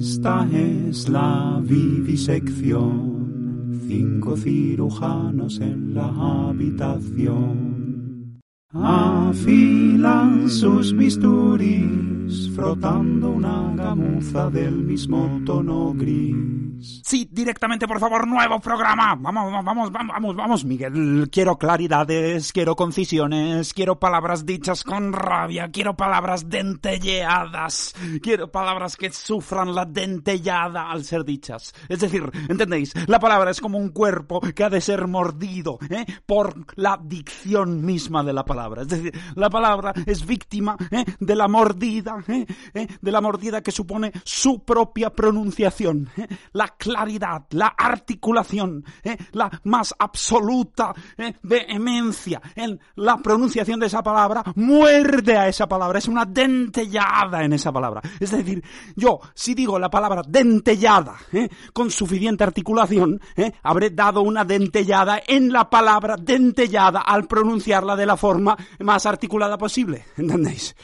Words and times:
Esta 0.00 0.48
es 0.52 1.08
la 1.08 1.60
vivisección, 1.60 3.80
cinco 3.88 4.36
cirujanos 4.36 5.58
en 5.58 5.92
la 5.92 6.06
habitación. 6.48 8.38
Afilan 8.72 10.48
sus 10.48 10.96
bisturís, 10.96 12.48
frotando 12.54 13.30
una 13.30 13.74
gamuza 13.74 14.48
del 14.50 14.84
mismo 14.84 15.40
tono 15.44 15.92
gris. 15.94 16.57
Sí, 16.80 17.28
directamente, 17.30 17.86
por 17.86 18.00
favor, 18.00 18.26
nuevo 18.26 18.60
programa. 18.60 19.14
Vamos, 19.18 19.52
vamos, 19.52 19.92
vamos, 19.92 19.92
vamos, 19.92 20.36
vamos, 20.36 20.64
Miguel. 20.64 21.28
Quiero 21.30 21.56
claridades, 21.56 22.52
quiero 22.52 22.76
concisiones, 22.76 23.72
quiero 23.74 23.98
palabras 23.98 24.46
dichas 24.46 24.84
con 24.84 25.12
rabia, 25.12 25.68
quiero 25.72 25.96
palabras 25.96 26.48
dentelleadas, 26.48 27.94
quiero 28.22 28.50
palabras 28.50 28.96
que 28.96 29.10
sufran 29.10 29.74
la 29.74 29.84
dentellada 29.84 30.90
al 30.90 31.04
ser 31.04 31.24
dichas. 31.24 31.74
Es 31.88 32.00
decir, 32.00 32.30
¿entendéis? 32.48 32.94
La 33.08 33.18
palabra 33.18 33.50
es 33.50 33.60
como 33.60 33.78
un 33.78 33.90
cuerpo 33.90 34.40
que 34.40 34.64
ha 34.64 34.70
de 34.70 34.80
ser 34.80 35.06
mordido, 35.06 35.78
¿eh? 35.90 36.04
Por 36.26 36.54
la 36.76 36.98
dicción 37.02 37.84
misma 37.84 38.22
de 38.22 38.32
la 38.32 38.44
palabra. 38.44 38.82
Es 38.82 38.88
decir, 38.88 39.12
la 39.34 39.50
palabra 39.50 39.92
es 40.06 40.26
víctima 40.26 40.76
¿eh? 40.90 41.04
de 41.18 41.36
la 41.36 41.48
mordida, 41.48 42.22
¿eh? 42.28 42.46
¿eh? 42.74 42.86
de 43.00 43.12
la 43.12 43.20
mordida 43.20 43.62
que 43.62 43.72
supone 43.72 44.12
su 44.24 44.64
propia 44.64 45.10
pronunciación. 45.10 46.08
¿eh? 46.16 46.28
La 46.68 46.74
claridad, 46.76 47.44
la 47.50 47.68
articulación, 47.68 48.84
¿eh? 49.02 49.16
la 49.32 49.50
más 49.64 49.94
absoluta 49.98 50.92
¿eh? 51.16 51.34
vehemencia 51.42 52.42
en 52.54 52.78
la 52.96 53.16
pronunciación 53.16 53.80
de 53.80 53.86
esa 53.86 54.02
palabra, 54.02 54.42
muerde 54.56 55.38
a 55.38 55.48
esa 55.48 55.66
palabra, 55.66 55.98
es 55.98 56.08
una 56.08 56.26
dentellada 56.26 57.42
en 57.42 57.54
esa 57.54 57.72
palabra. 57.72 58.02
Es 58.20 58.32
decir, 58.32 58.62
yo, 58.96 59.18
si 59.34 59.54
digo 59.54 59.78
la 59.78 59.88
palabra 59.88 60.22
dentellada 60.26 61.16
¿eh? 61.32 61.48
con 61.72 61.90
suficiente 61.90 62.44
articulación, 62.44 63.20
¿eh? 63.36 63.52
habré 63.62 63.90
dado 63.90 64.20
una 64.22 64.44
dentellada 64.44 65.22
en 65.26 65.50
la 65.50 65.70
palabra 65.70 66.16
dentellada 66.16 67.00
al 67.00 67.26
pronunciarla 67.26 67.96
de 67.96 68.06
la 68.06 68.16
forma 68.16 68.56
más 68.80 69.06
articulada 69.06 69.56
posible. 69.56 70.04
¿Entendéis? 70.16 70.74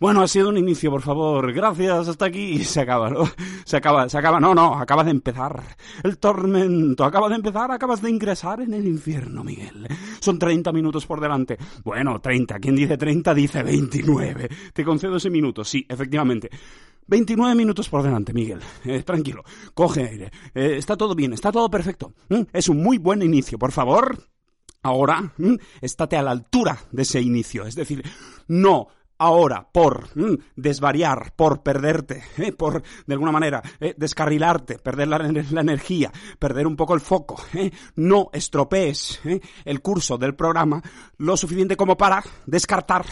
Bueno, 0.00 0.22
ha 0.22 0.28
sido 0.28 0.48
un 0.48 0.58
inicio, 0.58 0.90
por 0.90 1.02
favor. 1.02 1.52
Gracias, 1.52 2.08
hasta 2.08 2.26
aquí. 2.26 2.62
Se 2.64 2.80
acaba, 2.80 3.10
¿no? 3.10 3.24
Se 3.64 3.76
acaba, 3.76 4.08
se 4.08 4.18
acaba. 4.18 4.38
No, 4.38 4.54
no, 4.54 4.74
acaba 4.74 5.04
de 5.04 5.10
empezar. 5.10 5.62
El 6.02 6.18
tormento 6.18 7.04
acaba 7.04 7.28
de 7.28 7.36
empezar, 7.36 7.70
acabas 7.70 8.02
de 8.02 8.10
ingresar 8.10 8.60
en 8.60 8.74
el 8.74 8.86
infierno, 8.86 9.42
Miguel. 9.42 9.86
Son 10.20 10.38
30 10.38 10.70
minutos 10.72 11.06
por 11.06 11.20
delante. 11.20 11.56
Bueno, 11.82 12.20
30. 12.20 12.58
Quien 12.58 12.76
dice 12.76 12.98
30 12.98 13.32
dice 13.34 13.62
29. 13.62 14.48
Te 14.72 14.84
concedo 14.84 15.16
ese 15.16 15.30
minuto, 15.30 15.64
sí, 15.64 15.86
efectivamente. 15.88 16.50
29 17.06 17.54
minutos 17.54 17.88
por 17.88 18.02
delante, 18.02 18.32
Miguel. 18.32 18.60
Eh, 18.84 19.02
tranquilo. 19.02 19.44
Coge 19.72 20.08
aire. 20.08 20.30
Eh, 20.54 20.76
está 20.76 20.96
todo 20.96 21.14
bien, 21.14 21.32
está 21.32 21.52
todo 21.52 21.70
perfecto. 21.70 22.12
¿Mm? 22.28 22.42
Es 22.52 22.68
un 22.68 22.82
muy 22.82 22.98
buen 22.98 23.22
inicio, 23.22 23.58
por 23.58 23.72
favor. 23.72 24.18
Ahora, 24.82 25.32
estate 25.80 26.16
a 26.16 26.22
la 26.22 26.32
altura 26.32 26.78
de 26.92 27.02
ese 27.02 27.20
inicio. 27.20 27.64
Es 27.64 27.74
decir, 27.74 28.02
no 28.48 28.88
ahora 29.18 29.68
por 29.70 30.08
mm, 30.16 30.34
desvariar, 30.56 31.32
por 31.36 31.62
perderte, 31.62 32.22
eh, 32.38 32.52
por 32.52 32.82
de 33.06 33.14
alguna 33.14 33.32
manera 33.32 33.62
eh, 33.80 33.94
descarrilarte, 33.96 34.78
perder 34.78 35.08
la, 35.08 35.16
energía, 35.16 36.12
perder 36.38 36.66
un 36.66 36.76
poco 36.76 36.94
el 36.94 37.00
foco, 37.00 37.42
eh, 37.54 37.70
no 37.96 38.30
estropees 38.32 39.20
el 39.64 39.80
curso 39.80 40.18
del 40.18 40.34
programa 40.34 40.82
lo 41.18 41.36
suficiente 41.36 41.76
como 41.76 41.96
para 41.96 42.22
descartar 42.46 43.04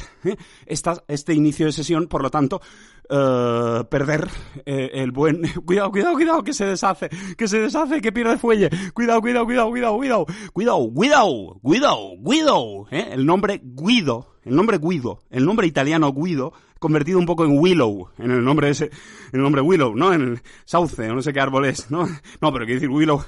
esta, 0.66 1.02
este 1.08 1.34
inicio 1.34 1.66
de 1.66 1.72
sesión, 1.72 2.06
por 2.08 2.22
lo 2.22 2.30
tanto, 2.30 2.60
perder 3.08 4.28
el 4.64 5.10
buen... 5.12 5.42
Cuidado, 5.66 5.90
cuidado, 5.90 6.14
cuidado, 6.14 6.42
que 6.44 6.52
se 6.52 6.64
deshace, 6.64 7.10
que 7.36 7.46
se 7.46 7.58
deshace, 7.58 8.00
que 8.00 8.12
pierde 8.12 8.38
fuelle. 8.38 8.70
Cuidado, 8.94 9.20
cuidado, 9.20 9.44
cuidado, 9.44 9.70
cuidado, 9.70 9.96
cuidado. 9.96 10.26
Cuidado, 10.52 10.90
Guido, 10.90 11.60
Guido, 11.62 12.16
Guido. 12.20 12.86
¿eh? 12.90 13.08
El 13.12 13.26
nombre 13.26 13.60
Guido, 13.62 14.31
el 14.44 14.56
nombre 14.56 14.78
Guido, 14.78 15.20
el 15.30 15.44
nombre 15.44 15.66
italiano 15.66 16.12
Guido, 16.12 16.52
convertido 16.78 17.18
un 17.18 17.26
poco 17.26 17.44
en 17.44 17.56
Willow, 17.58 18.08
en 18.18 18.32
el 18.32 18.44
nombre 18.44 18.68
ese, 18.68 18.90
el 19.32 19.40
nombre 19.40 19.62
Willow, 19.62 19.94
¿no? 19.94 20.12
En 20.12 20.20
el 20.22 20.42
sauce, 20.64 21.08
o 21.08 21.14
no 21.14 21.22
sé 21.22 21.32
qué 21.32 21.40
árbol 21.40 21.64
es, 21.66 21.90
¿no? 21.90 22.06
No, 22.40 22.52
pero 22.52 22.66
quiero 22.66 22.80
decir 22.80 22.90
Willow, 22.90 23.18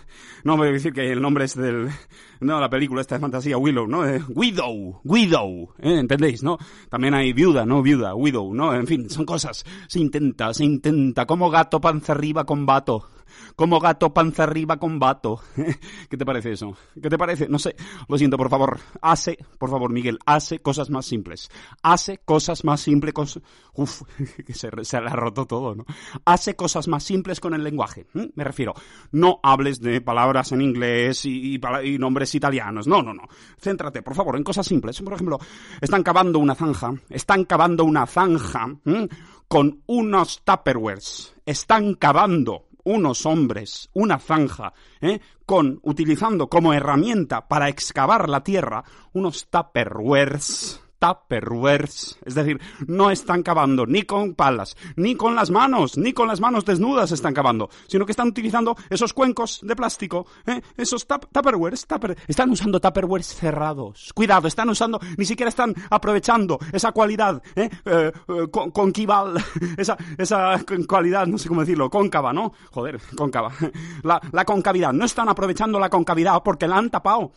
no, 0.42 0.52
pero 0.54 0.62
quiero 0.62 0.72
decir 0.72 0.92
que 0.92 1.12
el 1.12 1.22
nombre 1.22 1.44
es 1.44 1.54
del, 1.54 1.88
no, 2.40 2.60
la 2.60 2.68
película 2.68 3.00
esta 3.00 3.14
de 3.14 3.20
fantasía, 3.20 3.56
Willow, 3.56 3.86
¿no? 3.86 4.06
Eh, 4.06 4.22
Widow, 4.28 5.00
Widow, 5.04 5.74
¿eh? 5.78 5.98
¿entendéis, 6.00 6.42
no? 6.42 6.58
También 6.90 7.14
hay 7.14 7.32
viuda, 7.32 7.64
¿no? 7.64 7.80
Viuda, 7.80 8.14
Widow, 8.14 8.52
¿no? 8.52 8.74
En 8.74 8.86
fin, 8.86 9.08
son 9.08 9.24
cosas, 9.24 9.64
se 9.86 10.00
intenta, 10.00 10.52
se 10.52 10.64
intenta, 10.64 11.24
como 11.26 11.48
gato 11.48 11.80
panza 11.80 12.12
arriba 12.12 12.44
con 12.44 12.66
vato 12.66 13.13
como 13.56 13.80
gato 13.80 14.12
panza 14.12 14.44
arriba 14.44 14.78
con 14.78 14.98
vato. 14.98 15.40
¿Qué 16.08 16.16
te 16.16 16.24
parece 16.24 16.52
eso? 16.52 16.76
¿Qué 17.00 17.08
te 17.08 17.18
parece? 17.18 17.48
No 17.48 17.58
sé. 17.58 17.76
Lo 18.08 18.18
siento, 18.18 18.36
por 18.36 18.50
favor. 18.50 18.78
Hace, 19.02 19.38
por 19.58 19.70
favor, 19.70 19.92
Miguel, 19.92 20.18
hace 20.26 20.60
cosas 20.60 20.90
más 20.90 21.06
simples. 21.06 21.50
Hace 21.82 22.18
cosas 22.18 22.64
más 22.64 22.80
simples 22.80 23.14
con... 23.14 23.26
Uf, 23.74 24.02
se, 24.48 24.70
se 24.84 24.96
ha 24.96 25.00
roto 25.00 25.46
todo, 25.46 25.74
¿no? 25.74 25.84
Hace 26.24 26.56
cosas 26.56 26.88
más 26.88 27.02
simples 27.02 27.40
con 27.40 27.54
el 27.54 27.64
lenguaje. 27.64 28.06
Me 28.12 28.44
refiero, 28.44 28.74
no 29.12 29.40
hables 29.42 29.80
de 29.80 30.00
palabras 30.00 30.52
en 30.52 30.60
inglés 30.60 31.24
y, 31.24 31.58
nombres 31.98 32.34
italianos. 32.34 32.86
No, 32.86 33.02
no, 33.02 33.14
no. 33.14 33.22
Céntrate, 33.58 34.02
por 34.02 34.14
favor, 34.14 34.36
en 34.36 34.44
cosas 34.44 34.66
simples. 34.66 35.00
Por 35.02 35.14
ejemplo, 35.14 35.38
están 35.80 36.02
cavando 36.02 36.38
una 36.38 36.54
zanja. 36.54 36.92
Están 37.08 37.44
cavando 37.44 37.84
una 37.84 38.06
zanja 38.06 38.68
con 39.48 39.82
unos 39.86 40.42
tupperwares. 40.44 41.34
Están 41.46 41.94
cavando 41.94 42.66
unos 42.84 43.26
hombres 43.26 43.90
una 43.94 44.18
zanja, 44.18 44.72
¿eh? 45.00 45.20
con 45.46 45.80
utilizando 45.82 46.48
como 46.48 46.72
herramienta 46.72 47.48
para 47.48 47.68
excavar 47.68 48.28
la 48.28 48.44
tierra 48.44 48.84
unos 49.12 49.48
tupperwares 49.50 50.83
tupperwares. 51.04 52.18
Es 52.24 52.34
decir, 52.34 52.60
no 52.86 53.10
están 53.10 53.42
cavando 53.42 53.84
ni 53.86 54.02
con 54.04 54.34
palas, 54.34 54.76
ni 54.96 55.14
con 55.14 55.34
las 55.34 55.50
manos, 55.50 55.98
ni 55.98 56.12
con 56.12 56.28
las 56.28 56.40
manos 56.40 56.64
desnudas 56.64 57.12
están 57.12 57.34
cavando, 57.34 57.68
sino 57.86 58.06
que 58.06 58.12
están 58.12 58.28
utilizando 58.28 58.74
esos 58.88 59.12
cuencos 59.12 59.60
de 59.62 59.76
plástico, 59.76 60.26
¿eh? 60.46 60.62
esos 60.76 61.06
tap 61.06 61.26
tupperwares, 61.30 61.86
tupper 61.86 62.16
están 62.26 62.50
usando 62.50 62.80
tupperwares 62.80 63.34
cerrados. 63.34 64.12
Cuidado, 64.14 64.48
están 64.48 64.70
usando, 64.70 64.98
ni 65.18 65.26
siquiera 65.26 65.48
están 65.48 65.74
aprovechando 65.90 66.58
esa 66.72 66.92
cualidad 66.92 67.42
¿eh? 67.54 67.68
eh, 67.84 68.12
con, 68.50 68.70
conquival, 68.70 69.34
esa, 69.76 69.98
esa 70.16 70.58
cualidad, 70.88 71.26
no 71.26 71.36
sé 71.36 71.48
cómo 71.48 71.60
decirlo, 71.60 71.90
cóncava, 71.90 72.32
¿no? 72.32 72.52
Joder, 72.70 73.00
cóncava. 73.16 73.52
La, 74.02 74.44
concavidad, 74.44 74.92
no 74.92 75.04
están 75.04 75.28
aprovechando 75.28 75.78
la 75.80 75.88
concavidad 75.88 76.42
porque 76.42 76.68
la 76.68 76.76
han 76.76 76.90
tapado. 76.90 77.32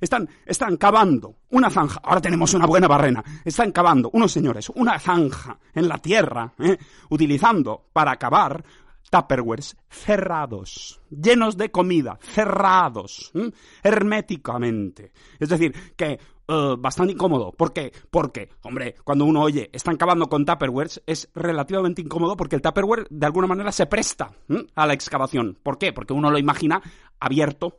Están 0.00 0.76
cavando 0.76 1.36
una 1.50 1.70
zanja. 1.70 2.00
Ahora 2.02 2.20
tenemos 2.20 2.51
una 2.54 2.66
buena 2.66 2.88
barrena. 2.88 3.22
Están 3.44 3.72
cavando 3.72 4.10
unos 4.12 4.32
señores 4.32 4.70
una 4.74 4.98
zanja 4.98 5.58
en 5.74 5.88
la 5.88 5.98
tierra, 5.98 6.52
¿eh? 6.58 6.76
utilizando 7.10 7.86
para 7.92 8.16
cavar 8.16 8.64
tupperwares 9.10 9.76
cerrados, 9.90 11.00
llenos 11.10 11.56
de 11.58 11.70
comida, 11.70 12.18
cerrados, 12.20 13.30
¿eh? 13.34 13.50
herméticamente. 13.82 15.12
Es 15.38 15.48
decir, 15.48 15.74
que 15.96 16.18
Uh, 16.48 16.76
bastante 16.76 17.12
incómodo. 17.12 17.52
¿Por 17.52 17.72
qué? 17.72 17.92
Porque, 18.10 18.50
hombre, 18.62 18.96
cuando 19.04 19.24
uno 19.24 19.42
oye, 19.42 19.70
están 19.72 19.96
cavando 19.96 20.28
con 20.28 20.44
Tupperwares, 20.44 21.00
es 21.06 21.30
relativamente 21.36 22.02
incómodo 22.02 22.36
porque 22.36 22.56
el 22.56 22.62
Tupperware 22.62 23.06
de 23.08 23.26
alguna 23.26 23.46
manera 23.46 23.70
se 23.70 23.86
presta 23.86 24.32
¿eh? 24.48 24.66
a 24.74 24.86
la 24.86 24.92
excavación. 24.92 25.56
¿Por 25.62 25.78
qué? 25.78 25.92
Porque 25.92 26.12
uno 26.12 26.32
lo 26.32 26.38
imagina 26.38 26.82
abierto, 27.22 27.78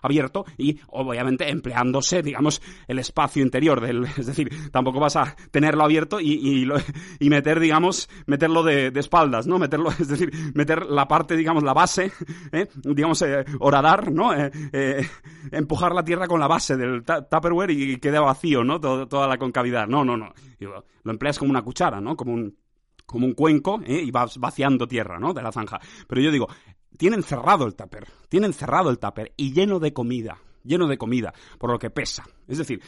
abierto 0.00 0.44
y 0.56 0.78
obviamente 0.88 1.50
empleándose, 1.50 2.22
digamos, 2.22 2.62
el 2.86 2.98
espacio 2.98 3.42
interior 3.42 3.80
del, 3.80 4.04
es 4.16 4.26
decir, 4.26 4.50
tampoco 4.70 5.00
vas 5.00 5.16
a 5.16 5.36
tenerlo 5.50 5.84
abierto 5.84 6.20
y, 6.20 6.32
y, 6.32 6.68
y 7.20 7.30
meter, 7.30 7.60
digamos, 7.60 8.08
meterlo 8.26 8.62
de, 8.62 8.90
de, 8.90 9.00
espaldas, 9.00 9.46
¿no? 9.46 9.58
Meterlo, 9.58 9.90
es 9.98 10.08
decir, 10.08 10.30
meter 10.54 10.86
la 10.86 11.08
parte, 11.08 11.36
digamos, 11.36 11.62
la 11.62 11.74
base, 11.74 12.12
¿eh? 12.52 12.68
digamos, 12.84 13.20
eh, 13.22 13.44
horadar, 13.58 14.12
¿no? 14.12 14.32
Eh, 14.34 14.50
eh, 14.72 15.06
empujar 15.50 15.94
la 15.94 16.04
tierra 16.04 16.28
con 16.28 16.40
la 16.40 16.46
base 16.46 16.76
del 16.76 17.04
Tupperware 17.04 17.70
y 17.70 17.98
quede 17.98 18.18
vacío, 18.18 18.62
¿no? 18.64 18.80
Todo, 18.80 19.08
toda 19.08 19.26
la 19.26 19.38
concavidad. 19.38 19.86
No, 19.86 20.04
no, 20.04 20.16
no. 20.16 20.32
Lo 21.02 21.10
empleas 21.10 21.38
como 21.38 21.50
una 21.50 21.62
cuchara, 21.62 22.00
¿no? 22.00 22.16
Como 22.16 22.32
un, 22.32 22.56
como 23.06 23.26
un 23.26 23.34
cuenco 23.34 23.80
¿eh? 23.84 24.02
y 24.02 24.10
vas 24.10 24.38
vaciando 24.38 24.88
tierra, 24.88 25.18
¿no? 25.18 25.32
De 25.32 25.42
la 25.42 25.52
zanja. 25.52 25.80
Pero 26.08 26.20
yo 26.20 26.30
digo, 26.30 26.48
tienen 26.96 27.22
cerrado 27.22 27.66
el 27.66 27.74
tupper, 27.74 28.06
tienen 28.28 28.52
cerrado 28.52 28.90
el 28.90 28.98
tupper 28.98 29.32
y 29.36 29.52
lleno 29.52 29.78
de 29.78 29.92
comida, 29.92 30.38
lleno 30.62 30.86
de 30.86 30.98
comida, 30.98 31.32
por 31.58 31.70
lo 31.70 31.78
que 31.78 31.90
pesa. 31.90 32.24
Es 32.48 32.58
decir, 32.58 32.80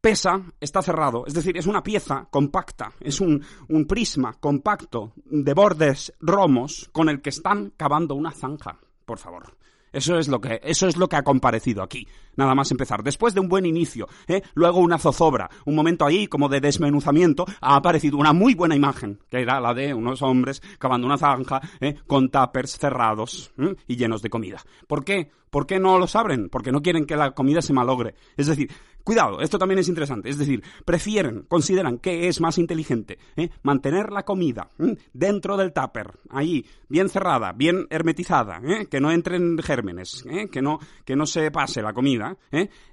pesa, 0.00 0.42
está 0.60 0.82
cerrado, 0.82 1.24
es 1.26 1.34
decir, 1.34 1.56
es 1.56 1.66
una 1.66 1.82
pieza 1.82 2.26
compacta, 2.30 2.92
es 3.00 3.20
un, 3.20 3.44
un 3.68 3.86
prisma 3.86 4.34
compacto 4.34 5.12
de 5.24 5.54
bordes 5.54 6.12
romos 6.20 6.88
con 6.92 7.08
el 7.08 7.20
que 7.20 7.30
están 7.30 7.72
cavando 7.76 8.14
una 8.14 8.32
zanja, 8.32 8.78
por 9.04 9.18
favor. 9.18 9.57
Eso 9.92 10.18
es 10.18 10.28
lo 10.28 10.40
que, 10.40 10.60
eso 10.62 10.86
es 10.86 10.96
lo 10.96 11.08
que 11.08 11.16
ha 11.16 11.22
comparecido 11.22 11.82
aquí. 11.82 12.06
Nada 12.36 12.54
más 12.54 12.70
empezar. 12.70 13.02
Después 13.02 13.34
de 13.34 13.40
un 13.40 13.48
buen 13.48 13.66
inicio, 13.66 14.08
¿eh? 14.26 14.42
luego 14.54 14.78
una 14.78 14.98
zozobra, 14.98 15.50
un 15.64 15.74
momento 15.74 16.06
ahí 16.06 16.26
como 16.26 16.48
de 16.48 16.60
desmenuzamiento, 16.60 17.44
ha 17.60 17.76
aparecido 17.76 18.16
una 18.16 18.32
muy 18.32 18.54
buena 18.54 18.76
imagen, 18.76 19.18
que 19.28 19.42
era 19.42 19.60
la 19.60 19.74
de 19.74 19.94
unos 19.94 20.22
hombres 20.22 20.62
cavando 20.78 21.06
una 21.06 21.18
zanja 21.18 21.60
¿eh? 21.80 21.96
con 22.06 22.30
tuppers 22.30 22.78
cerrados 22.78 23.52
¿eh? 23.58 23.74
y 23.86 23.96
llenos 23.96 24.22
de 24.22 24.30
comida. 24.30 24.62
¿Por 24.86 25.04
qué? 25.04 25.30
¿Por 25.50 25.66
qué 25.66 25.78
no 25.78 25.98
los 25.98 26.14
abren? 26.14 26.48
Porque 26.50 26.72
no 26.72 26.82
quieren 26.82 27.06
que 27.06 27.16
la 27.16 27.32
comida 27.32 27.62
se 27.62 27.72
malogre. 27.72 28.14
Es 28.36 28.46
decir, 28.46 28.70
Cuidado, 29.04 29.40
esto 29.40 29.58
también 29.58 29.78
es 29.78 29.88
interesante. 29.88 30.28
Es 30.28 30.38
decir, 30.38 30.62
prefieren, 30.84 31.46
consideran 31.48 31.98
que 31.98 32.28
es 32.28 32.40
más 32.40 32.58
inteligente 32.58 33.18
¿eh? 33.36 33.50
mantener 33.62 34.12
la 34.12 34.24
comida 34.24 34.70
dentro 35.12 35.56
del 35.56 35.72
tupper, 35.72 36.18
ahí, 36.28 36.66
bien 36.88 37.08
cerrada, 37.08 37.52
bien 37.52 37.86
hermetizada, 37.90 38.60
¿eh? 38.64 38.86
que 38.86 39.00
no 39.00 39.10
entren 39.10 39.58
gérmenes, 39.58 40.24
¿eh? 40.28 40.48
que, 40.50 40.60
no, 40.60 40.78
que 41.04 41.16
no 41.16 41.26
se 41.26 41.50
pase 41.50 41.80
la 41.80 41.94
comida, 41.94 42.36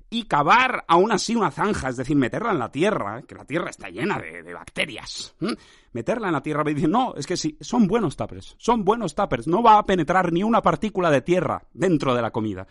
y 0.10 0.24
cavar 0.24 0.86
aún 0.88 1.12
así 1.12 1.36
una 1.36 1.52
zanja, 1.52 1.90
es 1.90 1.98
decir, 1.98 2.16
meterla 2.16 2.52
en 2.52 2.60
la 2.60 2.72
tierra, 2.72 3.22
que 3.24 3.36
la 3.36 3.46
tierra 3.46 3.70
está 3.70 3.90
llena 3.90 4.20
de, 4.20 4.54
bacterias. 4.54 5.36
Meterla 5.92 6.28
en 6.28 6.34
la 6.34 6.42
tierra 6.42 6.64
y 6.70 6.74
decir, 6.74 6.90
no, 6.90 7.16
es 7.16 7.26
que 7.26 7.38
sí, 7.38 7.58
son 7.62 7.88
buenos 7.88 8.16
tuppers, 8.16 8.56
son 8.58 8.84
buenos 8.84 9.16
tuppers, 9.16 9.48
no 9.48 9.64
va 9.64 9.78
a 9.78 9.86
penetrar 9.86 10.32
ni 10.32 10.44
una 10.44 10.62
partícula 10.62 11.10
de 11.10 11.22
tierra 11.22 11.64
dentro 11.74 12.14
de 12.16 12.22
la 12.22 12.32
comida. 12.32 12.68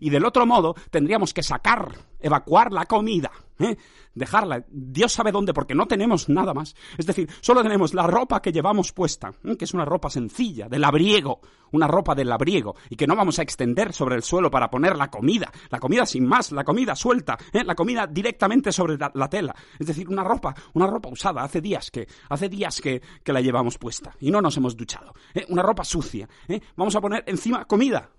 Y 0.00 0.10
del 0.10 0.24
otro 0.24 0.46
modo, 0.46 0.74
tendríamos 0.90 1.34
que 1.34 1.42
sacar, 1.42 1.92
evacuar 2.20 2.72
la 2.72 2.86
comida, 2.86 3.30
¿eh? 3.58 3.76
dejarla, 4.14 4.64
Dios 4.68 5.12
sabe 5.12 5.32
dónde, 5.32 5.54
porque 5.54 5.74
no 5.74 5.86
tenemos 5.86 6.28
nada 6.28 6.54
más. 6.54 6.74
Es 6.96 7.06
decir, 7.06 7.30
solo 7.40 7.62
tenemos 7.62 7.94
la 7.94 8.06
ropa 8.06 8.42
que 8.42 8.52
llevamos 8.52 8.92
puesta, 8.92 9.32
¿eh? 9.44 9.56
que 9.56 9.64
es 9.64 9.74
una 9.74 9.84
ropa 9.84 10.10
sencilla, 10.10 10.68
del 10.68 10.82
labriego, 10.82 11.40
una 11.72 11.86
ropa 11.86 12.14
del 12.14 12.28
labriego, 12.28 12.74
y 12.90 12.96
que 12.96 13.06
no 13.06 13.16
vamos 13.16 13.38
a 13.38 13.42
extender 13.42 13.92
sobre 13.92 14.16
el 14.16 14.22
suelo 14.22 14.50
para 14.50 14.70
poner 14.70 14.96
la 14.96 15.10
comida, 15.10 15.50
la 15.70 15.78
comida 15.78 16.06
sin 16.06 16.26
más, 16.26 16.52
la 16.52 16.64
comida 16.64 16.94
suelta, 16.94 17.38
¿eh? 17.52 17.64
la 17.64 17.74
comida 17.74 18.06
directamente 18.06 18.72
sobre 18.72 18.96
la, 18.96 19.28
tela. 19.28 19.54
Es 19.78 19.86
decir, 19.86 20.08
una 20.08 20.24
ropa, 20.24 20.54
una 20.74 20.86
ropa 20.86 21.08
usada, 21.08 21.42
hace 21.42 21.60
días 21.60 21.90
que, 21.90 22.08
hace 22.28 22.48
días 22.48 22.80
que, 22.80 23.00
que 23.22 23.32
la 23.32 23.40
llevamos 23.40 23.78
puesta, 23.78 24.14
y 24.20 24.30
no 24.30 24.40
nos 24.40 24.56
hemos 24.56 24.76
duchado. 24.76 25.14
Una 25.48 25.62
ropa 25.62 25.84
sucia. 25.84 26.28
Vamos 26.76 26.96
a 26.96 27.00
poner 27.00 27.24
encima 27.26 27.64
comida, 27.64 28.10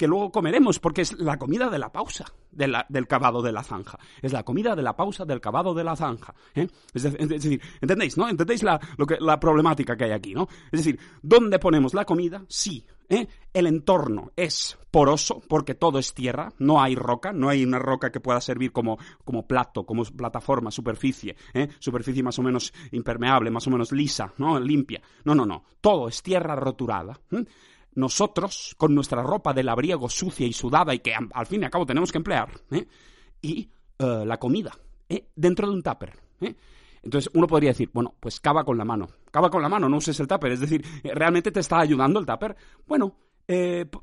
que 0.00 0.06
luego 0.06 0.32
comeremos, 0.32 0.78
porque 0.78 1.02
es 1.02 1.12
la 1.20 1.36
comida 1.36 1.68
de 1.68 1.78
la 1.78 1.92
pausa 1.92 2.24
del 2.50 3.06
cavado 3.06 3.42
de 3.42 3.52
la 3.52 3.62
zanja. 3.62 3.98
Es 4.22 4.32
la 4.32 4.44
comida 4.44 4.74
de 4.74 4.80
la 4.80 4.96
pausa 4.96 5.26
del 5.26 5.42
cavado 5.42 5.74
de 5.74 5.84
la 5.84 5.94
zanja. 5.94 6.34
¿eh? 6.54 6.66
Es, 6.94 7.02
decir, 7.02 7.60
¿entendéis, 7.82 8.16
no? 8.16 8.26
¿Entendéis 8.26 8.62
la, 8.62 8.80
lo 8.96 9.04
que, 9.04 9.18
la 9.20 9.38
problemática 9.38 9.98
que 9.98 10.04
hay 10.04 10.12
aquí, 10.12 10.32
no? 10.32 10.48
Es 10.72 10.82
decir, 10.82 10.98
¿dónde 11.20 11.58
ponemos 11.58 11.92
la 11.92 12.06
comida? 12.06 12.42
Sí. 12.48 12.82
¿eh? 13.10 13.28
El 13.52 13.66
entorno 13.66 14.32
es 14.36 14.78
poroso 14.90 15.42
porque 15.46 15.74
todo 15.74 15.98
es 15.98 16.14
tierra, 16.14 16.48
no 16.58 16.80
hay 16.80 16.94
roca, 16.94 17.34
no 17.34 17.50
hay 17.50 17.62
una 17.62 17.78
roca 17.78 18.10
que 18.10 18.20
pueda 18.20 18.40
servir 18.40 18.72
como, 18.72 18.98
como 19.22 19.46
plato, 19.46 19.84
como 19.84 20.04
plataforma, 20.04 20.70
superficie, 20.70 21.36
¿eh? 21.52 21.68
superficie 21.78 22.22
más 22.22 22.38
o 22.38 22.42
menos 22.42 22.72
impermeable, 22.92 23.50
más 23.50 23.66
o 23.66 23.70
menos 23.70 23.92
lisa, 23.92 24.32
¿no? 24.38 24.58
limpia. 24.58 25.02
No, 25.24 25.34
no, 25.34 25.44
no, 25.44 25.64
todo 25.82 26.08
es 26.08 26.22
tierra 26.22 26.56
roturada 26.56 27.20
nosotros, 27.94 28.74
con 28.78 28.94
nuestra 28.94 29.22
ropa 29.22 29.52
de 29.52 29.62
labriego 29.62 30.08
sucia 30.08 30.46
y 30.46 30.52
sudada 30.52 30.94
y 30.94 31.00
que 31.00 31.14
al 31.14 31.46
fin 31.46 31.62
y 31.62 31.64
al 31.64 31.70
cabo 31.70 31.86
tenemos 31.86 32.12
que 32.12 32.18
emplear, 32.18 32.50
¿eh? 32.70 32.86
y 33.42 33.68
eh, 33.98 34.24
la 34.24 34.38
comida, 34.38 34.72
¿eh? 35.08 35.26
dentro 35.34 35.68
de 35.68 35.74
un 35.74 35.82
tupper. 35.82 36.18
Entonces 37.02 37.30
uno 37.34 37.46
podría 37.46 37.70
decir, 37.70 37.90
bueno, 37.92 38.14
pues 38.20 38.40
cava 38.40 38.62
con 38.62 38.76
la 38.76 38.84
mano. 38.84 39.08
Cava 39.30 39.50
con 39.50 39.62
la 39.62 39.68
mano, 39.68 39.88
no 39.88 39.96
uses 39.96 40.18
el 40.20 40.28
tupper. 40.28 40.52
Es 40.52 40.60
decir, 40.60 40.84
¿realmente 41.02 41.50
te 41.50 41.60
está 41.60 41.80
ayudando 41.80 42.20
el 42.20 42.26
tupper? 42.26 42.54
Bueno, 42.86 43.14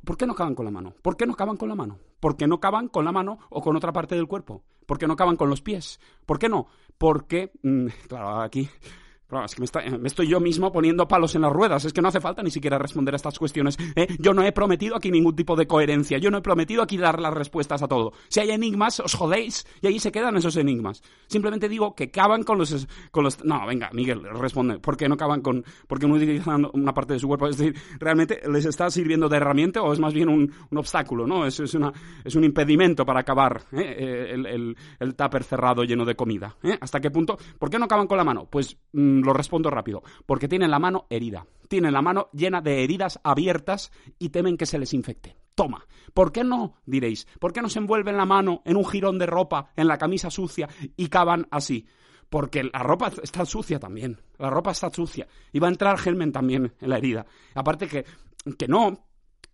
¿por 0.03 0.17
qué 0.17 0.25
no 0.25 0.33
cavan 0.33 0.55
con 0.55 0.65
la 0.65 0.71
mano? 0.71 0.95
¿Por 1.01 1.15
qué 1.15 1.27
no 1.27 1.35
cavan 1.35 1.57
con 1.57 1.69
la 1.69 1.75
mano? 1.75 1.99
¿Por 2.19 2.35
qué 2.35 2.47
no 2.47 2.59
cavan 2.59 2.87
con 2.87 3.05
la 3.05 3.11
mano 3.11 3.37
o 3.49 3.61
con 3.61 3.75
otra 3.75 3.93
parte 3.93 4.15
del 4.15 4.27
cuerpo? 4.27 4.63
¿Por 4.87 4.97
qué 4.97 5.05
no 5.05 5.15
cavan 5.15 5.35
con 5.35 5.49
los 5.49 5.61
pies? 5.61 5.99
¿Por 6.25 6.39
qué 6.39 6.49
no? 6.49 6.67
Porque, 6.97 7.51
mm, 7.61 7.87
claro, 8.07 8.41
aquí 8.41 8.67
es 9.45 9.55
que 9.55 9.61
me, 9.97 10.07
estoy 10.07 10.27
yo 10.27 10.39
mismo 10.39 10.71
poniendo 10.71 11.07
palos 11.07 11.35
en 11.35 11.41
las 11.41 11.51
ruedas. 11.51 11.83
Es 11.83 11.91
que 11.91 12.01
no 12.01 12.07
hace 12.07 12.21
falta 12.21 12.41
ni 12.41 12.49
siquiera 12.49 12.77
responder 12.77 13.13
a 13.13 13.17
estas 13.17 13.37
cuestiones. 13.37 13.77
¿eh? 13.95 14.07
Yo 14.19 14.33
no 14.33 14.41
he 14.43 14.51
prometido 14.53 14.95
aquí 14.95 15.11
ningún 15.11 15.35
tipo 15.35 15.55
de 15.57 15.67
coherencia. 15.67 16.17
Yo 16.17 16.31
no 16.31 16.37
he 16.37 16.41
prometido 16.41 16.81
aquí 16.81 16.97
dar 16.97 17.19
las 17.19 17.33
respuestas 17.33 17.83
a 17.83 17.87
todo. 17.87 18.13
Si 18.29 18.39
hay 18.39 18.51
enigmas, 18.51 19.01
os 19.01 19.13
jodéis 19.15 19.67
y 19.81 19.87
ahí 19.87 19.99
se 19.99 20.11
quedan 20.13 20.37
esos 20.37 20.55
enigmas. 20.55 21.03
Simplemente 21.27 21.67
digo 21.67 21.93
que 21.93 22.09
caban 22.09 22.43
con 22.43 22.57
los... 22.57 22.87
Con 23.11 23.25
los... 23.25 23.43
No, 23.43 23.65
venga, 23.67 23.89
Miguel, 23.91 24.23
responde. 24.23 24.79
¿Por 24.79 24.95
qué 24.95 25.09
no 25.09 25.17
caban 25.17 25.41
con...? 25.41 25.65
¿Por 25.87 25.99
qué 25.99 26.07
no 26.07 26.15
utilizan 26.15 26.65
una 26.73 26.93
parte 26.93 27.13
de 27.13 27.19
su 27.19 27.27
cuerpo? 27.27 27.47
Es 27.47 27.57
decir, 27.57 27.75
¿realmente 27.99 28.41
les 28.49 28.65
está 28.65 28.89
sirviendo 28.89 29.27
de 29.27 29.37
herramienta 29.37 29.81
o 29.81 29.91
es 29.91 29.99
más 29.99 30.13
bien 30.13 30.29
un, 30.29 30.53
obstáculo? 30.73 31.27
¿no? 31.27 31.45
Es, 31.45 31.59
es, 31.59 31.73
una, 31.73 31.91
es 32.23 32.35
un 32.35 32.45
impedimento 32.45 33.05
para 33.05 33.19
acabar 33.21 33.63
¿eh? 33.73 33.95
Eh, 33.97 34.31
el, 34.33 34.45
el, 34.45 34.77
el, 34.99 35.15
tupper 35.15 35.43
cerrado 35.43 35.83
lleno 35.83 36.05
de 36.05 36.15
comida. 36.15 36.55
¿Hasta 36.79 37.01
qué 37.01 37.11
punto? 37.11 37.37
¿Por 37.59 37.69
qué 37.69 37.77
no 37.77 37.89
caban 37.89 38.07
con 38.07 38.17
la 38.17 38.23
mano? 38.23 38.47
Pues... 38.49 38.77
Mm, 38.93 39.16
lo 39.21 39.33
respondo 39.33 39.69
rápido. 39.69 40.03
Porque 40.25 40.47
tienen 40.47 40.71
la 40.71 40.79
mano 40.79 41.05
herida. 41.09 41.45
Tienen 41.67 41.93
la 41.93 42.01
mano 42.01 42.29
llena 42.33 42.61
de 42.61 42.83
heridas 42.83 43.19
abiertas 43.23 43.91
y 44.19 44.29
temen 44.29 44.57
que 44.57 44.65
se 44.65 44.79
les 44.79 44.93
infecte. 44.93 45.35
Toma. 45.55 45.85
¿Por 46.13 46.31
qué 46.31 46.43
no? 46.43 46.75
Diréis. 46.85 47.27
¿Por 47.39 47.51
qué 47.51 47.61
no 47.61 47.69
se 47.69 47.79
envuelven 47.79 48.17
la 48.17 48.25
mano 48.25 48.61
en 48.65 48.77
un 48.77 48.85
jirón 48.85 49.17
de 49.17 49.25
ropa, 49.25 49.71
en 49.75 49.87
la 49.87 49.97
camisa 49.97 50.29
sucia 50.29 50.69
y 50.95 51.07
cavan 51.07 51.47
así? 51.51 51.85
Porque 52.29 52.63
la 52.63 52.83
ropa 52.83 53.11
está 53.21 53.45
sucia 53.45 53.79
también. 53.79 54.19
La 54.37 54.49
ropa 54.49 54.71
está 54.71 54.89
sucia. 54.91 55.27
Y 55.51 55.59
va 55.59 55.67
a 55.67 55.71
entrar 55.71 55.97
germen 55.97 56.31
también 56.31 56.73
en 56.79 56.89
la 56.89 56.97
herida. 56.97 57.25
Aparte 57.55 57.87
que, 57.87 58.05
que 58.57 58.67
no, 58.67 59.06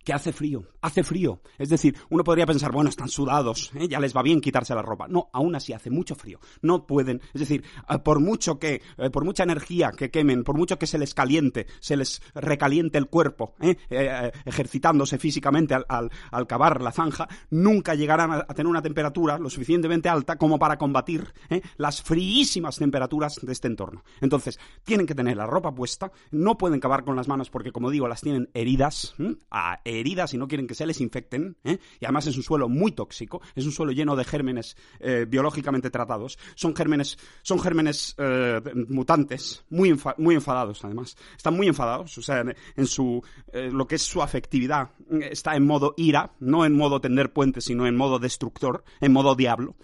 que 0.03 0.13
hace 0.13 0.33
frío, 0.33 0.63
hace 0.81 1.03
frío. 1.03 1.41
Es 1.57 1.69
decir, 1.69 1.95
uno 2.09 2.23
podría 2.23 2.45
pensar, 2.45 2.71
bueno, 2.71 2.89
están 2.89 3.09
sudados, 3.09 3.71
¿eh? 3.75 3.87
ya 3.87 3.99
les 3.99 4.15
va 4.15 4.21
bien 4.21 4.41
quitarse 4.41 4.75
la 4.75 4.81
ropa. 4.81 5.07
No, 5.07 5.29
aún 5.33 5.55
así 5.55 5.73
hace 5.73 5.89
mucho 5.89 6.15
frío. 6.15 6.39
No 6.61 6.85
pueden, 6.85 7.21
es 7.33 7.39
decir, 7.39 7.63
eh, 7.89 7.99
por 7.99 8.19
mucho 8.19 8.59
que, 8.59 8.81
eh, 8.97 9.09
por 9.09 9.23
mucha 9.23 9.43
energía 9.43 9.91
que 9.91 10.11
quemen, 10.11 10.43
por 10.43 10.57
mucho 10.57 10.77
que 10.77 10.87
se 10.87 10.97
les 10.97 11.13
caliente, 11.13 11.67
se 11.79 11.95
les 11.95 12.21
recaliente 12.35 12.97
el 12.97 13.07
cuerpo, 13.07 13.55
ejercitándose 13.59 15.17
físicamente 15.17 15.73
al, 15.73 15.85
al, 16.31 16.47
cavar 16.47 16.81
la 16.81 16.91
zanja, 16.91 17.27
nunca 17.49 17.95
llegarán 17.95 18.31
a, 18.31 18.45
tener 18.47 18.67
una 18.67 18.81
temperatura 18.81 19.37
lo 19.37 19.49
suficientemente 19.49 20.09
alta 20.09 20.37
como 20.37 20.59
para 20.59 20.77
combatir 20.77 21.33
las 21.77 22.01
fríísimas 22.01 22.77
temperaturas 22.77 23.39
de 23.41 23.51
este 23.51 23.67
entorno. 23.67 24.03
Entonces, 24.21 24.59
tienen 24.83 25.05
que 25.05 25.15
tener 25.15 25.37
la 25.37 25.45
ropa 25.45 25.73
puesta, 25.73 26.11
no 26.31 26.57
pueden 26.57 26.79
cavar 26.79 27.03
con 27.03 27.15
las 27.15 27.27
manos 27.27 27.49
porque, 27.49 27.71
como 27.71 27.89
digo, 27.89 28.07
las 28.07 28.21
tienen 28.21 28.49
heridas, 28.53 29.15
a, 29.49 29.79
heridas 29.99 30.33
y 30.33 30.37
no 30.37 30.47
quieren 30.47 30.67
que 30.67 30.75
se 30.75 30.85
les 30.85 31.01
infecten, 31.01 31.57
¿eh? 31.63 31.79
y 31.99 32.05
además 32.05 32.27
es 32.27 32.37
un 32.37 32.43
suelo 32.43 32.69
muy 32.69 32.91
tóxico, 32.91 33.41
es 33.55 33.65
un 33.65 33.71
suelo 33.71 33.91
lleno 33.91 34.15
de 34.15 34.23
gérmenes 34.23 34.75
eh, 34.99 35.25
biológicamente 35.27 35.89
tratados, 35.89 36.37
son 36.55 36.75
gérmenes, 36.75 37.17
son 37.41 37.59
gérmenes 37.59 38.15
eh, 38.17 38.61
mutantes, 38.89 39.63
muy, 39.69 39.97
muy 40.17 40.35
enfadados 40.35 40.83
además, 40.83 41.15
están 41.35 41.55
muy 41.55 41.67
enfadados, 41.67 42.17
o 42.17 42.21
sea, 42.21 42.43
en, 42.75 42.85
su, 42.85 43.23
lo 43.53 43.87
que 43.87 43.95
es 43.95 44.03
su 44.03 44.21
afectividad 44.21 44.91
está 45.21 45.55
en 45.55 45.65
modo 45.65 45.93
ira, 45.97 46.33
no 46.39 46.65
en 46.65 46.75
modo 46.75 47.01
tender 47.01 47.31
puentes, 47.31 47.65
sino 47.65 47.87
en 47.87 47.95
modo 47.95 48.19
destructor, 48.19 48.83
en 49.01 49.13
modo 49.13 49.35
diablo, 49.35 49.75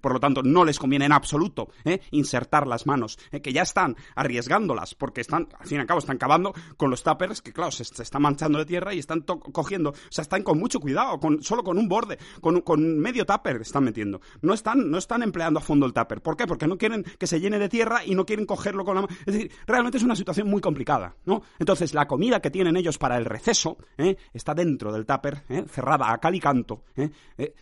por 0.00 0.12
lo 0.12 0.20
tanto 0.20 0.42
no 0.42 0.64
les 0.64 0.78
conviene 0.78 1.06
en 1.06 1.12
absoluto 1.12 1.68
insertar 2.10 2.66
las 2.66 2.86
manos, 2.86 3.18
que 3.42 3.52
ya 3.52 3.62
están 3.62 3.96
arriesgándolas, 4.14 4.94
porque 4.94 5.20
están, 5.20 5.48
al 5.58 5.66
fin 5.66 5.78
y 5.78 5.80
al 5.80 5.86
cabo, 5.86 6.00
están 6.00 6.18
cavando 6.18 6.54
con 6.76 6.90
los 6.90 7.02
tuppers, 7.02 7.42
que 7.42 7.52
claro, 7.52 7.70
se, 7.70 7.84
se 7.84 8.02
están 8.02 8.22
manchando 8.22 8.58
de 8.58 8.66
tierra 8.66 8.94
y 8.94 8.98
están 8.98 9.22
cogiendo, 9.26 9.90
o 9.90 9.94
sea, 10.10 10.22
están 10.22 10.42
con 10.42 10.58
mucho 10.58 10.80
cuidado, 10.80 11.18
con, 11.20 11.42
solo 11.42 11.62
con 11.62 11.78
un 11.78 11.88
borde, 11.88 12.18
con, 12.40 12.98
medio 12.98 13.24
tupper 13.26 13.60
están 13.60 13.84
metiendo. 13.84 14.20
No 14.42 14.54
están, 14.54 14.90
no 14.90 14.98
están 14.98 15.22
empleando 15.22 15.60
a 15.60 15.62
fondo 15.62 15.86
el 15.86 15.92
tupper. 15.92 16.20
¿Por 16.20 16.36
qué? 16.36 16.46
Porque 16.46 16.66
no 16.66 16.78
quieren 16.78 17.04
que 17.18 17.26
se 17.26 17.40
llene 17.40 17.58
de 17.58 17.68
tierra 17.68 18.04
y 18.04 18.14
no 18.14 18.24
quieren 18.24 18.46
cogerlo 18.46 18.84
con 18.84 18.94
la 18.94 19.02
mano. 19.02 19.14
Es 19.26 19.34
decir, 19.34 19.50
realmente 19.66 19.98
es 19.98 20.04
una 20.04 20.16
situación 20.16 20.48
muy 20.48 20.60
complicada, 20.60 21.16
¿no? 21.24 21.42
Entonces, 21.58 21.94
la 21.94 22.06
comida 22.06 22.40
que 22.40 22.50
tienen 22.50 22.76
ellos 22.76 22.98
para 22.98 23.16
el 23.16 23.24
receso 23.24 23.78
¿eh? 23.98 24.16
está 24.32 24.54
dentro 24.54 24.92
del 24.92 25.06
tupper, 25.06 25.42
¿eh? 25.48 25.64
cerrada 25.68 26.12
a 26.12 26.18
cal 26.18 26.34
y 26.34 26.40
canto, 26.40 26.84
¿eh? 26.96 27.10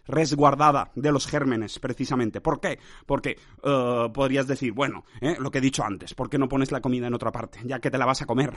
resguardada 0.07 0.91
de 0.95 1.13
los 1.13 1.27
gérmenes, 1.27 1.79
precisamente. 1.79 2.41
¿Por 2.41 2.61
qué? 2.61 2.79
Porque 3.07 3.39
podrías 3.61 4.47
decir, 4.47 4.73
bueno, 4.73 5.05
lo 5.39 5.51
que 5.51 5.59
he 5.59 5.61
dicho 5.61 5.85
antes, 5.85 6.15
¿por 6.15 6.29
qué 6.29 6.39
no 6.39 6.49
pones 6.49 6.73
la 6.73 6.81
comida 6.81 7.07
en 7.07 7.15
otra 7.15 7.33
parte? 7.33 7.61
Ya 7.65 7.79
que 7.81 7.91
te 7.91 7.99
la 7.99 8.07
vas 8.07 8.23
a 8.23 8.27
comer, 8.27 8.53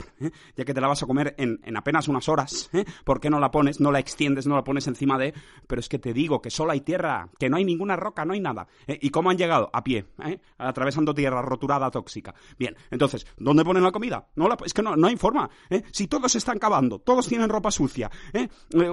ya 0.55 0.65
que 0.65 0.73
te 0.73 0.81
la 0.81 0.87
vas 0.87 1.03
a 1.03 1.05
comer 1.05 1.35
en, 1.37 1.59
en 1.63 1.77
apenas 1.77 2.07
unas 2.07 2.27
horas, 2.29 2.69
¿por 3.03 3.19
qué 3.19 3.29
no 3.29 3.39
la 3.39 3.51
pones, 3.51 3.79
no 3.79 3.91
la 3.91 3.99
extiendes, 3.99 4.47
no 4.47 4.55
la 4.55 4.63
pones 4.63 4.87
encima 4.87 5.17
de... 5.17 5.33
Pero 5.67 5.79
es 5.79 5.89
que 5.89 5.99
te 5.99 6.13
digo 6.13 6.41
que 6.41 6.49
solo 6.49 6.71
hay 6.71 6.81
tierra, 6.81 7.29
que 7.39 7.49
no 7.49 7.57
hay 7.57 7.65
ninguna 7.65 7.95
roca, 7.95 8.25
no 8.25 8.33
hay 8.33 8.39
nada. 8.39 8.67
¿eh? 8.87 8.97
¿Y 9.01 9.09
cómo 9.09 9.29
han 9.29 9.37
llegado? 9.37 9.69
A 9.73 9.83
pie, 9.83 10.05
¿eh? 10.23 10.39
atravesando 10.57 11.13
tierra 11.13 11.41
roturada, 11.41 11.91
tóxica. 11.91 12.33
Bien, 12.57 12.75
entonces, 12.91 13.25
¿dónde 13.37 13.63
ponen 13.63 13.83
la 13.83 13.91
comida? 13.91 14.27
No 14.35 14.49
es 14.65 14.73
que 14.73 14.81
no, 14.81 14.95
no 14.95 15.07
hay 15.07 15.17
forma. 15.17 15.49
¿eh? 15.69 15.83
Si 15.91 16.07
todos 16.07 16.35
están 16.35 16.59
cavando, 16.59 16.99
todos 16.99 17.27
tienen 17.27 17.49
ropa 17.49 17.71
sucia, 17.71 18.09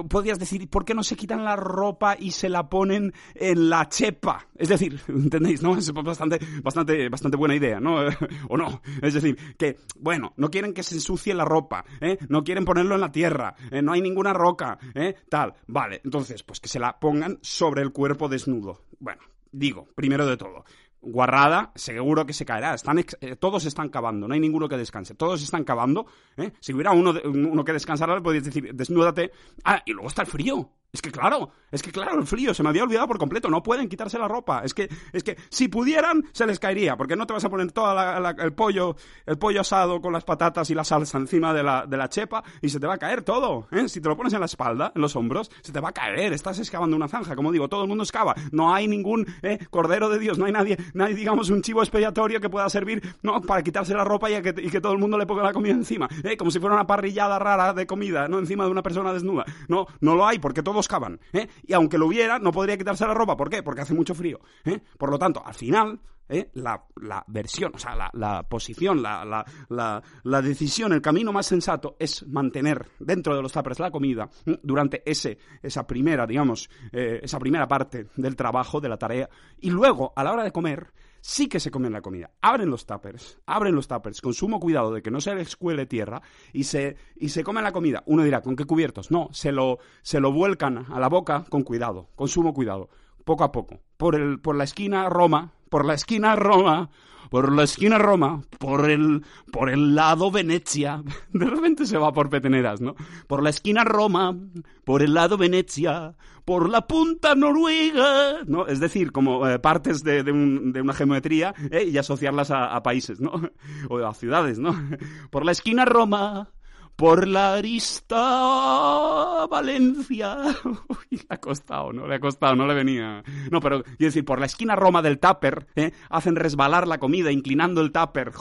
podrías 0.09 0.39
decir, 0.39 0.69
¿por 0.69 0.85
qué 0.85 0.93
no 0.93 1.03
se 1.03 1.15
quitan 1.15 1.43
la 1.43 1.55
ropa 1.55 2.15
y 2.19 2.31
se 2.31 2.49
la 2.49 2.69
ponen 2.69 3.13
en 3.33 3.69
la 3.69 3.87
chepa? 3.89 4.47
Es 4.55 4.69
decir, 4.69 4.99
¿entendéis? 5.07 5.61
¿No? 5.61 5.77
Es 5.77 5.91
bastante, 5.91 6.39
bastante, 6.61 7.09
bastante 7.09 7.37
buena 7.37 7.55
idea, 7.55 7.79
¿no? 7.79 8.05
¿O 8.49 8.57
no? 8.57 8.81
Es 9.01 9.13
decir, 9.13 9.37
que, 9.57 9.77
bueno, 9.99 10.33
no 10.37 10.49
quieren 10.49 10.73
que 10.73 10.83
se 10.83 10.95
ensucie 10.95 11.33
la 11.33 11.45
ropa, 11.45 11.85
no 12.29 12.43
quieren 12.43 12.65
ponerlo 12.65 12.95
en 12.95 13.01
la 13.01 13.11
tierra, 13.11 13.55
no 13.83 13.93
hay 13.93 13.94
ninguna 14.01 14.33
roca, 14.33 14.77
¿eh? 14.93 15.15
Tal, 15.29 15.53
vale, 15.67 16.01
entonces, 16.03 16.43
pues 16.43 16.59
que 16.59 16.69
se 16.69 16.79
la 16.79 16.99
pongan 16.99 17.39
sobre 17.41 17.81
el 17.81 17.91
cuerpo 17.91 18.27
desnudo. 18.29 18.81
Bueno, 18.99 19.21
digo, 19.51 19.87
primero 19.95 20.25
de 20.25 20.37
todo, 20.37 20.65
guarrada, 21.05 21.71
seguro 21.75 22.25
que 22.25 22.33
se 22.33 22.45
caerá. 22.45 22.73
Están 22.73 22.99
eh, 22.99 23.35
todos 23.35 23.65
están 23.65 23.89
cavando, 23.89 24.27
no 24.27 24.33
hay 24.33 24.39
ninguno 24.39 24.67
que 24.67 24.77
descanse. 24.77 25.15
Todos 25.15 25.41
están 25.41 25.63
cavando. 25.63 26.05
¿eh? 26.37 26.51
Si 26.59 26.73
hubiera 26.73 26.91
uno, 26.91 27.13
uno 27.23 27.63
que 27.63 27.73
descansara, 27.73 28.15
le 28.15 28.21
podrías 28.21 28.45
decir, 28.45 28.73
desnúdate. 28.73 29.31
Ah, 29.63 29.81
y 29.85 29.93
luego 29.93 30.07
está 30.07 30.23
el 30.23 30.27
frío. 30.27 30.69
Es 30.91 31.01
que 31.01 31.11
claro, 31.11 31.49
es 31.71 31.83
que 31.83 31.91
claro, 31.91 32.17
el 32.17 32.25
frío, 32.25 32.53
se 32.53 32.63
me 32.63 32.69
había 32.69 32.83
olvidado 32.83 33.07
por 33.07 33.17
completo, 33.17 33.49
no 33.49 33.61
pueden 33.61 33.89
quitarse 33.89 34.17
la 34.17 34.29
ropa. 34.29 34.61
Es 34.63 34.73
que, 34.73 34.87
es 35.11 35.23
que 35.23 35.35
si 35.49 35.67
pudieran, 35.67 36.23
se 36.31 36.45
les 36.45 36.57
caería, 36.57 36.95
porque 36.95 37.17
no 37.17 37.27
te 37.27 37.33
vas 37.33 37.43
a 37.43 37.49
poner 37.49 37.71
todo 37.73 37.93
el 38.39 38.53
pollo, 38.53 38.95
el 39.25 39.37
pollo 39.37 39.61
asado 39.61 39.99
con 39.99 40.13
las 40.13 40.23
patatas 40.23 40.69
y 40.69 40.73
la 40.73 40.85
salsa 40.85 41.17
encima 41.17 41.53
de 41.53 41.63
la, 41.63 41.85
de 41.85 41.97
la 41.97 42.07
chepa 42.07 42.43
y 42.61 42.69
se 42.69 42.79
te 42.79 42.87
va 42.87 42.93
a 42.93 42.97
caer 42.97 43.23
todo, 43.23 43.67
¿eh? 43.71 43.89
Si 43.89 43.99
te 43.99 44.07
lo 44.07 44.15
pones 44.15 44.33
en 44.33 44.39
la 44.39 44.45
espalda, 44.45 44.93
en 44.95 45.01
los 45.01 45.15
hombros, 45.15 45.51
se 45.61 45.73
te 45.73 45.81
va 45.81 45.89
a 45.89 45.91
caer, 45.91 46.31
estás 46.31 46.59
excavando 46.59 46.95
una 46.95 47.07
zanja, 47.07 47.35
como 47.35 47.51
digo, 47.51 47.67
todo 47.67 47.81
el 47.81 47.89
mundo 47.89 48.03
excava, 48.03 48.33
no 48.51 48.73
hay 48.73 48.87
ningún 48.87 49.25
¿eh? 49.41 49.59
cordero 49.69 50.07
de 50.09 50.19
Dios, 50.19 50.37
no 50.37 50.45
hay 50.45 50.53
nadie, 50.53 50.77
nadie, 50.93 51.15
digamos, 51.15 51.49
un 51.49 51.61
chivo 51.61 51.81
expiatorio 51.81 52.39
que 52.39 52.49
pueda 52.49 52.69
servir, 52.69 53.01
no, 53.21 53.41
para 53.41 53.63
quitarse 53.63 53.93
la 53.93 54.05
ropa 54.05 54.29
y 54.31 54.41
que, 54.41 54.55
y 54.61 54.69
que 54.69 54.79
todo 54.79 54.93
el 54.93 54.99
mundo 54.99 55.17
le 55.17 55.25
ponga 55.25 55.43
la 55.43 55.51
comida 55.51 55.73
encima, 55.73 56.07
¿eh? 56.23 56.37
Como 56.37 56.51
si 56.51 56.59
fuera 56.59 56.75
una 56.75 56.87
parrillada 56.87 57.37
rara 57.37 57.73
de 57.73 57.85
comida, 57.85 58.29
no 58.29 58.39
encima 58.39 58.63
de 58.63 58.71
una 58.71 58.81
persona 58.81 59.11
desnuda. 59.11 59.43
No, 59.67 59.87
no 59.99 60.15
lo 60.15 60.25
hay, 60.25 60.39
porque 60.39 60.63
todos 60.63 60.84
¿eh? 61.33 61.47
Y 61.63 61.73
aunque 61.73 61.97
lo 61.97 62.07
hubiera, 62.07 62.39
no 62.39 62.51
podría 62.51 62.77
quitarse 62.77 63.05
la 63.05 63.13
ropa. 63.13 63.35
¿Por 63.35 63.49
qué? 63.49 63.63
Porque 63.63 63.81
hace 63.81 63.93
mucho 63.93 64.13
frío. 64.13 64.39
¿eh? 64.63 64.79
Por 64.97 65.09
lo 65.09 65.19
tanto, 65.19 65.45
al 65.45 65.53
final, 65.53 65.99
¿eh? 66.29 66.49
la, 66.53 66.83
versión, 67.27 67.71
o 67.75 67.77
sea, 67.77 68.09
la, 68.13 68.43
posición, 68.43 69.01
la, 69.01 69.45
la, 69.69 70.41
decisión, 70.41 70.93
el 70.93 71.01
camino 71.01 71.31
más 71.31 71.45
sensato 71.45 71.95
es 71.99 72.25
mantener 72.27 72.87
dentro 72.99 73.35
de 73.35 73.41
los 73.41 73.51
tuppers 73.51 73.79
la 73.79 73.91
comida 73.91 74.29
durante 74.63 75.03
ese, 75.09 75.37
esa 75.61 75.85
primera, 75.85 76.25
digamos, 76.25 76.69
esa 76.91 77.39
primera 77.39 77.67
parte 77.67 78.07
del 78.15 78.35
trabajo, 78.35 78.79
de 78.79 78.89
la 78.89 78.97
tarea. 78.97 79.29
Y 79.59 79.69
luego, 79.69 80.13
a 80.15 80.23
la 80.23 80.33
hora 80.33 80.43
de 80.43 80.51
comer, 80.51 80.91
sí 81.25 81.47
que 81.47 81.59
se 81.59 81.71
comen 81.71 81.91
la 81.91 82.01
comida. 82.01 82.29
Abren 82.39 82.69
los 82.69 82.85
tuppers, 82.85 83.39
abren 83.47 83.73
los 83.73 83.87
tuppers 83.87 84.21
con 84.21 84.35
sumo 84.35 84.59
cuidado 84.59 84.93
de 84.93 85.01
que 85.01 85.09
no 85.09 85.19
se 85.19 85.33
les 85.33 85.55
cuele 85.55 85.87
tierra 85.87 86.21
y 86.53 86.65
se, 86.65 86.97
y 87.15 87.29
se 87.29 87.43
comen 87.43 87.63
la 87.63 87.71
comida. 87.71 88.03
Uno 88.05 88.23
dirá, 88.23 88.41
¿con 88.41 88.55
qué 88.55 88.65
cubiertos? 88.65 89.09
No, 89.09 89.29
se 89.31 89.51
lo, 89.51 89.79
se 90.03 90.19
lo 90.19 90.31
vuelcan 90.31 90.85
a 90.87 90.99
la 90.99 91.09
boca 91.09 91.43
con 91.49 91.63
cuidado, 91.63 92.09
con 92.15 92.27
sumo 92.27 92.53
cuidado, 92.53 92.89
poco 93.23 93.43
a 93.43 93.51
poco. 93.51 93.79
Por, 93.97 94.13
el, 94.13 94.39
por 94.39 94.55
la 94.55 94.65
esquina 94.65 95.09
Roma, 95.09 95.53
por 95.69 95.83
la 95.83 95.95
esquina 95.95 96.35
Roma, 96.35 96.91
por 97.29 97.51
la 97.51 97.63
esquina 97.63 97.97
Roma, 97.97 98.41
por 98.59 98.89
el, 98.89 99.23
por 99.51 99.69
el 99.69 99.95
lado 99.95 100.31
Venecia. 100.31 101.03
De 101.33 101.45
repente 101.45 101.85
se 101.85 101.97
va 101.97 102.13
por 102.13 102.29
peteneras, 102.29 102.81
¿no? 102.81 102.95
Por 103.27 103.43
la 103.43 103.49
esquina 103.49 103.83
Roma, 103.83 104.35
por 104.83 105.01
el 105.01 105.13
lado 105.13 105.37
Venecia, 105.37 106.15
por 106.45 106.69
la 106.69 106.87
punta 106.87 107.35
Noruega, 107.35 108.43
¿no? 108.45 108.67
Es 108.67 108.79
decir, 108.79 109.11
como 109.11 109.47
eh, 109.47 109.59
partes 109.59 110.03
de, 110.03 110.23
de, 110.23 110.31
de, 110.31 110.81
una 110.81 110.93
geometría 110.93 111.53
¿eh? 111.71 111.89
y 111.91 111.97
asociarlas 111.97 112.51
a, 112.51 112.75
a, 112.75 112.83
países, 112.83 113.19
¿no? 113.19 113.31
O 113.89 113.97
a 113.97 114.13
ciudades, 114.13 114.59
¿no? 114.59 114.75
Por 115.31 115.45
la 115.45 115.51
esquina 115.51 115.85
Roma, 115.85 116.49
por 116.95 117.27
la 117.27 117.55
arista 117.55 119.45
Valencia. 119.49 120.37
Uy, 120.63 120.97
le 121.11 121.25
ha 121.29 121.37
costado, 121.37 121.91
¿no? 121.91 122.07
Le 122.07 122.15
ha 122.15 122.19
costado, 122.19 122.55
no 122.55 122.65
le 122.65 122.73
venía. 122.73 123.23
No, 123.51 123.59
pero 123.59 123.83
quiero 123.83 123.97
decir, 123.99 124.23
por 124.25 124.39
la 124.39 124.45
esquina 124.45 124.75
Roma 124.75 125.01
del 125.01 125.19
tupper, 125.19 125.67
¿eh? 125.75 125.91
hacen 126.09 126.35
resbalar 126.35 126.87
la 126.87 126.97
comida 126.97 127.31
inclinando 127.31 127.81
el 127.81 127.91
tupper. 127.91 128.31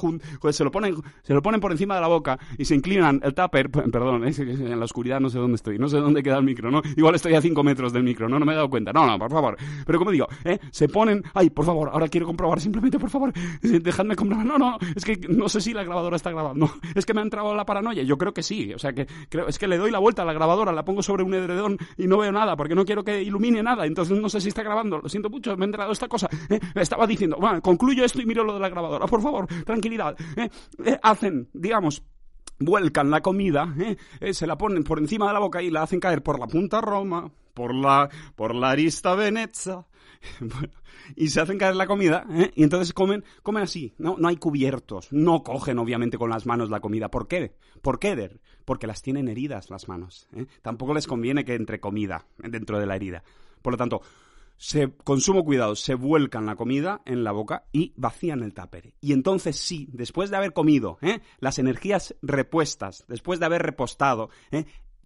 Pues 0.41 0.57
se 0.57 0.65
lo 0.65 0.71
ponen, 0.71 0.97
se 1.23 1.35
lo 1.35 1.43
ponen 1.43 1.61
por 1.61 1.73
encima 1.73 1.97
de 1.97 2.01
la 2.01 2.09
boca 2.09 2.39
y 2.57 2.65
se 2.65 2.75
inclinan 2.75 3.21
el 3.25 3.35
tupper. 3.35 3.71
Perdón, 3.71 4.25
en 4.25 4.79
la 4.79 4.85
oscuridad 4.85 5.21
no 5.21 5.31
sé 5.31 5.39
dónde 5.39 5.57
estoy, 5.57 5.79
no 5.79 5.89
sé 5.89 5.99
dónde 5.99 6.23
queda 6.23 6.39
el 6.39 6.45
micro, 6.45 6.71
¿no? 6.71 6.83
Igual 6.97 7.17
estoy 7.17 7.35
a 7.35 7.41
5 7.41 7.63
metros 7.63 7.93
del 7.93 8.05
micro, 8.05 8.29
¿no? 8.29 8.39
No 8.39 8.47
me 8.47 8.53
he 8.53 8.57
dado 8.57 8.71
cuenta. 8.71 8.93
No, 8.93 9.07
no, 9.07 9.19
por 9.19 9.31
favor. 9.31 9.57
Pero 9.85 9.99
como 9.99 10.11
digo, 10.11 10.29
¿eh? 10.45 10.59
se 10.71 10.89
ponen. 10.89 11.23
Ay, 11.35 11.51
por 11.51 11.65
favor, 11.65 11.91
ahora 11.93 12.09
quiero 12.09 12.27
comprobar 12.27 12.61
simplemente, 12.61 12.99
por 12.99 13.11
favor. 13.11 13.33
Dejadme 13.63 14.15
comprobar. 14.15 14.47
No, 14.47 14.59
no, 14.59 14.79
es 14.95 15.05
que 15.05 15.17
no 15.29 15.49
sé 15.49 15.61
si 15.61 15.73
la 15.73 15.83
grabadora 15.83 16.17
está 16.17 16.31
grabando. 16.31 16.71
Es 16.95 17.05
que 17.05 17.15
me 17.15 17.21
ha 17.21 17.25
entrado 17.25 17.55
la 17.55 17.67
paranoia. 17.67 18.03
Yo 18.03 18.17
creo 18.17 18.33
que 18.33 18.44
sí. 18.45 18.73
O 18.75 18.79
sea 18.79 18.93
que 18.93 19.07
creo, 19.29 19.49
es 19.49 19.59
que 19.59 19.67
le 19.67 19.79
doy 19.79 19.91
la 19.91 19.99
vuelta 19.99 20.23
a 20.23 20.25
la 20.25 20.33
grabadora, 20.33 20.73
la 20.73 20.85
pongo 20.85 21.03
sobre 21.03 21.23
un 21.23 21.35
edredón 21.35 21.79
y 21.97 22.07
no 22.07 22.19
veo 22.19 22.33
nada 22.33 22.57
porque 22.57 22.75
no 22.75 22.85
quiero 22.85 23.05
que 23.05 23.23
ilumine 23.23 23.63
nada. 23.63 23.87
Entonces 23.87 24.19
no 24.19 24.29
sé 24.29 24.41
si 24.41 24.49
está 24.49 24.63
grabando. 24.63 24.99
Lo 24.99 25.09
siento 25.09 25.31
mucho, 25.31 25.57
me 25.57 25.65
he 25.65 25.67
entrado 25.67 25.93
esta 25.93 26.09
cosa. 26.09 26.29
¿eh? 26.49 26.61
Estaba 26.75 27.07
diciendo, 27.07 27.37
bueno, 27.41 27.61
concluyo 27.61 28.05
esto 28.05 28.21
y 28.21 28.27
miro 28.27 28.45
lo 28.45 28.55
de 28.55 28.61
la 28.61 28.69
grabadora. 28.69 29.07
Por 29.07 29.23
favor, 29.23 29.47
tranquilidad. 29.65 30.17
¿eh? 30.37 30.49
Eh, 30.85 30.99
hacen, 31.03 31.49
digamos, 31.53 32.03
vuelcan 32.59 33.11
la 33.11 33.21
comida, 33.21 33.75
se 34.33 34.47
la 34.47 34.57
ponen 34.57 34.85
por 34.85 34.99
encima 34.99 35.29
de 35.29 35.33
la 35.35 35.41
boca 35.41 35.63
y 35.63 35.71
la 35.71 35.83
hacen 35.83 36.01
caer 36.01 36.23
por 36.23 36.39
la 36.39 36.47
punta 36.47 36.81
Roma, 36.81 37.31
por 37.55 37.75
la, 37.75 38.09
por 38.37 38.55
la 38.55 38.71
arista 38.71 39.15
Venezia. 39.15 39.87
Bueno, 40.41 40.73
y 41.17 41.29
se 41.29 41.41
hacen 41.41 41.59
caer 41.59 41.77
la 41.77 41.87
comida, 41.87 42.27
¿eh? 42.31 42.51
y 42.55 42.63
entonces 42.63 42.93
comen, 42.93 43.25
comen 43.43 43.63
así, 43.63 43.95
¿no? 43.99 44.17
No 44.19 44.29
hay 44.29 44.37
cubiertos, 44.37 45.13
no 45.13 45.43
cogen 45.43 45.79
obviamente 45.79 46.19
con 46.19 46.31
las 46.31 46.47
manos 46.47 46.71
la 46.71 46.81
comida. 46.81 47.11
¿Por 47.11 47.29
qué? 47.29 47.55
¿Por 47.83 47.99
qué, 47.99 48.17
Der? 48.17 48.41
Porque 48.65 48.87
las 48.87 49.03
tienen 49.03 49.29
heridas 49.29 49.71
las 49.71 49.89
manos. 49.89 50.29
¿eh? 50.35 50.47
Tampoco 50.63 50.95
les 50.95 51.07
conviene 51.07 51.45
que 51.45 51.55
entre 51.55 51.81
comida 51.81 52.27
dentro 52.39 52.79
de 52.79 52.87
la 52.87 52.97
herida. 52.97 53.23
Por 53.61 53.75
lo 53.75 53.77
tanto, 53.77 54.01
se, 54.57 54.93
con 54.93 55.21
sumo 55.21 55.45
cuidado, 55.45 55.77
se 55.77 55.95
vuelcan 55.95 56.47
la 56.47 56.57
comida 56.57 57.03
en 57.05 57.25
la 57.25 57.33
boca 57.33 57.65
y 57.73 57.93
vacían 57.97 58.43
el 58.43 58.55
tupper. 58.55 58.95
Y 59.01 59.13
entonces 59.13 59.57
sí, 59.57 59.89
después 59.93 60.31
de 60.31 60.37
haber 60.37 60.53
comido, 60.53 60.99
¿eh? 61.03 61.21
las 61.41 61.59
energías 61.59 62.15
repuestas, 62.23 63.05
después 63.09 63.41
de 63.41 63.47
haber 63.47 63.63
repostado, 63.63 64.31
¿eh? 64.51 64.65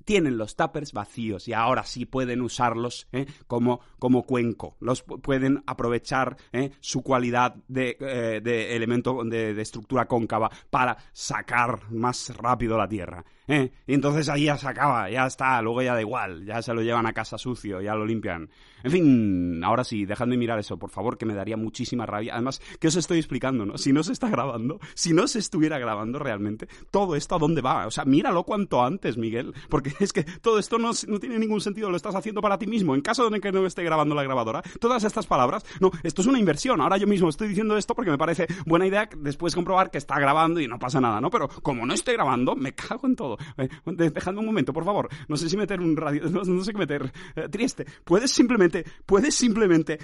tienen 0.09 0.39
los 0.39 0.57
tuppers 0.57 0.95
vacíos 0.95 1.49
y 1.49 1.53
ahora 1.53 1.85
sí 1.85 2.07
pueden 2.07 2.41
usarlos 2.41 3.07
¿eh? 3.13 3.27
como, 3.47 3.81
como 3.99 4.23
cuenco. 4.23 4.79
Los 4.81 5.03
pueden 5.03 5.63
aprovechar 5.67 6.39
¿eh? 6.51 6.71
su 6.81 7.03
cualidad 7.03 7.57
de, 7.69 7.99
eh, 8.01 8.41
de 8.43 8.75
elemento 8.75 9.23
de, 9.23 9.53
de, 9.53 9.61
estructura 9.61 10.09
cóncava 10.09 10.51
para 10.71 10.97
sacar 11.13 11.93
más 11.93 12.35
rápido 12.35 12.79
la 12.79 12.89
tierra. 12.89 13.23
¿Eh? 13.49 13.73
Y 13.87 13.95
entonces 13.95 14.29
ahí 14.29 14.45
ya 14.45 14.57
se 14.57 14.69
acaba, 14.69 15.11
ya 15.11 15.27
está, 15.27 15.61
luego 15.63 15.83
ya 15.83 15.95
da 15.95 16.01
igual, 16.01 16.45
ya 16.45 16.63
se 16.63 16.75
lo 16.75 16.83
llevan 16.83 17.07
a 17.07 17.13
casa 17.13 17.39
sucio, 17.39 17.81
ya 17.81 17.95
lo 17.95 18.07
limpian. 18.07 18.49
En 18.85 18.93
fin, 18.93 19.65
ahora 19.65 19.83
sí, 19.83 20.05
dejadme 20.05 20.37
mirar 20.37 20.59
eso, 20.59 20.79
por 20.79 20.91
favor, 20.91 21.19
que 21.19 21.27
me 21.27 21.35
daría 21.35 21.57
muchísima 21.57 22.07
rabia. 22.07 22.35
Además, 22.35 22.61
¿qué 22.79 22.89
os 22.89 22.97
estoy 22.97 23.19
explicando, 23.19 23.67
no? 23.67 23.77
Si 23.77 23.93
no 23.93 24.05
se 24.05 24.13
está 24.13 24.29
grabando, 24.29 24.79
si 24.95 25.13
no 25.13 25.27
se 25.27 25.41
estuviera 25.41 25.79
grabando 25.79 26.19
realmente, 26.19 26.69
todo 26.91 27.17
esto 27.17 27.35
a 27.35 27.39
dónde 27.39 27.61
va. 27.61 27.87
O 27.87 27.91
sea, 27.91 28.05
míralo 28.05 28.45
cuanto 28.45 28.85
antes, 28.85 29.17
Miguel, 29.17 29.53
porque 29.69 29.93
es 29.99 30.13
que 30.13 30.23
todo 30.23 30.59
esto 30.59 30.79
no, 30.79 30.91
no 31.09 31.19
tiene 31.19 31.39
ningún 31.39 31.61
sentido, 31.61 31.91
lo 31.91 31.97
estás 31.97 32.15
haciendo 32.15 32.41
para 32.41 32.59
ti 32.59 32.67
mismo. 32.67 32.95
En 32.95 33.01
caso 33.01 33.29
de 33.31 33.41
que 33.41 33.51
no 33.51 33.67
esté 33.67 33.83
grabando 33.83 34.15
la 34.15 34.23
grabadora, 34.23 34.63
todas 34.81 35.03
estas 35.03 35.27
palabras, 35.27 35.65
no, 35.81 35.91
esto 36.03 36.23
es 36.23 36.29
una 36.29 36.39
inversión. 36.39 36.81
Ahora 36.81 36.99
yo 36.99 37.07
mismo 37.07 37.29
estoy 37.29 37.49
diciendo 37.49 37.77
esto 37.77 37.95
porque 37.95 38.11
me 38.11 38.19
parece 38.19 38.47
buena 38.67 38.87
idea 38.87 39.09
después 39.17 39.55
comprobar 39.55 39.91
que 39.91 39.99
está 39.99 40.19
grabando 40.21 40.61
y 40.61 40.69
no 40.69 40.79
pasa 40.79 41.01
nada, 41.01 41.21
¿no? 41.21 41.31
Pero 41.31 41.49
como 41.63 41.85
no 41.85 41.95
esté 41.95 42.13
grabando, 42.13 42.55
me 42.55 42.75
cago 42.75 43.07
en 43.07 43.17
todo. 43.17 43.38
Eh, 43.57 43.69
dejadme 44.13 44.41
un 44.41 44.47
momento, 44.47 44.73
por 44.73 44.85
favor. 44.85 45.09
No 45.29 45.37
sé 45.37 45.49
si 45.49 45.57
meter 45.57 45.81
un 45.81 45.97
radio, 45.97 46.23
no, 46.31 46.65
sé 46.65 46.73
qué 46.73 46.79
meter. 46.79 47.13
Eh, 47.37 47.49
triste. 47.49 47.87
Puedes 48.05 48.31
simplemente, 48.31 48.85
puedes 49.07 49.35
simplemente 49.35 49.99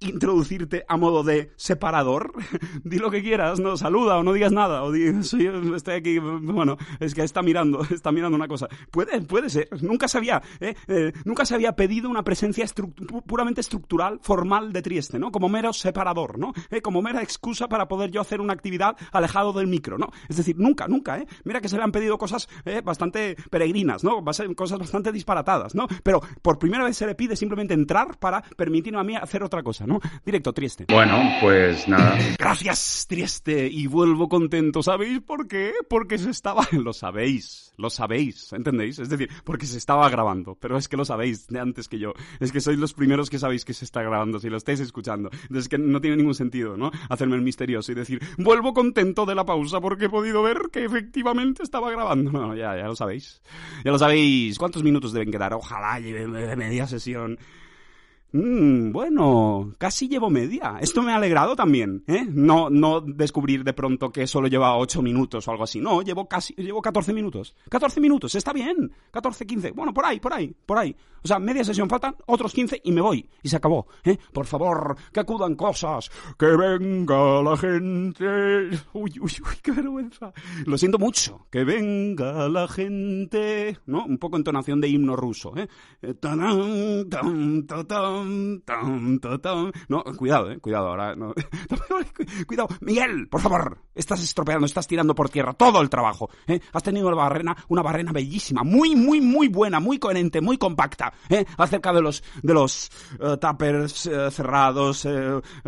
introducirte 0.00 0.84
a 0.88 0.96
modo 0.96 1.22
de 1.22 1.52
separador. 1.56 2.32
di 2.84 2.98
lo 2.98 3.10
que 3.10 3.22
quieras, 3.22 3.60
no 3.60 3.76
saluda 3.76 4.18
o 4.18 4.22
no 4.22 4.32
digas 4.32 4.52
nada, 4.52 4.82
o 4.82 4.92
di, 4.92 5.04
estoy 5.06 5.94
aquí, 5.94 6.18
bueno, 6.18 6.76
es 7.00 7.14
que 7.14 7.22
está 7.22 7.42
mirando, 7.42 7.82
está 7.90 8.12
mirando 8.12 8.36
una 8.36 8.48
cosa. 8.48 8.68
Puede, 8.90 9.20
puede 9.22 9.50
ser, 9.50 9.68
nunca 9.82 10.08
se 10.08 10.18
había, 10.18 10.42
¿eh? 10.60 10.74
Eh, 10.88 11.12
nunca 11.24 11.44
se 11.44 11.54
había 11.54 11.74
pedido 11.74 12.08
una 12.10 12.24
presencia 12.24 12.66
puramente 13.26 13.60
estructural, 13.60 14.18
formal 14.22 14.72
de 14.72 14.82
Trieste, 14.82 15.18
¿no? 15.18 15.30
Como 15.30 15.48
mero 15.48 15.72
separador, 15.72 16.38
¿no? 16.38 16.52
¿Eh? 16.70 16.80
Como 16.82 17.02
mera 17.02 17.22
excusa 17.22 17.68
para 17.68 17.88
poder 17.88 18.10
yo 18.10 18.20
hacer 18.20 18.40
una 18.40 18.52
actividad 18.52 18.96
alejado 19.12 19.52
del 19.52 19.66
micro, 19.66 19.98
¿no? 19.98 20.10
Es 20.28 20.36
decir, 20.36 20.56
nunca, 20.58 20.88
nunca, 20.88 21.18
¿eh? 21.18 21.26
Mira 21.44 21.60
que 21.60 21.68
se 21.68 21.76
le 21.76 21.82
han 21.82 21.92
pedido 21.92 22.18
cosas 22.18 22.48
bastante 22.84 23.36
peregrinas, 23.50 24.04
¿no? 24.04 24.24
Cosas 24.54 24.78
bastante 24.78 25.12
disparatadas, 25.12 25.74
¿no? 25.74 25.86
Pero 26.02 26.20
por 26.42 26.58
primera 26.58 26.84
vez 26.84 26.96
se 26.96 27.06
le 27.06 27.14
pide 27.14 27.36
simplemente 27.36 27.74
entrar 27.74 28.18
para 28.18 28.42
permitirme 28.42 29.00
a 29.00 29.04
mí 29.04 29.16
hacer 29.16 29.42
otra 29.42 29.62
cosa. 29.62 29.85
¿No? 29.86 30.00
Directo, 30.24 30.52
Trieste. 30.52 30.86
Bueno, 30.88 31.18
pues 31.40 31.88
nada. 31.88 32.18
Gracias, 32.38 33.06
Trieste, 33.08 33.68
y 33.70 33.86
vuelvo 33.86 34.28
contento. 34.28 34.82
¿Sabéis 34.82 35.20
por 35.20 35.48
qué? 35.48 35.72
Porque 35.88 36.18
se 36.18 36.30
estaba... 36.30 36.66
Lo 36.72 36.92
sabéis, 36.92 37.72
lo 37.76 37.90
sabéis, 37.90 38.52
¿entendéis? 38.52 38.98
Es 38.98 39.08
decir, 39.08 39.28
porque 39.44 39.66
se 39.66 39.78
estaba 39.78 40.08
grabando, 40.08 40.56
pero 40.60 40.76
es 40.76 40.88
que 40.88 40.96
lo 40.96 41.04
sabéis 41.04 41.46
de 41.48 41.60
antes 41.60 41.88
que 41.88 41.98
yo. 41.98 42.12
Es 42.40 42.52
que 42.52 42.60
sois 42.60 42.78
los 42.78 42.94
primeros 42.94 43.28
que 43.28 43.38
sabéis 43.38 43.64
que 43.64 43.74
se 43.74 43.84
está 43.84 44.02
grabando, 44.02 44.38
si 44.38 44.48
lo 44.48 44.56
estáis 44.56 44.80
escuchando. 44.80 45.30
Entonces 45.42 45.68
que 45.68 45.78
no 45.78 46.00
tiene 46.00 46.16
ningún 46.16 46.34
sentido, 46.34 46.76
¿no? 46.76 46.90
Hacerme 47.08 47.36
el 47.36 47.42
misterioso 47.42 47.92
y 47.92 47.94
decir, 47.94 48.20
vuelvo 48.38 48.72
contento 48.72 49.26
de 49.26 49.34
la 49.34 49.44
pausa 49.44 49.80
porque 49.80 50.06
he 50.06 50.10
podido 50.10 50.42
ver 50.42 50.58
que 50.72 50.84
efectivamente 50.84 51.62
estaba 51.62 51.90
grabando. 51.90 52.30
No, 52.32 52.54
ya, 52.54 52.76
ya 52.76 52.86
lo 52.86 52.96
sabéis. 52.96 53.40
Ya 53.84 53.90
lo 53.90 53.98
sabéis. 53.98 54.58
¿Cuántos 54.58 54.82
minutos 54.82 55.12
deben 55.12 55.30
quedar? 55.30 55.54
Ojalá 55.54 55.98
lleve 56.00 56.26
media 56.56 56.86
sesión. 56.86 57.38
Mm, 58.32 58.92
bueno, 58.92 59.72
casi 59.78 60.08
llevo 60.08 60.30
media. 60.30 60.78
Esto 60.80 61.02
me 61.02 61.12
ha 61.12 61.16
alegrado 61.16 61.54
también, 61.54 62.02
¿eh? 62.06 62.26
No, 62.28 62.68
no 62.68 63.00
descubrir 63.00 63.64
de 63.64 63.72
pronto 63.72 64.10
que 64.10 64.26
solo 64.26 64.48
lleva 64.48 64.76
8 64.76 65.00
minutos 65.00 65.46
o 65.46 65.50
algo 65.50 65.64
así. 65.64 65.80
No, 65.80 66.02
llevo 66.02 66.28
casi, 66.28 66.54
llevo 66.54 66.82
14 66.82 67.12
minutos. 67.12 67.54
14 67.70 68.00
minutos, 68.00 68.34
está 68.34 68.52
bien. 68.52 68.92
14, 69.10 69.46
15. 69.46 69.70
Bueno, 69.70 69.94
por 69.94 70.04
ahí, 70.04 70.20
por 70.20 70.32
ahí, 70.32 70.54
por 70.66 70.78
ahí. 70.78 70.94
O 71.22 71.28
sea, 71.28 71.38
media 71.38 71.64
sesión, 71.64 71.88
faltan 71.88 72.14
otros 72.26 72.52
15 72.52 72.82
y 72.84 72.92
me 72.92 73.00
voy. 73.00 73.28
Y 73.42 73.48
se 73.48 73.56
acabó, 73.56 73.86
¿eh? 74.04 74.16
Por 74.32 74.46
favor, 74.46 74.96
que 75.12 75.20
acudan 75.20 75.54
cosas. 75.54 76.10
Que 76.38 76.46
venga 76.46 77.42
la 77.42 77.56
gente. 77.56 78.70
Uy, 78.92 79.12
uy, 79.20 79.20
uy, 79.20 79.56
qué 79.62 79.72
vergüenza. 79.72 80.32
Lo 80.66 80.76
siento 80.78 80.98
mucho. 80.98 81.46
Que 81.50 81.64
venga 81.64 82.48
la 82.48 82.68
gente. 82.68 83.78
¿No? 83.86 84.04
Un 84.04 84.18
poco 84.18 84.36
entonación 84.36 84.80
de 84.80 84.88
himno 84.88 85.16
ruso, 85.16 85.52
¿eh? 85.56 85.68
No, 89.88 90.04
cuidado, 90.16 90.50
eh, 90.50 90.58
cuidado 90.58 90.88
ahora. 90.88 91.14
No. 91.14 91.34
cuidado, 92.46 92.68
Miguel, 92.80 93.28
por 93.28 93.40
favor, 93.40 93.78
estás 93.94 94.22
estropeando, 94.22 94.66
estás 94.66 94.86
tirando 94.86 95.14
por 95.14 95.28
tierra 95.28 95.52
todo 95.52 95.80
el 95.80 95.90
trabajo. 95.90 96.30
¿eh? 96.46 96.60
Has 96.72 96.82
tenido 96.82 97.08
una 97.08 97.16
barrena, 97.16 97.56
una 97.68 97.82
barrena 97.82 98.12
bellísima, 98.12 98.62
muy, 98.62 98.94
muy, 98.94 99.20
muy 99.20 99.48
buena, 99.48 99.80
muy 99.80 99.98
coherente, 99.98 100.40
muy 100.40 100.58
compacta, 100.58 101.12
¿eh? 101.28 101.44
acerca 101.56 101.92
de 101.92 102.02
los, 102.02 102.22
de 102.42 102.54
los 102.54 102.90
uh, 103.20 104.30
cerrados, 104.30 105.06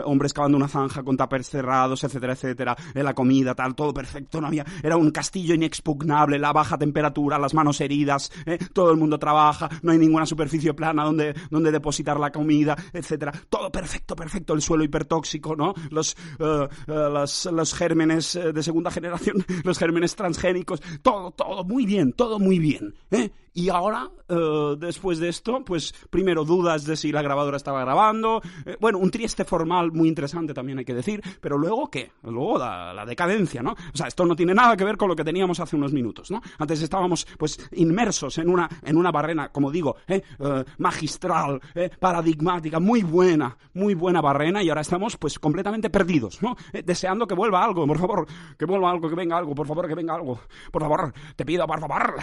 hombres 0.05 0.33
cavando 0.33 0.57
una 0.57 0.69
zanja 0.69 1.03
con 1.03 1.17
tuppers 1.17 1.49
cerrados, 1.49 2.05
etcétera, 2.05 2.33
etcétera, 2.33 2.77
la 2.95 3.15
comida, 3.15 3.55
tal, 3.55 3.75
todo 3.75 3.93
perfecto, 3.93 4.41
no 4.41 4.49
había, 4.49 4.65
era 4.83 4.97
un 4.97 5.11
castillo 5.11 5.55
inexpugnable, 5.55 6.39
la 6.39 6.53
baja 6.53 6.77
temperatura, 6.79 7.39
las 7.39 7.55
manos 7.55 7.81
heridas, 7.81 8.31
todo 8.73 8.91
el 8.91 8.97
mundo 8.97 9.19
trabaja, 9.19 9.69
no 9.83 9.93
hay 9.93 9.99
ninguna 9.99 10.27
superficie 10.27 10.75
plana 10.75 11.05
donde, 11.05 11.35
donde 11.51 11.71
depositar 11.71 12.19
la 12.19 12.31
comida, 12.39 12.77
etcétera. 12.93 13.33
Todo 13.49 13.71
perfecto, 13.73 14.15
perfecto. 14.15 14.55
El 14.55 14.63
suelo 14.63 14.85
hipertóxico, 14.85 15.57
¿no? 15.57 15.75
Los, 15.91 16.17
uh, 16.39 16.45
uh, 16.45 16.69
los, 16.87 17.47
los, 17.47 17.75
gérmenes 17.75 18.39
de 18.55 18.63
segunda 18.63 18.93
generación, 18.93 19.45
los 19.65 19.77
gérmenes 19.77 20.15
transgénicos, 20.15 20.81
todo, 21.03 21.33
todo 21.33 21.65
muy 21.65 21.85
bien, 21.85 22.13
todo 22.13 22.39
muy 22.39 22.61
bien. 22.61 22.95
¿eh? 23.11 23.31
Y 23.59 23.71
ahora, 23.71 24.09
uh, 24.29 24.77
después 24.77 25.19
de 25.19 25.31
esto, 25.31 25.65
pues 25.65 25.93
primero 26.11 26.45
dudas 26.45 26.85
de 26.85 26.97
si 26.97 27.11
la 27.11 27.23
grabadora 27.23 27.57
estaba 27.57 27.81
grabando. 27.81 28.41
Eh, 28.65 28.77
bueno, 28.79 28.99
un 28.99 29.11
trieste 29.11 29.45
formal 29.45 29.91
muy 29.91 30.07
interesante 30.07 30.55
también 30.55 30.79
hay 30.79 30.85
que 30.85 30.95
decir. 30.95 31.21
Pero 31.41 31.59
luego, 31.59 31.91
¿qué? 31.91 32.13
Luego 32.23 32.57
la, 32.57 32.95
la, 32.95 33.05
decadencia, 33.05 33.61
¿no? 33.61 33.73
O 33.73 33.97
sea, 33.97 34.07
esto 34.07 34.25
no 34.25 34.37
tiene 34.37 34.55
nada 34.55 34.77
que 34.77 34.85
ver 34.85 34.97
con 34.97 35.09
lo 35.09 35.17
que 35.17 35.25
teníamos 35.25 35.59
hace 35.59 35.75
unos 35.75 35.93
minutos, 35.93 36.31
¿no? 36.31 36.41
Antes 36.57 36.83
estábamos, 36.83 37.27
pues, 37.37 37.59
inmersos 37.73 38.39
en 38.39 38.49
una, 38.49 38.69
en 38.85 38.97
una 38.97 39.11
barrena, 39.11 39.49
como 39.49 39.73
digo, 39.73 39.97
¿eh? 40.07 40.23
Uh, 40.39 40.63
magistral, 40.77 41.61
¿eh? 41.75 41.91
paradigmática, 41.99 42.79
muy 42.79 43.03
buena, 43.03 43.59
muy 43.75 43.95
buena 43.95 44.21
barrena. 44.21 44.63
Y 44.63 44.69
ahora 44.69 44.83
estamos, 44.83 45.17
pues, 45.17 45.37
completamente 45.41 45.91
perdidos, 45.91 46.41
¿no? 46.43 46.57
Eh, 46.73 46.85
deseando 46.85 47.27
que 47.27 47.35
vuelva 47.35 47.65
algo, 47.65 47.85
por 47.89 47.99
favor. 47.99 48.29
Que 48.57 48.67
vuelva 48.67 48.89
algo, 48.89 49.09
que 49.09 49.17
venga 49.17 49.37
algo, 49.37 49.53
por 49.53 49.67
favor, 49.67 49.89
que 49.89 49.97
venga 49.97 50.15
algo. 50.15 50.39
Por 50.71 50.83
favor, 50.83 51.13
te 51.35 51.45
pido, 51.45 51.67
por 51.67 51.81
favor. 51.81 52.15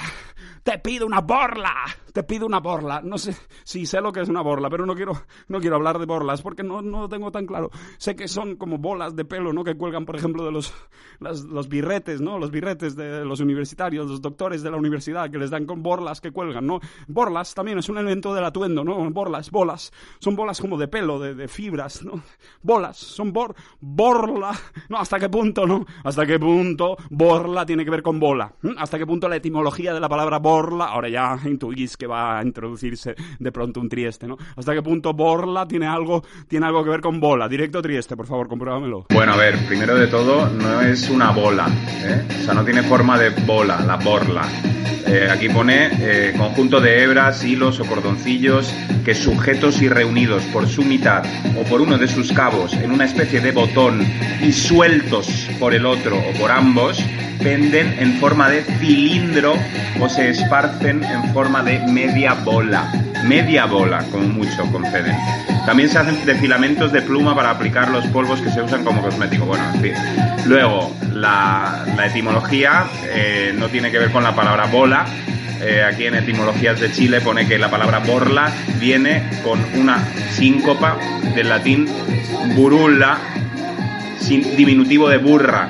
Te 0.64 0.80
pido 0.80 1.06
una 1.06 1.25
borla. 1.26 1.74
Te 2.14 2.24
pido 2.24 2.46
una 2.46 2.60
borla. 2.60 3.02
No 3.02 3.18
sé 3.18 3.36
si 3.64 3.86
sé 3.86 4.02
lo 4.02 4.12
que 4.12 4.22
es 4.22 4.30
una 4.30 4.42
borla, 4.42 4.70
pero 4.70 4.86
no 4.86 4.96
quiero, 4.96 5.14
no 5.48 5.60
quiero 5.60 5.76
hablar 5.76 6.00
de 6.00 6.06
borlas 6.06 6.42
porque 6.42 6.64
no, 6.64 6.82
no 6.82 7.02
lo 7.02 7.10
tengo 7.10 7.32
tan 7.32 7.46
claro. 7.46 7.72
Sé 7.98 8.16
que 8.16 8.28
son 8.28 8.56
como 8.56 8.78
bolas 8.78 9.16
de 9.16 9.26
pelo, 9.26 9.52
¿no? 9.54 9.64
Que 9.64 9.76
cuelgan, 9.76 10.06
por 10.06 10.16
ejemplo, 10.16 10.46
de 10.46 10.52
los, 10.52 10.74
los 11.20 11.68
birretes, 11.68 12.22
¿no? 12.22 12.40
Los 12.40 12.52
birretes 12.52 12.96
de 12.96 13.26
los 13.26 13.40
universitarios, 13.40 14.08
los 14.08 14.22
doctores 14.22 14.64
de 14.64 14.72
la 14.72 14.78
universidad, 14.78 15.30
que 15.30 15.38
les 15.38 15.50
dan 15.50 15.66
con 15.66 15.84
borlas 15.84 16.22
que 16.22 16.32
cuelgan, 16.32 16.66
¿no? 16.66 16.80
Borlas 17.08 17.54
también 17.54 17.80
es 17.80 17.90
un 17.90 17.98
elemento 17.98 18.34
del 18.34 18.46
atuendo, 18.46 18.84
¿no? 18.84 19.10
Borlas, 19.12 19.52
bolas. 19.52 19.92
Son 20.20 20.36
bolas 20.36 20.62
como 20.62 20.78
de 20.78 20.88
pelo, 20.88 21.20
de, 21.20 21.36
de 21.36 21.48
fibras, 21.48 22.04
¿no? 22.04 22.22
Bolas, 22.62 22.98
son 22.98 23.34
bor, 23.34 23.56
borla. 23.80 24.52
No, 24.90 24.98
¿hasta 24.98 25.20
qué 25.20 25.30
punto, 25.30 25.66
no? 25.66 25.86
¿Hasta 26.04 26.26
qué 26.26 26.40
punto 26.40 26.98
borla 27.10 27.66
tiene 27.66 27.84
que 27.84 27.92
ver 27.92 28.04
con 28.04 28.20
bola? 28.20 28.54
¿Mm? 28.62 28.78
¿Hasta 28.78 28.98
qué 28.98 29.06
punto 29.06 29.28
la 29.28 29.38
etimología 29.38 29.94
de 29.94 30.00
la 30.00 30.10
palabra 30.10 30.40
borla, 30.40 30.94
ya 31.10 31.38
intuís 31.46 31.98
que 31.98 32.08
va 32.08 32.40
a 32.40 32.44
introducirse 32.44 33.16
de 33.40 33.52
pronto 33.52 33.80
un 33.80 33.90
Trieste, 33.90 34.28
¿no? 34.28 34.38
¿Hasta 34.56 34.74
qué 34.74 34.82
punto 34.82 35.14
Borla 35.14 35.68
tiene 35.68 35.88
algo, 35.88 36.24
tiene 36.48 36.66
algo 36.66 36.84
que 36.84 36.90
ver 36.90 37.02
con 37.02 37.20
bola? 37.20 37.48
Directo 37.48 37.82
Trieste, 37.82 38.16
por 38.16 38.28
favor, 38.28 38.48
compruébamelo. 38.48 39.06
Bueno, 39.10 39.34
a 39.34 39.38
ver, 39.38 39.58
primero 39.68 39.96
de 39.96 40.08
todo, 40.08 40.50
no 40.50 40.82
es 40.82 41.10
una 41.10 41.32
bola, 41.32 41.68
¿eh? 42.04 42.26
O 42.42 42.44
sea, 42.44 42.54
no 42.54 42.64
tiene 42.64 42.84
forma 42.84 43.18
de 43.18 43.30
bola, 43.46 43.80
la 43.82 43.98
borla. 43.98 44.44
Eh, 45.08 45.30
aquí 45.32 45.50
pone 45.50 45.90
eh, 46.00 46.34
conjunto 46.36 46.82
de 46.82 47.04
hebras, 47.04 47.44
hilos 47.44 47.80
o 47.80 47.86
cordoncillos 47.86 48.74
que 49.04 49.14
sujetos 49.14 49.80
y 49.82 49.88
reunidos 49.88 50.44
por 50.46 50.68
su 50.68 50.84
mitad 50.84 51.24
o 51.56 51.64
por 51.64 51.82
uno 51.82 52.00
de 52.00 52.08
sus 52.08 52.32
cabos 52.32 52.74
en 52.74 52.92
una 52.92 53.06
especie 53.06 53.40
de 53.40 53.52
botón 53.52 54.02
y 54.42 54.52
sueltos 54.52 55.48
por 55.60 55.76
el 55.76 55.86
otro 55.86 56.18
o 56.18 56.34
por 56.40 56.50
ambos, 56.50 56.98
penden 57.42 57.96
en 58.00 58.20
forma 58.20 58.50
de 58.50 58.64
cilindro 58.64 59.56
o 60.00 60.10
se 60.10 60.30
esparcen 60.30 61.04
en 61.04 61.34
forma 61.34 61.64
de 61.64 61.80
media 61.80 62.34
bola. 62.34 62.92
Media 63.24 63.66
bola, 63.66 64.04
como 64.12 64.28
mucho 64.28 64.66
conceden. 64.72 65.16
También 65.66 65.90
se 65.90 65.98
hacen 65.98 66.26
de 66.26 66.36
filamentos 66.36 66.92
de 66.92 67.02
pluma 67.02 67.36
para 67.36 67.50
aplicar 67.50 67.90
los 67.90 68.06
polvos 68.08 68.40
que 68.42 68.52
se 68.52 68.62
usan 68.62 68.84
como 68.84 69.02
cosmético. 69.02 69.46
Bueno, 69.46 69.64
en 69.74 69.82
fin. 69.82 69.94
Luego, 70.46 70.96
la, 71.12 71.86
etimología 72.06 72.86
eh, 73.06 73.54
no 73.58 73.68
tiene 73.70 73.90
que 73.90 73.98
ver 73.98 74.12
con 74.12 74.24
la 74.24 74.36
palabra 74.36 74.66
bola. 74.66 75.06
Eh, 75.62 75.84
aquí 75.84 76.06
en 76.06 76.16
etimologías 76.16 76.80
de 76.80 76.92
Chile 76.92 77.22
pone 77.22 77.48
que 77.48 77.58
la 77.58 77.72
palabra 77.72 78.00
borla 78.00 78.52
viene 78.80 79.24
con 79.44 79.60
una 79.76 80.04
síncopa 80.32 80.98
del 81.34 81.50
latín 81.50 81.88
burulla, 82.56 83.18
sin, 84.20 84.56
diminutivo 84.56 85.10
de 85.10 85.18
burra, 85.18 85.68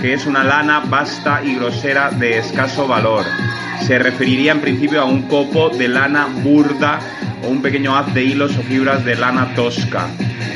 que 0.00 0.14
es 0.14 0.26
una 0.26 0.42
lana 0.42 0.80
vasta 0.80 1.42
y 1.44 1.56
grosera 1.56 2.10
de 2.10 2.38
escaso 2.38 2.88
valor. 2.88 3.24
Se 3.86 3.98
referiría 3.98 4.52
en 4.52 4.60
principio 4.60 5.02
a 5.02 5.04
un 5.04 5.22
copo 5.22 5.68
de 5.68 5.88
lana 5.88 6.26
burda 6.42 7.00
o 7.44 7.48
un 7.48 7.60
pequeño 7.60 7.96
haz 7.96 8.12
de 8.14 8.24
hilos 8.24 8.56
o 8.56 8.62
fibras 8.62 9.04
de 9.04 9.16
lana 9.16 9.54
tosca. 9.54 10.08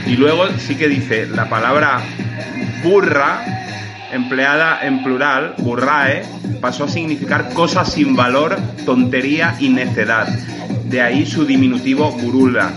Y 0.06 0.16
luego 0.16 0.48
sí 0.58 0.76
que 0.76 0.88
dice 0.88 1.26
la 1.26 1.48
palabra 1.48 2.02
burra, 2.82 3.44
empleada 4.12 4.80
en 4.82 5.02
plural, 5.02 5.54
burrae, 5.58 6.22
pasó 6.60 6.84
a 6.84 6.88
significar 6.88 7.50
cosa 7.52 7.84
sin 7.84 8.16
valor, 8.16 8.56
tontería 8.86 9.56
y 9.58 9.68
necedad. 9.68 10.28
De 10.86 11.02
ahí 11.02 11.26
su 11.26 11.44
diminutivo 11.44 12.12
burula. 12.12 12.72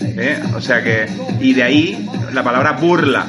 ¿eh? 0.00 0.42
O 0.54 0.60
sea 0.60 0.82
que, 0.82 1.06
y 1.40 1.54
de 1.54 1.62
ahí 1.62 2.08
la 2.32 2.42
palabra 2.42 2.72
burla, 2.72 3.26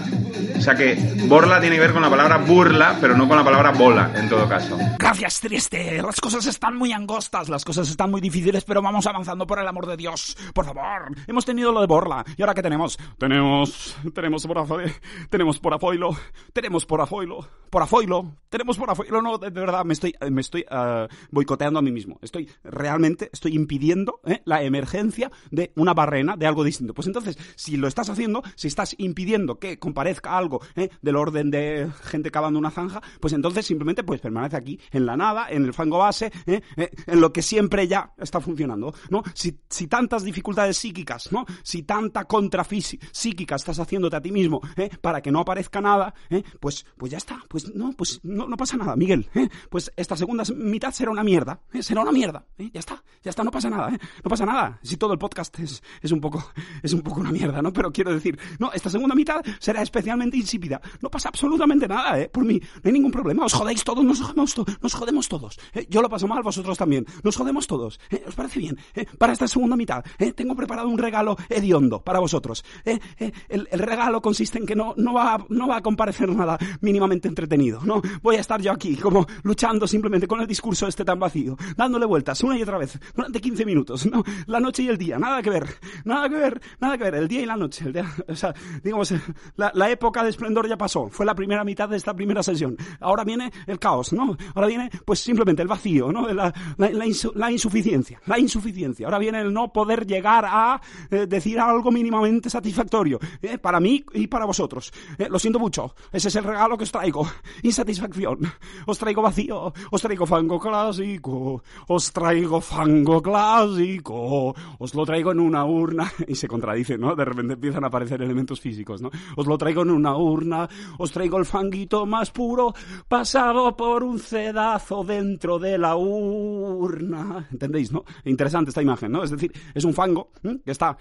o 0.62 0.64
sea 0.64 0.76
que 0.76 0.94
borla 1.28 1.60
tiene 1.60 1.78
que 1.78 1.82
ver 1.82 1.92
con 1.92 2.04
la 2.04 2.10
palabra 2.10 2.38
burla, 2.38 2.96
pero 3.02 3.18
no 3.18 3.28
con 3.28 3.36
la 3.36 3.44
palabra 3.44 3.72
bola, 3.72 4.12
en 4.16 4.30
todo 4.30 4.48
caso. 4.48 4.78
Gracias, 5.00 5.40
Trieste. 5.40 6.00
Las 6.04 6.22
cosas 6.22 6.46
están 6.46 6.76
muy 6.76 6.94
angostas, 6.94 7.50
las 7.50 7.66
cosas 7.66 7.90
están 7.90 8.12
muy 8.12 8.22
difíciles, 8.22 8.64
pero 8.64 8.80
vamos 8.80 9.08
avanzando 9.08 9.48
por 9.48 9.58
el 9.58 9.68
amor 9.68 9.88
de 9.88 9.98
Dios. 9.98 10.38
Por 10.54 10.66
favor, 10.66 11.16
hemos 11.26 11.46
tenido 11.46 11.72
lo 11.72 11.82
de 11.82 11.88
borla. 11.88 12.24
¿Y 12.38 12.44
ahora 12.44 12.54
qué 12.54 12.62
tenemos? 12.62 13.00
Tenemos, 13.18 13.98
tenemos 14.14 14.46
por 14.46 14.60
afoilo, 14.60 14.92
tenemos 15.32 15.60
por 15.60 15.74
afoilo, 15.74 16.16
tenemos 16.54 16.86
por 16.86 17.02
afoilo, 17.02 17.50
por 17.72 17.82
afoilo, 17.82 18.36
tenemos 18.48 18.78
por 18.78 18.92
afoilo. 18.92 19.20
No, 19.24 19.40
de, 19.40 19.50
verdad, 19.50 19.84
me 19.84 19.94
estoy, 19.94 20.14
me 20.30 20.42
estoy 20.42 20.64
uh, 20.70 21.08
boicoteando 21.32 21.80
a 21.80 21.82
mí 21.82 21.92
mismo. 21.92 22.20
Estoy, 22.22 22.52
realmente, 22.64 23.32
estoy 23.34 23.56
impidiendo 23.56 24.20
¿eh? 24.26 24.44
la 24.46 24.62
emergencia 24.62 25.32
de 25.50 25.72
una 25.76 25.96
barrena, 25.96 26.38
de 26.38 26.46
algo 26.46 26.64
distinto. 26.64 26.94
Pues 26.94 27.08
entonces, 27.08 27.36
si 27.56 27.78
lo 27.78 27.88
estás 27.88 28.12
haciendo, 28.12 28.44
si 28.54 28.68
estás 28.68 28.94
impidiendo 29.00 29.58
que 29.58 29.80
comparezca 29.80 30.38
algo 30.38 30.51
¿eh? 30.76 30.90
del 31.02 31.16
orden 31.16 31.52
de 31.52 31.90
gente 32.04 32.32
cavando 32.32 32.60
una 32.60 32.72
zanja, 32.72 33.02
pues 33.20 33.34
entonces 33.34 33.66
simplemente 33.66 34.04
pues 34.04 34.22
permanece 34.22 34.58
aquí, 34.58 34.80
en 34.92 35.06
la 35.06 35.16
nada, 35.16 35.48
en 35.50 35.66
el 35.66 35.74
fango 35.74 36.00
base, 36.00 36.32
¿eh? 36.46 36.62
Eh, 36.76 36.90
en 37.08 37.22
lo 37.22 37.32
que 37.32 37.42
siempre 37.42 37.88
ya 37.88 38.14
está 38.18 38.40
funcionando, 38.40 38.94
¿no? 39.10 39.24
Si, 39.34 39.60
si 39.70 39.88
tantas 39.88 40.24
dificultades 40.24 40.78
psíquicas, 40.78 41.32
¿no? 41.32 41.46
Si 41.64 41.84
tanta 41.84 42.26
contra 42.26 42.64
psíquica 43.12 43.56
estás 43.56 43.80
haciéndote 43.80 44.16
a 44.16 44.22
ti 44.22 44.32
mismo, 44.32 44.62
para 45.02 45.22
que 45.22 45.32
no 45.32 45.40
aparezca 45.40 45.82
nada, 45.82 46.14
pues, 46.60 46.86
pues 46.98 47.12
ya 47.12 47.18
está, 47.18 47.40
pues 47.48 47.74
no, 47.74 47.92
pues 47.94 48.20
no, 48.24 48.48
no 48.48 48.58
pasa 48.58 48.78
nada, 48.78 48.96
Miguel, 48.96 49.30
pues 49.70 49.92
esta 49.96 50.16
segunda 50.16 50.44
mitad 50.56 50.92
será 50.92 51.12
una 51.12 51.24
mierda, 51.24 51.60
será 51.82 52.02
una 52.02 52.12
mierda, 52.12 52.46
ya 52.58 52.80
está, 52.80 53.04
ya 53.24 53.30
está, 53.30 53.44
no 53.44 53.52
pasa 53.52 53.70
nada, 53.70 53.90
no 53.90 54.30
pasa 54.30 54.46
nada, 54.46 54.80
si 54.84 54.98
todo 54.98 55.14
el 55.14 55.20
podcast 55.20 55.58
es, 55.60 55.84
es 56.02 56.12
un 56.12 56.22
poco, 56.22 56.44
es 56.84 56.94
un 56.94 57.02
poco 57.02 57.20
una 57.20 57.32
mierda, 57.32 57.62
¿no? 57.62 57.74
Pero 57.74 57.92
quiero 57.92 58.14
decir, 58.14 58.40
no, 58.60 58.72
esta 58.74 58.90
segunda 58.90 59.16
mitad 59.16 59.42
será 59.60 59.82
especialmente 59.82 60.38
insípida. 60.42 60.82
No 61.02 61.10
pasa 61.10 61.30
absolutamente 61.30 61.88
nada, 61.88 62.20
¿eh? 62.20 62.30
Por 62.30 62.46
mí, 62.46 62.60
no 62.60 62.82
hay 62.84 62.92
ningún 62.92 63.12
problema. 63.12 63.46
Os 63.46 63.54
jodéis 63.54 63.84
todos, 63.84 64.04
nos 64.04 64.22
jodemos, 64.22 64.56
nos 64.82 64.94
jodemos 64.94 65.28
todos. 65.28 65.60
¿eh? 65.74 65.88
Yo 65.90 66.02
lo 66.02 66.10
paso 66.10 66.28
mal, 66.28 66.44
vosotros 66.44 66.78
también. 66.78 67.06
Nos 67.24 67.36
jodemos 67.36 67.68
todos. 67.68 68.00
¿eh? 68.10 68.24
¿Os 68.28 68.36
parece 68.36 68.60
bien? 68.60 68.78
¿eh? 68.96 69.06
Para 69.18 69.34
esta 69.34 69.48
segunda 69.48 69.76
mitad, 69.76 70.04
tengo 70.36 70.56
preparado 70.56 70.88
un 70.88 70.98
regalo 70.98 71.38
hediondo 71.50 72.04
para 72.04 72.20
vosotros. 72.20 72.64
El, 72.86 73.68
regalo 73.72 74.22
consiste 74.22 74.58
en 74.58 74.66
que 74.66 74.76
no, 74.76 74.94
no, 74.98 75.14
va, 75.14 75.46
no 75.50 75.68
va 75.68 75.78
a 75.78 75.82
comparecer 75.82 76.30
nada 76.30 76.58
mínimamente 76.82 77.28
entretenido. 77.28 77.82
No 77.84 78.02
voy 78.22 78.36
a 78.36 78.40
estar 78.40 78.62
yo 78.62 78.72
aquí 78.72 78.96
como 78.96 79.26
luchando 79.44 79.88
simplemente 79.88 80.28
con 80.28 80.42
el 80.42 80.48
discurso 80.48 80.88
este 80.88 81.06
tan 81.06 81.20
vacío, 81.20 81.58
dándole 81.76 82.06
vueltas 82.06 82.42
una 82.44 82.58
y 82.58 82.64
otra 82.64 82.78
vez 82.78 83.00
durante 83.16 83.40
15 83.42 83.66
minutos. 83.66 84.10
La 84.48 84.60
noche 84.60 84.84
y 84.84 84.88
el 84.88 84.98
día, 84.98 85.18
nada 85.18 85.42
que 85.42 85.50
ver. 85.50 85.68
Nada 86.06 86.30
que 86.30 86.36
ver, 86.36 86.62
nada 86.80 86.98
que 86.98 87.04
ver. 87.04 87.16
El 87.16 87.28
día 87.28 87.42
y 87.42 87.46
la 87.46 87.56
noche. 87.56 87.86
O 88.28 88.36
sea, 88.36 88.54
digamos, 88.84 89.14
la, 89.56 89.72
la 89.74 89.90
época 89.90 90.24
de 90.24 90.31
esplendor 90.32 90.68
ya 90.68 90.78
pasó. 90.78 91.10
Fue 91.10 91.26
la 91.26 91.36
primera 91.36 91.64
mitad 91.64 91.88
de 91.88 91.98
esta 91.98 92.14
primera 92.14 92.44
sesión. 92.44 92.76
Ahora 93.00 93.24
viene 93.24 93.52
el 93.68 93.80
caos, 93.80 94.14
¿no? 94.14 94.36
Ahora 94.56 94.68
viene, 94.68 94.90
pues 95.06 95.20
simplemente 95.20 95.62
el 95.62 95.68
vacío, 95.68 96.12
¿no? 96.12 96.28
La, 96.28 96.54
la, 96.78 96.90
la, 96.90 97.06
insu 97.06 97.32
la 97.36 97.52
insuficiencia. 97.52 98.20
La 98.26 98.40
insuficiencia. 98.40 99.06
Ahora 99.06 99.20
viene 99.20 99.42
el 99.42 99.54
no 99.54 99.72
poder 99.72 100.06
llegar 100.06 100.46
a 100.48 100.82
eh, 101.10 101.28
decir 101.28 101.60
algo 101.60 101.92
mínimamente 101.92 102.50
satisfactorio. 102.50 103.20
Eh, 103.42 103.58
para 103.58 103.80
mí 103.80 104.04
y 104.14 104.28
para 104.28 104.46
vosotros. 104.46 104.92
Eh, 105.18 105.28
lo 105.30 105.40
siento 105.40 105.60
mucho. 105.60 105.94
Ese 106.12 106.30
es 106.30 106.36
el 106.36 106.44
regalo 106.44 106.78
que 106.78 106.84
os 106.84 106.92
traigo. 106.92 107.28
Insatisfacción. 107.64 108.40
Os 108.86 108.98
traigo 108.98 109.22
vacío. 109.22 109.74
Os 109.92 110.02
traigo 110.02 110.26
fango 110.26 110.60
clásico. 110.60 111.64
Os 111.88 112.12
traigo 112.12 112.62
fango 112.62 113.22
clásico. 113.22 114.56
Os 114.80 114.96
lo 114.96 115.06
traigo 115.06 115.32
en 115.32 115.40
una 115.40 115.66
urna. 115.66 116.12
Y 116.32 116.36
se 116.36 116.48
contradice, 116.48 116.98
¿no? 116.98 117.16
De 117.16 117.26
repente 117.26 117.56
empiezan 117.56 117.84
a 117.84 117.88
aparecer 117.88 118.22
elementos 118.22 118.62
físicos, 118.62 119.02
¿no? 119.02 119.10
Os 119.36 119.48
lo 119.48 119.58
traigo 119.58 119.82
en 119.82 119.92
una 119.92 120.11
urna. 120.16 120.68
Os 120.98 121.12
traigo 121.12 121.38
el 121.38 121.46
fanguito 121.46 122.06
más 122.06 122.32
puro 122.32 122.74
pasado 123.08 123.76
por 123.76 124.04
un 124.04 124.20
cedazo 124.20 125.04
dentro 125.04 125.60
de 125.60 125.78
la 125.78 125.96
urna. 125.96 127.48
¿Entendéis, 127.52 127.92
no? 127.92 128.04
Interesante 128.26 128.70
esta 128.70 128.82
imagen, 128.82 129.12
¿no? 129.12 129.24
Es 129.24 129.32
decir, 129.32 129.52
es 129.74 129.84
un 129.84 129.94
fango 129.94 130.32
que 130.42 130.72
está, 130.72 130.98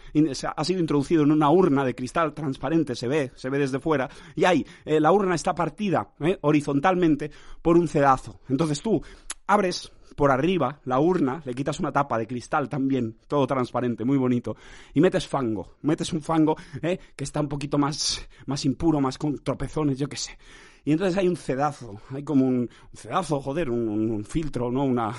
ha 0.56 0.64
sido 0.64 0.80
introducido 0.80 1.22
en 1.22 1.32
una 1.32 1.50
urna 1.50 1.84
de 1.84 1.94
cristal 1.94 2.34
transparente, 2.34 2.94
se 2.94 3.08
ve, 3.08 3.32
se 3.34 3.50
ve 3.50 3.58
desde 3.58 3.80
fuera, 3.80 4.08
y 4.34 4.44
ahí 4.44 4.66
eh, 4.84 5.00
la 5.00 5.12
urna 5.12 5.34
está 5.34 5.54
partida 5.54 6.14
¿eh? 6.20 6.38
horizontalmente 6.42 7.30
por 7.62 7.76
un 7.76 7.88
cedazo. 7.88 8.40
Entonces 8.48 8.80
tú 8.80 9.00
abres 9.46 9.92
por 10.16 10.30
arriba 10.30 10.80
la 10.84 11.00
urna, 11.00 11.42
le 11.44 11.54
quitas 11.54 11.80
una 11.80 11.92
tapa 11.92 12.18
de 12.18 12.26
cristal 12.26 12.68
también, 12.68 13.16
todo 13.26 13.46
transparente, 13.46 14.04
muy 14.04 14.18
bonito, 14.18 14.56
y 14.94 15.00
metes 15.00 15.26
fango, 15.26 15.76
metes 15.82 16.12
un 16.12 16.22
fango 16.22 16.56
¿eh? 16.82 16.98
que 17.16 17.24
está 17.24 17.40
un 17.40 17.48
poquito 17.48 17.78
más, 17.78 18.26
más 18.46 18.64
impuro, 18.64 19.00
más 19.00 19.18
con 19.18 19.38
tropezones, 19.38 19.98
yo 19.98 20.08
qué 20.08 20.16
sé. 20.16 20.38
Y 20.84 20.92
entonces 20.92 21.18
hay 21.18 21.28
un 21.28 21.36
cedazo, 21.36 22.00
hay 22.10 22.22
como 22.22 22.46
un, 22.46 22.70
cedazo, 22.94 23.40
joder, 23.40 23.70
un, 23.70 24.24
filtro, 24.24 24.70
¿no? 24.70 24.84
Una, 24.84 25.14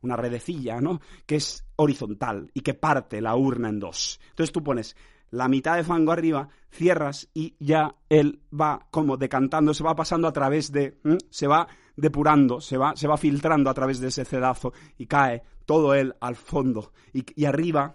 una 0.00 0.16
redecilla, 0.16 0.80
¿no? 0.80 1.00
Que 1.26 1.36
es 1.36 1.64
horizontal 1.76 2.50
y 2.54 2.60
que 2.60 2.74
parte 2.74 3.20
la 3.20 3.36
urna 3.36 3.68
en 3.68 3.78
dos. 3.78 4.18
Entonces 4.30 4.52
tú 4.52 4.62
pones 4.62 4.96
la 5.30 5.48
mitad 5.48 5.76
de 5.76 5.84
fango 5.84 6.12
arriba, 6.12 6.48
cierras 6.70 7.28
y 7.34 7.56
ya 7.58 7.94
él 8.08 8.40
va 8.58 8.86
como 8.90 9.16
decantando, 9.16 9.74
se 9.74 9.84
va 9.84 9.96
pasando 9.96 10.28
a 10.28 10.32
través 10.32 10.72
de, 10.72 10.98
se 11.30 11.46
va 11.46 11.68
depurando, 11.96 12.60
se 12.60 12.76
va, 12.76 12.96
se 12.96 13.08
va 13.08 13.16
filtrando 13.16 13.70
a 13.70 13.74
través 13.74 14.00
de 14.00 14.08
ese 14.08 14.24
cedazo 14.24 14.72
y 14.98 15.06
cae 15.06 15.42
todo 15.66 15.94
él 15.94 16.14
al 16.20 16.36
fondo. 16.36 16.92
Y, 17.12 17.44
arriba, 17.44 17.94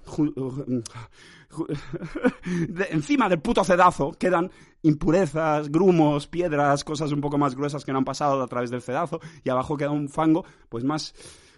de, 2.69 2.87
encima 2.91 3.29
del 3.29 3.39
puto 3.39 3.63
cedazo, 3.63 4.11
quedan 4.11 4.51
impurezas, 4.83 5.69
grumos, 5.69 6.27
piedras, 6.27 6.83
cosas 6.83 7.11
un 7.11 7.21
poco 7.21 7.37
más 7.37 7.55
gruesas 7.55 7.83
que 7.83 7.91
no 7.91 7.99
han 7.99 8.05
pasado 8.05 8.41
a 8.41 8.47
través 8.47 8.69
del 8.69 8.81
cedazo, 8.81 9.19
y 9.43 9.49
abajo 9.49 9.75
queda 9.77 9.91
un 9.91 10.07
fango, 10.09 10.45
pues 10.69 10.83
más, 10.83 11.13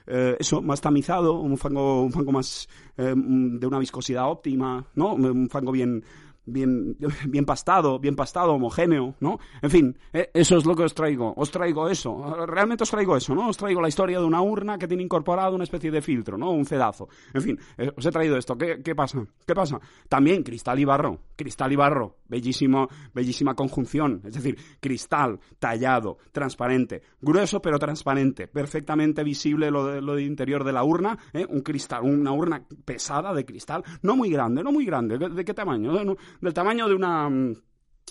eh, 0.08 0.38
eso, 0.39 0.62
más 0.62 0.82
tamizado, 0.82 1.39
un 1.39 1.58
fango, 1.58 2.02
un 2.04 2.12
fango 2.12 2.32
más 2.32 2.67
eh, 2.97 3.13
de 3.15 3.67
una 3.67 3.80
viscosidad 3.80 4.30
óptima, 4.30 4.86
¿no? 4.95 5.13
Un 5.13 5.49
fango 5.49 5.71
bien, 5.71 6.04
bien, 6.51 6.97
bien 7.27 7.45
pastado, 7.45 7.99
bien 7.99 8.15
pastado, 8.15 8.53
homogéneo, 8.53 9.15
¿no? 9.19 9.39
En 9.62 9.69
fin, 9.69 9.97
eh, 10.13 10.29
eso 10.33 10.57
es 10.57 10.65
lo 10.65 10.75
que 10.75 10.83
os 10.83 10.93
traigo. 10.93 11.33
Os 11.35 11.51
traigo 11.51 11.88
eso. 11.89 12.45
Realmente 12.45 12.83
os 12.83 12.91
traigo 12.91 13.15
eso, 13.15 13.35
¿no? 13.35 13.49
Os 13.49 13.57
traigo 13.57 13.81
la 13.81 13.88
historia 13.88 14.19
de 14.19 14.25
una 14.25 14.41
urna 14.41 14.77
que 14.77 14.88
tiene 14.88 15.03
incorporado 15.03 15.55
una 15.55 15.63
especie 15.63 15.91
de 15.91 16.01
filtro, 16.01 16.38
¿no? 16.38 16.51
Un 16.51 16.65
cedazo. 16.65 17.09
En 17.33 17.41
fin, 17.41 17.59
eh, 17.77 17.91
os 17.95 18.05
he 18.05 18.12
traído 18.12 18.38
esto. 18.38 18.57
¿Qué, 18.57 18.81
¿Qué, 18.81 18.95
pasa? 18.95 19.25
¿Qué 19.45 19.55
pasa? 19.55 19.79
También 20.07 20.43
cristal 20.43 20.79
y 20.79 20.85
barro. 20.85 21.19
Cristal 21.35 21.71
y 21.71 21.75
barro. 21.75 22.17
Bellísimo, 22.27 22.88
bellísima 23.13 23.55
conjunción. 23.55 24.21
Es 24.25 24.35
decir, 24.35 24.57
cristal, 24.79 25.39
tallado, 25.57 26.17
transparente. 26.31 27.01
Grueso 27.21 27.62
pero 27.62 27.79
transparente. 27.79 28.47
Perfectamente 28.47 29.23
visible 29.23 29.71
lo 29.71 29.85
de, 29.85 30.01
lo 30.01 30.15
de 30.15 30.23
interior 30.23 30.63
de 30.63 30.73
la 30.73 30.83
urna. 30.83 31.17
¿eh? 31.33 31.45
Un 31.47 31.62
cristal, 31.62 32.03
una 32.03 32.31
urna 32.31 32.63
pesada 32.85 33.33
de 33.33 33.45
cristal. 33.45 33.83
No 34.01 34.15
muy 34.15 34.29
grande, 34.29 34.63
no 34.63 34.71
muy 34.71 34.85
grande. 34.85 35.17
¿De, 35.17 35.29
de 35.29 35.45
qué 35.45 35.53
tamaño? 35.53 36.03
No, 36.03 36.15
del 36.41 36.54
tamaño 36.54 36.88
de 36.88 36.95
una 36.95 37.30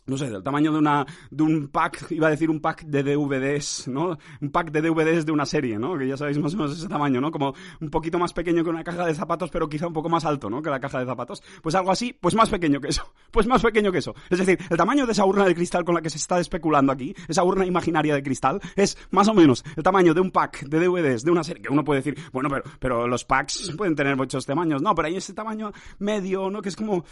no 0.08 0.16
sé, 0.16 0.30
del 0.30 0.42
tamaño 0.42 0.72
de 0.72 0.78
una 0.78 1.06
de 1.30 1.42
un 1.42 1.68
pack, 1.68 2.10
iba 2.10 2.28
a 2.28 2.30
decir 2.30 2.50
un 2.50 2.60
pack 2.60 2.84
de 2.84 3.02
DVDs, 3.02 3.88
¿no? 3.88 4.18
Un 4.40 4.50
pack 4.50 4.70
de 4.70 4.80
DVDs 4.80 5.26
de 5.26 5.32
una 5.32 5.44
serie, 5.44 5.78
¿no? 5.78 5.96
Que 5.98 6.08
ya 6.08 6.16
sabéis 6.16 6.38
más 6.38 6.54
o 6.54 6.56
menos 6.56 6.78
ese 6.78 6.88
tamaño, 6.88 7.20
¿no? 7.20 7.30
Como 7.30 7.54
un 7.80 7.90
poquito 7.90 8.18
más 8.18 8.32
pequeño 8.32 8.64
que 8.64 8.70
una 8.70 8.82
caja 8.82 9.06
de 9.06 9.14
zapatos, 9.14 9.50
pero 9.50 9.68
quizá 9.68 9.86
un 9.86 9.92
poco 9.92 10.08
más 10.08 10.24
alto, 10.24 10.48
¿no? 10.48 10.62
Que 10.62 10.70
la 10.70 10.80
caja 10.80 11.00
de 11.00 11.06
zapatos. 11.06 11.42
Pues 11.62 11.74
algo 11.74 11.90
así, 11.90 12.14
pues 12.14 12.34
más 12.34 12.48
pequeño 12.48 12.80
que 12.80 12.88
eso. 12.88 13.12
Pues 13.30 13.46
más 13.46 13.62
pequeño 13.62 13.92
que 13.92 13.98
eso. 13.98 14.14
Es 14.30 14.38
decir, 14.38 14.58
el 14.70 14.76
tamaño 14.76 15.04
de 15.04 15.12
esa 15.12 15.26
urna 15.26 15.44
de 15.44 15.54
cristal 15.54 15.84
con 15.84 15.94
la 15.94 16.00
que 16.00 16.08
se 16.08 16.16
está 16.16 16.40
especulando 16.40 16.92
aquí, 16.92 17.14
esa 17.28 17.44
urna 17.44 17.66
imaginaria 17.66 18.14
de 18.14 18.22
cristal, 18.22 18.58
es 18.74 18.96
más 19.10 19.28
o 19.28 19.34
menos 19.34 19.62
el 19.76 19.82
tamaño 19.82 20.14
de 20.14 20.22
un 20.22 20.30
pack 20.30 20.64
de 20.66 20.80
DVDs 20.80 21.24
de 21.24 21.30
una 21.30 21.44
serie, 21.44 21.62
que 21.62 21.70
uno 21.70 21.84
puede 21.84 22.00
decir, 22.00 22.18
bueno, 22.32 22.48
pero, 22.48 22.64
pero 22.80 23.06
los 23.06 23.26
packs 23.26 23.74
pueden 23.76 23.94
tener 23.94 24.16
muchos 24.16 24.46
tamaños. 24.46 24.80
No, 24.80 24.94
pero 24.94 25.08
hay 25.08 25.16
ese 25.16 25.34
tamaño 25.34 25.72
medio, 25.98 26.50
¿no? 26.50 26.62
Que 26.62 26.70
es 26.70 26.76
como 26.76 27.04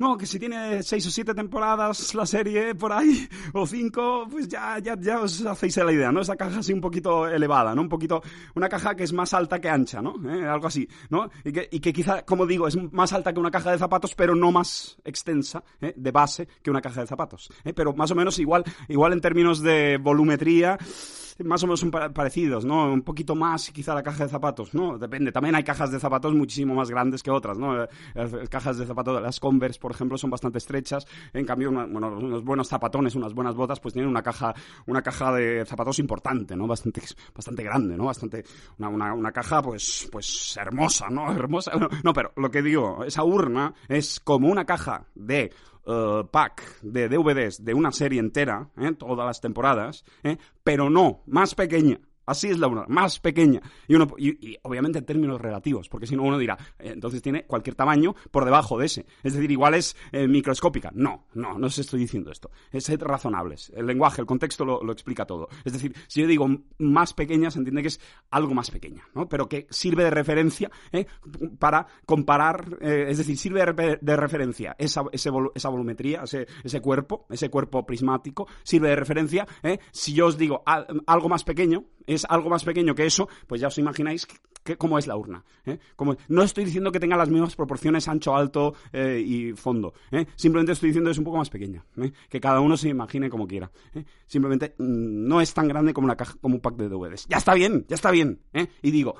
no, 0.00 0.16
que 0.16 0.24
si 0.24 0.38
tiene 0.38 0.82
seis 0.82 1.06
o 1.06 1.10
siete 1.10 1.34
temporadas 1.34 2.14
la 2.14 2.24
serie 2.24 2.74
por 2.74 2.90
ahí, 2.90 3.28
o 3.52 3.66
cinco, 3.66 4.26
pues 4.30 4.48
ya, 4.48 4.78
ya, 4.78 4.96
ya 4.98 5.20
os 5.20 5.44
hacéis 5.44 5.76
la 5.76 5.92
idea, 5.92 6.10
¿no? 6.10 6.22
Esa 6.22 6.36
caja 6.36 6.60
así 6.60 6.72
un 6.72 6.80
poquito 6.80 7.28
elevada, 7.28 7.74
¿no? 7.74 7.82
Un 7.82 7.88
poquito, 7.90 8.22
una 8.54 8.70
caja 8.70 8.94
que 8.94 9.04
es 9.04 9.12
más 9.12 9.34
alta 9.34 9.60
que 9.60 9.68
ancha, 9.68 10.00
¿no? 10.00 10.14
¿Eh? 10.26 10.46
Algo 10.46 10.68
así, 10.68 10.88
¿no? 11.10 11.30
Y 11.44 11.52
que, 11.52 11.68
y 11.70 11.80
que 11.80 11.92
quizá, 11.92 12.24
como 12.24 12.46
digo, 12.46 12.66
es 12.66 12.78
más 12.92 13.12
alta 13.12 13.34
que 13.34 13.40
una 13.40 13.50
caja 13.50 13.72
de 13.72 13.78
zapatos, 13.78 14.14
pero 14.14 14.34
no 14.34 14.50
más 14.50 14.96
extensa, 15.04 15.62
¿eh? 15.82 15.92
de 15.94 16.10
base, 16.10 16.48
que 16.62 16.70
una 16.70 16.80
caja 16.80 17.02
de 17.02 17.06
zapatos. 17.06 17.52
¿eh? 17.62 17.74
Pero 17.74 17.92
más 17.92 18.10
o 18.10 18.14
menos 18.14 18.38
igual, 18.38 18.64
igual 18.88 19.12
en 19.12 19.20
términos 19.20 19.60
de 19.60 19.98
volumetría, 19.98 20.78
más 21.44 21.62
o 21.62 21.66
menos 21.66 21.80
son 21.80 21.90
parecidos, 21.90 22.64
¿no? 22.64 22.92
Un 22.92 23.02
poquito 23.02 23.34
más 23.34 23.70
quizá 23.70 23.94
la 23.94 24.02
caja 24.02 24.24
de 24.24 24.30
zapatos, 24.30 24.74
¿no? 24.74 24.98
Depende. 24.98 25.32
También 25.32 25.54
hay 25.54 25.64
cajas 25.64 25.90
de 25.90 25.98
zapatos 25.98 26.34
muchísimo 26.34 26.74
más 26.74 26.90
grandes 26.90 27.22
que 27.22 27.30
otras, 27.30 27.58
¿no? 27.58 27.86
Las 28.14 28.48
cajas 28.48 28.78
de 28.78 28.86
zapatos 28.86 29.20
las 29.20 29.40
Converse, 29.40 29.80
por 29.80 29.92
ejemplo, 29.92 30.18
son 30.18 30.30
bastante 30.30 30.58
estrechas. 30.58 31.06
En 31.32 31.44
cambio, 31.44 31.70
bueno, 31.72 32.08
unos 32.08 32.44
buenos 32.44 32.68
zapatones, 32.68 33.14
unas 33.14 33.34
buenas 33.34 33.54
botas, 33.54 33.80
pues 33.80 33.94
tienen 33.94 34.10
una 34.10 34.22
caja, 34.22 34.54
una 34.86 35.02
caja 35.02 35.32
de 35.32 35.64
zapatos 35.64 35.98
importante, 35.98 36.56
¿no? 36.56 36.66
Bastante, 36.66 37.02
bastante 37.34 37.62
grande, 37.62 37.96
¿no? 37.96 38.04
Bastante, 38.06 38.44
una, 38.78 38.88
una, 38.88 39.14
una 39.14 39.32
caja, 39.32 39.62
pues, 39.62 40.08
pues 40.10 40.56
hermosa, 40.60 41.08
¿no? 41.10 41.30
Hermosa. 41.40 41.72
No, 42.04 42.12
pero 42.12 42.32
lo 42.36 42.50
que 42.50 42.62
digo, 42.62 43.04
esa 43.04 43.24
urna 43.24 43.74
es 43.88 44.20
como 44.20 44.48
una 44.48 44.64
caja 44.64 45.06
de 45.14 45.52
Uh, 45.86 46.26
pack 46.30 46.82
de 46.82 47.08
DVDs 47.08 47.64
de 47.64 47.72
una 47.72 47.90
serie 47.90 48.20
entera, 48.20 48.68
¿eh? 48.76 48.92
todas 48.92 49.26
las 49.26 49.40
temporadas, 49.40 50.04
¿eh? 50.22 50.36
pero 50.62 50.90
no, 50.90 51.22
más 51.26 51.54
pequeña. 51.54 51.98
Así 52.30 52.46
es 52.48 52.60
la 52.60 52.68
urna, 52.68 52.84
más 52.86 53.18
pequeña. 53.18 53.60
Y, 53.88 53.96
uno, 53.96 54.06
y, 54.16 54.50
y, 54.50 54.56
obviamente 54.62 55.00
en 55.00 55.04
términos 55.04 55.40
relativos, 55.40 55.88
porque 55.88 56.06
si 56.06 56.14
no 56.14 56.22
uno 56.22 56.38
dirá, 56.38 56.56
eh, 56.78 56.90
entonces 56.92 57.20
tiene 57.22 57.42
cualquier 57.44 57.74
tamaño 57.74 58.14
por 58.30 58.44
debajo 58.44 58.78
de 58.78 58.86
ese. 58.86 59.04
Es 59.24 59.34
decir, 59.34 59.50
igual 59.50 59.74
es 59.74 59.96
eh, 60.12 60.28
microscópica. 60.28 60.92
No, 60.94 61.26
no, 61.34 61.58
no 61.58 61.66
os 61.66 61.76
estoy 61.80 61.98
diciendo 61.98 62.30
esto. 62.30 62.52
Es 62.70 62.84
ser 62.84 63.00
razonables. 63.00 63.72
El 63.74 63.86
lenguaje, 63.86 64.20
el 64.20 64.28
contexto 64.28 64.64
lo, 64.64 64.80
lo, 64.80 64.92
explica 64.92 65.24
todo. 65.24 65.48
Es 65.64 65.72
decir, 65.72 65.92
si 66.06 66.20
yo 66.20 66.28
digo 66.28 66.48
más 66.78 67.14
pequeña, 67.14 67.50
se 67.50 67.58
entiende 67.58 67.82
que 67.82 67.88
es 67.88 68.00
algo 68.30 68.54
más 68.54 68.70
pequeña, 68.70 69.02
¿no? 69.12 69.28
Pero 69.28 69.48
que 69.48 69.66
sirve 69.68 70.04
de 70.04 70.10
referencia 70.10 70.70
¿eh? 70.92 71.06
para 71.58 71.88
comparar, 72.06 72.78
es 72.80 73.18
decir, 73.18 73.36
sirve 73.38 73.64
de, 73.64 73.98
de 74.00 74.16
referencia 74.16 74.76
esa, 74.78 75.02
esa 75.12 75.68
volumetría, 75.68 76.22
ese, 76.22 76.46
ese, 76.62 76.80
cuerpo, 76.80 77.26
ese 77.28 77.50
cuerpo 77.50 77.84
prismático, 77.84 78.46
sirve 78.62 78.90
de 78.90 78.96
referencia. 78.96 79.48
Si 79.90 80.12
yo 80.12 80.26
os 80.26 80.38
digo 80.38 80.62
algo 80.64 81.28
más 81.28 81.42
pequeño, 81.42 81.86
algo 82.28 82.50
más 82.50 82.64
pequeño 82.64 82.94
que 82.94 83.06
eso, 83.06 83.28
pues 83.46 83.60
ya 83.60 83.68
os 83.68 83.78
imagináis 83.78 84.26
cómo 84.78 84.98
es 84.98 85.06
la 85.06 85.16
urna. 85.16 85.44
¿eh? 85.64 85.78
Como, 85.96 86.16
no 86.28 86.42
estoy 86.42 86.64
diciendo 86.64 86.92
que 86.92 87.00
tenga 87.00 87.16
las 87.16 87.28
mismas 87.28 87.56
proporciones 87.56 88.08
ancho, 88.08 88.34
alto 88.34 88.74
eh, 88.92 89.22
y 89.24 89.52
fondo. 89.52 89.94
¿eh? 90.10 90.26
Simplemente 90.36 90.72
estoy 90.72 90.90
diciendo 90.90 91.08
que 91.08 91.12
es 91.12 91.18
un 91.18 91.24
poco 91.24 91.38
más 91.38 91.50
pequeña. 91.50 91.84
Que 92.28 92.40
cada 92.40 92.60
uno 92.60 92.76
se 92.76 92.88
imagine 92.88 93.30
como 93.30 93.46
quiera. 93.46 93.70
Simplemente 94.26 94.74
mm, 94.78 95.28
no 95.28 95.40
es 95.40 95.52
tan 95.54 95.68
grande 95.68 95.92
como, 95.92 96.06
una 96.06 96.16
caja, 96.16 96.34
como 96.40 96.56
un 96.56 96.60
pack 96.60 96.76
de 96.76 96.88
DVDs. 96.88 97.26
Ya 97.28 97.38
está 97.38 97.54
bien, 97.54 97.84
ya 97.88 97.94
está 97.94 98.10
bien. 98.10 98.40
Y 98.82 98.90
digo, 98.90 99.16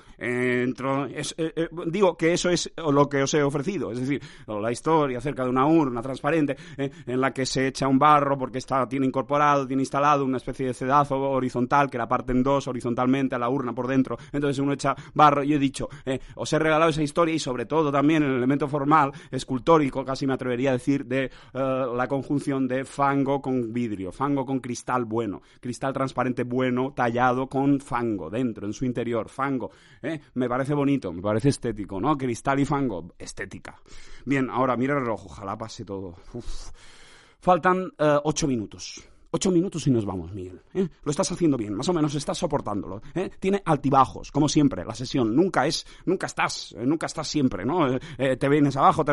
digo 1.86 2.16
que 2.16 2.32
eso 2.32 2.50
es 2.50 2.72
lo 2.76 3.08
que 3.08 3.22
os 3.22 3.34
he 3.34 3.42
ofrecido. 3.42 3.92
Es 3.92 4.00
decir, 4.00 4.22
la 4.46 4.72
historia 4.72 5.18
acerca 5.18 5.44
de 5.44 5.50
una 5.50 5.66
urna 5.66 6.02
transparente 6.02 6.56
en 6.76 7.20
la 7.20 7.32
que 7.32 7.46
se 7.46 7.68
echa 7.68 7.88
un 7.88 7.98
barro 7.98 8.38
porque 8.38 8.58
está, 8.58 8.88
tiene 8.88 9.06
incorporado, 9.06 9.66
tiene 9.66 9.82
instalado 9.82 10.24
una 10.24 10.36
especie 10.36 10.66
de 10.66 10.74
cedazo 10.74 11.18
horizontal 11.18 11.90
que 11.90 11.98
la 11.98 12.08
parte 12.08 12.32
en 12.32 12.42
dos 12.42 12.66
horizontalmente 12.80 13.34
a 13.34 13.38
la 13.38 13.48
urna 13.48 13.74
por 13.74 13.86
dentro. 13.86 14.16
Entonces 14.32 14.58
uno 14.58 14.72
echa 14.72 14.96
barro 15.14 15.44
y 15.44 15.52
he 15.52 15.58
dicho, 15.58 15.88
eh, 16.04 16.18
os 16.36 16.52
he 16.52 16.58
regalado 16.58 16.90
esa 16.90 17.02
historia 17.02 17.34
y 17.34 17.38
sobre 17.38 17.66
todo 17.66 17.92
también 17.92 18.22
el 18.22 18.34
elemento 18.34 18.66
formal, 18.68 19.12
escultórico, 19.30 20.04
casi 20.04 20.26
me 20.26 20.32
atrevería 20.32 20.70
a 20.70 20.72
decir, 20.74 21.04
de 21.04 21.24
eh, 21.24 21.30
la 21.52 22.08
conjunción 22.08 22.66
de 22.66 22.84
fango 22.84 23.42
con 23.42 23.72
vidrio, 23.72 24.10
fango 24.10 24.46
con 24.46 24.60
cristal 24.60 25.04
bueno, 25.04 25.42
cristal 25.60 25.92
transparente 25.92 26.44
bueno, 26.44 26.92
tallado 26.96 27.46
con 27.48 27.80
fango 27.80 28.30
dentro, 28.30 28.66
en 28.66 28.72
su 28.72 28.84
interior, 28.86 29.28
fango. 29.28 29.70
Eh, 30.02 30.18
me 30.34 30.48
parece 30.48 30.72
bonito, 30.74 31.12
me 31.12 31.20
parece 31.20 31.50
estético, 31.50 32.00
¿no? 32.00 32.16
Cristal 32.16 32.60
y 32.60 32.64
fango, 32.64 33.14
estética. 33.18 33.76
Bien, 34.24 34.48
ahora 34.50 34.76
mira 34.76 34.94
el 34.94 35.00
reloj, 35.00 35.26
ojalá 35.26 35.56
pase 35.58 35.84
todo. 35.84 36.16
Faltan 37.40 37.90
ocho 38.22 38.46
minutos. 38.46 39.02
Ocho 39.32 39.52
minutos 39.52 39.86
y 39.86 39.92
nos 39.92 40.04
vamos, 40.04 40.32
Miguel. 40.32 40.60
¿eh? 40.74 40.88
Lo 41.04 41.10
estás 41.12 41.30
haciendo 41.30 41.56
bien, 41.56 41.72
más 41.72 41.88
o 41.88 41.92
menos 41.92 42.16
estás 42.16 42.36
soportándolo. 42.36 43.00
¿eh? 43.14 43.30
Tiene 43.38 43.62
altibajos, 43.64 44.32
como 44.32 44.48
siempre, 44.48 44.84
la 44.84 44.92
sesión. 44.92 45.36
Nunca 45.36 45.68
es, 45.68 45.86
nunca 46.04 46.26
estás, 46.26 46.74
eh, 46.76 46.84
nunca 46.84 47.06
estás 47.06 47.28
siempre, 47.28 47.64
¿no? 47.64 47.96
te 48.16 48.48
vienes 48.48 48.76
abajo, 48.76 49.04
te, 49.04 49.12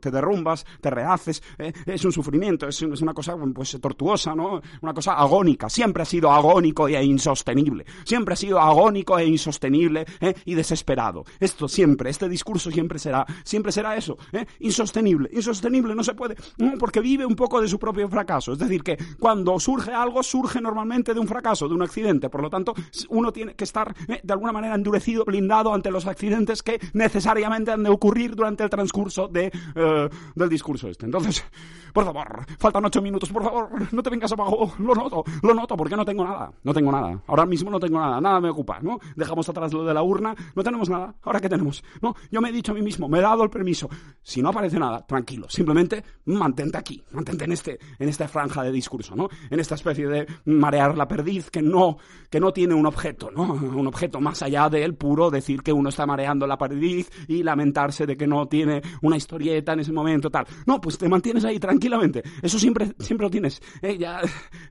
te, 0.00 0.10
derrumbas, 0.10 0.66
te 0.80 0.90
rehaces. 0.90 1.40
es 1.86 2.04
un 2.04 2.10
sufrimiento, 2.10 2.66
es, 2.66 2.82
una 2.82 3.14
cosa 3.14 3.36
pues 3.54 3.78
tortuosa, 3.80 4.34
¿no? 4.34 4.60
Una 4.82 4.92
cosa 4.92 5.12
agónica. 5.12 5.68
Siempre 5.68 6.02
ha 6.02 6.06
sido 6.06 6.32
agónico 6.32 6.88
e 6.88 7.02
insostenible. 7.04 7.84
Siempre 8.04 8.34
ha 8.34 8.36
sido 8.36 8.58
agónico 8.58 9.18
e 9.18 9.26
insostenible 9.26 10.04
y 10.44 10.54
desesperado. 10.54 11.24
Esto 11.38 11.68
siempre, 11.68 12.10
este 12.10 12.28
discurso 12.28 12.70
siempre 12.70 12.98
será, 12.98 13.24
siempre 13.44 13.70
será 13.70 13.96
eso, 13.96 14.18
insostenible. 14.58 15.30
Insostenible 15.32 15.94
no 15.94 16.02
se 16.02 16.14
puede, 16.14 16.36
porque 16.78 17.00
vive 17.00 17.24
un 17.24 17.36
poco 17.36 17.60
de 17.60 17.68
su 17.68 17.78
propio 17.78 18.08
fracaso. 18.08 18.52
Es 18.52 18.58
decir, 18.58 18.82
que 18.82 18.98
cuando 19.18 19.43
cuando 19.44 19.60
surge 19.60 19.92
algo, 19.92 20.22
surge 20.22 20.58
normalmente 20.58 21.12
de 21.12 21.20
un 21.20 21.28
fracaso, 21.28 21.68
de 21.68 21.74
un 21.74 21.82
accidente. 21.82 22.30
Por 22.30 22.40
lo 22.40 22.48
tanto, 22.48 22.72
uno 23.10 23.30
tiene 23.30 23.54
que 23.54 23.64
estar 23.64 23.94
eh, 24.08 24.20
de 24.22 24.32
alguna 24.32 24.52
manera 24.52 24.74
endurecido, 24.74 25.22
blindado 25.26 25.74
ante 25.74 25.90
los 25.90 26.06
accidentes 26.06 26.62
que 26.62 26.80
necesariamente 26.94 27.70
han 27.70 27.82
de 27.82 27.90
ocurrir 27.90 28.34
durante 28.34 28.64
el 28.64 28.70
transcurso 28.70 29.28
de, 29.28 29.52
eh, 29.74 30.08
del 30.34 30.48
discurso 30.48 30.88
este. 30.88 31.04
Entonces, 31.04 31.44
por 31.92 32.04
favor, 32.04 32.46
faltan 32.58 32.86
ocho 32.86 33.02
minutos, 33.02 33.28
por 33.30 33.44
favor, 33.44 33.68
no 33.92 34.02
te 34.02 34.10
vengas 34.10 34.32
abajo, 34.32 34.72
lo 34.78 34.94
noto, 34.94 35.24
lo 35.42 35.54
noto, 35.54 35.76
porque 35.76 35.94
no 35.94 36.04
tengo 36.04 36.24
nada, 36.24 36.50
no 36.62 36.72
tengo 36.72 36.90
nada. 36.90 37.20
Ahora 37.26 37.44
mismo 37.44 37.70
no 37.70 37.78
tengo 37.78 38.00
nada, 38.00 38.20
nada 38.20 38.40
me 38.40 38.48
ocupa, 38.48 38.80
¿no? 38.80 38.98
Dejamos 39.14 39.48
atrás 39.48 39.72
lo 39.74 39.84
de 39.84 39.92
la 39.92 40.02
urna, 40.02 40.34
no 40.54 40.62
tenemos 40.64 40.88
nada, 40.88 41.14
¿ahora 41.22 41.38
qué 41.38 41.50
tenemos? 41.50 41.84
No, 42.00 42.16
yo 42.32 42.40
me 42.40 42.48
he 42.48 42.52
dicho 42.52 42.72
a 42.72 42.74
mí 42.74 42.82
mismo, 42.82 43.08
me 43.08 43.18
he 43.18 43.22
dado 43.22 43.44
el 43.44 43.50
permiso. 43.50 43.88
Si 44.22 44.42
no 44.42 44.48
aparece 44.48 44.78
nada, 44.78 45.06
tranquilo, 45.06 45.48
simplemente 45.50 46.02
mantente 46.24 46.78
aquí, 46.78 47.04
mantente 47.12 47.44
en, 47.44 47.52
este, 47.52 47.78
en 47.98 48.08
esta 48.08 48.26
franja 48.26 48.62
de 48.62 48.72
discurso, 48.72 49.14
¿no? 49.14 49.28
En 49.50 49.60
esta 49.60 49.74
especie 49.74 50.06
de 50.08 50.26
marear 50.44 50.96
la 50.96 51.08
perdiz 51.08 51.50
que 51.50 51.62
no, 51.62 51.98
que 52.30 52.40
no 52.40 52.52
tiene 52.52 52.74
un 52.74 52.86
objeto, 52.86 53.30
¿no? 53.30 53.42
Un 53.54 53.86
objeto 53.86 54.20
más 54.20 54.42
allá 54.42 54.68
del 54.68 54.94
puro 54.94 55.30
decir 55.30 55.62
que 55.62 55.72
uno 55.72 55.88
está 55.88 56.06
mareando 56.06 56.46
la 56.46 56.58
perdiz 56.58 57.10
y 57.28 57.42
lamentarse 57.42 58.06
de 58.06 58.16
que 58.16 58.26
no 58.26 58.46
tiene 58.46 58.82
una 59.02 59.16
historieta 59.16 59.72
en 59.72 59.80
ese 59.80 59.92
momento, 59.92 60.30
tal. 60.30 60.46
No, 60.66 60.80
pues 60.80 60.98
te 60.98 61.08
mantienes 61.08 61.44
ahí 61.44 61.58
tranquilamente. 61.58 62.22
Eso 62.42 62.58
siempre, 62.58 62.92
siempre 62.98 63.26
lo 63.26 63.30
tienes. 63.30 63.60
¿eh? 63.82 63.96
Ya, 63.98 64.20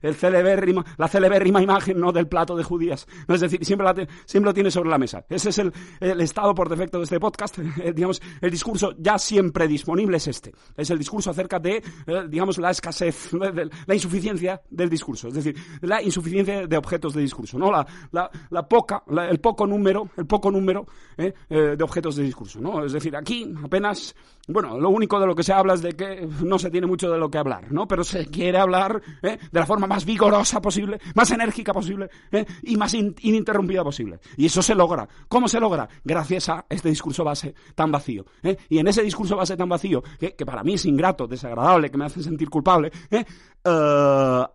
el 0.02 0.14
celebérrima, 0.14 0.84
la 0.96 1.08
celebérrima 1.08 1.62
imagen 1.62 1.98
¿no? 1.98 2.12
del 2.12 2.26
plato 2.26 2.56
de 2.56 2.64
judías. 2.64 3.06
Es 3.28 3.40
decir, 3.40 3.64
siempre, 3.64 3.84
la 3.84 3.94
siempre 4.24 4.50
lo 4.50 4.54
tienes 4.54 4.74
sobre 4.74 4.90
la 4.90 4.98
mesa. 4.98 5.24
Ese 5.28 5.50
es 5.50 5.58
el, 5.58 5.72
el 6.00 6.20
estado 6.20 6.54
por 6.54 6.68
defecto 6.68 6.98
de 6.98 7.04
este 7.04 7.20
podcast. 7.20 7.58
Eh, 7.58 7.92
digamos, 7.92 8.20
el 8.40 8.50
discurso 8.50 8.94
ya 8.98 9.18
siempre 9.18 9.68
disponible 9.68 10.16
es 10.16 10.28
este. 10.28 10.52
Es 10.76 10.90
el 10.90 10.98
discurso 10.98 11.30
acerca 11.30 11.58
de, 11.58 11.76
eh, 12.06 12.24
digamos, 12.28 12.58
la 12.58 12.70
escasez, 12.70 13.30
de, 13.32 13.70
la 13.86 13.94
insuficiencia 13.94 14.53
del 14.70 14.90
discurso. 14.90 15.28
Es 15.28 15.34
decir, 15.34 15.56
la 15.82 16.02
insuficiencia 16.02 16.66
de 16.66 16.76
objetos 16.76 17.14
de 17.14 17.22
discurso. 17.22 17.58
¿no? 17.58 17.70
La, 17.70 17.86
la, 18.12 18.30
la 18.50 18.68
poca, 18.68 19.02
el 19.28 19.40
poco 19.40 19.66
número, 19.66 20.08
el 20.16 20.26
poco 20.26 20.50
número 20.50 20.86
de 21.16 21.82
objetos 21.82 22.16
de 22.16 22.24
discurso. 22.24 22.60
¿no? 22.60 22.84
Es 22.84 22.92
decir, 22.92 23.16
aquí 23.16 23.52
apenas, 23.62 24.14
bueno, 24.48 24.78
lo 24.78 24.90
único 24.90 25.18
de 25.20 25.26
lo 25.26 25.34
que 25.34 25.42
se 25.42 25.52
habla 25.52 25.74
es 25.74 25.82
de 25.82 25.92
que 25.92 26.28
no 26.42 26.58
se 26.58 26.70
tiene 26.70 26.86
mucho 26.86 27.10
de 27.10 27.18
lo 27.18 27.30
que 27.30 27.38
hablar, 27.38 27.70
¿no? 27.72 27.86
Pero 27.86 28.04
se 28.04 28.26
quiere 28.26 28.58
hablar 28.58 29.00
¿eh? 29.22 29.38
de 29.50 29.60
la 29.60 29.66
forma 29.66 29.86
más 29.86 30.04
vigorosa 30.04 30.60
posible, 30.60 31.00
más 31.14 31.30
enérgica 31.30 31.72
posible 31.72 32.08
¿eh? 32.32 32.44
y 32.62 32.76
más 32.76 32.94
ininterrumpida 32.94 33.82
posible. 33.82 34.20
Y 34.36 34.46
eso 34.46 34.62
se 34.62 34.74
logra. 34.74 35.08
¿Cómo 35.28 35.48
se 35.48 35.60
logra? 35.60 35.88
Gracias 36.04 36.48
a 36.48 36.66
este 36.68 36.88
discurso 36.88 37.24
base 37.24 37.54
tan 37.74 37.90
vacío. 37.90 38.24
¿eh? 38.42 38.56
Y 38.68 38.78
en 38.78 38.88
ese 38.88 39.02
discurso 39.02 39.36
base 39.36 39.56
tan 39.56 39.68
vacío, 39.68 40.02
que, 40.18 40.34
que, 40.34 40.46
para 40.46 40.62
mí 40.62 40.74
es 40.74 40.84
ingrato, 40.86 41.26
desagradable, 41.26 41.90
que 41.90 41.98
me 41.98 42.06
hace 42.06 42.22
sentir 42.22 42.50
culpable, 42.50 42.90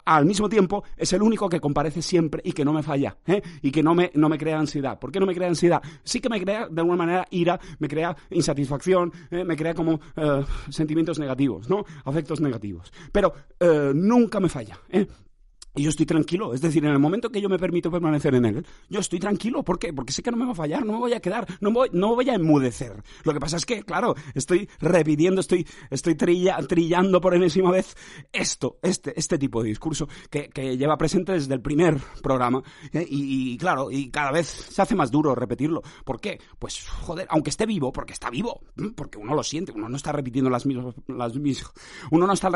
al 0.06 0.26
mismo 0.26 0.50
tiempo 0.50 0.84
es 0.98 1.14
el 1.14 1.22
único 1.22 1.50
que 1.50 1.60
comparece 1.60 2.02
siempre 2.02 2.42
y 2.44 2.52
que 2.52 2.66
no 2.66 2.74
me 2.74 2.84
falla, 2.84 3.18
y 3.62 3.72
que 3.72 3.84
no 3.84 3.96
me, 3.96 4.12
no 4.16 4.30
me 4.30 4.38
crea 4.38 4.60
ansiedad. 4.60 5.00
¿Por 5.00 5.12
qué 5.12 5.20
no 5.20 5.26
me 5.26 5.36
crea 5.36 5.48
ansiedad? 5.48 5.82
Sí 6.04 6.20
que 6.20 6.30
me 6.30 6.42
crea 6.42 6.68
de 6.70 6.82
alguna 6.82 6.98
manera 6.98 7.28
ira, 7.32 7.60
me 7.80 7.88
crea 7.88 8.16
insatisfacción, 8.30 9.12
me 9.30 9.56
crea 9.56 9.74
como 9.74 10.00
sentimientos 10.70 11.20
negativos, 11.20 11.70
¿no? 11.70 11.86
Afectos 12.06 12.42
negativos. 12.42 12.92
Pero 13.12 13.34
eh, 13.60 13.92
nunca 13.94 14.40
me 14.40 14.50
falla. 14.50 14.80
¿eh? 14.90 15.08
Y 15.76 15.84
yo 15.84 15.90
estoy 15.90 16.08
tranquilo, 16.08 16.54
es 16.54 16.62
decir, 16.62 16.84
en 16.84 16.92
el 16.92 17.00
momento 17.00 17.30
que 17.30 17.42
yo 17.42 17.48
me 17.48 17.60
permito 17.60 17.92
permanecer 17.92 18.34
en 18.34 18.46
él, 18.46 18.66
yo 18.90 19.00
estoy 19.00 19.20
tranquilo. 19.20 19.64
¿Por 19.64 19.78
qué? 19.78 19.94
Porque 19.94 20.12
sé 20.12 20.24
que 20.24 20.32
no 20.32 20.38
me 20.38 20.46
va 20.46 20.54
a 20.54 20.56
fallar, 20.56 20.84
no 20.84 20.94
me 20.94 21.00
voy 21.00 21.14
a 21.14 21.20
quedar, 21.20 21.46
no 21.62 21.72
voy, 21.72 21.90
no 21.94 22.16
voy 22.16 22.28
a 22.30 22.34
enmudecer. 22.34 23.04
Lo 23.24 23.34
que 23.34 23.40
pasa 23.40 23.58
es 23.58 23.68
que, 23.68 23.84
claro, 23.84 24.16
estoy 24.34 24.68
repitiendo, 24.80 25.42
estoy, 25.42 25.68
estoy 25.92 26.16
trillando 26.16 27.22
por 27.22 27.36
enésima 27.36 27.70
vez 27.70 27.96
esto, 28.34 28.80
este, 28.82 29.18
este 29.18 29.38
tipo 29.38 29.62
de 29.62 29.70
discurso 29.70 30.08
que, 30.32 30.50
que 30.50 30.76
lleva 30.76 30.98
presente 30.98 31.34
desde 31.34 31.54
el 31.54 31.62
primer 31.62 31.98
programa. 32.24 32.64
¿eh? 32.92 33.06
Y, 33.08 33.56
claro, 33.58 33.92
y 33.92 34.10
cada 34.10 34.32
vez 34.32 34.48
se 34.48 34.82
hace 34.82 34.96
más 34.96 35.12
duro 35.12 35.36
repetirlo. 35.36 35.84
¿Por 36.04 36.20
qué? 36.20 36.42
Pues, 36.58 36.90
joder, 36.90 37.28
aunque 37.30 37.52
esté 37.52 37.68
vivo, 37.68 37.92
porque 37.92 38.14
está 38.14 38.32
vivo, 38.32 38.62
porque 38.96 39.20
uno 39.20 39.36
lo 39.36 39.44
siente, 39.44 39.72
uno 39.72 39.88
no 39.88 39.98
está 39.98 40.12
repitiendo 40.14 40.50
las 40.50 40.66
mismas, 40.66 40.96
las 41.08 41.36
mismas, 41.36 41.72
uno 42.10 42.26
no 42.26 42.34
está, 42.34 42.50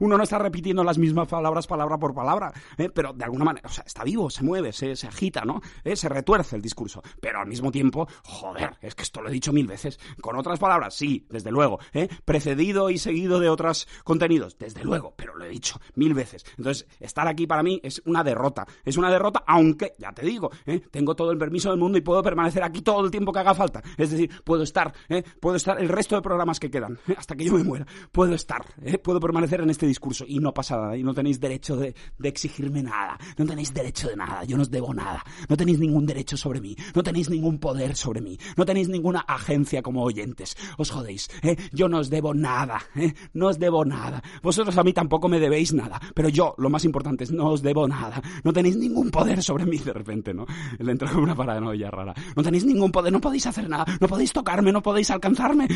uno 0.00 0.18
no 0.18 0.22
está 0.22 0.38
repitiendo 0.38 0.84
las 0.84 0.98
mismas 0.98 1.28
palabras 1.28 1.66
palabra 1.66 1.96
por 1.96 2.12
palabra 2.12 2.25
palabra, 2.26 2.52
¿eh? 2.76 2.90
pero 2.92 3.12
de 3.12 3.24
alguna 3.24 3.44
manera, 3.44 3.68
o 3.68 3.72
sea, 3.72 3.84
está 3.86 4.02
vivo, 4.02 4.28
se 4.30 4.42
mueve, 4.42 4.72
se, 4.72 4.92
agita, 5.06 5.44
¿no? 5.44 5.60
¿Eh? 5.84 5.94
Se 5.94 6.08
retuerce 6.08 6.56
el 6.56 6.62
discurso, 6.62 7.02
pero 7.20 7.38
al 7.38 7.46
mismo 7.46 7.70
tiempo, 7.70 8.08
joder, 8.24 8.76
es 8.82 8.96
que 8.96 9.04
esto 9.04 9.22
lo 9.22 9.28
he 9.28 9.32
dicho 9.32 9.52
mil 9.52 9.66
veces, 9.66 10.00
con 10.20 10.36
otras 10.36 10.58
palabras, 10.58 10.94
sí, 10.94 11.24
desde 11.30 11.52
luego, 11.52 11.78
¿eh? 11.92 12.08
precedido 12.24 12.90
y 12.90 12.98
seguido 12.98 13.38
de 13.38 13.48
otros 13.48 13.86
contenidos, 14.02 14.58
desde 14.58 14.82
luego, 14.82 15.14
pero 15.16 15.36
lo 15.36 15.44
he 15.44 15.48
dicho 15.48 15.80
mil 15.94 16.14
veces. 16.14 16.44
Entonces, 16.58 16.88
estar 16.98 17.28
aquí 17.28 17.46
para 17.46 17.62
mí 17.62 17.80
es 17.84 18.02
una 18.06 18.24
derrota, 18.24 18.66
es 18.84 18.96
una 18.96 19.10
derrota, 19.10 19.44
aunque, 19.46 19.94
ya 19.98 20.12
te 20.12 20.26
digo, 20.26 20.50
¿eh? 20.66 20.80
tengo 20.90 21.14
todo 21.14 21.30
el 21.30 21.38
permiso 21.38 21.70
del 21.70 21.78
mundo 21.78 21.96
y 21.96 22.00
puedo 22.00 22.22
permanecer 22.24 22.64
aquí 22.64 22.82
todo 22.82 23.04
el 23.04 23.10
tiempo 23.12 23.32
que 23.32 23.38
haga 23.38 23.54
falta. 23.54 23.82
Es 23.96 24.10
decir, 24.10 24.42
puedo 24.42 24.64
estar, 24.64 24.92
puedo 25.38 25.54
estar 25.56 25.80
el 25.80 25.88
resto 25.88 26.16
de 26.16 26.22
programas 26.22 26.58
que 26.58 26.70
quedan, 26.72 26.98
hasta 27.16 27.36
que 27.36 27.44
yo 27.44 27.52
me 27.52 27.62
muera, 27.62 27.86
puedo 28.10 28.34
estar, 28.34 28.64
puedo 29.04 29.20
permanecer 29.20 29.60
en 29.60 29.70
este 29.70 29.86
discurso 29.86 30.24
y 30.26 30.40
no 30.40 30.52
pasa 30.52 30.76
nada, 30.76 30.96
y 30.96 31.04
no 31.04 31.14
tenéis 31.14 31.38
derecho 31.38 31.76
de, 31.76 31.94
de 32.18 32.28
exigirme 32.28 32.82
nada. 32.82 33.18
No 33.36 33.46
tenéis 33.46 33.72
derecho 33.72 34.08
de 34.08 34.16
nada. 34.16 34.44
Yo 34.44 34.56
no 34.56 34.62
os 34.62 34.70
debo 34.70 34.92
nada. 34.94 35.24
No 35.48 35.56
tenéis 35.56 35.78
ningún 35.78 36.06
derecho 36.06 36.36
sobre 36.36 36.60
mí. 36.60 36.76
No 36.94 37.02
tenéis 37.02 37.30
ningún 37.30 37.58
poder 37.58 37.96
sobre 37.96 38.20
mí. 38.20 38.38
No 38.56 38.64
tenéis 38.64 38.88
ninguna 38.88 39.20
agencia 39.20 39.82
como 39.82 40.02
oyentes. 40.02 40.56
Os 40.78 40.90
jodéis. 40.90 41.28
¿eh? 41.42 41.56
Yo 41.72 41.88
no 41.88 41.98
os 41.98 42.10
debo 42.10 42.34
nada. 42.34 42.80
¿eh? 42.94 43.12
No 43.34 43.48
os 43.48 43.58
debo 43.58 43.84
nada. 43.84 44.22
Vosotros 44.42 44.76
a 44.76 44.82
mí 44.82 44.92
tampoco 44.92 45.28
me 45.28 45.40
debéis 45.40 45.72
nada. 45.72 46.00
Pero 46.14 46.28
yo, 46.28 46.54
lo 46.58 46.70
más 46.70 46.84
importante 46.84 47.24
es, 47.24 47.32
no 47.32 47.50
os 47.50 47.62
debo 47.62 47.86
nada. 47.86 48.20
No 48.44 48.52
tenéis 48.52 48.76
ningún 48.76 49.10
poder 49.10 49.42
sobre 49.42 49.66
mí 49.66 49.78
de 49.78 49.92
repente, 49.92 50.32
¿no? 50.32 50.46
Le 50.78 50.92
entra 50.92 51.12
una 51.16 51.34
paranoia 51.34 51.90
rara. 51.90 52.14
No 52.34 52.42
tenéis 52.42 52.64
ningún 52.64 52.90
poder. 52.90 53.12
No 53.12 53.20
podéis 53.20 53.46
hacer 53.46 53.68
nada. 53.68 53.84
No 54.00 54.08
podéis 54.08 54.32
tocarme. 54.32 54.72
No 54.72 54.82
podéis 54.82 55.10
alcanzarme. 55.10 55.68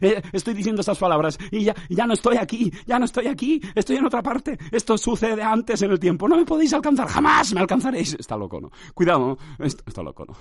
Eh, 0.00 0.22
estoy 0.32 0.54
diciendo 0.54 0.80
estas 0.80 0.98
palabras 0.98 1.38
y 1.50 1.64
ya, 1.64 1.74
ya 1.88 2.06
no 2.06 2.14
estoy 2.14 2.36
aquí. 2.36 2.72
Ya 2.86 2.98
no 2.98 3.04
estoy 3.04 3.26
aquí. 3.26 3.60
Estoy 3.74 3.96
en 3.96 4.06
otra 4.06 4.22
parte. 4.22 4.58
Esto 4.70 4.96
sucede 4.96 5.42
antes 5.42 5.82
el 5.92 6.00
tiempo, 6.00 6.28
no 6.28 6.36
me 6.36 6.44
podéis 6.44 6.72
alcanzar, 6.72 7.08
jamás 7.08 7.52
me 7.54 7.60
alcanzaréis. 7.60 8.14
Está 8.14 8.36
loco, 8.36 8.60
¿no? 8.60 8.70
Cuidado, 8.94 9.18
¿no? 9.18 9.64
Está, 9.64 10.02
loco, 10.02 10.24
¿no? 10.26 10.34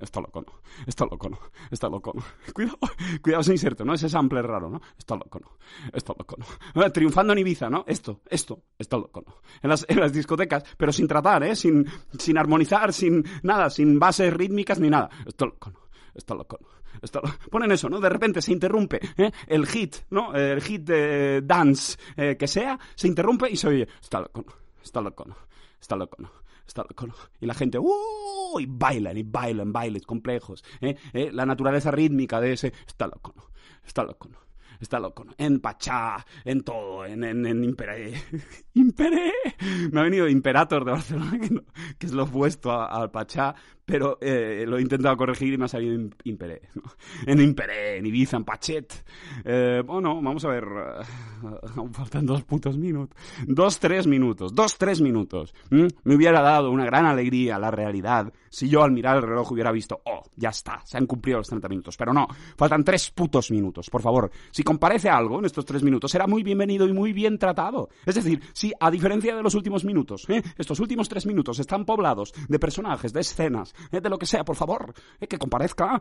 Está 0.00 0.20
loco, 0.20 0.40
¿no? 0.40 0.52
Está 0.86 1.04
loco, 1.04 1.28
¿no? 1.28 1.38
Está 1.70 1.88
loco, 1.88 2.12
¿no? 2.14 2.22
Cuidado, 2.52 2.78
cuidado 3.22 3.40
ese 3.40 3.52
inserto, 3.52 3.84
¿no? 3.84 3.94
Ese 3.94 4.08
sample 4.08 4.42
raro, 4.42 4.70
¿no? 4.70 4.80
Está 4.98 5.16
loco, 5.16 5.40
¿no? 5.40 5.58
Está 5.92 6.14
loco, 6.16 6.36
¿no? 6.74 6.92
Triunfando 6.92 7.32
en 7.32 7.40
Ibiza, 7.40 7.68
¿no? 7.68 7.84
Esto, 7.86 8.20
esto, 8.28 8.62
está 8.78 8.96
loco, 8.96 9.22
¿no? 9.26 9.34
En 9.62 9.70
las, 9.70 9.84
en 9.88 10.00
las 10.00 10.12
discotecas, 10.12 10.64
pero 10.76 10.92
sin 10.92 11.06
tratar, 11.06 11.42
¿eh? 11.44 11.56
Sin, 11.56 11.86
sin 12.18 12.38
armonizar, 12.38 12.92
sin 12.92 13.24
nada, 13.42 13.70
sin 13.70 13.98
bases 13.98 14.32
rítmicas 14.32 14.80
ni 14.80 14.90
nada. 14.90 15.08
Está 15.26 15.46
loco, 15.46 15.70
¿no? 15.70 15.80
Está 16.14 16.34
loco, 16.34 16.58
¿no? 16.60 16.78
ponen 17.50 17.72
eso, 17.72 17.88
¿no? 17.88 18.00
De 18.00 18.08
repente 18.08 18.42
se 18.42 18.52
interrumpe 18.52 19.00
¿eh? 19.16 19.30
el 19.46 19.66
hit, 19.66 19.96
¿no? 20.10 20.34
El 20.34 20.60
hit 20.60 20.82
de 20.82 21.42
dance 21.42 21.96
eh, 22.16 22.36
que 22.36 22.46
sea, 22.46 22.78
se 22.94 23.08
interrumpe 23.08 23.50
y 23.50 23.56
se 23.56 23.68
oye, 23.68 23.88
está 24.00 24.20
loco, 24.20 24.44
¿no? 24.46 24.67
Está 24.88 25.02
loco, 25.02 25.26
¿no? 25.26 25.36
Está 25.78 25.96
loco, 25.96 26.16
¿no? 26.18 26.30
Está 26.66 26.82
loco, 26.82 27.06
¿no? 27.06 27.14
Y 27.40 27.44
la 27.44 27.52
gente, 27.52 27.78
¡uh! 27.78 28.58
Y 28.58 28.64
bailan, 28.64 29.18
y 29.18 29.22
bailan, 29.22 29.70
bailes 29.70 30.06
complejos. 30.06 30.64
¿eh? 30.80 30.96
¿Eh? 31.12 31.28
La 31.30 31.44
naturaleza 31.44 31.90
rítmica 31.90 32.40
de 32.40 32.54
ese, 32.54 32.72
está 32.86 33.06
loco, 33.06 33.34
¿no? 33.36 33.50
Está 33.84 34.02
loco, 34.02 34.28
¿no? 34.30 34.38
Está 34.80 35.00
loco, 35.00 35.24
¿no? 35.24 35.32
En 35.38 35.60
Pachá, 35.60 36.24
en 36.44 36.62
todo, 36.62 37.04
en, 37.04 37.24
en, 37.24 37.44
en 37.46 37.64
Imperé. 37.64 38.14
¡Imperé! 38.74 39.32
Me 39.90 40.00
ha 40.00 40.04
venido 40.04 40.28
Imperator 40.28 40.84
de 40.84 40.92
Barcelona, 40.92 41.38
que, 41.98 42.06
es 42.06 42.12
lo 42.12 42.24
opuesto 42.24 42.72
al 42.72 43.10
Pachá, 43.10 43.54
pero 43.84 44.18
eh, 44.20 44.64
lo 44.68 44.78
he 44.78 44.82
intentado 44.82 45.16
corregir 45.16 45.54
y 45.54 45.58
me 45.58 45.64
ha 45.64 45.68
salido 45.68 46.10
Imperé. 46.24 46.62
En 47.26 47.40
Imperé, 47.40 47.98
en 47.98 48.06
Ibiza, 48.06 48.36
en 48.36 48.44
Pachet. 48.44 49.04
Eh, 49.44 49.82
bueno, 49.84 50.20
vamos 50.22 50.44
a 50.44 50.48
ver. 50.48 50.64
Eh, 50.64 51.88
faltan 51.92 52.26
dos 52.26 52.44
putos 52.44 52.76
minutos. 52.78 53.18
Dos, 53.46 53.80
tres 53.80 54.06
minutos. 54.06 54.54
Dos, 54.54 54.78
tres 54.78 55.00
minutos. 55.00 55.54
Me 55.70 56.14
hubiera 56.14 56.40
dado 56.40 56.70
una 56.70 56.84
gran 56.84 57.06
alegría 57.06 57.58
la 57.58 57.70
realidad 57.70 58.32
si 58.50 58.68
yo 58.68 58.82
al 58.82 58.92
mirar 58.92 59.16
el 59.16 59.22
reloj 59.22 59.52
hubiera 59.52 59.72
visto, 59.72 60.00
oh, 60.04 60.22
ya 60.36 60.50
está, 60.50 60.80
se 60.84 60.98
han 60.98 61.06
cumplido 61.06 61.38
los 61.38 61.48
30 61.48 61.68
minutos. 61.68 61.96
Pero 61.96 62.12
no, 62.12 62.26
faltan 62.56 62.84
tres 62.84 63.10
putos 63.10 63.50
minutos. 63.50 63.90
Por 63.90 64.02
favor, 64.02 64.30
si 64.50 64.62
comparece 64.62 65.08
algo 65.08 65.38
en 65.38 65.44
estos 65.44 65.64
tres 65.64 65.82
minutos, 65.82 66.10
será 66.10 66.26
muy 66.26 66.42
bienvenido 66.42 66.86
y 66.86 66.92
muy 66.92 67.12
bien 67.12 67.38
tratado. 67.38 67.88
Es 68.04 68.14
decir, 68.14 68.42
si 68.52 68.72
a 68.78 68.90
diferencia 68.90 69.34
de 69.34 69.42
los 69.42 69.54
últimos 69.54 69.84
minutos, 69.84 70.26
estos 70.56 70.80
últimos 70.80 71.08
tres 71.08 71.26
minutos 71.26 71.58
están 71.58 71.84
poblados 71.84 72.32
de 72.48 72.58
personajes, 72.58 73.12
de 73.12 73.20
escenas, 73.20 73.74
eh, 73.90 74.00
de 74.00 74.08
lo 74.08 74.18
que 74.18 74.26
sea, 74.26 74.44
por 74.44 74.56
favor, 74.56 74.92
eh, 75.20 75.26
que 75.26 75.38
comparezca. 75.38 76.00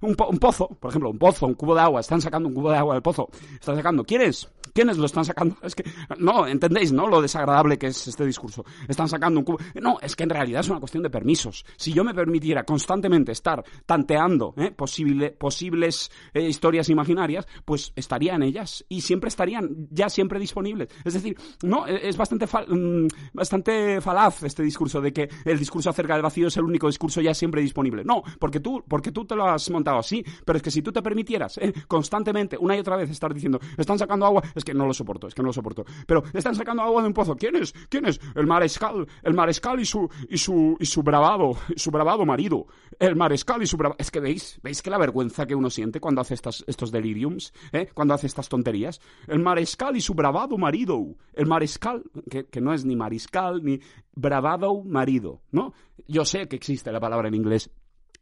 Un, 0.00 0.16
un, 0.28 0.38
pozo, 0.38 0.68
por 0.68 0.90
ejemplo, 0.90 1.10
un 1.10 1.18
pozo, 1.18 1.46
un 1.46 1.54
cubo 1.54 1.74
de 1.74 1.80
agua, 1.80 2.00
están 2.00 2.20
sacando 2.20 2.48
un 2.48 2.54
cubo 2.54 2.70
de 2.70 2.78
agua 2.78 2.94
del 2.94 3.02
pozo. 3.02 3.28
Están 3.54 3.76
sacando, 3.76 4.04
¿quiénes? 4.04 4.48
¿Quiénes 4.72 4.98
lo 4.98 5.06
están 5.06 5.24
sacando? 5.24 5.56
Es 5.62 5.74
que, 5.74 5.84
no, 6.18 6.46
entendéis, 6.46 6.92
¿no? 6.92 7.06
Lo 7.06 7.22
desagradable 7.22 7.78
que 7.78 7.88
es 7.88 8.08
este 8.08 8.26
discurso. 8.26 8.64
Están 8.88 9.08
sacando 9.08 9.40
un 9.40 9.44
cubo. 9.44 9.58
No, 9.80 9.98
es 10.00 10.16
que 10.16 10.24
en 10.24 10.30
realidad 10.30 10.60
es 10.60 10.68
una 10.68 10.80
cuestión 10.80 11.02
de 11.02 11.10
permisos. 11.10 11.64
Si 11.84 11.92
yo 11.92 12.02
me 12.02 12.14
permitiera 12.14 12.64
constantemente 12.64 13.32
estar 13.32 13.62
tanteando 13.84 14.54
¿eh? 14.56 14.70
Posible, 14.70 15.32
posibles 15.32 16.10
historias 16.32 16.88
imaginarias, 16.88 17.46
pues 17.66 17.92
estaría 17.94 18.34
en 18.34 18.42
ellas 18.42 18.86
y 18.88 19.02
siempre 19.02 19.28
estarían 19.28 19.88
ya 19.90 20.08
siempre 20.08 20.40
disponibles. 20.40 20.88
Es 21.04 21.12
decir, 21.12 21.36
no, 21.62 21.86
e, 21.86 22.08
es 22.08 22.16
bastante, 22.16 22.46
mm, 22.46 23.06
bastante 23.34 24.00
falaz 24.00 24.44
este 24.44 24.62
discurso 24.62 25.02
de 25.02 25.12
que 25.12 25.28
el 25.44 25.58
discurso 25.58 25.90
acerca 25.90 26.14
del 26.14 26.22
vacío 26.22 26.48
es 26.48 26.56
el 26.56 26.64
único 26.64 26.86
discurso 26.86 27.20
ya 27.20 27.34
siempre 27.34 27.60
disponible. 27.60 28.02
No, 28.02 28.22
porque 28.38 28.60
tú, 28.60 28.82
porque 28.88 29.12
tú 29.12 29.26
te 29.26 29.36
lo 29.36 29.46
has 29.46 29.68
montado 29.68 29.98
así, 29.98 30.24
pero 30.46 30.56
es 30.56 30.62
que 30.62 30.70
si 30.70 30.80
tú 30.80 30.90
te 30.90 31.02
permitieras 31.02 31.58
eh, 31.58 31.74
constantemente, 31.86 32.56
una 32.58 32.76
y 32.76 32.80
otra 32.80 32.96
vez, 32.96 33.10
estar 33.10 33.34
diciendo, 33.34 33.60
están 33.76 33.98
sacando 33.98 34.24
agua, 34.24 34.42
es 34.54 34.64
que 34.64 34.72
no 34.72 34.86
lo 34.86 34.94
soporto, 34.94 35.28
es 35.28 35.34
que 35.34 35.42
no 35.42 35.48
lo 35.48 35.52
soporto. 35.52 35.84
Pero 36.06 36.24
están 36.32 36.54
sacando 36.54 36.82
agua 36.82 37.02
de 37.02 37.08
un 37.08 37.14
pozo. 37.14 37.36
¿Quién 37.36 37.56
es? 37.56 37.74
¿Quién 37.90 38.06
es? 38.06 38.18
El 38.34 38.46
mariscal, 38.46 39.06
el 39.22 39.34
mariscal 39.34 39.78
y 39.80 39.84
su, 39.84 40.08
y 40.30 40.38
su, 40.38 40.78
y 40.80 40.86
su 40.86 41.02
bravado, 41.02 41.58
su 41.76 41.90
bravado 41.90 42.24
marido. 42.24 42.66
El 42.98 43.16
mariscal 43.16 43.62
y 43.62 43.66
su 43.66 43.76
bravado. 43.76 43.96
Es 43.98 44.10
que 44.10 44.20
veis, 44.20 44.60
veis 44.62 44.82
que 44.82 44.90
la 44.90 44.98
vergüenza 44.98 45.46
que 45.46 45.54
uno 45.54 45.70
siente 45.70 46.00
cuando 46.00 46.20
hace 46.20 46.34
estas, 46.34 46.64
estos 46.66 46.90
deliriums, 46.90 47.52
¿eh? 47.72 47.88
cuando 47.94 48.14
hace 48.14 48.26
estas 48.26 48.48
tonterías. 48.48 49.00
El 49.26 49.40
mariscal 49.40 49.96
y 49.96 50.00
su 50.00 50.14
bravado 50.14 50.56
marido. 50.58 51.16
El 51.32 51.46
mariscal, 51.46 52.02
que, 52.30 52.46
que 52.46 52.60
no 52.60 52.72
es 52.72 52.84
ni 52.84 52.96
mariscal, 52.96 53.62
ni 53.64 53.80
bravado 54.12 54.82
marido, 54.82 55.42
¿no? 55.50 55.72
Yo 56.06 56.24
sé 56.24 56.48
que 56.48 56.56
existe 56.56 56.92
la 56.92 57.00
palabra 57.00 57.28
en 57.28 57.34
inglés 57.34 57.70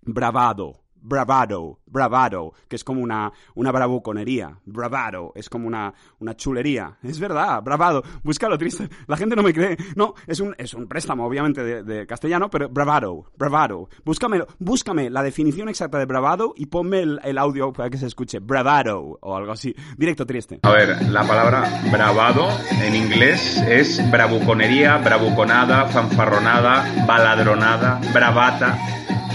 bravado, 0.02 0.81
bravado, 1.02 1.80
bravado, 1.86 2.54
que 2.68 2.76
es 2.76 2.84
como 2.84 3.02
una, 3.02 3.32
una 3.54 3.72
bravuconería. 3.72 4.58
Bravado, 4.64 5.32
es 5.34 5.48
como 5.48 5.66
una, 5.66 5.92
una 6.20 6.36
chulería. 6.36 6.98
Es 7.12 7.20
verdad, 7.20 7.62
bravado. 7.62 8.02
Búscalo, 8.22 8.56
triste. 8.56 8.88
La 9.06 9.18
gente 9.18 9.36
no 9.36 9.42
me 9.42 9.52
cree. 9.52 9.76
No, 9.96 10.14
es 10.26 10.40
un, 10.40 10.54
es 10.56 10.72
un 10.72 10.88
préstamo, 10.88 11.26
obviamente, 11.26 11.62
de, 11.82 12.06
castellano, 12.06 12.48
pero 12.48 12.70
bravado, 12.70 13.30
bravado. 13.36 13.90
Búscame, 14.02 14.42
búscame 14.58 15.10
la 15.10 15.22
definición 15.22 15.68
exacta 15.68 15.98
de 15.98 16.06
bravado 16.06 16.54
y 16.56 16.66
ponme 16.66 17.00
el, 17.00 17.38
audio 17.38 17.72
para 17.72 17.90
que 17.90 17.98
se 17.98 18.06
escuche. 18.06 18.38
Bravado, 18.38 19.18
o 19.20 19.36
algo 19.36 19.52
así. 19.52 19.74
Directo, 19.98 20.24
triste. 20.24 20.60
A 20.62 20.70
ver, 20.70 21.02
la 21.10 21.22
palabra 21.24 21.82
bravado 21.90 22.48
en 22.82 22.94
inglés 22.94 23.58
es 23.68 24.10
bravuconería, 24.10 24.96
bravuconada, 24.98 25.86
fanfarronada, 25.86 27.04
baladronada, 27.06 28.00
bravata 28.14 28.78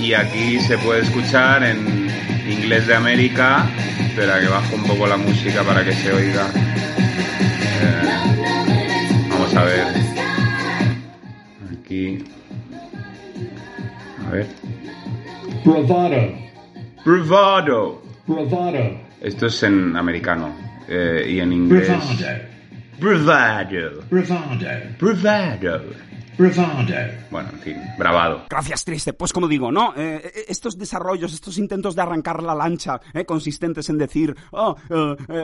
y 0.02 0.14
aquí 0.14 0.60
se 0.60 0.78
puede 0.78 1.02
escuchar 1.02 1.64
en 1.64 2.10
inglés 2.50 2.88
de 2.88 2.96
América. 2.96 3.68
Espera 4.00 4.40
que 4.40 4.48
bajo 4.48 4.76
un 4.76 4.84
poco 4.84 5.08
la 5.08 5.18
música 5.18 5.64
para 5.64 5.84
que 5.84 5.94
se 5.94 6.12
oiga. 6.12 6.48
Eh, 7.82 8.10
vamos 9.30 9.56
a 9.56 9.64
ver. 9.64 9.84
Aquí. 11.80 12.24
A 14.26 14.32
ver. 14.32 14.48
Bravado. 15.66 16.34
Bravado. 17.06 18.02
Bravado. 18.26 19.02
Esto 19.22 19.48
es 19.48 19.64
en 19.64 19.96
americano 19.96 20.56
eh, 20.88 21.28
y 21.30 21.40
en 21.40 21.54
inglés. 21.54 21.90
Bravado. 23.00 24.02
Bravado. 24.10 24.80
Bravado. 25.00 26.07
Bueno, 26.38 27.50
en 27.52 27.60
fin, 27.60 27.78
bravado. 27.97 28.43
Gracias, 28.47 28.86
triste. 28.86 29.13
Pues 29.13 29.34
como 29.34 29.47
digo, 29.47 29.71
¿no? 29.71 29.93
Eh, 29.95 30.21
eh, 30.23 30.45
estos 30.47 30.78
desarrollos, 30.78 31.34
estos 31.34 31.58
intentos 31.58 31.95
de 31.95 32.04
arrancar 32.04 32.43
la 32.43 32.54
lancha, 32.54 33.02
eh, 33.13 33.26
consistentes 33.26 33.89
en 33.89 33.97
decir, 33.97 34.36
oh, 34.52 34.76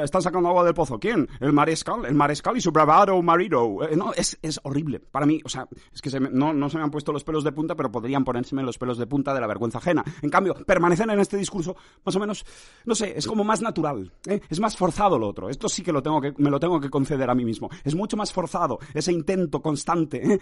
están 0.03 0.21
sacando 0.21 0.49
agua 0.49 0.63
del 0.63 0.75
pozo. 0.75 0.99
¿Quién? 0.99 1.27
El 1.39 1.51
mariscal, 1.51 2.05
el 2.05 2.13
mariscal 2.13 2.57
y 2.57 2.61
su 2.61 2.71
bravado 2.71 3.19
marido. 3.23 3.79
no, 3.95 4.13
es, 4.13 4.37
es, 4.43 4.59
horrible. 4.63 4.99
Para 4.99 5.25
mí, 5.25 5.41
o 5.43 5.49
sea, 5.49 5.67
es 5.91 5.99
que 5.99 6.19
no, 6.19 6.53
no 6.53 6.69
se 6.69 6.77
me 6.77 6.83
han 6.83 6.91
puesto 6.91 7.11
los 7.11 7.23
pelos 7.23 7.43
de 7.43 7.51
punta, 7.51 7.73
pero 7.73 7.91
podrían 7.91 8.23
ponérseme 8.23 8.61
los 8.61 8.77
pelos 8.77 8.99
de 8.99 9.07
punta 9.07 9.33
de 9.33 9.41
la 9.41 9.47
vergüenza 9.47 9.79
ajena. 9.79 10.03
En 10.21 10.29
cambio, 10.29 10.53
permanecen 10.53 11.09
en 11.09 11.19
este 11.19 11.37
discurso, 11.37 11.75
más 12.05 12.15
o 12.15 12.19
menos, 12.19 12.45
no 12.85 12.93
sé, 12.93 13.17
es 13.17 13.25
como 13.25 13.43
más 13.43 13.61
natural. 13.61 14.11
Es 14.47 14.59
más 14.59 14.77
forzado 14.77 15.17
lo 15.17 15.27
otro. 15.27 15.49
Esto 15.49 15.67
sí 15.67 15.81
que, 15.81 15.91
lo 15.91 16.03
tengo 16.03 16.21
que 16.21 16.33
me 16.37 16.51
lo 16.51 16.59
tengo 16.59 16.79
que 16.79 16.91
conceder 16.91 17.31
a 17.31 17.35
mí 17.35 17.45
mismo. 17.45 17.69
Es 17.83 17.95
mucho 17.95 18.15
más 18.15 18.31
forzado 18.31 18.77
ese 18.93 19.11
intento 19.11 19.59
constante 19.59 20.39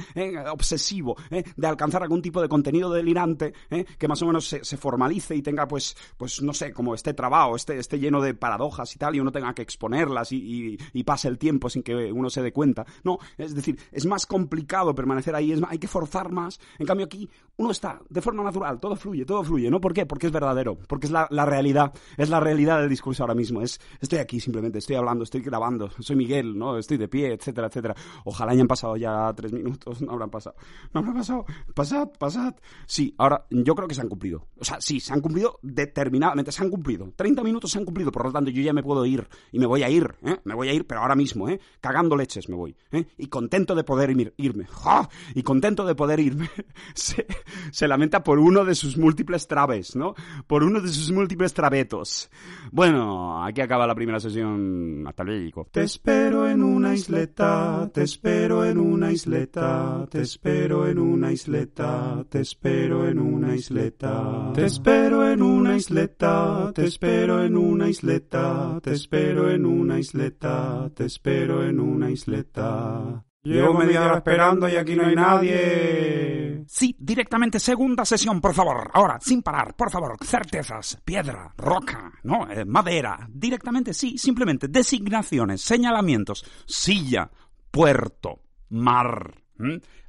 obsesivo 0.49 1.15
¿eh? 1.30 1.43
de 1.56 1.67
alcanzar 1.67 2.04
algún 2.04 2.21
tipo 2.21 2.41
de 2.41 2.49
contenido 2.49 2.91
delirante 2.91 3.54
¿eh? 3.69 3.86
que 3.97 4.08
más 4.08 4.21
o 4.21 4.27
menos 4.27 4.47
se, 4.47 4.77
formalice 4.77 5.36
y 5.36 5.41
tenga, 5.41 5.67
pues, 5.67 5.95
pues 6.17 6.41
no 6.41 6.54
sé, 6.54 6.71
como 6.73 6.93
este 6.95 7.13
trabajo, 7.13 7.56
este, 7.56 7.77
este 7.77 7.99
lleno 7.99 8.21
de 8.21 8.34
paradojas 8.34 8.95
y 8.95 8.99
tal, 8.99 9.15
y 9.15 9.19
uno 9.19 9.32
tenga 9.32 9.54
que 9.54 9.62
exponerlas 9.62 10.32
y, 10.32 10.77
pase 11.06 11.27
el 11.27 11.39
tiempo 11.39 11.69
sin 11.69 11.82
que 11.82 12.12
uno 12.12 12.30
se 12.30 12.41
dé 12.41 12.54
cuenta. 12.54 12.86
No, 13.04 13.17
es 13.38 13.56
decir, 13.56 13.77
es 13.91 14.06
más 14.06 14.25
complicado 14.25 14.93
permanecer 14.93 15.36
ahí, 15.36 15.51
es 15.51 15.60
hay 15.67 15.80
que 15.80 15.88
forzar 15.88 16.32
más. 16.32 16.60
En 16.77 16.86
cambio 16.86 17.06
aquí 17.06 17.27
uno 17.58 17.71
está 17.71 17.99
de 18.10 18.21
forma 18.21 18.43
natural, 18.43 18.80
todo 18.80 18.95
fluye, 18.95 19.25
todo 19.25 19.43
fluye, 19.43 19.69
¿no? 19.69 19.82
¿Por 19.82 19.93
qué? 19.93 20.06
Porque 20.06 20.27
es 20.27 20.34
verdadero, 20.34 20.77
porque 20.88 21.08
es 21.08 21.12
la, 21.12 21.27
la 21.32 21.45
realidad, 21.45 21.93
es 22.17 22.30
la 22.30 22.39
realidad 22.39 22.80
del 22.80 22.89
discurso 22.89 23.23
ahora 23.23 23.36
mismo. 23.36 23.62
Es, 23.62 23.80
estoy 23.99 24.19
aquí 24.19 24.39
simplemente, 24.39 24.80
estoy 24.80 24.95
hablando, 24.95 25.23
estoy 25.23 25.41
grabando, 25.41 25.89
soy 25.99 26.15
Miguel, 26.15 26.58
¿no? 26.58 26.77
Estoy 26.77 26.97
de 26.97 27.08
pie, 27.08 27.34
etcétera, 27.34 27.67
etcétera. 27.67 27.95
Ojalá 28.25 28.54
hayan 28.54 28.67
pasado 28.67 28.97
ya 28.97 29.32
tres 29.36 29.51
minutos, 29.51 30.01
no 30.01 30.12
habrán 30.12 30.30
pasado. 30.31 30.55
No 30.93 30.99
habrán 30.99 31.15
pasado. 31.15 31.45
Pasad, 31.75 32.09
pasad. 32.17 32.55
Sí, 32.85 33.13
ahora 33.17 33.45
yo 33.49 33.75
creo 33.75 33.87
que 33.87 33.95
se 33.95 34.01
han 34.01 34.09
cumplido. 34.09 34.47
O 34.59 34.65
sea, 34.65 34.79
sí, 34.81 34.99
se 34.99 35.13
han 35.13 35.21
cumplido 35.21 35.59
determinadamente, 35.61 36.51
se 36.51 36.63
han 36.63 36.69
cumplido. 36.69 37.11
30 37.15 37.43
minutos 37.43 37.71
se 37.71 37.79
han 37.79 37.85
cumplido, 37.85 38.11
por 38.11 38.25
lo 38.25 38.31
tanto 38.31 38.51
yo 38.51 38.61
ya 38.61 38.73
me 38.73 38.83
puedo 38.83 39.05
ir. 39.05 39.27
Y 39.51 39.59
me 39.59 39.65
voy 39.65 39.83
a 39.83 39.89
ir, 39.89 40.15
¿eh? 40.23 40.37
Me 40.43 40.55
voy 40.55 40.69
a 40.69 40.73
ir, 40.73 40.87
pero 40.87 41.01
ahora 41.01 41.15
mismo, 41.15 41.49
¿eh? 41.49 41.59
Cagando 41.79 42.15
leches 42.15 42.49
me 42.49 42.55
voy, 42.55 42.75
¿eh? 42.91 43.05
Y 43.17 43.27
contento 43.27 43.75
de 43.75 43.83
poder 43.83 44.09
irme. 44.37 44.65
¡Ja! 44.65 45.09
Y 45.35 45.43
contento 45.43 45.85
de 45.85 45.95
poder 45.95 46.19
irme. 46.19 46.49
se, 46.93 47.25
se 47.71 47.87
lamenta 47.87 48.23
por 48.23 48.39
uno 48.39 48.65
de 48.65 48.75
sus 48.75 48.97
múltiples 48.97 49.47
traves, 49.47 49.95
¿no? 49.95 50.15
Por 50.47 50.63
uno 50.63 50.81
de 50.81 50.89
sus 50.89 51.11
múltiples 51.11 51.53
trabetos. 51.53 52.29
Bueno, 52.71 53.43
aquí 53.43 53.61
acaba 53.61 53.87
la 53.87 53.95
primera 53.95 54.19
sesión. 54.19 55.05
Hasta 55.07 55.23
luego. 55.23 55.67
Te 55.71 55.83
espero 55.83 56.47
en 56.47 56.63
una 56.63 56.93
isleta, 56.93 57.89
te 57.93 58.03
espero 58.03 58.65
en 58.65 58.77
una 58.79 59.11
isleta, 59.11 60.07
te 60.09 60.20
espero 60.21 60.88
en 60.88 60.99
una 60.99 61.31
isleta, 61.31 62.23
te 62.29 62.41
espero 62.41 63.07
en 63.07 63.19
una 63.19 63.55
isleta, 63.55 64.51
te 64.53 64.65
espero 64.65 65.29
en 65.29 65.41
una 65.41 65.75
isleta, 65.75 66.71
te 66.73 66.86
espero 66.86 67.43
en 67.43 67.57
una 67.57 67.89
isleta, 67.89 68.79
te 68.81 68.93
espero 68.93 69.49
en 69.51 69.65
una 69.65 69.99
isleta, 69.99 70.89
te 70.93 71.05
espero 71.05 71.63
en 71.63 71.79
una 71.79 72.12
isleta. 72.12 73.23
Llevo 73.43 73.73
media 73.73 74.05
hora 74.05 74.17
esperando 74.17 74.69
y 74.69 74.75
aquí 74.75 74.95
no 74.95 75.05
hay 75.07 75.15
nadie. 75.15 76.63
Sí, 76.67 76.95
directamente 76.99 77.60
segunda 77.60 78.05
sesión, 78.05 78.39
por 78.39 78.53
favor. 78.53 78.91
Ahora, 78.93 79.17
sin 79.19 79.41
parar, 79.41 79.75
por 79.75 79.89
favor. 79.89 80.15
Certezas, 80.23 80.99
piedra, 81.03 81.51
roca, 81.57 82.12
¿no? 82.23 82.49
Eh, 82.51 82.65
madera. 82.65 83.27
Directamente, 83.27 83.95
sí, 83.95 84.17
simplemente 84.19 84.67
designaciones, 84.67 85.62
señalamientos. 85.62 86.45
Silla, 86.67 87.31
puerto, 87.71 88.41
mar, 88.69 89.41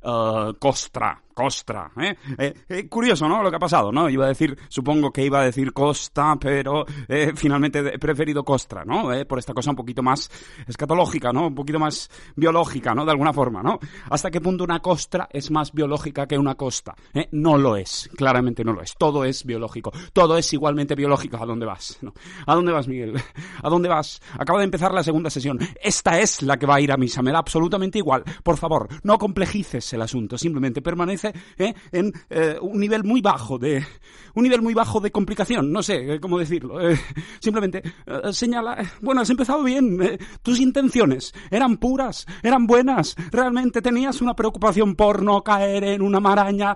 uh, 0.04 0.54
costra, 0.58 1.22
Costra, 1.32 1.90
¿eh? 1.98 2.14
¿eh? 2.38 2.54
Eh, 2.68 2.88
curioso, 2.88 3.28
¿no? 3.28 3.42
Lo 3.42 3.50
que 3.50 3.56
ha 3.56 3.60
pasado, 3.60 3.90
¿no? 3.90 4.08
Iba 4.08 4.26
a 4.26 4.28
decir, 4.28 4.56
supongo 4.68 5.10
que 5.10 5.24
iba 5.24 5.40
a 5.40 5.44
decir 5.44 5.72
Costa, 5.72 6.36
pero 6.38 6.84
eh, 7.08 7.32
finalmente 7.34 7.78
he 7.94 7.98
preferido 7.98 8.44
Costra, 8.44 8.84
¿no? 8.84 9.10
por 9.26 9.38
esta 9.38 9.54
cosa 9.54 9.70
un 9.70 9.76
poquito 9.76 10.02
más 10.02 10.30
escatológica, 10.66 11.32
¿no? 11.32 11.48
Un 11.48 11.54
poquito 11.54 11.78
más 11.78 12.10
biológica, 12.36 12.94
¿no? 12.94 13.04
De 13.04 13.10
alguna 13.10 13.32
forma, 13.32 13.62
¿no? 13.62 13.78
¿Hasta 14.10 14.30
qué 14.30 14.40
punto 14.40 14.64
una 14.64 14.80
costra 14.80 15.28
es 15.30 15.50
más 15.50 15.72
biológica 15.72 16.26
que 16.26 16.38
una 16.38 16.54
costa? 16.54 16.94
No 17.30 17.56
lo 17.56 17.76
es, 17.76 18.10
claramente 18.16 18.64
no 18.64 18.72
lo 18.72 18.82
es. 18.82 18.94
Todo 18.96 19.24
es 19.24 19.44
biológico, 19.44 19.92
todo 20.12 20.36
es 20.36 20.52
igualmente 20.52 20.94
biológico. 20.94 21.36
¿A 21.36 21.46
dónde 21.46 21.66
vas? 21.66 21.98
No. 22.02 22.12
¿A 22.46 22.54
dónde 22.54 22.72
vas, 22.72 22.88
Miguel? 22.88 23.14
¿A 23.62 23.68
dónde 23.68 23.88
vas? 23.88 24.20
Acaba 24.38 24.58
de 24.58 24.64
empezar 24.64 24.92
la 24.92 25.02
segunda 25.02 25.30
sesión. 25.30 25.58
Esta 25.82 26.18
es 26.20 26.42
la 26.42 26.58
que 26.58 26.66
va 26.66 26.76
a 26.76 26.80
ir 26.80 26.92
a 26.92 26.96
misa, 26.96 27.22
me 27.22 27.32
da 27.32 27.38
absolutamente 27.38 27.98
igual. 27.98 28.24
Por 28.42 28.56
favor, 28.56 28.88
no 29.02 29.18
complejices 29.18 29.91
el 29.92 30.02
asunto, 30.02 30.38
simplemente 30.38 30.82
permanece 30.82 31.32
¿eh? 31.58 31.74
en 31.90 32.12
eh, 32.30 32.56
un 32.60 32.78
nivel 32.78 33.04
muy 33.04 33.20
bajo 33.20 33.58
de 33.58 33.84
un 34.34 34.44
nivel 34.44 34.62
muy 34.62 34.72
bajo 34.72 34.98
de 35.00 35.10
complicación, 35.10 35.70
no 35.70 35.82
sé 35.82 36.14
eh, 36.14 36.20
cómo 36.20 36.38
decirlo. 36.38 36.78
simplemente 37.40 37.82
señala, 38.32 38.78
bueno, 39.00 39.20
has 39.20 39.30
empezado 39.30 39.62
bien, 39.62 40.18
tus 40.42 40.58
intenciones 40.58 41.34
eran 41.50 41.76
puras, 41.76 42.26
eran 42.42 42.66
buenas, 42.66 43.14
realmente 43.30 43.82
tenías 43.82 44.22
una 44.22 44.34
preocupación 44.34 44.94
por 44.94 45.22
no 45.22 45.42
caer 45.42 45.84
en 45.84 46.02
una 46.02 46.20
maraña 46.20 46.74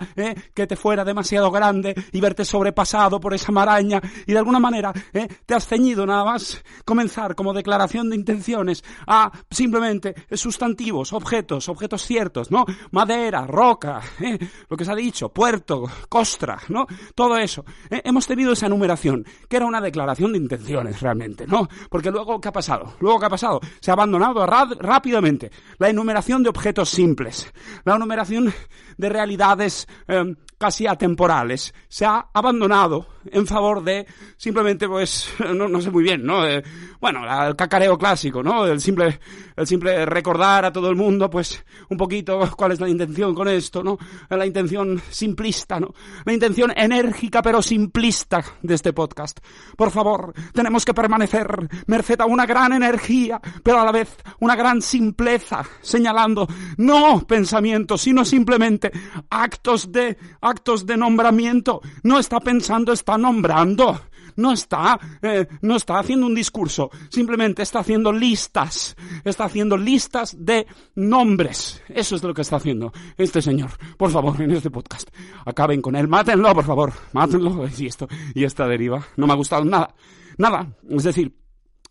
que 0.54 0.66
te 0.66 0.76
fuera 0.76 1.04
demasiado 1.04 1.50
grande 1.50 1.94
y 2.12 2.20
verte 2.20 2.44
sobrepasado 2.44 3.20
por 3.20 3.32
esa 3.32 3.52
maraña 3.52 4.02
y 4.26 4.32
de 4.32 4.38
alguna 4.38 4.60
manera 4.60 4.92
te 5.12 5.54
has 5.54 5.66
ceñido 5.66 6.04
nada 6.04 6.24
más 6.24 6.62
comenzar 6.84 7.34
como 7.34 7.54
declaración 7.54 8.10
de 8.10 8.16
intenciones 8.16 8.84
a 9.06 9.32
simplemente 9.50 10.14
sustantivos, 10.32 11.12
objetos, 11.12 11.68
objetos 11.68 12.02
ciertos, 12.02 12.50
¿no? 12.50 12.64
Madera, 13.06 13.46
roca, 13.46 14.00
lo 14.68 14.76
que 14.76 14.84
se 14.84 14.90
ha 14.90 14.96
dicho, 14.96 15.28
puerto, 15.28 15.88
costra, 16.08 16.58
¿no? 16.70 16.88
Todo 17.14 17.36
eso. 17.36 17.64
Eh, 17.88 18.02
hemos 18.04 18.26
tenido 18.26 18.52
esa 18.52 18.66
enumeración, 18.66 19.24
que 19.48 19.58
era 19.58 19.64
una 19.64 19.80
declaración 19.80 20.32
de 20.32 20.38
intenciones 20.38 21.00
realmente, 21.00 21.46
¿no? 21.46 21.68
Porque 21.88 22.10
luego, 22.10 22.40
¿qué 22.40 22.48
ha 22.48 22.52
pasado? 22.52 22.94
Luego, 22.98 23.20
¿qué 23.20 23.26
ha 23.26 23.30
pasado? 23.30 23.60
Se 23.78 23.92
ha 23.92 23.94
abandonado 23.94 24.44
rápidamente 24.44 25.52
la 25.78 25.88
enumeración 25.88 26.42
de 26.42 26.48
objetos 26.48 26.88
simples, 26.88 27.52
la 27.84 27.94
enumeración 27.94 28.52
de 28.96 29.08
realidades 29.08 29.86
em, 30.08 30.34
casi 30.58 30.88
atemporales, 30.88 31.74
se 31.86 32.06
ha 32.06 32.26
abandonado 32.34 33.06
en 33.32 33.46
favor 33.46 33.82
de 33.82 34.06
simplemente, 34.36 34.88
pues, 34.88 35.30
no, 35.54 35.80
sé 35.80 35.90
muy 35.90 36.02
bien, 36.02 36.24
¿no? 36.24 36.46
Eh, 36.46 36.62
bueno, 37.00 37.20
el 37.46 37.56
cacareo 37.56 37.98
clásico, 37.98 38.42
¿no? 38.42 38.66
El 38.66 38.80
simple, 38.80 39.20
el 39.56 39.66
simple 39.66 40.06
recordar 40.06 40.64
a 40.64 40.72
todo 40.72 40.90
el 40.90 40.96
mundo, 40.96 41.30
pues, 41.30 41.64
un 41.88 41.96
poquito 41.96 42.40
cuál 42.56 42.72
es 42.72 42.80
la 42.80 42.88
intención 42.88 43.34
con 43.34 43.48
esto, 43.48 43.82
¿no? 43.82 43.98
La 44.30 44.46
intención 44.46 45.00
simplista, 45.10 45.78
¿no? 45.80 45.94
La 46.24 46.32
intención 46.32 46.72
enérgica 46.76 47.42
pero 47.42 47.62
simplista 47.62 48.44
de 48.62 48.74
este 48.74 48.92
podcast. 48.92 49.40
Por 49.76 49.90
favor, 49.90 50.32
tenemos 50.52 50.84
que 50.84 50.94
permanecer 50.94 51.68
merced 51.86 52.20
a 52.20 52.26
una 52.26 52.46
gran 52.46 52.72
energía, 52.72 53.40
pero 53.62 53.80
a 53.80 53.84
la 53.84 53.92
vez 53.92 54.16
una 54.40 54.56
gran 54.56 54.82
simpleza, 54.82 55.64
señalando 55.80 56.46
no 56.78 57.26
pensamientos, 57.26 58.02
sino 58.02 58.24
simplemente 58.24 58.92
actos 59.30 59.92
de 59.92 60.16
actos 60.40 60.86
de 60.86 60.96
nombramiento. 60.96 61.80
No 62.02 62.18
está 62.18 62.40
pensando, 62.40 62.92
está 62.92 63.15
nombrando. 63.18 64.00
No 64.36 64.52
está, 64.52 65.00
eh, 65.22 65.46
no 65.62 65.76
está 65.76 65.98
haciendo 65.98 66.26
un 66.26 66.34
discurso, 66.34 66.90
simplemente 67.08 67.62
está 67.62 67.78
haciendo 67.78 68.12
listas, 68.12 68.94
está 69.24 69.44
haciendo 69.44 69.78
listas 69.78 70.36
de 70.38 70.66
nombres. 70.94 71.82
Eso 71.88 72.16
es 72.16 72.22
lo 72.22 72.34
que 72.34 72.42
está 72.42 72.56
haciendo 72.56 72.92
este 73.16 73.40
señor. 73.40 73.70
Por 73.96 74.10
favor, 74.10 74.38
en 74.42 74.50
este 74.50 74.70
podcast, 74.70 75.08
acaben 75.46 75.80
con 75.80 75.96
él, 75.96 76.06
mátenlo, 76.06 76.54
por 76.54 76.64
favor, 76.64 76.92
mátenlo. 77.12 77.66
Y 77.78 77.86
esto, 77.86 78.08
y 78.34 78.44
esta 78.44 78.66
deriva, 78.66 79.06
no 79.16 79.26
me 79.26 79.32
ha 79.32 79.36
gustado 79.36 79.64
nada, 79.64 79.94
nada. 80.36 80.70
Es 80.90 81.04
decir, 81.04 81.34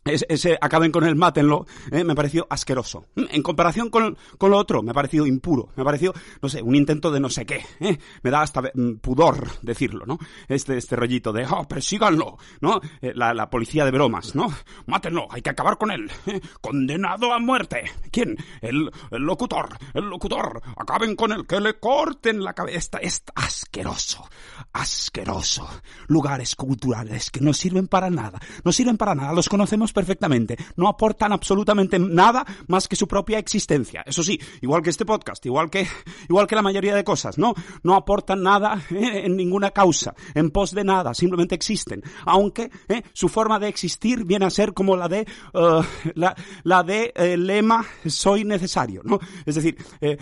ese, 0.06 0.56
acaben 0.62 0.92
con 0.92 1.04
el 1.04 1.16
mátenlo, 1.16 1.66
¿eh? 1.92 2.04
me 2.04 2.14
pareció 2.14 2.46
asqueroso. 2.48 3.06
En 3.16 3.42
comparación 3.42 3.90
con, 3.90 4.16
con, 4.38 4.52
lo 4.52 4.58
otro, 4.60 4.84
me 4.84 4.92
ha 4.92 4.94
parecido 4.94 5.26
impuro. 5.26 5.70
Me 5.76 5.82
ha 5.82 5.86
parecido, 5.86 6.14
no 6.44 6.48
sé, 6.48 6.62
un 6.62 6.76
intento 6.76 7.10
de 7.10 7.20
no 7.20 7.28
sé 7.28 7.48
qué. 7.48 7.66
¿eh? 7.80 7.98
Me 8.22 8.30
da 8.30 8.44
hasta 8.44 8.62
mm, 8.62 8.98
pudor 9.02 9.48
decirlo, 9.64 10.06
¿no? 10.06 10.20
Este, 10.48 10.78
este 10.78 10.96
rollito 10.96 11.34
de, 11.34 11.48
oh, 11.48 11.68
persíganlo, 11.68 12.38
¿no? 12.62 12.82
Eh, 13.02 13.14
la, 13.16 13.34
la, 13.34 13.50
policía 13.50 13.84
de 13.84 13.90
bromas, 13.90 14.36
¿no? 14.36 14.54
Mátenlo, 14.86 15.26
hay 15.32 15.42
que 15.42 15.50
acabar 15.50 15.80
con 15.80 15.90
él. 15.90 16.12
¿eh? 16.28 16.40
Condenado 16.62 17.34
a 17.34 17.40
muerte. 17.40 17.86
¿Quién? 18.12 18.38
El, 18.62 18.92
el, 19.10 19.22
locutor, 19.24 19.70
el 19.96 20.06
locutor. 20.06 20.62
Acaben 20.78 21.16
con 21.16 21.32
él, 21.32 21.48
que 21.48 21.60
le 21.60 21.80
corten 21.80 22.44
la 22.44 22.54
cabeza. 22.54 23.00
Es 23.00 23.24
asqueroso, 23.34 24.30
asqueroso. 24.72 25.68
Lugares 26.06 26.56
culturales 26.56 27.32
que 27.32 27.42
no 27.42 27.54
sirven 27.54 27.88
para 27.88 28.12
nada. 28.12 28.40
No 28.64 28.72
sirven 28.72 28.98
para 28.98 29.16
nada. 29.16 29.34
Los 29.34 29.50
conocemos 29.50 29.95
perfectamente. 29.96 30.58
No 30.76 30.88
aportan 30.88 31.32
absolutamente 31.32 31.98
nada 31.98 32.46
más 32.68 32.88
que 32.88 32.96
su 32.96 33.08
propia 33.08 33.40
existencia. 33.40 34.04
Eso 34.06 34.24
sí, 34.24 34.40
igual 34.62 34.84
que 34.84 34.92
este 34.92 35.06
podcast, 35.06 35.44
igual 35.46 35.72
que, 35.72 35.88
igual 36.30 36.46
que 36.46 36.56
la 36.56 36.62
mayoría 36.62 36.94
de 36.94 37.04
cosas, 37.04 37.40
¿no? 37.40 37.56
No 37.82 37.96
aportan 37.96 38.44
nada 38.44 38.80
eh, 38.92 39.24
en 39.26 39.36
ninguna 39.36 39.72
causa, 39.72 40.14
en 40.36 40.52
pos 40.52 40.72
de 40.72 40.84
nada, 40.84 41.14
simplemente 41.14 41.56
existen. 41.56 42.04
Aunque 42.26 42.70
eh, 42.88 43.02
su 43.14 43.30
forma 43.30 43.58
de 43.58 43.70
existir 43.70 44.26
viene 44.26 44.46
a 44.46 44.50
ser 44.50 44.74
como 44.74 44.96
la 44.96 45.08
de, 45.08 45.22
eh, 45.22 45.82
la, 46.14 46.36
la, 46.64 46.84
de 46.84 47.38
lema 47.38 47.86
soy 48.06 48.44
necesario, 48.44 49.02
¿no? 49.04 49.20
Es 49.46 49.56
decir, 49.56 49.78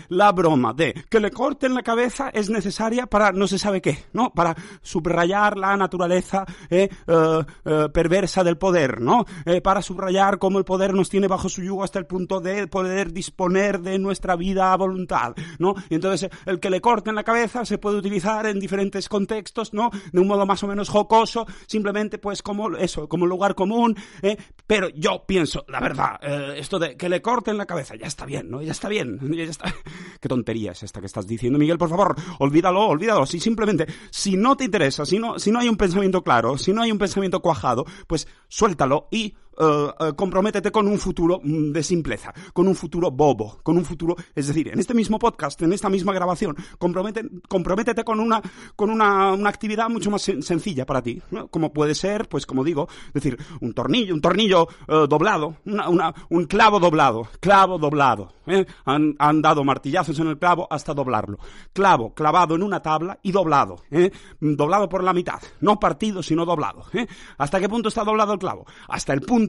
la 0.08 0.30
broma 0.32 0.72
de 0.72 0.94
que 1.10 1.18
le 1.18 1.30
corten 1.30 1.74
la 1.74 1.82
cabeza 1.82 2.30
es 2.32 2.48
necesaria 2.48 3.06
para 3.06 3.32
no 3.32 3.48
se 3.48 3.58
sabe 3.58 3.82
qué, 3.82 4.04
¿no? 4.12 4.32
Para 4.32 4.54
subrayar 4.82 5.58
la 5.58 5.76
naturaleza 5.76 6.46
perversa 7.92 8.44
del 8.44 8.56
poder, 8.56 9.00
¿no? 9.00 9.24
Para 9.64 9.80
subrayar 9.80 10.38
cómo 10.38 10.58
el 10.58 10.64
poder 10.66 10.92
nos 10.92 11.08
tiene 11.08 11.26
bajo 11.26 11.48
su 11.48 11.62
yugo 11.62 11.82
hasta 11.82 11.98
el 11.98 12.04
punto 12.04 12.38
de 12.40 12.66
poder 12.66 13.12
disponer 13.12 13.80
de 13.80 13.98
nuestra 13.98 14.36
vida 14.36 14.72
a 14.72 14.76
voluntad, 14.76 15.34
¿no? 15.58 15.74
Entonces 15.88 16.30
el 16.44 16.60
que 16.60 16.68
le 16.68 16.82
corten 16.82 17.14
la 17.14 17.24
cabeza 17.24 17.64
se 17.64 17.78
puede 17.78 17.96
utilizar 17.96 18.46
en 18.46 18.60
diferentes 18.60 19.08
contextos, 19.08 19.72
¿no? 19.72 19.90
De 20.12 20.20
un 20.20 20.28
modo 20.28 20.44
más 20.44 20.62
o 20.62 20.66
menos 20.66 20.90
jocoso, 20.90 21.46
simplemente 21.66 22.18
pues 22.18 22.42
como 22.42 22.76
eso, 22.76 23.08
como 23.08 23.26
lugar 23.26 23.54
común, 23.54 23.96
¿eh? 24.20 24.36
Pero 24.66 24.90
yo 24.90 25.24
pienso, 25.26 25.64
la 25.68 25.80
verdad, 25.80 26.20
eh, 26.20 26.56
esto 26.58 26.78
de 26.78 26.98
que 26.98 27.08
le 27.08 27.22
corten 27.22 27.56
la 27.56 27.64
cabeza, 27.64 27.96
ya 27.96 28.06
está 28.06 28.26
bien, 28.26 28.50
¿no? 28.50 28.60
Ya 28.60 28.72
está 28.72 28.90
bien, 28.90 29.18
ya 29.34 29.44
está. 29.44 29.74
Qué 30.20 30.28
tontería 30.28 30.72
es 30.72 30.82
esta 30.82 31.00
que 31.00 31.06
estás 31.06 31.26
diciendo, 31.26 31.58
Miguel, 31.58 31.78
por 31.78 31.88
favor, 31.88 32.14
olvídalo, 32.38 32.86
olvídalo. 32.86 33.24
Si 33.24 33.40
simplemente, 33.40 33.86
si 34.10 34.36
no 34.36 34.58
te 34.58 34.64
interesa, 34.64 35.06
si 35.06 35.18
no, 35.18 35.38
si 35.38 35.50
no 35.50 35.58
hay 35.58 35.70
un 35.70 35.78
pensamiento 35.78 36.22
claro, 36.22 36.58
si 36.58 36.74
no 36.74 36.82
hay 36.82 36.92
un 36.92 36.98
pensamiento 36.98 37.40
cuajado, 37.40 37.86
pues 38.06 38.28
suéltalo 38.48 39.08
y 39.10 39.34
eh, 39.58 39.86
eh, 40.00 40.12
comprométete 40.16 40.72
con 40.72 40.88
un 40.88 40.98
futuro 40.98 41.40
mm, 41.42 41.70
de 41.72 41.82
simpleza, 41.82 42.32
con 42.52 42.66
un 42.66 42.74
futuro 42.74 43.10
bobo, 43.10 43.58
con 43.62 43.76
un 43.76 43.84
futuro, 43.84 44.16
es 44.34 44.48
decir, 44.48 44.68
en 44.68 44.80
este 44.80 44.94
mismo 44.94 45.18
podcast, 45.18 45.60
en 45.62 45.72
esta 45.72 45.88
misma 45.88 46.12
grabación, 46.12 46.56
comprométete 46.78 48.04
con 48.04 48.20
una, 48.20 48.42
con 48.74 48.90
una, 48.90 49.32
una 49.32 49.48
actividad 49.48 49.88
mucho 49.88 50.10
más 50.10 50.22
sencilla 50.22 50.86
para 50.86 51.02
ti, 51.02 51.22
como 51.50 51.72
puede 51.72 51.94
ser, 51.94 52.28
pues 52.28 52.46
como 52.46 52.64
digo, 52.64 52.88
decir, 53.12 53.38
un 53.60 53.72
tornillo, 53.74 54.14
un 54.14 54.20
tornillo 54.20 54.68
eh, 54.88 55.06
doblado, 55.08 55.56
una, 55.66 55.88
una, 55.88 56.14
un 56.30 56.46
clavo 56.46 56.80
doblado, 56.80 57.28
clavo 57.40 57.78
doblado, 57.78 58.32
han, 58.84 59.14
han, 59.18 59.40
dado 59.40 59.64
martillazos 59.64 60.18
en 60.18 60.28
el 60.28 60.38
clavo 60.38 60.66
hasta 60.70 60.94
doblarlo, 60.94 61.38
clavo 61.72 62.12
clavado 62.12 62.54
en 62.54 62.62
una 62.62 62.80
tabla 62.80 63.18
y 63.22 63.32
doblado, 63.32 63.82
doblado 64.40 64.88
por 64.88 65.02
la 65.02 65.12
mitad, 65.12 65.40
no 65.60 65.78
partido 65.78 66.22
sino 66.22 66.44
doblado, 66.44 66.84
¿hasta 67.38 67.60
qué 67.60 67.68
punto 67.68 67.88
está 67.88 68.04
doblado 68.04 68.32
el 68.34 68.38
clavo? 68.38 68.66
Hasta 68.88 69.12
el 69.12 69.20
punto 69.20 69.43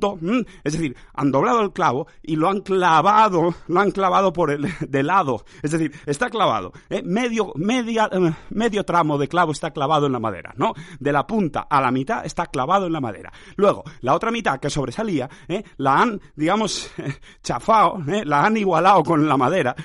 es 0.63 0.73
decir, 0.73 0.95
han 1.13 1.31
doblado 1.31 1.61
el 1.61 1.71
clavo 1.71 2.07
y 2.21 2.35
lo 2.35 2.49
han 2.49 2.61
clavado, 2.61 3.55
lo 3.67 3.79
han 3.79 3.91
clavado 3.91 4.33
por 4.33 4.51
el 4.51 4.67
de 4.79 5.03
lado, 5.03 5.45
es 5.61 5.71
decir, 5.71 5.93
está 6.05 6.29
clavado, 6.29 6.73
¿eh? 6.89 7.01
medio, 7.03 7.53
eh, 7.55 8.33
medio 8.49 8.83
tramo 8.83 9.17
de 9.17 9.27
clavo 9.27 9.51
está 9.51 9.71
clavado 9.71 10.05
en 10.05 10.13
la 10.13 10.19
madera, 10.19 10.53
¿no? 10.57 10.73
De 10.99 11.11
la 11.11 11.25
punta 11.27 11.67
a 11.69 11.81
la 11.81 11.91
mitad 11.91 12.25
está 12.25 12.47
clavado 12.47 12.87
en 12.87 12.93
la 12.93 13.01
madera. 13.01 13.31
Luego, 13.55 13.83
la 14.01 14.13
otra 14.13 14.31
mitad 14.31 14.59
que 14.59 14.69
sobresalía, 14.69 15.29
¿eh? 15.47 15.63
la 15.77 16.01
han, 16.01 16.21
digamos, 16.35 16.91
chafado, 17.43 17.99
la 18.05 18.45
han 18.45 18.57
igualado 18.57 19.03
con 19.03 19.27
la 19.27 19.37
madera, 19.37 19.75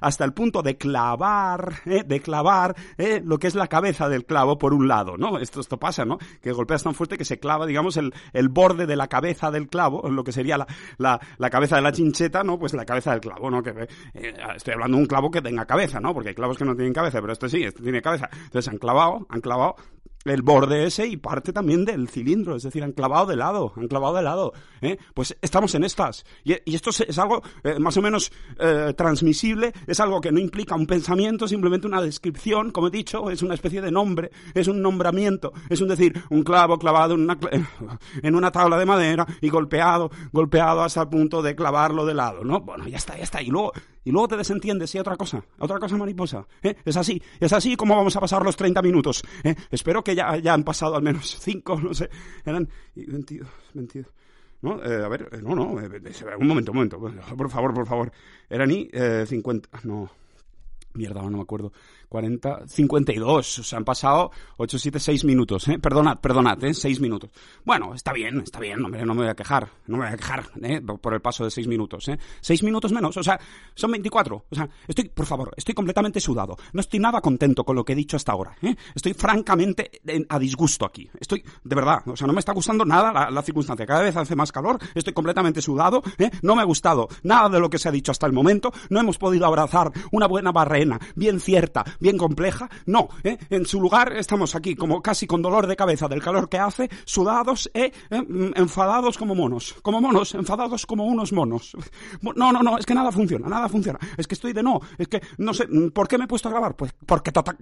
hasta 0.00 0.24
el 0.24 0.32
punto 0.32 0.62
de 0.62 0.76
clavar, 0.76 1.82
de 1.84 2.20
clavar 2.20 2.74
lo 3.22 3.38
que 3.38 3.46
es 3.46 3.54
la 3.54 3.68
cabeza 3.68 4.08
del 4.08 4.24
clavo 4.24 4.58
por 4.58 4.74
un 4.74 4.88
lado, 4.88 5.16
¿no? 5.16 5.38
Esto, 5.38 5.60
esto 5.60 5.78
pasa, 5.78 6.04
¿no? 6.04 6.18
Que 6.40 6.52
golpeas 6.52 6.82
tan 6.82 6.94
fuerte 6.94 7.18
que 7.18 7.24
se 7.24 7.38
clava, 7.38 7.66
digamos, 7.66 7.96
el, 7.96 8.14
el 8.32 8.48
borde 8.48 8.86
de 8.86 8.96
la 8.96 9.08
cabeza 9.08 9.50
del 9.56 9.68
clavo, 9.68 10.08
lo 10.08 10.24
que 10.24 10.32
sería 10.32 10.56
la, 10.56 10.66
la, 11.38 11.50
cabeza 11.50 11.76
de 11.76 11.82
la 11.82 11.92
chincheta, 11.92 12.42
¿no? 12.42 12.58
Pues 12.58 12.74
la 12.74 12.84
cabeza 12.84 13.12
del 13.12 13.20
clavo, 13.20 13.50
¿no? 13.50 13.62
Que 13.62 13.88
eh, 14.14 14.34
estoy 14.54 14.74
hablando 14.74 14.96
de 14.96 15.02
un 15.02 15.08
clavo 15.08 15.30
que 15.30 15.42
tenga 15.42 15.66
cabeza, 15.66 16.00
¿no? 16.00 16.14
Porque 16.14 16.30
hay 16.30 16.34
clavos 16.34 16.58
que 16.58 16.64
no 16.64 16.74
tienen 16.74 16.92
cabeza, 16.92 17.20
pero 17.20 17.32
este 17.32 17.48
sí, 17.48 17.62
este 17.62 17.82
tiene 17.82 18.00
cabeza. 18.02 18.28
Entonces 18.32 18.68
han 18.68 18.78
clavado, 18.78 19.26
han 19.28 19.40
clavado 19.40 19.76
el 20.26 20.42
borde 20.42 20.84
ese 20.84 21.06
y 21.06 21.16
parte 21.16 21.52
también 21.52 21.84
del 21.84 22.08
cilindro, 22.08 22.56
es 22.56 22.62
decir, 22.62 22.82
han 22.82 22.92
clavado 22.92 23.26
de 23.26 23.36
lado, 23.36 23.72
han 23.76 23.88
clavado 23.88 24.16
de 24.16 24.22
lado. 24.22 24.52
¿eh? 24.80 24.98
Pues 25.14 25.36
estamos 25.40 25.74
en 25.74 25.84
estas. 25.84 26.24
Y, 26.44 26.74
esto 26.74 26.90
es, 26.90 27.00
es 27.00 27.18
algo 27.18 27.42
eh, 27.64 27.78
más 27.78 27.96
o 27.96 28.02
menos 28.02 28.32
eh, 28.58 28.92
transmisible, 28.96 29.72
es 29.86 30.00
algo 30.00 30.20
que 30.20 30.32
no 30.32 30.38
implica 30.38 30.74
un 30.74 30.86
pensamiento, 30.86 31.48
simplemente 31.48 31.86
una 31.86 32.02
descripción, 32.02 32.70
como 32.70 32.88
he 32.88 32.90
dicho, 32.90 33.30
es 33.30 33.42
una 33.42 33.54
especie 33.54 33.80
de 33.80 33.90
nombre, 33.90 34.30
es 34.54 34.68
un 34.68 34.82
nombramiento, 34.82 35.52
es 35.68 35.80
un 35.80 35.88
decir, 35.88 36.20
un 36.30 36.42
clavo 36.42 36.78
clavado 36.78 37.14
en 37.14 37.22
una, 37.22 37.38
en 38.22 38.34
una 38.34 38.50
tabla 38.50 38.78
de 38.78 38.86
madera 38.86 39.26
y 39.40 39.48
golpeado, 39.48 40.10
golpeado 40.32 40.82
hasta 40.82 41.02
el 41.02 41.08
punto 41.08 41.42
de 41.42 41.54
clavarlo 41.54 42.04
de 42.04 42.14
lado, 42.14 42.44
¿no? 42.44 42.60
Bueno, 42.60 42.88
ya 42.88 42.96
está, 42.96 43.16
ya 43.16 43.24
está. 43.24 43.42
Y 43.42 43.46
luego, 43.46 43.72
y 44.06 44.12
luego 44.12 44.28
te 44.28 44.36
desentiendes 44.36 44.94
y 44.94 45.00
otra 45.00 45.16
cosa, 45.16 45.44
otra 45.58 45.80
cosa 45.80 45.96
mariposa. 45.96 46.46
¿eh? 46.62 46.76
Es 46.84 46.96
así, 46.96 47.20
es 47.40 47.52
así 47.52 47.74
como 47.76 47.96
vamos 47.96 48.14
a 48.14 48.20
pasar 48.20 48.40
los 48.44 48.54
30 48.56 48.80
minutos. 48.80 49.20
¿eh? 49.42 49.54
Espero 49.68 50.04
que 50.04 50.14
ya, 50.14 50.36
ya 50.36 50.54
han 50.54 50.62
pasado 50.62 50.94
al 50.94 51.02
menos 51.02 51.36
5, 51.40 51.80
no 51.80 51.92
sé, 51.92 52.08
eran 52.44 52.68
y 52.94 53.04
22, 53.04 53.48
22. 53.74 54.12
No, 54.62 54.80
eh, 54.82 55.04
a 55.04 55.08
ver, 55.08 55.28
eh, 55.32 55.42
no, 55.42 55.56
no, 55.56 55.80
eh, 55.80 55.88
eh, 55.92 56.36
un 56.38 56.46
momento, 56.46 56.70
un 56.70 56.76
momento, 56.76 57.00
por 57.36 57.50
favor, 57.50 57.74
por 57.74 57.86
favor. 57.86 58.12
Eran 58.48 58.70
y 58.70 58.88
eh, 58.92 59.24
50, 59.26 59.80
no, 59.82 60.08
mierda, 60.94 61.20
no 61.22 61.30
me 61.30 61.42
acuerdo. 61.42 61.72
40, 62.08 62.66
52, 62.68 63.58
o 63.58 63.62
sea, 63.64 63.78
han 63.78 63.84
pasado 63.84 64.30
8, 64.58 64.78
7, 64.78 65.00
6 65.00 65.24
minutos, 65.24 65.68
¿eh? 65.68 65.78
Perdonad, 65.78 66.18
perdonad, 66.18 66.62
¿eh? 66.64 66.74
6 66.74 67.00
minutos. 67.00 67.30
Bueno, 67.64 67.94
está 67.94 68.12
bien, 68.12 68.40
está 68.40 68.60
bien, 68.60 68.84
hombre, 68.84 69.04
no 69.04 69.14
me 69.14 69.22
voy 69.22 69.30
a 69.30 69.34
quejar, 69.34 69.68
no 69.86 69.96
me 69.98 70.04
voy 70.04 70.14
a 70.14 70.16
quejar, 70.16 70.44
¿eh? 70.62 70.80
Por 70.80 71.14
el 71.14 71.20
paso 71.20 71.44
de 71.44 71.50
6 71.50 71.66
minutos, 71.66 72.08
¿eh? 72.08 72.18
6 72.40 72.62
minutos 72.62 72.92
menos, 72.92 73.16
o 73.16 73.22
sea, 73.22 73.38
son 73.74 73.90
24, 73.90 74.44
o 74.50 74.54
sea, 74.54 74.68
estoy, 74.86 75.08
por 75.08 75.26
favor, 75.26 75.52
estoy 75.56 75.74
completamente 75.74 76.20
sudado, 76.20 76.56
no 76.72 76.80
estoy 76.80 77.00
nada 77.00 77.20
contento 77.20 77.64
con 77.64 77.76
lo 77.76 77.84
que 77.84 77.92
he 77.92 77.96
dicho 77.96 78.16
hasta 78.16 78.32
ahora, 78.32 78.56
¿eh? 78.62 78.74
Estoy 78.94 79.14
francamente 79.14 79.90
en- 80.06 80.26
a 80.28 80.38
disgusto 80.38 80.84
aquí, 80.86 81.08
estoy, 81.20 81.42
de 81.64 81.76
verdad, 81.76 82.02
o 82.06 82.16
sea, 82.16 82.26
no 82.26 82.32
me 82.32 82.40
está 82.40 82.52
gustando 82.52 82.84
nada 82.84 83.12
la, 83.12 83.30
la 83.30 83.42
circunstancia, 83.42 83.86
cada 83.86 84.02
vez 84.02 84.16
hace 84.16 84.36
más 84.36 84.52
calor, 84.52 84.78
estoy 84.94 85.12
completamente 85.12 85.60
sudado, 85.60 86.02
¿eh? 86.18 86.30
No 86.42 86.54
me 86.56 86.62
ha 86.62 86.64
gustado 86.64 87.08
nada 87.22 87.48
de 87.48 87.60
lo 87.60 87.68
que 87.70 87.78
se 87.78 87.88
ha 87.88 87.92
dicho 87.92 88.12
hasta 88.12 88.26
el 88.26 88.32
momento, 88.32 88.72
no 88.90 89.00
hemos 89.00 89.18
podido 89.18 89.46
abrazar 89.46 89.90
una 90.12 90.26
buena 90.26 90.52
barrena, 90.52 90.98
bien 91.14 91.40
cierta, 91.40 91.84
bien 92.00 92.16
compleja, 92.18 92.68
no, 92.86 93.08
¿eh? 93.24 93.38
En 93.50 93.66
su 93.66 93.80
lugar 93.80 94.12
estamos 94.16 94.54
aquí 94.54 94.74
como 94.74 95.02
casi 95.02 95.26
con 95.26 95.42
dolor 95.42 95.66
de 95.66 95.76
cabeza 95.76 96.08
del 96.08 96.22
calor 96.22 96.48
que 96.48 96.58
hace, 96.58 96.88
sudados, 97.04 97.70
¿eh? 97.74 97.92
¿Eh? 98.10 98.22
Enfadados 98.56 99.18
como 99.18 99.34
monos, 99.34 99.74
como 99.82 100.00
monos, 100.00 100.34
enfadados 100.34 100.86
como 100.86 101.04
unos 101.06 101.32
monos. 101.32 101.76
No, 102.20 102.52
no, 102.52 102.62
no, 102.62 102.78
es 102.78 102.86
que 102.86 102.94
nada 102.94 103.10
funciona, 103.12 103.48
nada 103.48 103.68
funciona. 103.68 103.98
Es 104.16 104.26
que 104.26 104.34
estoy 104.34 104.52
de 104.52 104.62
no, 104.62 104.80
es 104.98 105.08
que 105.08 105.20
no 105.38 105.52
sé, 105.54 105.66
mm, 105.66 105.90
¿por 105.90 106.08
qué 106.08 106.18
me 106.18 106.24
he 106.24 106.28
puesto 106.28 106.48
a 106.48 106.52
grabar? 106.52 106.76
Pues 106.76 106.92
porque 107.06 107.32
tota- 107.32 107.56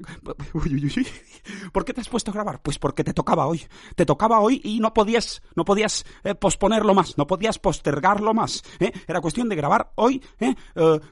Uy, 0.55 0.75
uy, 0.75 0.93
uy. 0.97 1.07
¿Por 1.73 1.85
qué 1.85 1.93
te 1.93 2.01
has 2.01 2.09
puesto 2.09 2.31
a 2.31 2.35
grabar? 2.35 2.61
Pues 2.63 2.79
porque 2.79 3.05
te 3.05 3.13
tocaba 3.13 3.47
hoy. 3.47 3.63
Te 3.97 4.07
tocaba 4.07 4.41
hoy 4.41 4.61
y 4.65 4.81
no 4.81 4.93
podías, 4.95 5.43
no 5.55 5.65
podías 5.65 6.05
eh, 6.25 6.35
posponerlo 6.35 6.95
más, 6.95 7.17
no 7.19 7.27
podías 7.27 7.59
postergarlo 7.59 8.35
más. 8.35 8.63
¿eh? 8.81 8.93
Era 9.07 9.21
cuestión 9.21 9.49
de 9.49 9.57
grabar 9.57 9.93
hoy, 9.97 10.23
¿eh? 10.41 10.55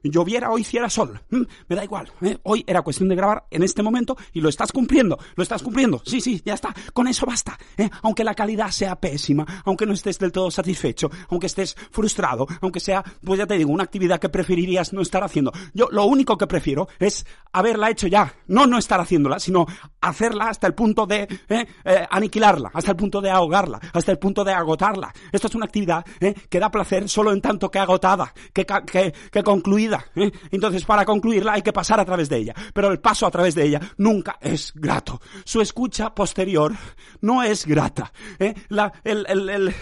Lloviera 0.02 0.50
o 0.50 0.58
hiciera 0.58 0.88
sol. 0.90 1.20
Me 1.68 1.76
da 1.76 1.84
igual. 1.84 2.10
Hoy 2.42 2.64
era 2.66 2.82
cuestión 2.82 3.08
de 3.08 3.11
grabar 3.14 3.44
en 3.50 3.62
este 3.62 3.82
momento 3.82 4.16
y 4.32 4.40
lo 4.40 4.48
estás 4.48 4.72
cumpliendo, 4.72 5.18
lo 5.36 5.42
estás 5.42 5.62
cumpliendo. 5.62 6.02
Sí, 6.04 6.20
sí, 6.20 6.42
ya 6.44 6.54
está. 6.54 6.74
Con 6.92 7.08
eso 7.08 7.26
basta. 7.26 7.58
¿eh? 7.76 7.88
Aunque 8.02 8.24
la 8.24 8.34
calidad 8.34 8.70
sea 8.70 8.96
pésima, 8.96 9.46
aunque 9.64 9.86
no 9.86 9.92
estés 9.92 10.18
del 10.18 10.32
todo 10.32 10.50
satisfecho, 10.50 11.10
aunque 11.30 11.46
estés 11.46 11.76
frustrado, 11.90 12.46
aunque 12.60 12.80
sea, 12.80 13.02
pues 13.24 13.38
ya 13.38 13.46
te 13.46 13.56
digo, 13.56 13.72
una 13.72 13.84
actividad 13.84 14.18
que 14.18 14.28
preferirías 14.28 14.92
no 14.92 15.02
estar 15.02 15.22
haciendo. 15.22 15.52
Yo 15.74 15.88
lo 15.90 16.04
único 16.04 16.36
que 16.36 16.46
prefiero 16.46 16.88
es 16.98 17.26
haberla 17.52 17.90
hecho 17.90 18.06
ya, 18.06 18.34
no 18.46 18.66
no 18.66 18.78
estar 18.78 19.00
haciéndola, 19.00 19.38
sino 19.38 19.66
hacerla 20.00 20.48
hasta 20.48 20.66
el 20.66 20.74
punto 20.74 21.06
de 21.06 21.28
¿eh? 21.48 21.66
Eh, 21.84 22.06
aniquilarla, 22.10 22.70
hasta 22.72 22.90
el 22.90 22.96
punto 22.96 23.20
de 23.20 23.30
ahogarla, 23.30 23.80
hasta 23.92 24.12
el 24.12 24.18
punto 24.18 24.44
de 24.44 24.52
agotarla. 24.52 25.12
Esto 25.30 25.48
es 25.48 25.54
una 25.54 25.66
actividad 25.66 26.04
¿eh? 26.20 26.34
que 26.48 26.58
da 26.58 26.70
placer 26.70 27.08
solo 27.08 27.32
en 27.32 27.40
tanto 27.40 27.70
que 27.70 27.78
agotada, 27.78 28.32
que, 28.52 28.64
que, 28.64 29.12
que 29.30 29.42
concluida. 29.42 30.04
¿eh? 30.14 30.30
Entonces, 30.50 30.84
para 30.84 31.04
concluirla 31.04 31.52
hay 31.52 31.62
que 31.62 31.72
pasar 31.72 32.00
a 32.00 32.04
través 32.04 32.28
de 32.28 32.38
ella, 32.38 32.54
pero 32.72 32.90
el 32.90 33.00
paso 33.02 33.26
a 33.26 33.30
través 33.30 33.54
de 33.54 33.66
ella 33.66 33.80
nunca 33.98 34.38
es 34.40 34.72
grato. 34.74 35.20
Su 35.44 35.60
escucha 35.60 36.14
posterior 36.14 36.72
no 37.20 37.42
es 37.42 37.66
grata. 37.66 38.12
¿eh? 38.38 38.54
La, 38.68 38.92
el, 39.04 39.26
el, 39.28 39.48
el- 39.50 39.74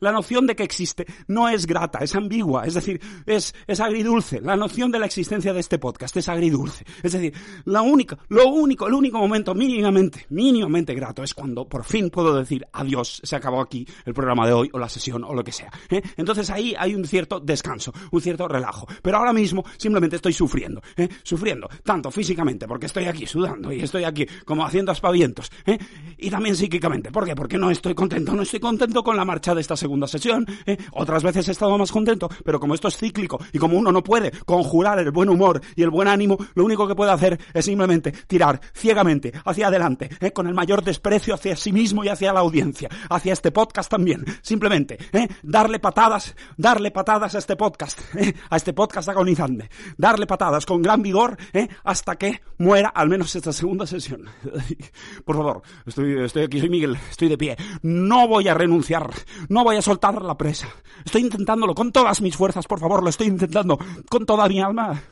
la 0.00 0.12
noción 0.12 0.46
de 0.46 0.56
que 0.56 0.62
existe 0.64 1.06
no 1.28 1.48
es 1.48 1.66
grata, 1.66 1.98
es 2.00 2.14
ambigua, 2.14 2.64
es 2.66 2.74
decir, 2.74 3.00
es, 3.26 3.54
es 3.66 3.80
agridulce. 3.80 4.40
La 4.40 4.56
noción 4.56 4.90
de 4.90 4.98
la 4.98 5.06
existencia 5.06 5.52
de 5.52 5.60
este 5.60 5.78
podcast 5.78 6.16
es 6.16 6.28
agridulce. 6.28 6.84
Es 7.02 7.12
decir, 7.12 7.32
la 7.64 7.80
única, 7.82 8.18
lo 8.28 8.48
único, 8.48 8.86
el 8.86 8.94
único 8.94 9.18
momento 9.18 9.54
mínimamente, 9.54 10.26
mínimamente 10.30 10.94
grato 10.94 11.22
es 11.22 11.32
cuando 11.32 11.68
por 11.68 11.84
fin 11.84 12.10
puedo 12.10 12.34
decir 12.36 12.66
adiós, 12.72 13.20
se 13.22 13.36
acabó 13.36 13.60
aquí 13.60 13.86
el 14.04 14.14
programa 14.14 14.46
de 14.46 14.52
hoy 14.52 14.70
o 14.72 14.78
la 14.78 14.88
sesión 14.88 15.22
o 15.24 15.32
lo 15.32 15.44
que 15.44 15.52
sea. 15.52 15.70
¿eh? 15.90 16.02
Entonces 16.16 16.50
ahí 16.50 16.74
hay 16.78 16.94
un 16.94 17.06
cierto 17.06 17.40
descanso, 17.40 17.92
un 18.10 18.20
cierto 18.20 18.48
relajo. 18.48 18.86
Pero 19.02 19.18
ahora 19.18 19.32
mismo 19.32 19.64
simplemente 19.78 20.16
estoy 20.16 20.32
sufriendo, 20.32 20.82
¿eh? 20.96 21.08
sufriendo, 21.22 21.68
tanto 21.82 22.10
físicamente, 22.10 22.63
porque 22.66 22.86
estoy 22.86 23.06
aquí 23.06 23.26
sudando 23.26 23.72
y 23.72 23.80
estoy 23.80 24.04
aquí 24.04 24.26
como 24.44 24.64
haciendo 24.64 24.92
aspavientos, 24.92 25.50
¿eh? 25.66 25.78
y 26.18 26.30
también 26.30 26.56
psíquicamente. 26.56 27.10
¿Por 27.10 27.24
qué? 27.24 27.34
Porque 27.34 27.58
no 27.58 27.70
estoy 27.70 27.94
contento, 27.94 28.34
no 28.34 28.42
estoy 28.42 28.60
contento 28.60 29.02
con 29.02 29.16
la 29.16 29.24
marcha 29.24 29.54
de 29.54 29.60
esta 29.60 29.76
segunda 29.76 30.06
sesión. 30.06 30.46
¿eh? 30.66 30.76
Otras 30.92 31.22
veces 31.22 31.48
he 31.48 31.52
estado 31.52 31.76
más 31.78 31.92
contento, 31.92 32.28
pero 32.44 32.60
como 32.60 32.74
esto 32.74 32.88
es 32.88 32.96
cíclico 32.96 33.40
y 33.52 33.58
como 33.58 33.78
uno 33.78 33.92
no 33.92 34.02
puede 34.02 34.30
conjurar 34.44 34.98
el 34.98 35.10
buen 35.10 35.28
humor 35.28 35.60
y 35.76 35.82
el 35.82 35.90
buen 35.90 36.08
ánimo, 36.08 36.36
lo 36.54 36.64
único 36.64 36.86
que 36.88 36.94
puede 36.94 37.12
hacer 37.12 37.38
es 37.52 37.64
simplemente 37.64 38.12
tirar 38.12 38.60
ciegamente 38.74 39.32
hacia 39.44 39.68
adelante, 39.68 40.10
¿eh? 40.20 40.32
con 40.32 40.46
el 40.46 40.54
mayor 40.54 40.82
desprecio 40.82 41.34
hacia 41.34 41.56
sí 41.56 41.72
mismo 41.72 42.04
y 42.04 42.08
hacia 42.08 42.32
la 42.32 42.40
audiencia, 42.40 42.88
hacia 43.08 43.32
este 43.32 43.50
podcast 43.50 43.90
también. 43.90 44.24
Simplemente, 44.42 44.98
¿eh? 45.12 45.28
darle 45.42 45.78
patadas, 45.78 46.34
darle 46.56 46.90
patadas 46.90 47.34
a 47.34 47.38
este 47.38 47.56
podcast, 47.56 47.98
¿eh? 48.16 48.34
a 48.50 48.56
este 48.56 48.72
podcast 48.72 49.08
agonizante, 49.08 49.68
darle 49.96 50.26
patadas 50.26 50.66
con 50.66 50.82
gran 50.82 51.02
vigor 51.02 51.36
¿eh? 51.52 51.68
hasta 51.84 52.16
que 52.16 52.40
muera 52.58 52.88
al 52.88 53.08
menos 53.08 53.34
esta 53.34 53.52
segunda 53.52 53.86
sesión. 53.86 54.24
Por 55.24 55.36
favor, 55.36 55.62
estoy, 55.86 56.20
estoy 56.24 56.44
aquí, 56.44 56.60
soy 56.60 56.70
Miguel, 56.70 56.96
estoy 57.10 57.28
de 57.28 57.38
pie. 57.38 57.56
No 57.82 58.28
voy 58.28 58.48
a 58.48 58.54
renunciar, 58.54 59.10
no 59.48 59.64
voy 59.64 59.76
a 59.76 59.82
soltar 59.82 60.22
la 60.22 60.36
presa. 60.36 60.68
Estoy 61.04 61.22
intentándolo 61.22 61.74
con 61.74 61.92
todas 61.92 62.20
mis 62.20 62.36
fuerzas, 62.36 62.66
por 62.66 62.78
favor, 62.78 63.02
lo 63.02 63.10
estoy 63.10 63.26
intentando 63.26 63.78
con 64.08 64.24
toda 64.24 64.48
mi 64.48 64.60
alma. 64.60 65.02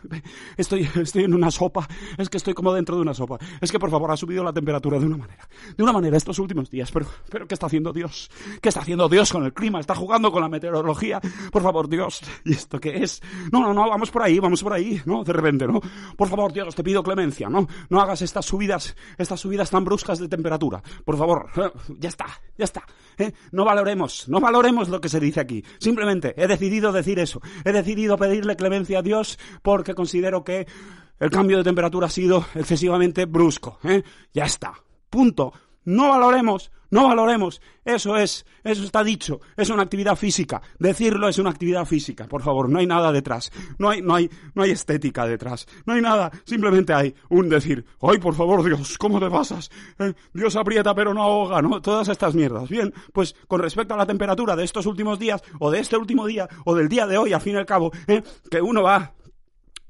Estoy, 0.56 0.88
estoy 0.94 1.24
en 1.24 1.34
una 1.34 1.50
sopa, 1.50 1.88
es 2.16 2.28
que 2.28 2.36
estoy 2.36 2.54
como 2.54 2.72
dentro 2.72 2.96
de 2.96 3.02
una 3.02 3.14
sopa. 3.14 3.38
Es 3.60 3.70
que, 3.70 3.78
por 3.78 3.90
favor, 3.90 4.10
ha 4.10 4.16
subido 4.16 4.44
la 4.44 4.52
temperatura 4.52 4.98
de 4.98 5.06
una 5.06 5.16
manera, 5.16 5.48
de 5.76 5.82
una 5.82 5.92
manera 5.92 6.16
estos 6.16 6.38
últimos 6.38 6.70
días. 6.70 6.90
Pero, 6.92 7.06
pero, 7.28 7.46
¿qué 7.46 7.54
está 7.54 7.66
haciendo 7.66 7.92
Dios? 7.92 8.30
¿Qué 8.60 8.68
está 8.68 8.80
haciendo 8.80 9.08
Dios 9.08 9.32
con 9.32 9.44
el 9.44 9.52
clima? 9.52 9.80
¿Está 9.80 9.94
jugando 9.94 10.30
con 10.30 10.42
la 10.42 10.48
meteorología? 10.48 11.20
Por 11.50 11.62
favor, 11.62 11.88
Dios, 11.88 12.20
¿y 12.44 12.52
esto 12.52 12.78
qué 12.78 13.02
es? 13.02 13.22
No, 13.50 13.60
no, 13.60 13.74
no, 13.74 13.88
vamos 13.88 14.10
por 14.10 14.22
ahí, 14.22 14.38
vamos 14.38 14.62
por 14.62 14.72
ahí, 14.72 15.00
¿no? 15.04 15.24
De 15.24 15.32
repente, 15.32 15.66
¿no? 15.66 15.80
Por 16.16 16.28
favor, 16.28 16.52
Dios, 16.52 16.74
te 16.74 16.84
pido 16.84 17.02
clemencia, 17.02 17.31
¿no? 17.40 17.66
No 17.88 18.00
hagas 18.00 18.22
estas 18.22 18.44
subidas, 18.44 18.96
estas 19.18 19.40
subidas 19.40 19.70
tan 19.70 19.84
bruscas 19.84 20.18
de 20.18 20.28
temperatura. 20.28 20.82
Por 21.04 21.16
favor, 21.16 21.50
eh, 21.56 21.70
ya 21.98 22.08
está, 22.08 22.26
ya 22.56 22.64
está. 22.64 22.84
¿eh? 23.18 23.32
No 23.50 23.64
valoremos, 23.64 24.28
no 24.28 24.40
valoremos 24.40 24.88
lo 24.88 25.00
que 25.00 25.08
se 25.08 25.20
dice 25.20 25.40
aquí. 25.40 25.64
Simplemente 25.78 26.34
he 26.36 26.46
decidido 26.46 26.92
decir 26.92 27.18
eso. 27.18 27.40
He 27.64 27.72
decidido 27.72 28.16
pedirle 28.16 28.56
clemencia 28.56 29.00
a 29.00 29.02
Dios 29.02 29.38
porque 29.62 29.94
considero 29.94 30.44
que 30.44 30.66
el 31.18 31.30
cambio 31.30 31.58
de 31.58 31.64
temperatura 31.64 32.06
ha 32.06 32.10
sido 32.10 32.44
excesivamente 32.54 33.26
brusco. 33.26 33.78
¿eh? 33.84 34.02
Ya 34.32 34.44
está. 34.44 34.74
Punto. 35.08 35.52
No 35.84 36.08
valoremos, 36.10 36.70
no 36.92 37.08
valoremos. 37.08 37.60
Eso 37.84 38.16
es, 38.18 38.44
eso 38.62 38.84
está 38.84 39.02
dicho. 39.02 39.40
Es 39.56 39.70
una 39.70 39.82
actividad 39.82 40.14
física. 40.14 40.60
Decirlo 40.78 41.26
es 41.26 41.38
una 41.38 41.48
actividad 41.48 41.86
física. 41.86 42.26
Por 42.26 42.42
favor, 42.42 42.68
no 42.68 42.78
hay 42.78 42.86
nada 42.86 43.10
detrás. 43.10 43.50
No 43.78 43.88
hay, 43.88 44.02
no 44.02 44.14
hay, 44.14 44.30
no 44.54 44.62
hay 44.62 44.72
estética 44.72 45.26
detrás. 45.26 45.66
No 45.86 45.94
hay 45.94 46.02
nada. 46.02 46.30
Simplemente 46.44 46.92
hay 46.92 47.14
un 47.30 47.48
decir. 47.48 47.84
Ay, 48.02 48.18
por 48.18 48.34
favor, 48.34 48.62
Dios, 48.62 48.98
¿cómo 48.98 49.18
te 49.18 49.30
pasas? 49.30 49.70
Eh, 49.98 50.12
Dios 50.34 50.54
aprieta 50.54 50.94
pero 50.94 51.14
no 51.14 51.22
ahoga, 51.22 51.62
¿no? 51.62 51.80
Todas 51.80 52.08
estas 52.08 52.34
mierdas. 52.34 52.68
Bien, 52.68 52.92
pues 53.12 53.34
con 53.48 53.60
respecto 53.60 53.94
a 53.94 53.96
la 53.96 54.06
temperatura 54.06 54.54
de 54.54 54.64
estos 54.64 54.84
últimos 54.84 55.18
días, 55.18 55.42
o 55.60 55.70
de 55.70 55.80
este 55.80 55.96
último 55.96 56.26
día, 56.26 56.46
o 56.66 56.74
del 56.74 56.90
día 56.90 57.06
de 57.06 57.16
hoy, 57.16 57.32
al 57.32 57.40
fin 57.40 57.54
y 57.54 57.58
al 57.58 57.66
cabo, 57.66 57.90
¿eh? 58.06 58.22
que 58.50 58.60
uno 58.60 58.82
va 58.82 59.14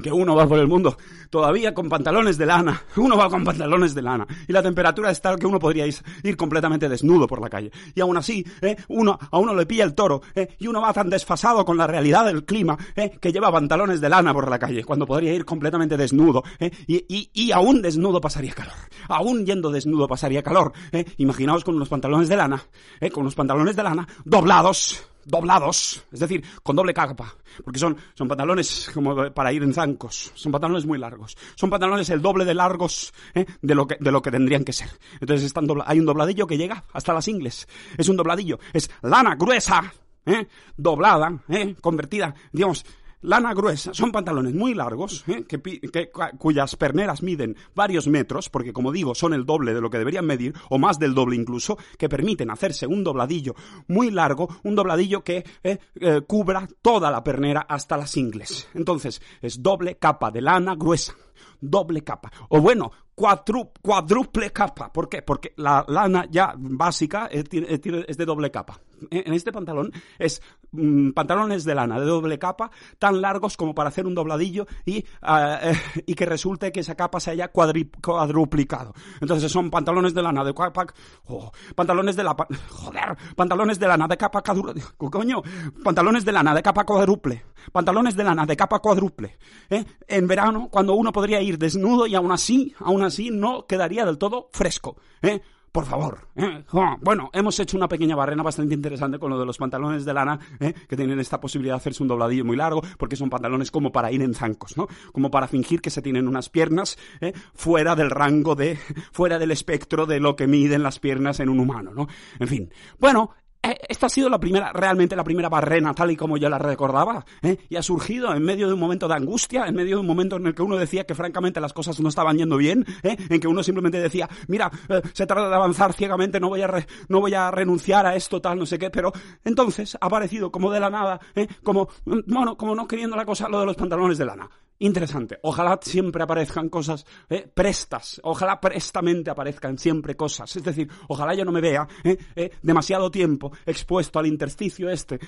que 0.03 0.13
uno 0.13 0.35
va 0.35 0.47
por 0.47 0.59
el 0.59 0.67
mundo 0.67 0.97
todavía 1.31 1.73
con 1.73 1.89
pantalones 1.89 2.37
de 2.37 2.47
lana, 2.47 2.83
uno 2.97 3.17
va 3.17 3.31
con 3.31 3.43
pantalones 3.45 3.95
de 3.95 4.03
lana 4.03 4.27
y 4.47 4.53
la 4.53 4.63
temperatura 4.63 5.11
es 5.11 5.21
tal 5.21 5.39
que 5.39 5.47
uno 5.47 5.59
podría 5.59 5.87
ir, 5.87 6.37
completamente 6.37 6.89
desnudo 6.89 7.27
por 7.27 7.41
la 7.41 7.49
calle. 7.49 7.71
Y 7.95 8.01
aún 8.01 8.17
así, 8.17 8.45
¿eh? 8.61 8.77
uno, 8.89 9.19
a 9.31 9.39
uno 9.39 9.55
le 9.55 9.65
pilla 9.65 9.85
el 9.85 9.95
toro 9.95 10.21
¿eh? 10.35 10.57
y 10.59 10.67
uno 10.67 10.83
va 10.83 10.93
tan 10.93 11.09
desfasado 11.09 11.65
con 11.65 11.77
la 11.77 11.87
realidad 11.87 12.27
del 12.27 12.45
clima 12.45 12.77
¿eh? 12.97 13.13
que 13.21 13.33
lleva 13.33 13.51
pantalones 13.51 14.01
de 14.01 14.09
lana 14.09 14.35
por 14.35 14.51
la 14.51 14.59
calle 14.59 14.85
cuando 14.85 15.07
podría 15.07 15.33
ir 15.33 15.45
completamente 15.45 15.97
desnudo 15.97 16.43
¿eh? 16.59 16.71
y, 16.87 17.05
y, 17.09 17.31
y 17.33 17.53
aún 17.53 17.81
desnudo 17.81 18.21
pasaría 18.21 18.53
calor. 18.53 18.75
Aún 19.09 19.47
yendo 19.47 19.71
desnudo 19.71 20.09
pasaría 20.09 20.43
calor. 20.43 20.73
¿eh? 20.93 21.05
Imaginaos 21.19 21.65
con 21.65 21.77
unos 21.77 21.89
pantalones 21.89 22.29
de 22.29 22.37
lana, 22.37 22.63
¿eh? 23.01 23.11
con 23.11 23.23
unos 23.23 23.35
pantalones 23.35 23.77
de 23.77 23.83
lana 23.83 24.07
doblados 24.25 25.12
doblados, 25.25 26.05
es 26.13 26.21
decir, 26.21 26.45
con 26.63 26.77
doble 26.77 26.95
capa, 26.95 27.35
porque 27.65 27.79
son, 27.79 27.97
son 28.15 28.29
pantalones 28.29 28.91
como 28.93 29.33
para 29.33 29.53
ir 29.53 29.63
en 29.63 29.75
zancos, 29.75 30.33
son 30.35 30.53
pantalones 30.53 30.87
muy 30.87 30.99
largos, 30.99 31.37
son 31.55 31.71
pantalones 31.71 32.09
el 32.11 32.23
doble 32.23 32.45
de 32.45 32.55
largos 32.55 33.13
¿eh? 33.35 33.47
de, 33.61 33.75
lo 33.75 33.87
que, 33.87 33.97
de 34.01 34.13
lo 34.13 34.23
que 34.23 34.31
tendrían 34.31 34.65
que 34.65 34.73
ser. 34.73 34.89
Entonces 35.21 35.47
están 35.47 35.67
hay 35.87 35.99
un 35.99 36.07
dobladillo 36.07 36.47
que 36.47 36.59
llega 36.59 36.85
hasta 36.93 37.13
las 37.13 37.29
ingles, 37.29 37.69
es 37.97 38.09
un 38.09 38.17
dobladillo, 38.17 38.59
es 38.73 38.91
lana 39.03 39.37
gruesa, 39.37 39.93
¿eh? 40.27 40.47
doblada, 40.77 41.43
¿eh? 41.49 41.75
convertida, 41.81 42.35
digamos, 42.53 42.85
lana 43.23 43.55
gruesa, 43.55 43.95
son 43.95 44.13
pantalones 44.13 44.55
muy 44.55 44.75
largos, 44.75 45.25
¿eh? 45.27 45.45
que, 45.45 46.11
cuyas 46.39 46.77
perneras 46.77 47.23
miden 47.23 47.57
varios 47.75 48.07
metros, 48.07 48.49
porque 48.49 48.73
como 48.73 48.93
digo, 48.93 49.15
son 49.15 49.35
el 49.35 49.47
doble 49.47 49.75
de 49.75 49.81
lo 49.81 49.91
que 49.91 49.99
deberían 49.99 50.27
medir, 50.27 50.55
o 50.69 50.79
más 50.79 50.99
del 50.99 51.15
doble 51.15 51.37
incluso, 51.37 51.79
que 51.99 52.09
permiten 52.09 52.51
hacerse 52.51 52.87
un 52.87 53.05
dobladillo 53.05 53.55
muy 53.89 54.11
largo, 54.11 54.49
un 54.65 54.75
dobladillo 54.75 55.25
que 55.25 55.45
eh, 55.63 55.79
eh, 55.95 56.21
cubra 56.27 56.69
toda 56.83 57.11
la 57.11 57.25
pernera 57.25 57.67
hasta 57.69 57.97
las 57.97 58.17
ingles. 58.17 58.69
Entonces, 58.75 59.23
es 59.41 59.63
doble 59.63 59.97
capa 59.97 60.31
de 60.31 60.43
lana 60.43 60.75
gruesa 60.75 61.15
doble 61.61 62.03
capa. 62.03 62.31
O 62.51 62.61
bueno, 62.61 62.91
cuádruple 63.15 64.51
capa. 64.51 64.93
¿Por 64.93 65.09
qué? 65.09 65.23
Porque 65.23 65.55
la 65.57 65.85
lana 65.89 66.27
ya 66.31 66.55
básica 66.59 67.27
es, 67.27 67.45
de 67.49 68.27
doble 68.27 68.51
capa. 68.51 68.79
En 69.11 69.33
este 69.33 69.53
pantalón 69.53 69.93
es 70.19 70.43
mm, 70.73 71.11
pantalones 71.11 71.65
de 71.65 71.75
lana 71.75 71.99
de 71.99 72.07
doble 72.07 72.39
capa, 72.39 72.71
tan 72.99 73.21
largos 73.21 73.57
como 73.57 73.75
para 73.75 73.89
hacer 73.89 74.07
un 74.07 74.15
dobladillo 74.15 74.67
y, 74.85 75.05
ah, 75.23 75.59
eh, 75.63 75.75
y 76.07 76.15
que 76.15 76.27
resulte 76.27 76.73
que 76.73 76.81
esa 76.81 76.95
capa 76.95 77.21
se 77.21 77.31
haya 77.31 77.49
cuadruplicado. 77.49 78.95
Entonces 79.21 79.51
son 79.51 79.71
pantalones 79.71 80.15
de 80.15 80.23
lana 80.23 80.45
de 80.45 80.55
capa, 80.55 80.87
oh, 81.27 81.53
pantalones 81.75 82.17
de 82.17 82.25
la, 82.25 82.37
joder, 82.69 83.17
pantalones 83.37 83.79
de 83.79 83.87
lana 83.89 84.09
de 84.09 84.17
capa 84.17 84.43
coño, 84.43 85.43
pantalones 85.83 86.25
de 86.25 86.33
lana 86.33 86.55
de 86.55 86.63
capa 86.63 86.85
cuádruple, 86.85 87.45
pantalones 87.73 88.17
de 88.17 88.25
lana 88.25 88.47
de 88.47 88.57
capa 88.57 88.79
cuádruple. 88.79 89.39
¿eh? 89.71 89.85
En 90.07 90.27
verano, 90.27 90.69
cuando 90.71 90.95
uno 90.95 91.13
podría 91.13 91.41
ir 91.41 91.59
desnudo 91.59 92.07
y 92.07 92.15
aún 92.15 92.33
así, 92.33 92.75
aún 92.81 93.03
así 93.03 93.31
no 93.31 93.67
quedaría 93.67 94.05
del 94.05 94.19
todo 94.19 94.49
fresco, 94.53 94.97
¿eh? 95.23 95.41
Por 95.73 95.87
favor. 95.87 96.29
¿eh? 96.37 96.65
Bueno, 97.01 97.31
hemos 97.33 97.59
hecho 97.59 97.79
una 97.79 97.89
pequeña 97.89 98.15
barrena 98.15 98.43
bastante 98.43 98.75
interesante 98.75 99.19
con 99.19 99.31
lo 99.31 99.41
de 99.41 99.47
los 99.47 99.57
pantalones 99.57 100.05
de 100.05 100.13
lana, 100.13 100.39
¿eh? 100.61 100.75
que 100.87 100.97
tienen 100.97 101.19
esta 101.19 101.41
posibilidad 101.41 101.77
de 101.77 101.79
hacerse 101.79 102.03
un 102.03 102.11
dobladillo 102.11 102.45
muy 102.45 102.59
largo, 102.59 102.83
porque 102.99 103.17
son 103.17 103.31
pantalones 103.31 103.71
como 103.71 103.91
para 103.91 104.13
ir 104.13 104.21
en 104.21 104.35
zancos, 104.35 104.77
¿no? 104.77 104.87
Como 105.13 105.31
para 105.31 105.49
fingir 105.49 105.81
que 105.81 105.89
se 105.89 106.03
tienen 106.03 106.29
unas 106.29 106.51
piernas 106.51 106.99
¿eh? 107.23 107.33
fuera 107.55 107.97
del 107.97 108.11
rango 108.11 108.55
de, 108.55 108.77
fuera 109.13 109.39
del 109.39 109.51
espectro 109.51 110.05
de 110.05 110.21
lo 110.21 110.37
que 110.37 110.47
miden 110.47 110.83
las 110.83 110.99
piernas 110.99 111.41
en 111.41 111.49
un 111.49 111.59
humano, 111.59 111.93
¿no? 111.95 112.07
En 112.39 112.49
fin. 112.49 112.71
Bueno, 112.99 113.31
esta 113.63 114.07
ha 114.07 114.09
sido 114.09 114.29
la 114.29 114.41
primera, 114.41 114.73
realmente 114.73 115.15
la 115.15 115.25
primera 115.25 115.49
barrena, 115.49 115.95
tal 115.95 116.11
y 116.11 116.17
como 116.17 116.37
yo 116.37 116.49
la 116.49 116.59
recordaba, 116.59 117.25
¿eh? 117.43 117.59
y 117.69 117.77
ha 117.77 117.83
surgido 117.83 118.35
en 118.35 118.43
medio 118.43 118.67
de 118.67 118.75
un 118.75 118.81
momento 118.81 119.07
de 119.07 119.15
angustia, 119.15 119.67
en 119.67 119.75
medio 119.75 119.97
de 119.97 120.01
un 120.01 120.07
momento 120.07 120.37
en 120.37 120.47
el 120.47 120.55
que 120.55 120.63
uno 120.63 120.77
decía 120.77 121.05
que 121.05 121.15
francamente 121.15 121.61
las 121.61 121.73
cosas 121.73 122.01
no 122.01 122.09
estaban 122.09 122.37
yendo 122.37 122.57
bien, 122.57 122.85
¿eh? 123.03 123.17
en 123.29 123.41
que 123.41 123.47
uno 123.47 123.63
simplemente 123.63 124.01
decía, 124.01 124.29
mira, 124.49 124.71
se 125.13 125.27
trata 125.27 125.49
de 125.49 125.55
avanzar 125.55 125.93
ciegamente, 125.93 126.41
no 126.41 126.49
voy, 126.49 126.63
a 126.63 126.87
no 127.09 127.21
voy 127.21 127.35
a 127.35 127.51
renunciar 127.51 128.07
a 128.07 128.17
esto, 128.17 128.41
tal, 128.41 128.59
no 128.59 128.67
sé 128.67 128.79
qué, 128.79 128.91
pero 128.91 129.13
entonces 129.45 129.97
ha 130.01 130.07
aparecido 130.07 130.51
como 130.51 130.71
de 130.71 130.81
la 130.81 130.91
nada, 130.91 131.21
como, 131.63 131.89
bueno, 132.05 132.57
como 132.57 132.75
no 132.75 132.89
queriendo 132.89 133.17
la 133.17 133.25
cosa, 133.25 133.49
lo 133.49 133.61
de 133.61 133.67
los 133.67 133.77
pantalones 133.77 134.19
de 134.19 134.27
lana 134.27 134.51
interesante. 134.83 135.39
Ojalá 135.43 135.79
siempre 135.81 136.23
aparezcan 136.23 136.69
cosas 136.69 137.07
¿eh? 137.31 137.49
prestas, 137.53 138.21
ojalá 138.25 138.61
prestamente 138.61 139.31
aparezcan 139.31 139.79
siempre 139.79 140.17
cosas. 140.17 140.55
Es 140.57 140.63
decir, 140.63 140.89
ojalá 141.09 141.35
yo 141.35 141.45
no 141.45 141.53
me 141.53 141.61
vea 141.61 141.87
¿eh? 142.05 142.17
¿Eh? 142.35 142.51
demasiado 142.63 143.11
tiempo 143.11 143.53
expuesto 143.65 144.19
al 144.19 144.27
intersticio 144.27 144.91
este, 144.91 145.21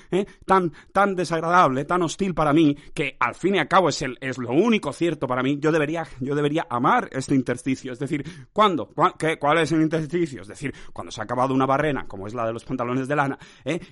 tan, 0.45 0.71
tan 0.91 1.15
desagradable, 1.15 1.85
tan 1.85 2.01
hostil 2.01 2.33
para 2.33 2.53
mí, 2.53 2.75
que 2.93 3.15
al 3.19 3.35
fin 3.35 3.55
y 3.55 3.59
al 3.59 3.67
cabo 3.67 3.89
es, 3.89 4.01
el, 4.01 4.17
es 4.19 4.37
lo 4.37 4.51
único 4.51 4.91
cierto 4.91 5.27
para 5.27 5.41
mí. 5.41 5.57
Yo 5.59 5.71
debería, 5.71 6.05
yo 6.19 6.35
debería 6.35 6.67
amar 6.69 7.09
este 7.11 7.33
intersticio. 7.33 7.93
Es 7.93 7.99
decir, 7.99 8.25
¿cuándo? 8.51 8.89
¿Cuál 9.39 9.59
es 9.59 9.71
el 9.71 9.81
intersticio? 9.81 10.41
Es 10.41 10.47
decir, 10.47 10.73
cuando 10.91 11.11
se 11.11 11.21
ha 11.21 11.23
acabado 11.23 11.53
una 11.53 11.65
barrena, 11.65 12.05
como 12.07 12.27
es 12.27 12.33
la 12.33 12.45
de 12.45 12.53
los 12.53 12.65
pantalones 12.65 13.07
de 13.07 13.15
lana, 13.15 13.39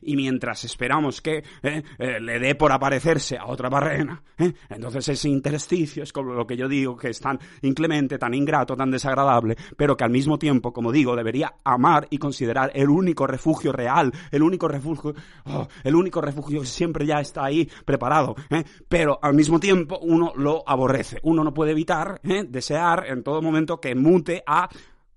y 0.02 0.16
mientras 0.16 0.66
esperamos 0.66 1.22
que 1.22 1.44
le 1.62 2.40
dé 2.40 2.56
por 2.56 2.72
aparecerse 2.72 3.38
a 3.38 3.46
otra 3.46 3.70
barrena, 3.70 4.22
entonces 4.70 5.08
ese 5.08 5.30
intersticio 5.30 5.53
es 5.54 6.14
como 6.14 6.34
lo 6.34 6.48
que 6.48 6.58
yo 6.58 6.68
digo, 6.68 6.96
que 6.96 7.10
es 7.10 7.20
tan 7.20 7.40
inclemente, 7.62 8.18
tan 8.18 8.34
ingrato, 8.34 8.76
tan 8.76 8.92
desagradable, 8.92 9.56
pero 9.78 9.96
que 9.96 10.04
al 10.04 10.10
mismo 10.10 10.38
tiempo, 10.38 10.74
como 10.74 10.92
digo, 10.92 11.16
debería 11.16 11.56
amar 11.64 12.08
y 12.10 12.18
considerar 12.18 12.72
el 12.74 12.90
único 12.90 13.28
refugio 13.28 13.72
real, 13.72 14.12
el 14.32 14.44
único 14.44 14.68
refugio, 14.68 15.14
oh, 15.46 15.68
el 15.84 15.96
único 15.96 16.22
refugio 16.22 16.62
que 16.62 16.68
siempre 16.68 17.06
ya 17.06 17.20
está 17.20 17.46
ahí 17.46 17.70
preparado, 17.86 18.36
¿eh? 18.50 18.64
pero 18.88 19.20
al 19.22 19.34
mismo 19.34 19.60
tiempo 19.60 20.00
uno 20.02 20.34
lo 20.36 20.64
aborrece. 20.68 21.20
Uno 21.24 21.44
no 21.44 21.54
puede 21.54 21.72
evitar 21.72 22.20
¿eh? 22.24 22.46
desear 22.48 23.06
en 23.08 23.24
todo 23.24 23.42
momento 23.42 23.80
que 23.80 23.96
mute 23.96 24.44
a 24.46 24.70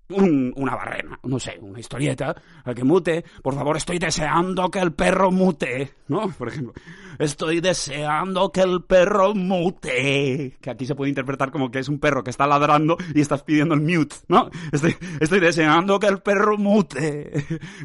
una 0.09 0.77
barrena, 0.77 1.19
no 1.25 1.39
sé, 1.39 1.59
una 1.61 1.81
historieta, 1.81 2.35
que 2.75 2.85
mute, 2.85 3.25
por 3.43 3.55
favor, 3.55 3.77
estoy 3.77 3.99
deseando 3.99 4.71
que 4.71 4.79
el 4.79 4.93
perro 4.93 5.31
mute, 5.33 5.95
¿no? 6.09 6.29
Por 6.39 6.49
ejemplo, 6.49 6.75
estoy 7.19 7.61
deseando 7.61 8.51
que 8.53 8.61
el 8.61 8.85
perro 8.85 9.35
mute, 9.35 10.57
que 10.61 10.71
aquí 10.71 10.87
se 10.87 10.95
puede 10.95 11.09
interpretar 11.09 11.51
como 11.51 11.71
que 11.71 11.81
es 11.81 11.89
un 11.89 11.99
perro 11.99 12.23
que 12.23 12.31
está 12.31 12.47
ladrando 12.47 12.97
y 13.15 13.21
estás 13.21 13.43
pidiendo 13.43 13.75
el 13.75 13.81
mute, 13.81 14.17
¿no? 14.29 14.49
Estoy, 14.71 14.97
estoy 15.21 15.41
deseando 15.41 15.99
que 15.99 16.07
el 16.07 16.21
perro 16.21 16.57
mute, 16.57 17.33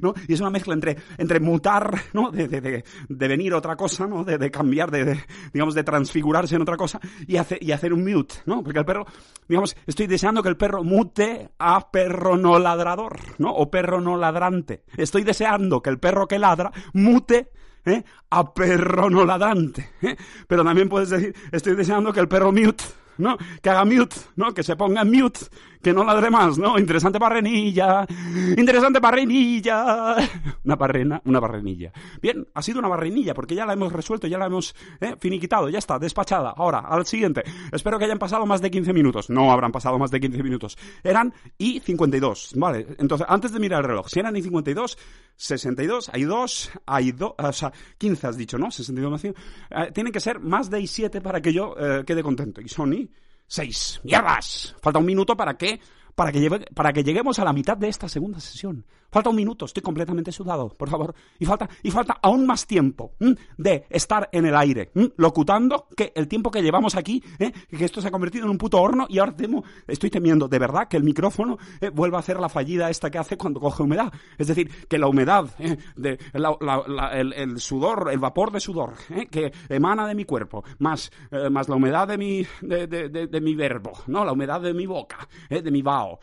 ¿no? 0.01 0.13
Y 0.28 0.34
es 0.34 0.41
una 0.41 0.51
mezcla 0.51 0.74
entre, 0.74 0.97
entre 1.17 1.39
mutar, 1.39 2.01
¿no? 2.13 2.30
De, 2.30 2.47
de, 2.47 2.61
de, 2.61 2.84
de 3.09 3.28
venir 3.28 3.53
otra 3.53 3.76
cosa, 3.76 4.05
¿no? 4.05 4.24
De, 4.24 4.38
de 4.38 4.51
cambiar, 4.51 4.91
de, 4.91 5.19
digamos, 5.53 5.74
de 5.74 5.84
transfigurarse 5.84 6.55
en 6.55 6.61
otra 6.61 6.78
cosa 6.78 6.99
y, 7.28 7.38
hace, 7.38 7.57
y 7.59 7.72
hacer 7.72 7.93
un 7.93 8.03
mute, 8.03 8.36
¿no? 8.45 8.63
Porque 8.63 8.80
el 8.80 8.86
perro, 8.86 9.05
digamos, 9.47 9.76
estoy 9.88 10.05
deseando 10.05 10.43
que 10.43 10.49
el 10.49 10.57
perro 10.57 10.84
mute 10.84 11.49
a 11.57 11.89
perro 11.89 12.11
perro 12.12 12.36
no 12.38 12.59
ladrador, 12.59 13.20
¿no? 13.38 13.53
O 13.53 13.72
perro 13.72 14.01
no 14.01 14.18
ladrante. 14.18 14.84
Estoy 14.97 15.24
deseando 15.24 15.82
que 15.82 15.89
el 15.89 15.97
perro 15.97 16.28
que 16.28 16.39
ladra 16.39 16.70
mute 16.93 17.51
¿eh? 17.86 18.03
a 18.30 18.53
perro 18.53 19.09
no 19.09 19.24
ladrante. 19.24 19.91
¿eh? 20.01 20.18
Pero 20.45 20.66
también 20.66 20.89
puedes 20.89 21.09
decir, 21.09 21.34
estoy 21.53 21.76
deseando 21.76 22.12
que 22.12 22.20
el 22.20 22.28
perro 22.28 22.51
mute, 22.51 22.84
¿no? 23.22 23.38
Que 23.61 23.69
haga 23.69 23.86
mute, 23.86 24.15
¿no? 24.36 24.53
Que 24.53 24.63
se 24.63 24.76
ponga 24.76 25.05
mute 25.05 25.39
que 25.82 25.93
no 25.93 26.03
ladre 26.03 26.30
más, 26.30 26.57
¿no? 26.57 26.78
Interesante 26.78 27.17
barrenilla, 27.17 28.05
interesante 28.57 28.99
barrenilla. 28.99 30.15
Una 30.63 30.76
barrena, 30.76 31.22
una 31.26 31.39
barrenilla. 31.39 31.91
Bien, 32.22 32.47
ha 32.53 32.61
sido 32.61 32.80
una 32.80 32.88
barrenilla 32.88 33.34
porque 33.34 33.55
ya 33.55 33.65
la 33.65 33.74
hemos 33.74 33.91
resuelto, 33.91 34.28
ya 34.28 34.38
la 34.38 34.45
hemos 34.45 34.76
eh, 34.99 35.15
finiquitado, 35.19 35.69
ya 35.69 35.80
está, 35.80 35.97
despachada. 35.97 36.53
Ahora, 36.55 36.80
al 36.80 37.05
siguiente. 37.07 37.43
Espero 37.72 37.97
que 37.97 38.05
hayan 38.05 38.19
pasado 38.19 38.45
más 38.45 38.61
de 38.61 38.69
15 38.69 38.93
minutos. 38.93 39.30
No 39.32 39.51
habrán 39.51 39.72
pasado 39.72 39.97
más 39.97 40.11
de 40.11 40.19
15 40.19 40.43
minutos. 40.43 40.78
Eran 41.03 41.34
y 41.57 41.80
52, 41.80 42.51
¿vale? 42.57 42.86
Entonces, 42.99 43.26
antes 43.28 43.51
de 43.51 43.59
mirar 43.59 43.82
el 43.82 43.88
reloj, 43.88 44.07
si 44.07 44.19
eran 44.19 44.36
y 44.36 44.41
52, 44.43 44.97
62, 45.36 46.11
hay 46.13 46.24
dos, 46.24 46.72
hay 46.86 47.11
dos, 47.11 47.34
o 47.38 47.53
sea, 47.53 47.74
15 47.97 48.28
has 48.28 48.38
dicho, 48.38 48.57
¿no? 48.59 48.69
62 48.69 49.11
más 49.11 49.22
100. 49.22 49.36
Eh, 49.72 49.91
tienen 49.93 50.13
que 50.13 50.19
ser 50.19 50.39
más 50.39 50.69
de 50.69 50.80
y 50.80 50.88
7 50.88 51.22
para 51.22 51.41
que 51.41 51.51
yo 51.51 51.76
eh, 51.78 52.03
quede 52.05 52.22
contento. 52.22 52.61
Y 52.61 52.69
son 52.69 52.93
y 52.93 53.09
seis. 53.52 53.99
¡Mierdas! 54.04 54.76
Falta 54.82 54.99
un 54.99 55.06
minuto 55.06 55.36
para 55.36 55.58
que, 55.58 55.82
para 56.16 56.32
que, 56.32 56.49
para 56.74 56.93
que 56.93 57.04
lleguemos 57.04 57.38
a 57.38 57.43
la 57.43 57.52
mitad 57.52 57.76
de 57.76 57.89
esta 57.89 58.08
segunda 58.08 58.39
sesión. 58.39 58.86
Falta 59.12 59.30
un 59.30 59.36
minuto, 59.36 59.66
estoy 59.66 59.84
completamente 59.84 60.32
sudado, 60.32 60.70
por 60.70 60.89
favor. 60.89 61.14
Y 61.38 61.45
falta, 61.45 61.70
y 61.84 61.91
falta 61.91 62.18
aún 62.22 62.45
más 62.45 62.66
tiempo 62.66 63.12
de 63.57 63.86
estar 63.89 64.30
en 64.32 64.45
el 64.45 64.55
aire, 64.55 64.91
locutando, 65.18 65.88
que 65.97 66.14
el 66.16 66.30
tiempo 66.30 66.49
que 66.49 66.62
llevamos 66.62 66.95
aquí, 66.95 67.22
¿eh? 67.38 67.51
que 67.70 67.84
esto 67.84 67.99
se 67.99 68.07
ha 68.07 68.12
convertido 68.12 68.45
en 68.45 68.51
un 68.51 68.57
puto 68.57 68.82
horno 68.82 69.07
y 69.09 69.20
ahora 69.20 69.36
temo, 69.36 69.66
estoy 69.86 70.09
temiendo 70.09 70.47
de 70.47 70.57
verdad 70.57 70.88
que 70.88 70.95
el 70.95 71.03
micrófono 71.03 71.57
¿eh? 71.82 71.89
vuelva 71.89 72.20
a 72.20 72.22
hacer 72.22 72.39
la 72.39 72.47
fallida 72.47 72.89
esta 72.89 73.09
que 73.09 73.18
hace 73.18 73.38
cuando 73.38 73.59
coge 73.59 73.84
humedad. 73.84 74.14
Es 74.38 74.47
decir, 74.47 74.72
que 74.88 74.97
la 74.97 75.07
humedad, 75.07 75.49
¿eh? 75.59 75.78
de, 75.97 76.18
el, 76.34 77.59
sudor, 77.59 78.09
el 78.14 78.20
vapor 78.20 78.53
de 78.53 78.62
sudor 78.62 78.93
que 79.30 79.51
emana 79.68 80.07
de 80.07 80.16
mi 80.16 80.24
cuerpo, 80.24 80.64
más, 80.80 81.12
más 81.51 81.68
la 81.68 81.76
humedad 81.76 82.07
de 82.07 82.18
mi, 82.18 82.45
de, 82.62 82.88
de, 82.88 83.41
mi 83.41 83.55
verbo, 83.55 83.91
¿no? 84.07 84.24
la 84.24 84.32
humedad 84.32 84.62
de 84.62 84.74
mi 84.74 84.86
boca, 84.86 85.28
de 85.49 85.70
mi 85.70 85.82
vaho, 85.82 86.20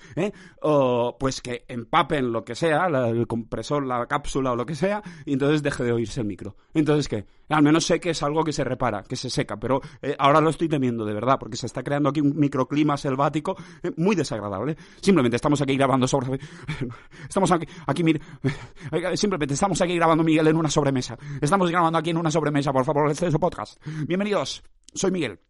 pues 1.19 1.43
que 1.43 1.67
empapen 1.69 2.33
lo 2.33 2.43
que 2.45 2.55
sea 2.55 2.78
el 2.87 3.27
compresor, 3.27 3.85
la 3.85 4.07
cápsula 4.07 4.53
o 4.53 4.57
lo 4.57 4.67
que 4.67 4.75
sea, 4.75 5.03
y 5.25 5.33
entonces 5.35 5.63
deje 5.63 5.85
de 5.85 5.93
oírse 5.93 6.21
el 6.21 6.27
micro. 6.27 6.57
Entonces, 6.75 7.09
¿qué? 7.09 7.27
Al 7.49 7.63
menos 7.63 7.87
sé 7.87 7.99
que 7.99 8.11
es 8.11 8.23
algo 8.23 8.45
que 8.45 8.53
se 8.53 8.65
repara, 8.65 9.03
que 9.03 9.17
se 9.17 9.31
seca, 9.31 9.57
pero 9.59 9.81
eh, 10.03 10.15
ahora 10.19 10.41
lo 10.41 10.51
estoy 10.51 10.69
temiendo 10.69 11.05
de 11.05 11.15
verdad, 11.15 11.39
porque 11.39 11.57
se 11.57 11.67
está 11.67 11.83
creando 11.83 12.11
aquí 12.11 12.21
un 12.21 12.37
microclima 12.37 12.97
selvático 12.97 13.57
eh, 13.83 13.91
muy 13.97 14.15
desagradable. 14.15 14.77
Simplemente 15.01 15.37
estamos 15.37 15.61
aquí 15.61 15.77
grabando 15.77 16.07
sobre... 16.07 16.39
Estamos 17.29 17.51
aquí, 17.53 17.67
aquí 17.87 18.05
mire, 18.05 18.21
simplemente 19.15 19.55
estamos 19.55 19.81
aquí 19.81 19.95
grabando 19.95 20.25
Miguel 20.25 20.47
en 20.49 20.57
una 20.57 20.71
sobremesa. 20.71 21.17
Estamos 21.41 21.71
grabando 21.71 21.99
aquí 21.99 22.11
en 22.11 22.17
una 22.17 22.31
sobremesa, 22.31 22.73
por 22.73 22.85
favor, 22.85 23.11
este 23.11 23.27
es 23.27 23.33
su 23.33 23.41
podcast. 23.41 23.83
Bienvenidos, 24.07 24.63
soy 24.95 25.11
Miguel. 25.11 25.48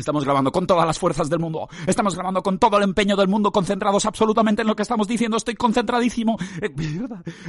Estamos 0.00 0.24
grabando 0.24 0.50
con 0.50 0.66
todas 0.66 0.86
las 0.86 0.98
fuerzas 0.98 1.28
del 1.28 1.40
mundo. 1.40 1.68
Estamos 1.86 2.14
grabando 2.14 2.42
con 2.42 2.58
todo 2.58 2.78
el 2.78 2.84
empeño 2.84 3.16
del 3.16 3.28
mundo, 3.28 3.52
concentrados 3.52 4.06
absolutamente 4.06 4.62
en 4.62 4.68
lo 4.68 4.74
que 4.74 4.82
estamos 4.82 5.06
diciendo. 5.06 5.36
Estoy 5.36 5.56
concentradísimo. 5.56 6.38
Eh, 6.62 6.74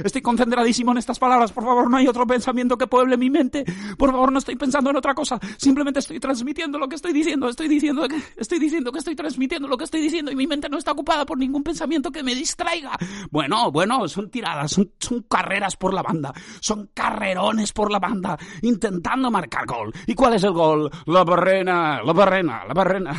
estoy 0.04 0.20
concentradísimo 0.20 0.92
en 0.92 0.98
estas 0.98 1.18
palabras. 1.18 1.50
Por 1.50 1.64
favor, 1.64 1.90
no 1.90 1.96
hay 1.96 2.06
otro 2.06 2.26
pensamiento 2.26 2.76
que 2.76 2.86
pueble 2.86 3.16
mi 3.16 3.30
mente. 3.30 3.64
Por 3.96 4.10
favor, 4.10 4.30
no 4.30 4.38
estoy 4.38 4.56
pensando 4.56 4.90
en 4.90 4.96
otra 4.96 5.14
cosa. 5.14 5.40
Simplemente 5.56 6.00
estoy 6.00 6.20
transmitiendo 6.20 6.78
lo 6.78 6.88
que 6.88 6.96
estoy 6.96 7.14
diciendo. 7.14 7.48
Estoy 7.48 7.68
diciendo 7.68 8.06
que 8.06 8.22
estoy 8.36 8.58
diciendo 8.58 8.92
que 8.92 8.98
estoy 8.98 9.16
transmitiendo 9.16 9.66
lo 9.66 9.78
que 9.78 9.84
estoy 9.84 10.02
diciendo 10.02 10.30
y 10.30 10.36
mi 10.36 10.46
mente 10.46 10.68
no 10.68 10.76
está 10.76 10.92
ocupada 10.92 11.24
por 11.24 11.38
ningún 11.38 11.62
pensamiento 11.62 12.10
que 12.10 12.22
me 12.22 12.34
distraiga. 12.34 12.92
Bueno, 13.30 13.72
bueno, 13.72 14.06
son 14.08 14.28
tiradas, 14.28 14.72
son, 14.72 14.92
son 14.98 15.22
carreras 15.22 15.76
por 15.76 15.94
la 15.94 16.02
banda. 16.02 16.34
Son 16.60 16.90
carrerones 16.92 17.72
por 17.72 17.90
la 17.90 17.98
banda 17.98 18.38
intentando 18.60 19.30
marcar 19.30 19.64
gol. 19.64 19.90
¿Y 20.06 20.14
cuál 20.14 20.34
es 20.34 20.44
el 20.44 20.52
gol? 20.52 20.90
La 21.06 21.24
barrena, 21.24 22.02
la 22.02 22.12
barrena 22.12 22.41
la 22.42 22.74
barrena. 22.74 23.12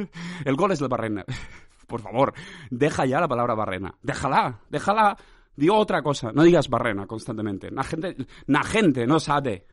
El 0.44 0.56
gol 0.56 0.72
es 0.72 0.80
la 0.80 0.88
barrena. 0.88 1.24
Por 1.86 2.00
favor, 2.00 2.32
deja 2.70 3.06
ya 3.06 3.20
la 3.20 3.28
palabra 3.28 3.54
barrena. 3.54 3.94
Déjala, 4.02 4.60
déjala. 4.70 5.16
Digo 5.54 5.76
otra 5.76 6.02
cosa, 6.02 6.32
no 6.32 6.42
digas 6.42 6.68
barrena 6.68 7.06
constantemente. 7.06 7.70
La 7.70 7.82
gente, 7.82 8.16
la 8.46 8.62
gente 8.62 9.06
no 9.06 9.18
sabe. 9.20 9.66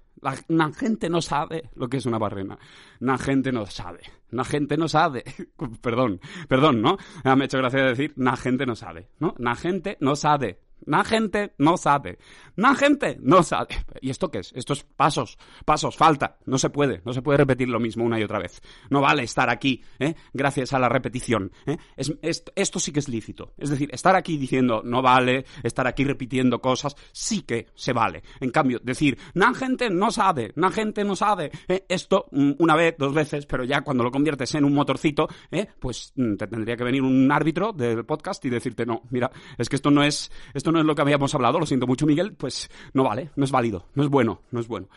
La, 0.48 0.72
gente 0.72 1.10
no 1.10 1.22
sabe 1.22 1.70
lo 1.76 1.90
que 1.90 1.98
es 1.98 2.06
una 2.06 2.18
barrena. 2.18 2.58
La 3.00 3.18
gente 3.18 3.52
no 3.52 3.66
sabe. 3.66 4.02
La 4.30 4.46
gente 4.46 4.78
no 4.78 4.88
sabe. 4.88 5.24
perdón, 5.82 6.22
perdón, 6.48 6.82
¿no? 6.82 6.98
Me 7.26 7.32
ha 7.32 7.46
hecho 7.46 7.58
gracia 7.58 7.84
decir, 7.84 8.14
la 8.16 8.38
gente 8.38 8.66
no 8.66 8.76
sabe, 8.76 9.10
¿no? 9.20 9.36
La 9.38 9.56
gente 9.56 9.98
no 10.00 10.16
sabe. 10.16 10.60
La 10.86 11.04
gente 11.04 11.54
no 11.58 11.78
sabe. 11.78 12.18
La 12.56 12.76
gente 12.76 13.18
no 13.22 13.44
sabe. 13.44 13.76
¿Y 14.02 14.10
esto 14.10 14.30
qué 14.30 14.40
es? 14.40 14.54
Estos 14.56 14.84
pasos, 14.84 15.38
pasos, 15.66 15.96
falta. 15.96 16.38
No 16.46 16.58
se 16.58 16.70
puede, 16.70 17.02
no 17.06 17.14
se 17.14 17.22
puede 17.22 17.38
repetir 17.38 17.70
lo 17.70 17.80
mismo 17.80 18.04
una 18.04 18.20
y 18.20 18.24
otra 18.24 18.40
vez. 18.40 18.62
No 18.90 19.02
vale 19.02 19.24
estar 19.24 19.50
aquí, 19.50 19.84
¿eh? 20.00 20.16
gracias 20.34 20.74
a 20.74 20.80
la 20.80 20.90
repetición. 20.90 21.52
¿eh? 21.66 21.78
esto 21.98 22.80
sí 22.80 22.92
que 22.92 23.00
es 23.00 23.10
lícito. 23.10 23.54
Es 23.58 23.70
decir, 23.70 23.90
estar 23.92 24.16
aquí 24.16 24.38
diciendo 24.38 24.82
no 24.84 25.02
vale, 25.02 25.46
estar 25.64 25.88
aquí 25.88 26.04
repitiendo 26.04 26.62
cosas, 26.62 26.96
sí 27.12 27.42
que 27.42 27.68
se 27.76 27.94
vale. 27.94 28.24
En 28.40 28.52
cambio, 28.52 28.80
decir, 28.84 29.18
la 29.34 29.54
gente 29.54 29.90
no 29.90 30.12
sabe, 30.12 30.52
la 30.56 30.72
gente 30.72 31.04
no 31.04 31.16
sabe. 31.16 31.52
¿eh? 31.68 31.86
Esto 31.88 32.28
mm, 32.32 32.52
una 32.60 32.76
vez, 32.76 32.96
dos 32.98 33.14
veces, 33.14 33.46
pero 33.46 33.64
ya 33.64 33.82
cuando 33.82 34.04
lo 34.04 34.12
conviertes 34.12 34.54
en 34.56 34.66
un 34.66 34.74
motorcito, 34.74 35.28
¿eh? 35.52 35.68
pues 35.80 36.14
mm, 36.16 36.36
te 36.36 36.48
tendría 36.48 36.76
que 36.76 36.84
venir 36.84 37.02
un 37.02 37.32
árbitro 37.32 37.74
del 37.74 38.06
podcast 38.06 38.44
y 38.46 38.50
decirte, 38.50 38.86
no, 38.86 39.04
mira, 39.10 39.32
es 39.58 39.70
que 39.70 39.76
esto 39.76 39.92
no 39.92 40.04
es, 40.04 40.32
esto 40.54 40.72
no 40.74 40.80
es 40.80 40.86
lo 40.86 40.96
que 40.96 41.02
habíamos 41.02 41.34
hablado, 41.34 41.60
lo 41.60 41.66
siento 41.66 41.88
mucho 41.88 42.06
Miguel, 42.06 42.34
pues 42.34 42.70
no 42.94 43.04
vale, 43.04 43.30
no 43.36 43.46
es 43.46 43.52
válido, 43.52 43.86
no 43.96 44.04
es 44.04 44.10
bueno, 44.10 44.42
no 44.52 44.60
es 44.60 44.68
bueno. 44.68 44.88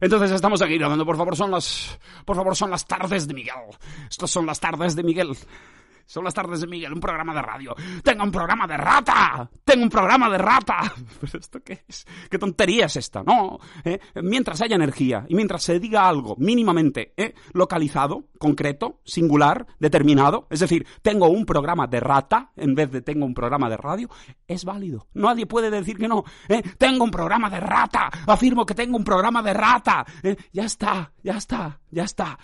Entonces 0.00 0.30
estamos 0.30 0.62
aquí 0.62 0.78
grabando, 0.78 1.04
por 1.04 1.16
favor, 1.16 1.36
son 1.36 1.50
las, 1.50 1.98
por 2.24 2.34
favor, 2.34 2.56
son 2.56 2.70
las 2.70 2.86
tardes 2.86 3.28
de 3.28 3.34
Miguel. 3.34 3.54
Estas 4.08 4.30
son 4.30 4.46
las 4.46 4.58
tardes 4.58 4.96
de 4.96 5.02
Miguel. 5.02 5.36
Son 6.10 6.24
las 6.24 6.34
tardes 6.34 6.60
de 6.60 6.66
Miguel, 6.66 6.92
un 6.92 6.98
programa 6.98 7.32
de 7.32 7.40
radio. 7.40 7.72
¡Tengo 8.02 8.24
un 8.24 8.32
programa 8.32 8.66
de 8.66 8.76
rata! 8.76 9.48
¡Tengo 9.64 9.84
un 9.84 9.88
programa 9.88 10.28
de 10.28 10.38
rata! 10.38 10.92
¿Pero 11.20 11.38
esto 11.38 11.60
qué 11.62 11.84
es? 11.86 12.04
¿Qué 12.28 12.36
tontería 12.36 12.86
es 12.86 12.96
esta? 12.96 13.22
No. 13.22 13.60
¿eh? 13.84 14.00
Mientras 14.20 14.60
haya 14.60 14.74
energía 14.74 15.24
y 15.28 15.36
mientras 15.36 15.62
se 15.62 15.78
diga 15.78 16.08
algo 16.08 16.34
mínimamente 16.36 17.14
¿eh? 17.16 17.34
localizado, 17.52 18.24
concreto, 18.40 18.98
singular, 19.04 19.68
determinado, 19.78 20.48
es 20.50 20.58
decir, 20.58 20.84
tengo 21.00 21.28
un 21.28 21.46
programa 21.46 21.86
de 21.86 22.00
rata 22.00 22.50
en 22.56 22.74
vez 22.74 22.90
de 22.90 23.02
tengo 23.02 23.24
un 23.24 23.32
programa 23.32 23.70
de 23.70 23.76
radio, 23.76 24.10
es 24.48 24.64
válido. 24.64 25.06
Nadie 25.14 25.46
puede 25.46 25.70
decir 25.70 25.96
que 25.96 26.08
no. 26.08 26.24
¿eh? 26.48 26.60
Tengo 26.76 27.04
un 27.04 27.12
programa 27.12 27.48
de 27.48 27.60
rata. 27.60 28.10
Afirmo 28.26 28.66
que 28.66 28.74
tengo 28.74 28.96
un 28.96 29.04
programa 29.04 29.44
de 29.44 29.54
rata. 29.54 30.04
Ya 30.52 30.64
está, 30.64 31.12
ya 31.22 31.36
está, 31.36 31.78
ya 31.88 32.02
está. 32.02 32.36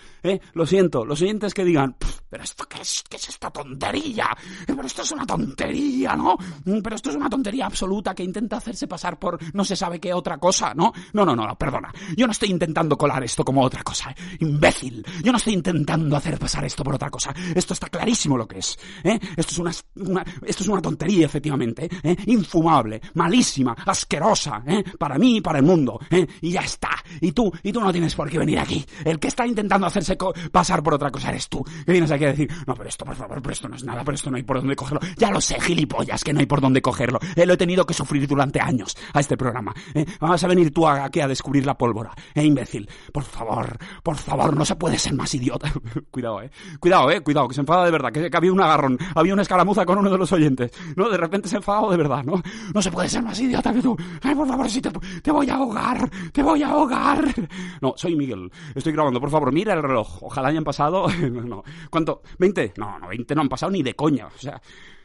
Lo 0.53 0.67
siento. 0.67 1.05
Los 1.05 1.19
siguientes 1.19 1.53
que 1.53 1.65
digan, 1.65 1.97
¿pero 2.31 2.45
esto 2.45 2.65
qué 2.69 2.81
es? 2.81 3.03
¿Qué 3.11 3.17
es 3.17 3.29
esta 3.29 3.51
tontería. 3.57 4.29
Pero 4.67 4.83
esto 4.83 5.03
es 5.03 5.13
una 5.13 5.27
tontería, 5.27 6.15
¿no? 6.15 6.37
Mm, 6.65 6.81
pero 6.83 6.97
esto 6.97 7.11
es 7.11 7.17
una 7.17 7.31
tontería 7.31 7.67
absoluta 7.67 8.15
que 8.15 8.23
intenta 8.23 8.59
hacerse 8.59 8.87
pasar 8.87 9.19
por 9.19 9.39
no 9.55 9.65
se 9.65 9.77
sabe 9.77 9.99
qué 9.99 10.13
otra 10.13 10.37
cosa, 10.39 10.75
¿no? 10.75 10.93
No, 11.15 11.25
no, 11.25 11.35
no, 11.35 11.57
perdona. 11.57 11.93
Yo 12.17 12.27
no 12.27 12.33
estoy 12.33 12.51
intentando 12.51 12.97
colar 12.99 13.25
esto 13.25 13.45
como 13.45 13.63
otra 13.63 13.83
cosa. 13.83 14.15
Imbécil. 14.41 15.05
Yo 15.23 15.33
no 15.33 15.39
estoy 15.39 15.55
intentando 15.55 16.17
hacer 16.17 16.39
pasar 16.39 16.65
esto 16.65 16.85
por 16.85 16.95
otra 16.95 17.11
cosa. 17.11 17.35
Esto 17.55 17.73
está 17.73 17.89
clarísimo 17.89 18.37
lo 18.37 18.47
que 18.47 18.59
es. 18.59 18.79
¿eh? 19.05 19.19
Esto 19.37 19.53
es 19.53 19.59
una, 19.59 20.25
esto 20.45 20.63
es 20.63 20.69
una 20.69 20.83
tontería, 20.83 21.27
efectivamente. 21.27 21.89
¿eh? 22.03 22.17
Infumable, 22.27 23.01
malísima, 23.15 23.75
asquerosa. 23.87 24.63
¿eh? 24.67 24.85
Para 24.99 25.19
mí 25.19 25.39
y 25.39 25.41
para 25.41 25.59
el 25.59 25.65
mundo. 25.65 25.99
¿eh? 26.11 26.27
Y 26.43 26.53
ya 26.53 26.61
está. 26.61 26.91
Y 27.21 27.33
tú, 27.33 27.51
y 27.63 27.73
tú 27.73 27.81
no 27.81 27.93
tienes 27.93 28.15
por 28.15 28.29
qué 28.29 28.39
venir 28.39 28.59
aquí. 28.59 28.85
El 29.05 29.19
que 29.19 29.29
está 29.29 29.47
intentando 29.47 29.87
hacerse 29.87 30.17
pasar 30.53 30.83
por 30.83 30.95
otra 30.95 31.11
cosa 31.11 31.31
eres 31.31 31.49
tú. 31.49 31.65
Que 31.85 31.93
vienes 31.93 32.11
aquí 32.11 32.25
a 32.25 32.29
decir, 32.29 32.51
no, 32.67 32.75
pero 32.75 32.89
esto, 32.89 33.05
por 33.05 33.17
favor, 33.17 33.41
pero 33.47 33.53
esto 33.53 33.69
no 33.69 33.77
es 33.77 33.85
nada, 33.85 34.03
pero 34.03 34.17
esto 34.17 34.29
no 34.29 34.37
hay 34.37 34.43
por 34.43 34.59
dónde 34.59 34.75
cogerlo. 34.75 35.01
Ya 35.17 35.31
lo 35.31 35.41
sé, 35.41 35.61
gilipollas, 35.61 36.25
que 36.25 36.33
no 36.33 36.41
hay 36.41 36.47
por 36.47 36.61
dónde 36.61 36.83
cogerlo. 36.83 37.21
Eh, 37.37 37.47
lo 37.47 37.55
he 37.55 37.57
tenido 37.57 37.87
que 37.87 37.95
sufrir 37.95 38.27
durante 38.27 38.61
años 38.61 38.97
a 39.13 39.21
este 39.21 39.37
programa. 39.37 39.73
Eh, 39.95 40.05
vas 40.19 40.43
a 40.43 40.49
venir 40.49 40.75
tú 40.75 40.87
aquí 40.89 41.21
a 41.21 41.29
descubrir 41.29 41.65
la 41.65 41.79
pólvora. 41.79 42.13
Eh, 42.35 42.45
imbécil. 42.45 42.89
Por 43.13 43.23
favor, 43.23 43.79
por 44.03 44.17
favor, 44.17 44.57
no 44.57 44.65
se 44.65 44.75
puede 44.75 44.99
ser 44.99 45.15
más 45.15 45.33
idiota. 45.33 45.73
cuidado, 46.11 46.43
eh. 46.43 46.51
Cuidado, 46.81 47.09
eh, 47.13 47.21
cuidado, 47.21 47.47
que 47.47 47.55
se 47.55 47.61
enfada 47.61 47.85
de 47.85 47.91
verdad, 47.93 48.11
que, 48.11 48.29
había 48.37 48.53
un 48.53 48.61
agarrón, 48.61 48.99
había 49.15 49.33
una 49.33 49.43
escaramuza 49.43 49.87
con 49.87 49.99
uno 49.99 50.11
de 50.11 50.19
los 50.19 50.33
oyentes. 50.33 50.73
No, 50.97 51.09
de 51.09 51.17
repente 51.17 51.49
se 51.49 51.57
enfadado 51.57 51.93
de 51.93 51.97
verdad, 51.99 52.25
¿no? 52.25 52.43
No 52.75 52.83
se 52.83 52.91
puede 52.91 53.09
ser 53.09 53.23
más 53.23 53.39
idiota 53.39 53.73
que 53.73 53.81
tú. 53.81 53.97
Ay, 54.23 54.35
por 54.35 54.49
favor, 54.49 54.69
si 54.69 54.81
te, 54.81 54.91
te 55.23 55.31
voy 55.31 55.49
a 55.49 55.55
ahogar, 55.55 56.11
te 56.33 56.43
voy 56.43 56.63
a 56.63 56.69
ahogar. 56.69 57.25
No, 57.81 57.95
soy 57.97 58.17
Miguel. 58.17 58.51
Estoy 58.75 58.93
grabando, 58.93 59.21
por 59.21 59.31
favor, 59.31 59.53
mira 59.53 59.75
el 59.75 59.83
reloj. 59.83 60.23
Ojalá 60.23 60.49
hayan 60.49 60.65
pasado. 60.65 61.07
no, 61.31 61.63
¿Cuánto? 61.91 62.23
¿20? 62.39 62.73
No, 62.77 62.99
no, 62.99 63.09
20 63.09 63.26
no 63.35 63.43
han 63.43 63.49
pasado 63.49 63.73
ni 63.73 63.83
de 63.83 63.95
coña. 63.95 64.27
O 64.27 64.39
sea, 64.39 64.61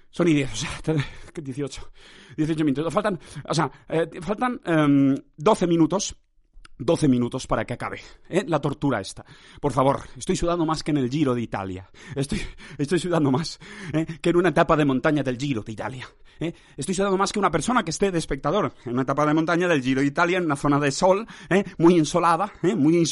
son 0.09 0.27
10, 0.27 0.51
o 0.53 0.55
sea, 0.55 0.69
18, 1.33 1.91
18 2.37 2.65
minutos. 2.65 2.93
Faltan, 2.93 3.19
o 3.47 3.53
sea, 3.53 3.71
eh, 3.89 4.09
faltan 4.21 4.59
12 5.37 5.65
em, 5.65 5.69
minutos 5.69 6.15
12 6.81 7.07
minutos 7.07 7.47
para 7.47 7.65
que 7.65 7.73
acabe. 7.73 8.01
¿eh? 8.29 8.43
La 8.47 8.59
tortura 8.59 8.99
esta. 8.99 9.25
Por 9.59 9.71
favor, 9.71 10.01
estoy 10.17 10.35
sudando 10.35 10.65
más 10.65 10.83
que 10.83 10.91
en 10.91 10.97
el 10.97 11.09
Giro 11.09 11.35
de 11.35 11.41
Italia. 11.41 11.89
Estoy, 12.15 12.41
estoy 12.77 12.99
sudando 12.99 13.31
más 13.31 13.59
¿eh? 13.93 14.05
que 14.21 14.29
en 14.31 14.35
una 14.35 14.49
etapa 14.49 14.75
de 14.75 14.85
montaña 14.85 15.23
del 15.23 15.37
Giro 15.37 15.61
de 15.61 15.71
Italia. 15.71 16.07
¿eh? 16.39 16.53
Estoy 16.75 16.95
sudando 16.95 17.17
más 17.17 17.31
que 17.31 17.39
una 17.39 17.51
persona 17.51 17.83
que 17.83 17.91
esté 17.91 18.11
de 18.11 18.17
espectador 18.17 18.73
en 18.85 18.93
una 18.93 19.03
etapa 19.03 19.25
de 19.25 19.33
montaña 19.33 19.67
del 19.67 19.81
Giro 19.81 20.01
de 20.01 20.07
Italia, 20.07 20.37
en 20.39 20.45
una 20.45 20.55
zona 20.55 20.79
de 20.79 20.91
sol, 20.91 21.27
¿eh? 21.49 21.63
muy 21.77 21.95
insolada, 21.97 22.51
¿eh? 22.63 22.75
muy 22.75 23.03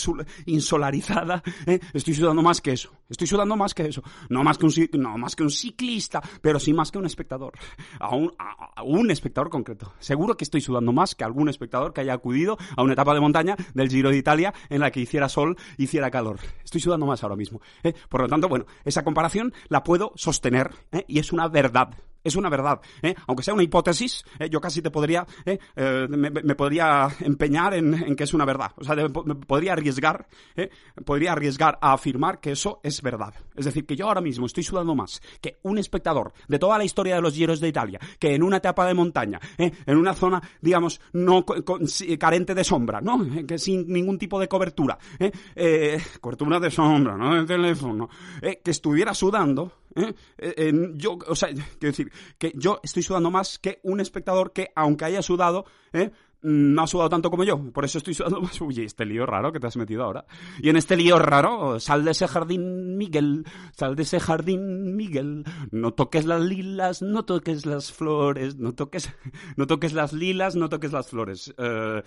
insolarizada. 0.46 1.44
¿eh? 1.66 1.80
Estoy 1.94 2.14
sudando 2.14 2.42
más 2.42 2.62
que 2.62 2.74
eso. 2.74 2.92
Estoy 3.10 3.28
sudando 3.28 3.56
más 3.56 3.74
que 3.74 3.88
eso. 3.88 4.04
No 4.30 4.44
más 4.44 4.58
que 4.58 4.66
un, 4.66 4.74
no 4.94 5.18
más 5.18 5.36
que 5.36 5.44
un 5.44 5.52
ciclista, 5.52 6.22
pero 6.42 6.60
sí 6.60 6.74
más 6.74 6.92
que 6.92 6.98
un 6.98 7.06
espectador. 7.06 7.54
A 8.00 8.16
un, 8.16 8.34
a 8.38 8.84
un 8.84 9.12
espectador 9.12 9.50
concreto. 9.50 9.94
Seguro 10.00 10.36
que 10.36 10.44
estoy 10.44 10.62
sudando 10.62 10.92
más 10.92 11.16
que 11.16 11.24
algún 11.24 11.50
espectador 11.50 11.94
que 11.94 12.02
haya 12.02 12.14
acudido 12.14 12.58
a 12.76 12.84
una 12.84 12.94
etapa 12.94 13.14
de 13.14 13.20
montaña 13.20 13.56
del 13.74 13.90
Giro 13.90 14.10
de 14.10 14.18
Italia 14.18 14.54
en 14.70 14.80
la 14.80 14.92
que 14.92 15.02
hiciera 15.02 15.30
sol, 15.30 15.58
hiciera 15.78 16.12
calor. 16.12 16.40
Estoy 16.64 16.82
sudando 16.82 17.06
más 17.06 17.24
ahora 17.24 17.36
mismo. 17.36 17.62
¿eh? 17.84 17.94
Por 18.10 18.22
lo 18.22 18.28
tanto, 18.28 18.48
bueno, 18.48 18.66
esa 18.86 19.04
comparación 19.04 19.54
la 19.68 19.84
puedo 19.84 20.12
sostener 20.16 20.72
¿eh? 20.92 21.06
y 21.08 21.20
es 21.20 21.32
una 21.32 21.48
verdad. 21.48 21.90
Es 22.24 22.36
una 22.36 22.50
verdad, 22.50 22.82
¿eh? 23.02 23.16
aunque 23.28 23.44
sea 23.44 23.54
una 23.54 23.64
hipótesis, 23.64 24.26
¿eh? 24.40 24.50
yo 24.50 24.60
casi 24.60 24.82
te 24.82 24.92
podría, 24.92 25.26
¿eh? 25.46 25.58
eh 25.76 26.08
me, 26.10 26.30
me, 26.30 26.56
podría 26.56 27.08
empeñar 27.22 27.74
en, 27.74 28.16
que 28.16 28.26
es 28.26 28.34
una 28.34 28.44
verdad. 28.44 28.72
O 28.76 28.84
sea, 28.84 28.96
me 28.96 29.36
podría 29.36 29.74
arriesgar, 29.74 30.28
¿eh? 30.56 30.70
podría 31.06 31.32
arriesgar 31.32 31.78
a 31.82 31.94
afirmar 31.94 32.42
que 32.42 32.52
eso 32.52 32.82
es 32.84 33.02
verdad. 33.02 33.34
Es 33.56 33.66
decir, 33.66 33.86
que 33.86 33.96
yo 33.96 34.08
ahora 34.08 34.20
mismo 34.20 34.46
estoy 34.46 34.64
sudando 34.64 34.96
más 34.96 35.22
que 35.40 35.60
un 35.64 35.78
espectador 35.78 36.34
de 36.48 36.60
toda 36.60 36.78
la 36.78 36.84
historia 36.84 37.16
de 37.16 37.22
los 37.22 37.36
hieros 37.36 37.62
de 37.62 37.70
Italia, 37.70 38.00
que 38.20 38.36
en 38.36 38.44
una 38.44 38.58
etapa 38.58 38.86
de 38.86 38.94
montaña, 38.94 39.40
en 39.58 39.98
una 39.98 40.14
zona, 40.14 40.42
digamos, 40.62 41.00
no 41.14 41.46
carente 42.20 42.54
de 42.54 42.64
sombra, 42.64 43.00
¿no? 43.00 43.26
Que 43.48 43.58
sin 43.58 43.88
ningún 43.88 44.18
tipo 44.18 44.40
de 44.40 44.48
cobertura, 44.48 44.98
cobertura 46.20 46.60
de 46.60 46.72
sombra, 46.72 47.16
¿no? 47.16 47.36
De 47.36 47.46
teléfono, 47.46 48.10
que 48.42 48.72
estuviera 48.72 49.14
sudando, 49.14 49.72
¿eh? 49.96 50.14
Eh, 50.38 50.74
yo, 50.96 51.18
o 51.28 51.36
sea, 51.36 51.50
quiero 51.50 51.68
decir, 51.80 52.12
que 52.38 52.54
yo 52.56 52.80
estoy 52.84 53.04
sudando 53.04 53.32
más 53.32 53.60
que 53.60 53.80
un 53.84 54.00
espectador 54.00 54.54
que, 54.54 54.72
aunque 54.76 55.06
haya 55.06 55.22
sudado, 55.22 55.66
¿eh? 55.94 56.12
No 56.42 56.84
ha 56.84 56.88
sudado 56.88 57.10
tanto 57.10 57.30
como 57.30 57.44
yo, 57.44 57.72
por 57.72 57.86
eso 57.86 57.98
estoy 57.98 58.14
sudando 58.14 58.42
más. 58.42 58.60
Uy, 58.62 58.82
este 58.82 59.06
lío 59.06 59.26
raro 59.26 59.52
que 59.52 59.60
te 59.60 59.68
has 59.68 59.78
metido 59.78 60.04
ahora. 60.04 60.26
Y 60.62 60.70
en 60.70 60.78
este 60.78 60.96
lío 60.96 61.20
raro, 61.20 61.80
sal 61.80 62.06
de 62.06 62.12
ese 62.12 62.28
jardín, 62.28 62.98
Miguel, 62.98 63.46
sal 63.76 63.96
de 63.96 64.04
ese 64.04 64.20
jardín, 64.20 64.96
Miguel. 64.96 65.44
No 65.72 65.94
toques 65.94 66.26
las 66.26 66.42
lilas, 66.42 67.02
no 67.02 67.26
toques 67.26 67.66
las 67.66 67.92
flores, 67.92 68.58
no 68.58 68.74
toques, 68.74 69.10
no 69.58 69.68
toques 69.68 69.94
las 69.94 70.14
lilas, 70.14 70.56
no 70.56 70.70
toques 70.70 70.92
las 70.92 71.10
flores. 71.10 71.54
Eh, 71.58 72.02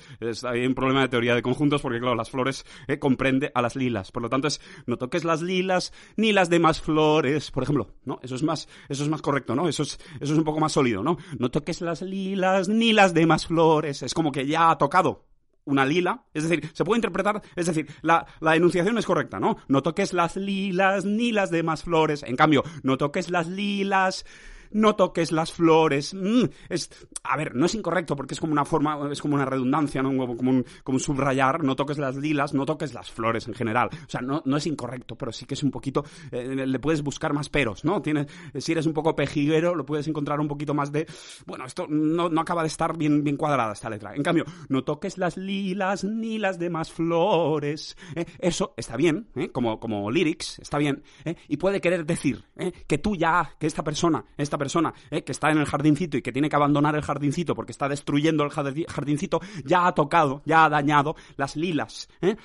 hay 0.45 0.67
un 0.67 0.75
problema 0.75 1.03
de 1.03 1.09
teoría 1.09 1.35
de 1.35 1.43
conjuntos 1.43 1.83
porque, 1.83 2.01
claro, 2.01 2.15
las 2.15 2.31
flores 2.31 2.65
eh, 2.89 2.99
comprende 2.99 3.51
a 3.55 3.63
las 3.63 3.77
lilas. 3.77 4.13
Por 4.13 4.23
lo 4.23 4.31
tanto, 4.31 4.49
es 4.49 4.61
no 4.87 4.97
toques 4.97 5.25
las 5.25 5.43
lilas 5.43 5.93
ni 6.17 6.33
las 6.33 6.49
demás 6.49 6.81
flores, 6.81 7.51
por 7.51 7.63
ejemplo, 7.63 7.89
¿no? 8.05 8.19
Eso 8.23 8.35
es 8.35 8.43
más, 8.43 8.69
eso 8.89 9.03
es 9.03 9.09
más 9.09 9.23
correcto, 9.23 9.55
¿no? 9.55 9.69
Eso 9.69 9.83
es, 9.83 9.99
eso 10.21 10.33
es 10.33 10.39
un 10.39 10.45
poco 10.45 10.61
más 10.61 10.73
sólido, 10.73 11.03
¿no? 11.03 11.19
No 11.39 11.51
toques 11.51 11.81
las 11.81 12.03
lilas 12.03 12.69
ni 12.69 12.93
las 12.93 13.15
demás 13.15 13.47
flores. 13.47 14.03
Es 14.03 14.15
que 14.31 14.47
ya 14.47 14.71
ha 14.71 14.79
tocado 14.79 15.25
una 15.65 15.87
lila, 15.87 16.25
es 16.35 16.49
decir, 16.49 16.71
se 16.75 16.85
puede 16.85 16.99
interpretar, 16.99 17.41
es 17.57 17.67
decir, 17.67 17.89
la, 18.03 18.27
la, 18.41 18.57
enunciación 18.57 18.99
es 18.99 19.07
correcta, 19.07 19.39
¿no? 19.39 19.59
No 19.69 19.83
toques 19.83 20.13
las 20.13 20.37
lilas 20.37 21.05
ni 21.05 21.33
las 21.33 21.51
demás 21.51 21.85
flores, 21.85 22.23
en 22.25 22.37
cambio, 22.37 22.65
no 22.83 22.97
toques 22.97 23.31
las 23.31 23.47
lilas 23.47 24.25
no 24.73 24.97
toques 24.97 25.33
las 25.33 25.53
flores. 25.53 26.15
Mm, 26.15 26.45
a 27.25 27.37
ver, 27.37 27.55
no 27.55 27.67
es 27.67 27.75
incorrecto 27.75 28.17
porque 28.17 28.35
es 28.35 28.41
como 28.41 28.53
una 28.53 28.65
forma, 28.65 29.11
es 29.11 29.21
como 29.21 29.35
una 29.35 29.45
redundancia, 29.45 30.03
¿no? 30.03 30.27
como, 30.37 30.51
un, 30.51 31.01
subrayar, 31.01 31.65
no 31.65 31.77
toques 31.77 31.99
las 31.99 32.17
lilas, 32.17 32.55
no 32.55 32.67
toques 32.67 32.95
las 32.95 33.11
flores 33.11 33.47
en 33.49 33.55
general. 33.55 33.91
O 33.93 34.11
sea, 34.11 34.21
no, 34.21 34.43
es 34.57 34.67
incorrecto, 34.67 35.17
pero 35.17 35.33
sí 35.33 35.47
que 35.47 35.55
es 35.55 35.63
un 35.63 35.71
poquito, 35.71 36.05
eh, 36.31 36.67
le 36.67 36.79
puedes 36.79 37.03
buscar 37.03 37.33
más 37.33 37.49
peros, 37.49 37.85
¿no? 37.85 38.03
Tienes, 38.03 38.27
si 38.59 38.73
eres 38.73 38.87
un 38.87 38.93
poco 38.93 39.15
pejiguero, 39.15 39.75
lo 39.75 39.85
puedes 39.85 40.07
encontrar 40.09 40.41
un 40.41 40.49
poquito 40.49 40.75
más 40.75 40.93
de, 40.93 41.07
bueno, 41.47 41.65
esto 41.67 41.87
no, 41.89 42.27
acaba 42.41 42.63
de 42.63 42.69
estar 42.69 42.97
bien, 42.97 43.37
cuadrada 43.37 43.73
esta 43.73 43.91
letra. 43.91 44.15
En 44.15 44.23
cambio, 44.23 44.45
no 44.69 44.85
toques 44.85 45.19
las 45.19 45.37
lilas 45.37 46.05
ni 46.05 46.39
las 46.39 46.59
demás 46.59 46.91
flores. 46.91 47.97
¿eh? 48.15 48.25
Eso 48.39 48.75
está 48.77 48.97
bien, 48.97 49.29
¿eh? 49.35 49.51
como, 49.51 49.81
como 49.81 50.11
lyrics, 50.11 50.59
está 50.59 50.79
bien, 50.79 51.03
y 51.49 51.57
puede 51.57 51.81
querer 51.81 52.05
decir 52.05 52.45
que 52.87 52.99
tú 52.99 53.17
ya, 53.17 53.55
que 53.59 53.67
esta 53.67 53.83
persona, 53.83 54.25
esta 54.37 54.59
persona 54.59 54.62
eh, 55.11 55.23
que 55.23 55.33
está 55.33 55.51
en 55.51 55.59
el 55.59 55.67
jardincito 55.67 56.17
y 56.17 56.23
que 56.23 56.33
tiene 56.33 56.49
que 56.49 56.57
abandonar 56.57 56.95
el 56.95 57.03
jardincito 57.03 57.55
porque 57.55 57.73
está 57.73 57.89
destruyendo 57.89 58.45
el 58.45 58.51
jardincito, 58.51 59.41
ya 59.65 59.87
ha 59.87 59.95
tocado, 59.95 60.43
ya 60.45 60.65
ha 60.65 60.69
dañado 60.69 61.17
las 61.37 61.57
lilas. 61.57 62.09
¿eh? 62.21 62.37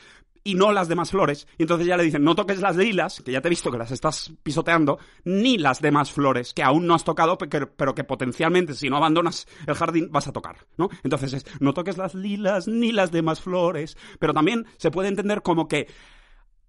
y 0.47 0.55
no 0.55 0.71
las 0.71 0.87
demás 0.87 1.11
flores. 1.11 1.45
Y 1.57 1.63
entonces 1.63 1.85
ya 1.85 1.97
le 1.97 2.03
dicen, 2.03 2.23
no 2.23 2.33
toques 2.33 2.61
las 2.61 2.77
lilas, 2.77 3.21
que 3.21 3.33
ya 3.33 3.41
te 3.41 3.49
he 3.49 3.49
visto 3.49 3.69
que 3.69 3.77
las 3.77 3.91
estás 3.91 4.31
pisoteando, 4.43 4.97
ni 5.25 5.57
las 5.57 5.81
demás 5.81 6.09
flores, 6.09 6.53
que 6.53 6.63
aún 6.63 6.87
no 6.87 6.95
has 6.95 7.03
tocado, 7.03 7.37
pero 7.37 7.93
que 7.93 8.05
potencialmente, 8.05 8.73
si 8.73 8.89
no 8.89 8.95
abandonas 8.95 9.45
el 9.65 9.75
jardín, 9.75 10.07
vas 10.09 10.29
a 10.29 10.31
tocar, 10.31 10.65
¿no? 10.77 10.89
Entonces 11.03 11.33
es, 11.33 11.45
no 11.59 11.73
toques 11.73 11.97
las 11.97 12.15
lilas, 12.15 12.69
ni 12.69 12.93
las 12.93 13.11
demás 13.11 13.41
flores, 13.41 13.97
pero 14.19 14.33
también 14.33 14.65
se 14.77 14.89
puede 14.89 15.09
entender 15.09 15.41
como 15.41 15.67
que 15.67 15.87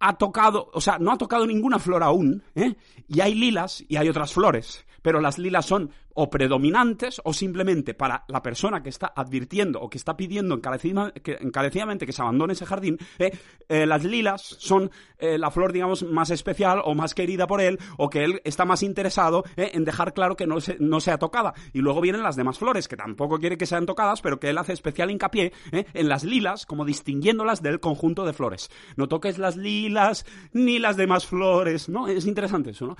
ha 0.00 0.18
tocado, 0.18 0.70
o 0.74 0.80
sea, 0.80 0.98
no 0.98 1.12
ha 1.12 1.18
tocado 1.18 1.46
ninguna 1.46 1.78
flor 1.78 2.02
aún, 2.02 2.42
¿eh? 2.56 2.74
Y 3.06 3.20
hay 3.20 3.34
lilas 3.34 3.84
y 3.86 3.94
hay 3.94 4.08
otras 4.08 4.32
flores 4.32 4.84
pero 5.02 5.20
las 5.20 5.38
lilas 5.38 5.66
son 5.66 5.90
o 6.20 6.28
predominantes 6.28 7.20
o 7.24 7.32
simplemente 7.32 7.94
para 7.94 8.24
la 8.26 8.42
persona 8.42 8.82
que 8.82 8.88
está 8.88 9.12
advirtiendo 9.14 9.80
o 9.80 9.88
que 9.88 9.98
está 9.98 10.16
pidiendo 10.16 10.56
encarecidamente 10.56 12.06
que 12.06 12.12
se 12.12 12.22
abandone 12.22 12.54
ese 12.54 12.66
jardín, 12.66 12.98
eh, 13.20 13.30
eh, 13.68 13.86
las 13.86 14.02
lilas 14.02 14.42
son 14.42 14.90
eh, 15.18 15.38
la 15.38 15.52
flor, 15.52 15.72
digamos, 15.72 16.02
más 16.02 16.30
especial 16.30 16.82
o 16.84 16.96
más 16.96 17.14
querida 17.14 17.46
por 17.46 17.60
él 17.60 17.78
o 17.98 18.10
que 18.10 18.24
él 18.24 18.40
está 18.42 18.64
más 18.64 18.82
interesado 18.82 19.44
en 19.56 19.84
dejar 19.84 20.12
claro 20.12 20.36
que 20.36 20.48
no, 20.48 20.56
no 20.80 21.00
sea 21.00 21.18
tocada. 21.18 21.54
Y 21.72 21.82
luego 21.82 22.00
vienen 22.00 22.24
las 22.24 22.34
demás 22.34 22.58
flores, 22.58 22.88
que 22.88 22.96
tampoco 22.96 23.38
quiere 23.38 23.56
que 23.56 23.66
sean 23.66 23.86
tocadas, 23.86 24.20
pero 24.20 24.40
que 24.40 24.50
él 24.50 24.58
hace 24.58 24.72
especial 24.72 25.12
hincapié 25.12 25.52
en 25.70 26.08
las 26.08 26.24
lilas, 26.24 26.66
como 26.66 26.84
distinguiéndolas 26.84 27.62
del 27.62 27.78
conjunto 27.78 28.24
de 28.24 28.32
flores. 28.32 28.70
No 28.96 29.06
toques 29.06 29.38
las 29.38 29.56
lilas 29.56 30.26
ni 30.52 30.80
las 30.80 30.96
demás 30.96 31.26
flores, 31.26 31.88
¿no? 31.88 32.08
Es 32.08 32.26
interesante 32.26 32.70
eso, 32.70 32.88
¿no? 32.88 32.96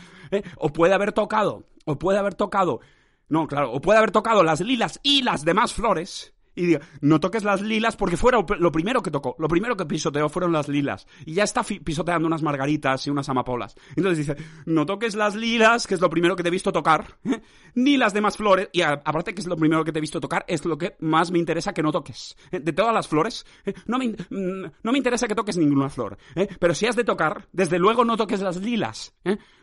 O 0.57 0.73
puede 0.73 0.95
haber 0.95 1.13
tocado 1.13 1.65
o 1.89 1.99
puede 1.99 2.19
haber 2.19 2.35
tocado, 2.35 2.81
no, 3.29 3.47
claro, 3.47 3.73
o 3.73 3.81
puede 3.81 3.99
haber 3.99 4.11
tocado 4.11 4.43
las 4.43 4.61
lilas 4.61 5.01
y 5.03 5.23
las 5.23 5.45
demás 5.45 5.73
flores, 5.73 6.35
y 6.59 6.67
diga, 6.67 6.81
no 7.01 7.21
toques 7.21 7.45
las 7.45 7.61
lilas 7.61 7.97
porque 7.97 8.17
fuera 8.17 8.45
lo 8.59 8.73
primero 8.73 9.03
que 9.03 9.11
tocó, 9.11 9.37
lo 9.39 9.49
primero 9.49 9.77
que 9.77 9.87
pisoteó 9.87 10.29
fueron 10.29 10.53
las 10.53 10.69
lilas. 10.69 11.07
Y 11.25 11.35
ya 11.35 11.45
está 11.45 11.63
pisoteando 11.63 12.27
unas 12.27 12.43
margaritas 12.43 13.07
y 13.07 13.11
unas 13.11 13.29
amapolas. 13.29 13.77
Entonces 13.95 14.27
dice, 14.27 14.37
no 14.67 14.85
toques 14.85 15.15
las 15.15 15.35
lilas, 15.35 15.87
que 15.87 15.95
es 15.95 16.01
lo 16.01 16.11
primero 16.11 16.35
que 16.35 16.43
te 16.43 16.49
he 16.49 16.53
visto 16.53 16.73
tocar, 16.73 17.17
¿eh? 17.25 17.41
ni 17.75 17.97
las 17.97 18.13
demás 18.13 18.37
flores. 18.37 18.69
Y 18.73 18.83
aparte 18.83 19.35
que 19.35 19.41
es 19.41 19.47
lo 19.47 19.57
primero 19.57 19.85
que 19.85 19.93
te 19.93 19.99
he 19.99 20.01
visto 20.01 20.21
tocar, 20.21 20.45
es 20.49 20.65
lo 20.65 20.77
que 20.77 20.97
más 21.01 21.31
me 21.31 21.39
interesa 21.39 21.73
que 21.73 21.83
no 21.83 21.93
toques. 21.93 22.37
¿eh? 22.51 22.59
De 22.61 22.73
todas 22.73 22.93
las 22.93 23.07
flores, 23.07 23.47
¿eh? 23.65 23.75
no, 23.87 23.99
me, 23.99 24.09
mm, 24.09 24.71
no 24.83 24.93
me 24.93 24.99
interesa 24.99 25.29
que 25.29 25.35
toques 25.35 25.57
ninguna 25.57 25.89
flor. 25.89 26.19
Pero 26.59 26.75
si 26.75 26.87
has 26.87 26.97
de 26.97 27.05
tocar, 27.05 27.47
desde 27.53 27.79
luego 27.79 28.05
no 28.05 28.17
toques 28.17 28.41
las 28.41 28.57
lilas. 28.57 29.15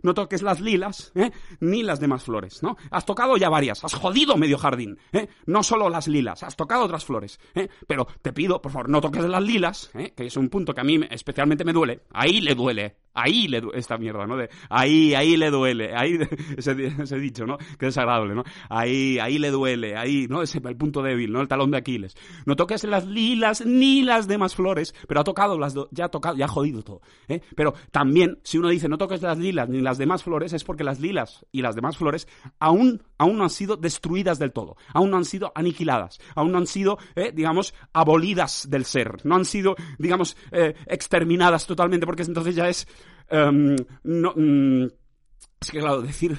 No 0.02 0.14
toques 0.14 0.44
las 0.44 0.62
lilas, 0.62 1.12
ni 1.60 1.84
las 1.84 2.00
demás 2.00 2.24
flores, 2.24 2.62
¿no? 2.62 2.78
Has 2.92 3.06
tocado 3.06 3.38
ya 3.38 3.50
varias, 3.50 3.84
has 3.84 3.94
jodido 3.94 4.38
medio 4.38 4.58
jardín. 4.58 5.00
No 5.46 5.64
solo 5.64 5.90
las 5.90 6.08
lilas, 6.08 6.44
has 6.44 6.56
tocado 6.56 6.85
otras 6.86 7.06
flores. 7.06 7.40
¿eh? 7.54 7.70
Pero 7.88 8.08
te 8.22 8.34
pido, 8.34 8.62
por 8.62 8.72
favor, 8.72 8.90
no 8.90 9.02
toques 9.02 9.24
las 9.24 9.44
lilas, 9.44 9.92
¿eh? 9.94 10.14
que 10.16 10.26
es 10.26 10.38
un 10.38 10.50
punto 10.50 10.74
que 10.74 10.82
a 10.82 10.84
mí 10.84 11.00
especialmente 11.10 11.66
me 11.66 11.74
duele. 11.74 12.02
Ahí 12.12 12.42
le 12.42 12.56
duele. 12.56 13.05
Ahí 13.16 13.48
le 13.48 13.62
duele 13.62 13.80
esta 13.80 13.98
mierda, 13.98 14.28
¿no? 14.28 14.36
Ahí, 14.70 15.16
ahí 15.16 15.38
le 15.38 15.50
duele. 15.50 15.96
Ahí, 15.96 16.20
ese, 16.58 16.76
dicho, 17.20 17.46
¿no? 17.46 17.58
Que 17.80 17.88
desagradable, 17.88 18.36
¿no? 18.36 18.44
Ahí, 18.70 19.18
ahí 19.20 19.40
le 19.40 19.52
duele. 19.52 19.96
Ahí, 19.96 20.28
¿no? 20.30 20.42
Ese 20.42 20.62
el 20.64 20.78
punto 20.78 21.02
débil, 21.02 21.32
¿no? 21.32 21.42
El 21.42 21.48
talón 21.48 21.72
de 21.72 21.78
Aquiles. 21.78 22.16
No 22.46 22.56
toques 22.56 22.84
las 22.84 23.06
lilas 23.08 23.66
ni 23.66 24.04
las 24.04 24.28
demás 24.28 24.56
flores, 24.56 24.94
pero 25.08 25.22
ha 25.22 25.24
tocado 25.24 25.58
las 25.58 25.76
ya 25.92 26.06
ha 26.06 26.10
tocado, 26.10 26.36
ya 26.36 26.46
ha 26.46 26.50
jodido 26.50 26.84
todo. 26.84 27.02
¿eh? 27.28 27.42
Pero 27.56 27.74
también, 27.92 28.40
si 28.44 28.58
uno 28.58 28.70
dice 28.70 28.90
no 28.90 28.98
toques 28.98 29.22
las 29.22 29.38
lilas 29.38 29.70
ni 29.70 29.82
las 29.82 29.98
demás 29.98 30.24
flores, 30.24 30.54
es 30.54 30.64
porque 30.64 30.84
las 30.84 31.00
lilas 31.00 31.46
y 31.52 31.62
las 31.62 31.76
demás 31.76 31.98
flores 31.98 32.28
aún, 32.60 33.04
aún 33.18 33.38
no 33.38 33.44
han 33.44 33.50
sido 33.50 33.78
destruidas 33.78 34.40
del 34.40 34.52
todo. 34.52 34.78
Aún 34.94 35.12
no 35.12 35.18
han 35.18 35.26
sido 35.26 35.52
aniquiladas. 35.56 36.20
Aún 36.36 36.52
no 36.52 36.58
han 36.58 36.68
sido, 36.68 36.98
eh, 37.16 37.32
digamos, 37.34 37.74
abolidas 37.94 38.68
del 38.70 38.86
ser. 38.86 39.26
No 39.26 39.36
han 39.36 39.46
sido, 39.46 39.76
digamos, 39.98 40.38
eh, 40.52 40.76
exterminadas 40.88 41.66
totalmente, 41.68 42.06
porque 42.06 42.24
entonces 42.24 42.56
ya 42.56 42.70
es... 42.70 42.88
Em, 43.30 43.76
no, 44.04 44.34
mm, 44.36 44.86
es 45.62 45.72
que, 45.72 45.80
claro, 45.80 46.02
decir 46.02 46.38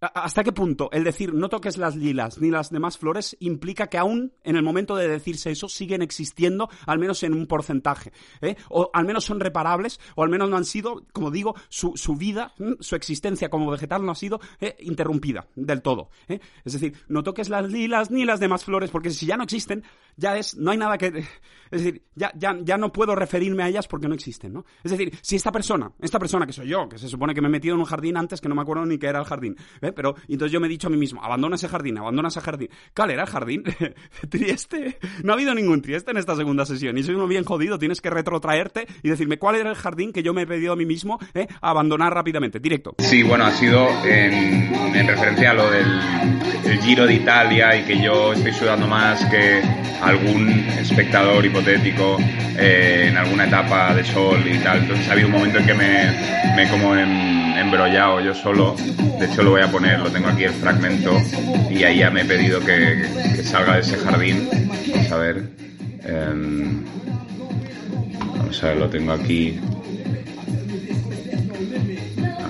¿Hasta 0.00 0.42
qué 0.42 0.52
punto 0.52 0.88
el 0.92 1.04
decir 1.04 1.34
no 1.34 1.50
toques 1.50 1.76
las 1.76 1.94
lilas 1.94 2.40
ni 2.40 2.50
las 2.50 2.70
demás 2.70 2.96
flores 2.96 3.36
implica 3.38 3.88
que 3.88 3.98
aún 3.98 4.32
en 4.44 4.56
el 4.56 4.62
momento 4.62 4.96
de 4.96 5.06
decirse 5.06 5.50
eso 5.50 5.68
siguen 5.68 6.00
existiendo, 6.00 6.70
al 6.86 6.98
menos 6.98 7.22
en 7.22 7.34
un 7.34 7.46
porcentaje? 7.46 8.10
¿eh? 8.40 8.56
O 8.70 8.90
al 8.94 9.04
menos 9.04 9.24
son 9.24 9.40
reparables, 9.40 10.00
o 10.14 10.22
al 10.22 10.30
menos 10.30 10.48
no 10.48 10.56
han 10.56 10.64
sido, 10.64 11.04
como 11.12 11.30
digo, 11.30 11.54
su, 11.68 11.92
vida, 12.16 12.54
su 12.80 12.96
existencia 12.96 13.50
como 13.50 13.70
vegetal 13.70 14.02
no 14.04 14.12
ha 14.12 14.14
sido 14.14 14.40
¿eh? 14.58 14.74
interrumpida 14.80 15.48
del 15.54 15.82
todo. 15.82 16.08
¿eh? 16.28 16.40
Es 16.64 16.72
decir, 16.72 16.96
no 17.08 17.22
toques 17.22 17.50
las 17.50 17.70
lilas 17.70 18.10
ni 18.10 18.24
las 18.24 18.40
demás 18.40 18.64
flores, 18.64 18.88
porque 18.88 19.10
si 19.10 19.26
ya 19.26 19.36
no 19.36 19.44
existen, 19.44 19.84
ya 20.16 20.36
es, 20.38 20.56
no 20.56 20.70
hay 20.70 20.78
nada 20.78 20.96
que... 20.96 21.24
Es 21.70 21.84
decir, 21.84 22.02
ya, 22.16 22.32
ya, 22.34 22.58
ya 22.62 22.76
no 22.76 22.92
puedo 22.92 23.14
referirme 23.14 23.62
a 23.62 23.68
ellas 23.68 23.86
porque 23.86 24.08
no 24.08 24.14
existen, 24.14 24.52
¿no? 24.52 24.64
Es 24.82 24.90
decir, 24.90 25.16
si 25.22 25.36
esta 25.36 25.52
persona, 25.52 25.92
esta 26.00 26.18
persona 26.18 26.44
que 26.44 26.52
soy 26.52 26.66
yo, 26.66 26.88
que 26.88 26.98
se 26.98 27.08
supone 27.08 27.32
que 27.32 27.40
me 27.40 27.46
he 27.46 27.50
metido 27.50 27.74
en 27.76 27.80
un 27.80 27.86
jardín 27.86 28.16
antes 28.16 28.40
que 28.40 28.48
no 28.48 28.56
me 28.56 28.62
acuerdo 28.62 28.84
ni 28.86 28.98
qué 28.98 29.06
era 29.06 29.20
el 29.20 29.24
jardín, 29.24 29.56
pero 29.92 30.14
entonces 30.28 30.52
yo 30.52 30.60
me 30.60 30.66
he 30.66 30.70
dicho 30.70 30.88
a 30.88 30.90
mí 30.90 30.96
mismo, 30.96 31.22
abandona 31.22 31.56
ese 31.56 31.68
jardín, 31.68 31.98
abandona 31.98 32.28
ese 32.28 32.40
jardín. 32.40 32.68
¿Cuál 32.94 33.10
era 33.10 33.22
el 33.22 33.28
jardín? 33.28 33.64
Trieste. 34.28 34.98
No 35.22 35.32
ha 35.32 35.36
habido 35.36 35.54
ningún 35.54 35.82
Trieste 35.82 36.10
en 36.10 36.16
esta 36.16 36.36
segunda 36.36 36.64
sesión. 36.66 36.96
Y 36.98 37.02
soy 37.02 37.14
uno 37.14 37.26
bien 37.26 37.44
jodido, 37.44 37.78
tienes 37.78 38.00
que 38.00 38.10
retrotraerte 38.10 38.86
y 39.02 39.08
decirme 39.08 39.38
cuál 39.38 39.56
era 39.56 39.70
el 39.70 39.76
jardín 39.76 40.12
que 40.12 40.22
yo 40.22 40.34
me 40.34 40.42
he 40.42 40.46
pedido 40.46 40.72
a 40.72 40.76
mí 40.76 40.86
mismo 40.86 41.18
eh, 41.34 41.46
abandonar 41.60 42.14
rápidamente, 42.14 42.60
directo. 42.60 42.94
Sí, 42.98 43.22
bueno, 43.22 43.44
ha 43.44 43.52
sido 43.52 43.88
en, 44.04 45.06
referencia 45.06 45.50
a 45.50 45.54
lo 45.54 45.70
del 45.70 46.80
Giro 46.82 47.06
de 47.06 47.14
Italia 47.14 47.76
y 47.76 47.84
que 47.84 48.00
yo 48.00 48.32
estoy 48.32 48.52
sudando 48.52 48.86
más 48.86 49.24
que 49.26 49.60
algún 50.02 50.48
espectador 50.78 51.44
hipotético 51.44 52.18
eh, 52.56 53.06
en 53.08 53.16
alguna 53.16 53.46
etapa 53.46 53.94
de 53.94 54.04
sol 54.04 54.42
y 54.46 54.58
tal. 54.58 54.78
Entonces 54.78 55.08
ha 55.08 55.12
habido 55.12 55.28
un 55.28 55.34
momento 55.34 55.58
en 55.58 55.66
que 55.66 55.74
me, 55.74 56.54
me 56.56 56.68
como 56.68 56.94
en 56.94 57.49
embrollado 57.60 58.20
yo 58.20 58.34
solo. 58.34 58.74
De 59.18 59.26
hecho 59.26 59.42
lo 59.42 59.50
voy 59.50 59.62
a 59.62 59.70
poner, 59.70 60.00
lo 60.00 60.10
tengo 60.10 60.28
aquí 60.28 60.44
el 60.44 60.52
fragmento 60.52 61.16
y 61.70 61.84
ahí 61.84 61.98
ya 61.98 62.10
me 62.10 62.22
he 62.22 62.24
pedido 62.24 62.60
que, 62.60 63.04
salga 63.44 63.74
de 63.74 63.80
ese 63.80 63.96
jardín. 63.96 64.48
Vamos 64.50 65.12
a 65.12 65.16
ver. 65.16 65.48
Em, 66.04 66.84
vamos 68.36 68.62
a 68.62 68.66
ver, 68.68 68.76
lo 68.76 68.88
tengo 68.88 69.12
aquí. 69.12 69.58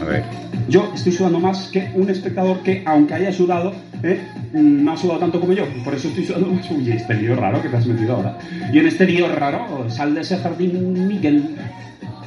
A 0.01 0.05
ver. 0.05 0.25
Yo 0.69 0.93
estoy 0.95 1.13
sudando 1.13 1.41
más 1.41 1.69
que 1.69 1.91
un 1.95 2.09
espectador 2.09 2.63
que, 2.63 2.85
aunque 2.87 3.15
haya 3.15 3.33
sudado, 3.33 3.75
¿eh? 4.05 4.21
no 4.53 4.93
ha 4.93 4.97
sudado 4.97 5.19
tanto 5.19 5.41
como 5.41 5.53
yo. 5.53 5.65
Por 5.85 5.95
eso 5.95 6.09
estoy 6.09 6.25
sudando 6.25 6.49
más. 6.49 6.71
Uy, 6.71 6.91
este 6.93 7.15
lío 7.15 7.35
raro 7.35 7.61
que 7.61 7.69
te 7.69 7.77
has 7.77 7.87
metido 7.87 8.17
ahora. 8.17 8.39
Y 8.73 8.79
en 8.79 8.87
este 8.87 9.05
lío 9.07 9.29
raro, 9.35 9.91
sal 9.91 10.15
de 10.15 10.21
ese 10.21 10.39
jardín, 10.39 11.09
Miguel. 11.09 11.57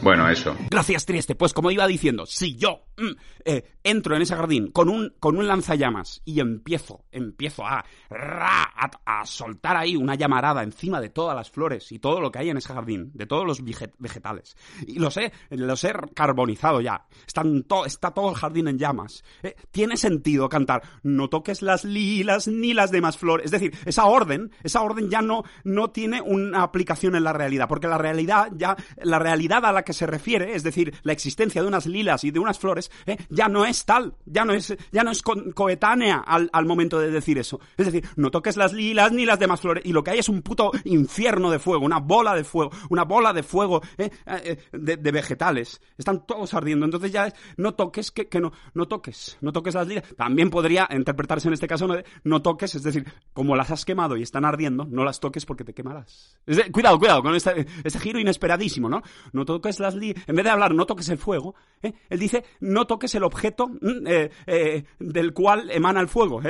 Bueno, 0.04 0.30
eso. 0.30 0.56
Gracias, 0.70 1.06
Trieste. 1.06 1.34
Pues 1.34 1.54
como 1.54 1.72
iba 1.72 1.88
diciendo, 1.88 2.26
si 2.26 2.56
yo 2.56 2.82
mm, 2.98 3.12
eh, 3.46 3.64
entro 3.84 4.16
en 4.16 4.22
ese 4.22 4.36
jardín 4.36 4.72
con 4.72 4.90
un, 4.90 5.14
con 5.20 5.38
un 5.38 5.48
lanzallamas 5.48 6.22
y 6.26 6.40
empiezo, 6.40 7.06
empiezo 7.12 7.66
a, 7.66 7.86
a, 8.10 9.26
soltar 9.26 9.78
ahí 9.78 9.96
una 9.96 10.16
llamarada 10.16 10.64
encima 10.64 11.00
de 11.00 11.10
todas 11.10 11.36
las 11.36 11.50
flores 11.50 11.92
y 11.92 12.00
todo 12.00 12.20
lo 12.20 12.32
que 12.32 12.40
hay 12.40 12.50
en 12.50 12.58
ese 12.58 12.74
jardín, 12.74 13.12
de 13.14 13.26
todos 13.26 13.46
los 13.46 13.64
vegetales, 13.98 14.58
y 14.86 15.00
los 15.00 15.16
he, 15.18 15.32
los 15.50 15.84
he 15.84 15.94
carbonizado 16.14 16.82
ya, 16.82 17.06
Están 17.26 17.66
está 17.86 18.12
todo 18.12 18.30
el 18.30 18.36
jardín 18.36 18.68
en 18.68 18.78
llamas, 18.78 19.24
eh, 19.42 19.56
tiene 19.72 19.98
sentido 19.98 20.50
cantar, 20.50 20.84
no 21.04 21.30
toques 21.30 21.62
las 21.62 21.84
lilas 21.86 22.48
ni 22.48 22.74
las 22.74 22.92
demás 22.92 23.18
flores. 23.18 23.46
Es 23.46 23.52
decir, 23.52 23.76
esa 23.86 24.06
orden, 24.06 24.52
esa 24.64 24.82
orden 24.82 25.10
ya 25.10 25.22
no, 25.22 25.44
no 25.64 25.90
tiene 25.90 26.22
una 26.22 26.64
aplicación 26.64 27.16
en 27.16 27.24
la 27.24 27.34
realidad, 27.34 27.68
porque 27.68 27.88
la 27.88 27.98
realidad 27.98 28.50
ya, 28.56 28.76
la 29.02 29.20
realidad 29.20 29.66
a 29.66 29.72
la 29.72 29.84
que 29.84 29.94
se 29.94 30.06
refiere, 30.06 30.56
es 30.56 30.64
decir, 30.64 30.94
la 31.04 31.14
existencia 31.14 31.62
de 31.62 31.68
unas 31.68 31.86
lilas 31.86 32.24
y 32.24 32.32
de 32.32 32.40
unas 32.40 32.60
flores, 32.60 32.83
¿eh? 33.06 33.18
ya 33.30 33.48
no 33.48 33.66
es 33.66 33.86
tal, 33.86 34.16
ya 34.26 34.46
no 34.46 34.54
es, 34.54 34.76
ya 34.92 35.04
no 35.04 35.12
es 35.12 35.22
coetánea 35.22 36.18
al, 36.18 36.50
al, 36.54 36.66
momento 36.66 37.00
de 37.00 37.12
decir 37.12 37.38
eso. 37.38 37.60
Es 37.78 37.86
decir, 37.86 38.08
no 38.16 38.32
toques 38.32 38.58
las 38.58 38.74
lilas 38.74 39.12
ni 39.12 39.26
las 39.26 39.40
demás 39.40 39.62
flores, 39.62 39.86
y 39.86 39.94
lo 39.94 40.04
que 40.04 40.12
hay 40.12 40.20
es 40.20 40.30
un 40.30 40.42
puto 40.42 40.72
infierno 40.86 41.52
de 41.52 41.60
fuego, 41.60 41.86
una 41.86 42.00
bola 42.00 42.36
de 42.36 42.44
fuego, 42.44 42.72
una 42.90 43.04
bola 43.04 43.34
de 43.34 43.44
fuego 43.44 43.82
¿eh? 43.98 44.10
Eh, 44.26 44.58
de, 44.72 44.98
de, 44.98 45.12
vegetales. 45.12 45.82
Están 45.98 46.26
todos 46.26 46.54
ardiendo. 46.54 46.86
Entonces 46.86 47.12
ya 47.12 47.32
no 47.58 47.74
toques, 47.76 48.12
que, 48.12 48.28
que 48.28 48.40
no, 48.40 48.52
no 48.74 48.88
toques, 48.88 49.38
no 49.42 49.52
toques 49.52 49.76
las 49.76 49.88
lilas. 49.88 50.04
También 50.16 50.50
podría 50.50 50.88
interpretarse 50.92 51.48
en 51.48 51.54
este 51.54 51.68
caso 51.68 51.88
no, 51.88 51.96
no 52.24 52.42
toques, 52.42 52.76
es 52.76 52.84
decir, 52.84 53.06
como 53.34 53.56
las 53.56 53.72
has 53.72 53.86
quemado 53.86 54.18
y 54.18 54.24
están 54.24 54.46
ardiendo, 54.46 54.86
no 54.86 55.04
las 55.04 55.20
toques 55.20 55.46
porque 55.46 55.64
te 55.64 55.74
quemarás. 55.74 56.38
cuidado, 56.72 57.00
cuidado 57.00 57.22
con 57.22 57.36
este, 57.36 57.66
este, 57.84 58.00
giro 58.00 58.20
inesperadísimo, 58.20 58.90
¿no? 58.90 59.02
No 59.32 59.46
toques 59.46 59.80
las 59.80 59.96
lilas, 59.96 60.24
en 60.28 60.36
vez 60.36 60.46
de 60.46 60.52
hablar 60.52 60.74
no 60.74 60.86
toques 60.86 61.10
el 61.10 61.18
fuego, 61.18 61.56
¿eh? 61.82 61.94
él 62.10 62.20
dice 62.20 62.44
no 62.74 62.86
toques 62.88 63.14
el 63.16 63.24
objeto 63.24 63.68
mm, 63.68 64.08
eh, 64.08 64.32
eh, 64.48 64.84
del 65.00 65.34
cual 65.34 65.70
emana 65.72 66.02
el 66.02 66.08
fuego. 66.08 66.42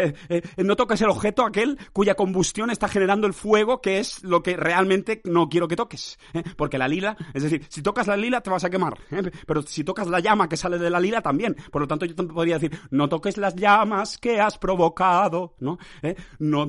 no 0.58 0.76
toques 0.76 1.02
el 1.02 1.10
objeto 1.10 1.46
aquel 1.46 1.78
cuya 1.92 2.16
combustión 2.16 2.70
está 2.70 2.88
generando 2.88 3.28
el 3.28 3.34
fuego, 3.34 3.82
que 3.82 4.00
es 4.00 4.24
lo 4.24 4.42
que 4.42 4.56
realmente 4.58 5.22
no 5.26 5.50
quiero 5.50 5.68
que 5.68 5.76
toques. 5.76 6.18
Porque 6.58 6.78
la 6.78 6.88
lila, 6.88 7.16
es 7.34 7.44
decir, 7.44 7.66
si 7.70 7.82
tocas 7.82 8.08
la 8.08 8.18
lila 8.18 8.42
te 8.42 8.50
vas 8.50 8.64
a 8.64 8.70
quemar, 8.70 8.98
pero 9.46 9.62
si 9.62 9.84
tocas 9.84 10.08
la 10.08 10.20
llama 10.20 10.50
que 10.50 10.58
sale 10.58 10.78
de 10.78 10.90
la 10.90 11.00
lila 11.00 11.22
también. 11.22 11.56
Por 11.72 11.82
lo 11.82 11.88
tanto, 11.88 12.06
yo 12.06 12.16
podría 12.16 12.60
decir, 12.60 12.80
no 12.92 13.10
toques 13.10 13.38
las 13.38 13.56
llamas 13.56 14.18
que 14.18 14.40
has 14.40 14.58
provocado, 14.58 15.56
¿no? 15.60 15.78
No, 16.40 16.68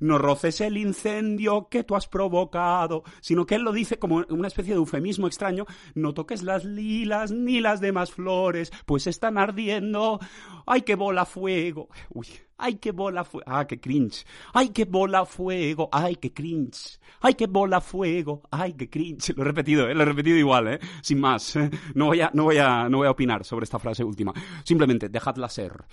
no 0.00 0.18
roces 0.18 0.60
el 0.60 0.76
incendio 0.76 1.68
que 1.68 1.84
tú 1.84 1.96
has 1.96 2.08
provocado, 2.08 3.04
sino 3.20 3.46
que 3.46 3.56
él 3.56 3.62
lo 3.62 3.72
dice 3.72 3.98
como 3.98 4.24
una 4.28 4.48
especie 4.48 4.72
de 4.72 4.78
eufemismo 4.78 5.26
extraño, 5.26 5.66
no 5.94 6.14
toques 6.14 6.42
las 6.42 6.64
lilas 6.64 7.30
ni 7.30 7.60
las 7.60 7.80
demás 7.80 8.12
flores, 8.12 8.72
están 8.98 9.38
ardiendo. 9.38 10.18
¡Ay, 10.66 10.82
que 10.82 10.94
bola 10.94 11.24
fuego! 11.24 11.88
Uy, 12.10 12.26
¡ay, 12.58 12.76
que 12.76 12.92
bola 12.92 13.24
fuego! 13.24 13.44
¡Ah, 13.46 13.66
qué 13.66 13.80
cringe! 13.80 14.24
¡Ay, 14.52 14.70
que 14.70 14.84
bola 14.84 15.24
fuego! 15.24 15.88
¡Ay, 15.92 16.16
qué 16.16 16.32
cringe! 16.32 16.98
¡Ay, 17.20 17.34
que 17.34 17.46
bola 17.46 17.80
fuego! 17.80 18.42
¡Ay, 18.50 18.72
qué 18.74 18.88
cringe! 18.88 19.34
Lo 19.36 19.42
he 19.42 19.46
repetido, 19.46 19.88
¿eh? 19.88 19.94
Lo 19.94 20.02
he 20.02 20.06
repetido 20.06 20.36
igual, 20.36 20.68
¿eh? 20.68 20.78
Sin 21.02 21.20
más. 21.20 21.56
No 21.94 22.06
voy 22.06 22.20
a, 22.20 22.30
no 22.32 22.44
voy 22.44 22.58
a, 22.58 22.88
no 22.88 22.98
voy 22.98 23.06
a 23.06 23.10
opinar 23.10 23.44
sobre 23.44 23.64
esta 23.64 23.78
frase 23.78 24.04
última. 24.04 24.32
Simplemente, 24.64 25.08
dejadla 25.08 25.48
ser. 25.48 25.84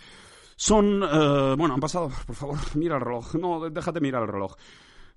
Son... 0.55 1.03
Uh, 1.03 1.55
bueno, 1.57 1.73
han 1.73 1.79
pasado... 1.79 2.11
Por 2.25 2.35
favor, 2.35 2.57
mira 2.75 2.95
el 2.95 3.01
reloj. 3.01 3.35
No, 3.35 3.69
déjate 3.69 3.99
mirar 3.99 4.23
el 4.23 4.29
reloj 4.29 4.55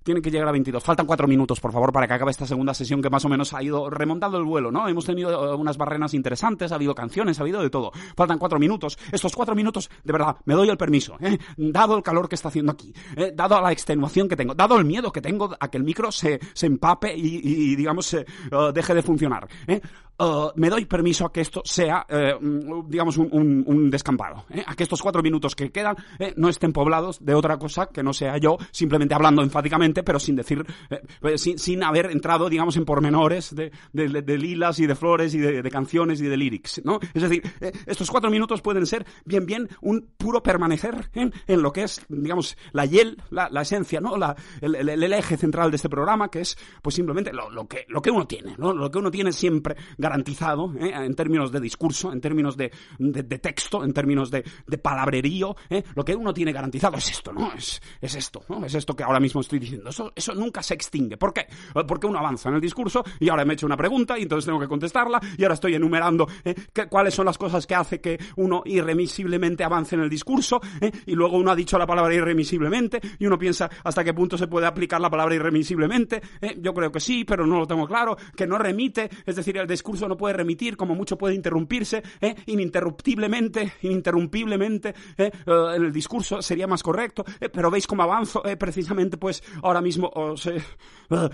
tienen 0.05 0.21
que 0.21 0.29
llegar 0.29 0.47
a 0.47 0.51
22. 0.51 0.83
Faltan 0.83 1.07
cuatro 1.07 1.27
minutos, 1.27 1.59
por 1.59 1.71
favor, 1.73 1.91
para 1.91 2.07
que 2.07 2.13
acabe 2.13 2.29
esta 2.29 2.45
segunda 2.45 2.75
sesión 2.75 3.01
que 3.01 3.09
más 3.09 3.25
o 3.25 3.29
menos 3.29 3.53
ha 3.53 3.63
ido 3.63 3.89
remontando 3.89 4.37
el 4.37 4.43
vuelo, 4.43 4.71
¿no? 4.71 4.87
Hemos 4.87 5.03
tenido 5.03 5.53
eh, 5.53 5.55
unas 5.55 5.77
barrenas 5.77 6.13
interesantes, 6.13 6.71
ha 6.71 6.75
habido 6.75 6.93
canciones, 6.93 7.39
ha 7.39 7.41
habido 7.41 7.61
de 7.61 7.71
todo. 7.71 7.91
Faltan 8.15 8.37
cuatro 8.37 8.59
minutos. 8.59 8.99
Estos 9.11 9.35
cuatro 9.35 9.55
minutos, 9.55 9.89
de 10.03 10.13
verdad, 10.13 10.37
me 10.45 10.53
doy 10.53 10.69
el 10.69 10.77
permiso, 10.77 11.17
¿eh? 11.19 11.39
Dado 11.57 11.97
el 11.97 12.03
calor 12.03 12.29
que 12.29 12.35
está 12.35 12.49
haciendo 12.49 12.71
aquí, 12.71 12.93
¿eh? 13.15 13.33
dado 13.35 13.59
la 13.59 13.71
extenuación 13.71 14.29
que 14.29 14.35
tengo, 14.35 14.53
dado 14.53 14.77
el 14.77 14.85
miedo 14.85 15.11
que 15.11 15.21
tengo 15.21 15.55
a 15.59 15.67
que 15.69 15.77
el 15.77 15.83
micro 15.83 16.11
se, 16.11 16.39
se 16.53 16.67
empape 16.67 17.15
y, 17.17 17.75
digamos, 17.75 18.05
se, 18.05 18.27
uh, 18.51 18.71
deje 18.71 18.93
de 18.93 19.01
funcionar, 19.01 19.47
¿eh? 19.65 19.81
Uh, 20.17 20.49
me 20.55 20.69
doy 20.69 20.85
permiso 20.85 21.25
a 21.25 21.31
que 21.31 21.41
esto 21.41 21.61
sea, 21.65 22.05
eh, 22.07 22.35
digamos, 22.87 23.17
un, 23.17 23.89
descampado. 23.89 24.45
¿eh? 24.49 24.63
A 24.65 24.73
que 24.73 24.83
estos 24.83 25.01
cuatro 25.01 25.21
minutos 25.21 25.55
que 25.55 25.71
quedan 25.71 25.97
eh, 26.19 26.33
no 26.37 26.47
estén 26.47 26.71
poblados 26.71 27.23
de 27.23 27.33
otra 27.33 27.57
cosa 27.57 27.87
que 27.87 28.01
no 28.01 28.13
sea 28.13 28.37
yo 28.37 28.57
simplemente 28.71 29.13
hablando 29.13 29.41
enfáticamente, 29.41 30.03
pero 30.03 30.19
sin 30.19 30.35
decir, 30.35 30.65
eh, 30.89 31.37
sin, 31.37 31.59
sin, 31.59 31.83
haber 31.83 32.11
entrado, 32.11 32.49
digamos, 32.49 32.77
en 32.77 32.85
pormenores 32.85 33.53
de, 33.53 33.71
de, 33.91 34.21
de 34.21 34.37
lilas 34.37 34.79
y 34.79 34.87
de 34.87 34.95
flores 34.95 35.33
y 35.35 35.39
de, 35.39 35.69
canciones 35.69 36.21
y 36.21 36.25
de 36.25 36.37
lyrics, 36.37 36.81
¿no? 36.85 36.99
Es 37.13 37.21
decir, 37.21 37.43
eh, 37.59 37.73
estos 37.85 38.09
cuatro 38.09 38.29
minutos 38.29 38.61
pueden 38.61 38.85
ser 38.85 39.05
bien, 39.25 39.45
bien 39.45 39.67
un 39.81 40.07
puro 40.17 40.41
permanecer 40.41 41.09
en, 41.13 41.33
en 41.47 41.61
lo 41.61 41.73
que 41.73 41.83
es, 41.83 42.05
digamos, 42.07 42.57
la 42.71 42.85
hiel, 42.85 43.21
la, 43.31 43.49
la 43.49 43.61
esencia, 43.63 43.99
¿no? 43.99 44.15
La, 44.15 44.35
el, 44.61 44.75
el, 44.75 45.13
eje 45.13 45.35
central 45.35 45.71
de 45.71 45.75
este 45.75 45.89
programa, 45.89 46.29
que 46.29 46.41
es, 46.41 46.57
pues 46.81 46.95
simplemente 46.95 47.33
lo, 47.33 47.49
lo, 47.49 47.67
que, 47.67 47.85
lo 47.89 48.01
que 48.01 48.11
uno 48.11 48.25
tiene, 48.25 48.55
¿no? 48.57 48.73
Lo 48.73 48.89
que 48.89 48.99
uno 48.99 49.11
tiene 49.11 49.33
siempre 49.33 49.75
garantizado 50.05 50.71
¿eh? 50.79 50.91
en 50.93 51.15
términos 51.15 51.51
de 51.51 51.59
discurso, 51.59 52.13
en 52.13 52.21
términos 52.21 52.55
de, 52.55 52.69
texto, 53.39 53.83
en 53.83 53.91
términos 53.91 54.29
de, 54.29 54.43
de 54.67 54.77
palabrerío. 54.77 55.55
¿eh? 55.69 55.83
Lo 55.95 56.05
que 56.05 56.15
uno 56.15 56.33
tiene 56.33 56.51
garantizado 56.51 56.97
es 56.97 57.09
esto, 57.09 57.33
¿no? 57.33 57.51
Es, 57.53 57.81
es 57.99 58.13
esto, 58.15 58.43
¿no? 58.49 58.63
Es 58.65 58.75
esto 58.75 58.95
que 58.95 59.03
ahora 59.03 59.19
mismo 59.19 59.41
estoy 59.41 59.59
diciendo. 59.59 59.89
Eso, 59.89 60.13
eso 60.15 60.35
nunca 60.35 60.61
se 60.61 60.75
extingue. 60.75 61.17
¿Por 61.17 61.33
qué? 61.33 61.47
Porque 61.87 62.05
uno 62.05 62.19
avanza 62.19 62.49
en 62.49 62.55
el 62.55 62.61
discurso 62.61 63.03
y 63.19 63.29
ahora 63.29 63.45
me 63.45 63.53
he 63.53 63.55
hecho 63.55 63.65
una 63.65 63.77
pregunta 63.77 64.17
y 64.19 64.23
entonces 64.23 64.45
tengo 64.45 64.59
que 64.59 64.67
contestarla 64.67 65.19
y 65.37 65.43
ahora 65.43 65.55
estoy 65.55 65.75
enumerando 65.75 66.27
¿eh? 66.43 66.55
cuáles 66.89 67.13
son 67.13 67.25
las 67.25 67.37
cosas 67.37 67.65
que 67.65 67.75
hace 67.75 67.99
que 67.99 68.19
uno 68.35 68.61
irremisiblemente 68.65 69.63
avance 69.63 69.95
en 69.95 70.01
el 70.01 70.09
discurso 70.09 70.61
¿eh? 70.81 70.91
y 71.05 71.15
luego 71.15 71.37
uno 71.37 71.51
ha 71.51 71.55
dicho 71.55 71.77
la 71.77 71.87
palabra 71.87 72.13
irremisiblemente 72.13 73.01
y 73.19 73.25
uno 73.25 73.37
piensa 73.37 73.69
hasta 73.83 74.03
qué 74.03 74.13
punto 74.13 74.37
se 74.37 74.47
puede 74.47 74.67
aplicar 74.67 75.01
la 75.01 75.09
palabra 75.09 75.35
irremisiblemente. 75.35 76.21
¿eh? 76.41 76.57
Yo 76.61 76.73
creo 76.73 76.91
que 76.91 76.99
sí, 76.99 77.23
pero 77.25 77.45
no 77.45 77.59
lo 77.59 77.67
tengo 77.67 77.87
claro. 77.87 78.17
Que 78.35 78.47
no 78.47 78.57
remite, 78.57 79.09
es 79.25 79.35
decir, 79.35 79.57
el 79.57 79.67
discurso 79.67 79.94
no 80.01 80.17
puede 80.17 80.33
remitir, 80.33 80.77
como 80.77 80.95
mucho 80.95 81.17
puede 81.17 81.35
interrumpirse, 81.35 82.03
¿eh? 82.21 82.35
ininterruptiblemente, 82.45 83.73
ininterrumpiblemente, 83.81 84.93
¿eh? 85.17 85.31
Uh, 85.45 85.69
el 85.75 85.91
discurso 85.91 86.41
sería 86.41 86.67
más 86.67 86.83
correcto, 86.83 87.23
¿eh? 87.39 87.49
pero 87.49 87.71
veis 87.71 87.87
cómo 87.87 88.03
avanzo, 88.03 88.45
¿eh? 88.45 88.57
precisamente 88.57 89.17
pues 89.17 89.43
ahora 89.63 89.81
mismo 89.81 90.11
os 90.13 90.45
uh, 90.45 90.51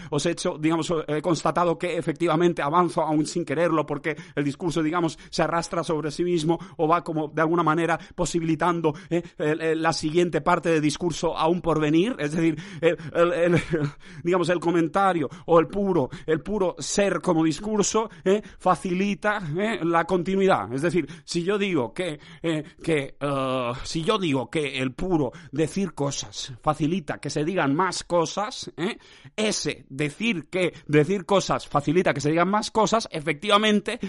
os 0.10 0.26
he 0.26 0.32
hecho, 0.32 0.58
digamos, 0.60 0.94
he 1.08 1.22
constatado 1.22 1.78
que 1.78 1.98
efectivamente 1.98 2.62
avanzo 2.62 3.02
aún 3.02 3.26
sin 3.26 3.46
quererlo, 3.46 3.86
porque 3.86 4.16
el 4.36 4.44
discurso, 4.44 4.84
digamos, 4.84 5.18
se 5.30 5.44
arrastra 5.44 5.84
sobre 5.84 6.12
sí 6.12 6.24
mismo 6.24 6.60
o 6.78 6.88
va 6.88 7.04
como 7.04 7.30
de 7.30 7.42
alguna 7.42 7.64
manera 7.64 8.00
posibilitando 8.16 8.94
el, 9.10 9.24
el, 9.38 9.82
la 9.82 9.94
siguiente 9.94 10.42
parte 10.42 10.70
del 10.70 10.82
discurso 10.82 11.38
aún 11.38 11.62
por 11.62 11.80
venir, 11.80 12.16
es 12.20 12.34
decir, 12.34 12.58
el, 12.82 13.62
digamos, 14.24 14.50
el 14.50 14.60
comentario 14.60 15.30
o 15.46 15.60
el 15.60 15.68
puro, 15.68 16.10
el 16.26 16.42
puro 16.42 16.76
ser 16.80 17.22
como 17.22 17.44
discurso, 17.44 18.10
facilita 18.58 19.42
eh, 19.58 19.80
la 19.84 20.06
continuidad. 20.06 20.72
Es 20.74 20.82
decir, 20.82 21.08
si 21.24 21.44
yo 21.44 21.58
digo 21.58 21.94
que, 21.94 22.20
eh, 22.42 22.64
que 22.84 23.16
uh, 23.22 23.74
si 23.84 24.04
yo 24.04 24.18
digo 24.18 24.50
que 24.50 24.80
el 24.80 24.94
puro 24.94 25.32
decir 25.52 25.94
cosas 25.94 26.54
facilita 26.62 27.20
que 27.20 27.30
se 27.30 27.44
digan 27.44 27.76
más 27.76 28.04
cosas, 28.04 28.72
¿eh? 28.78 28.98
ese 29.36 29.86
decir 29.90 30.48
que 30.50 30.74
decir 30.88 31.26
cosas 31.26 31.68
facilita 31.68 32.14
que 32.14 32.22
se 32.22 32.30
digan 32.30 32.50
más 32.50 32.72
cosas, 32.72 33.08
efectivamente 33.12 34.00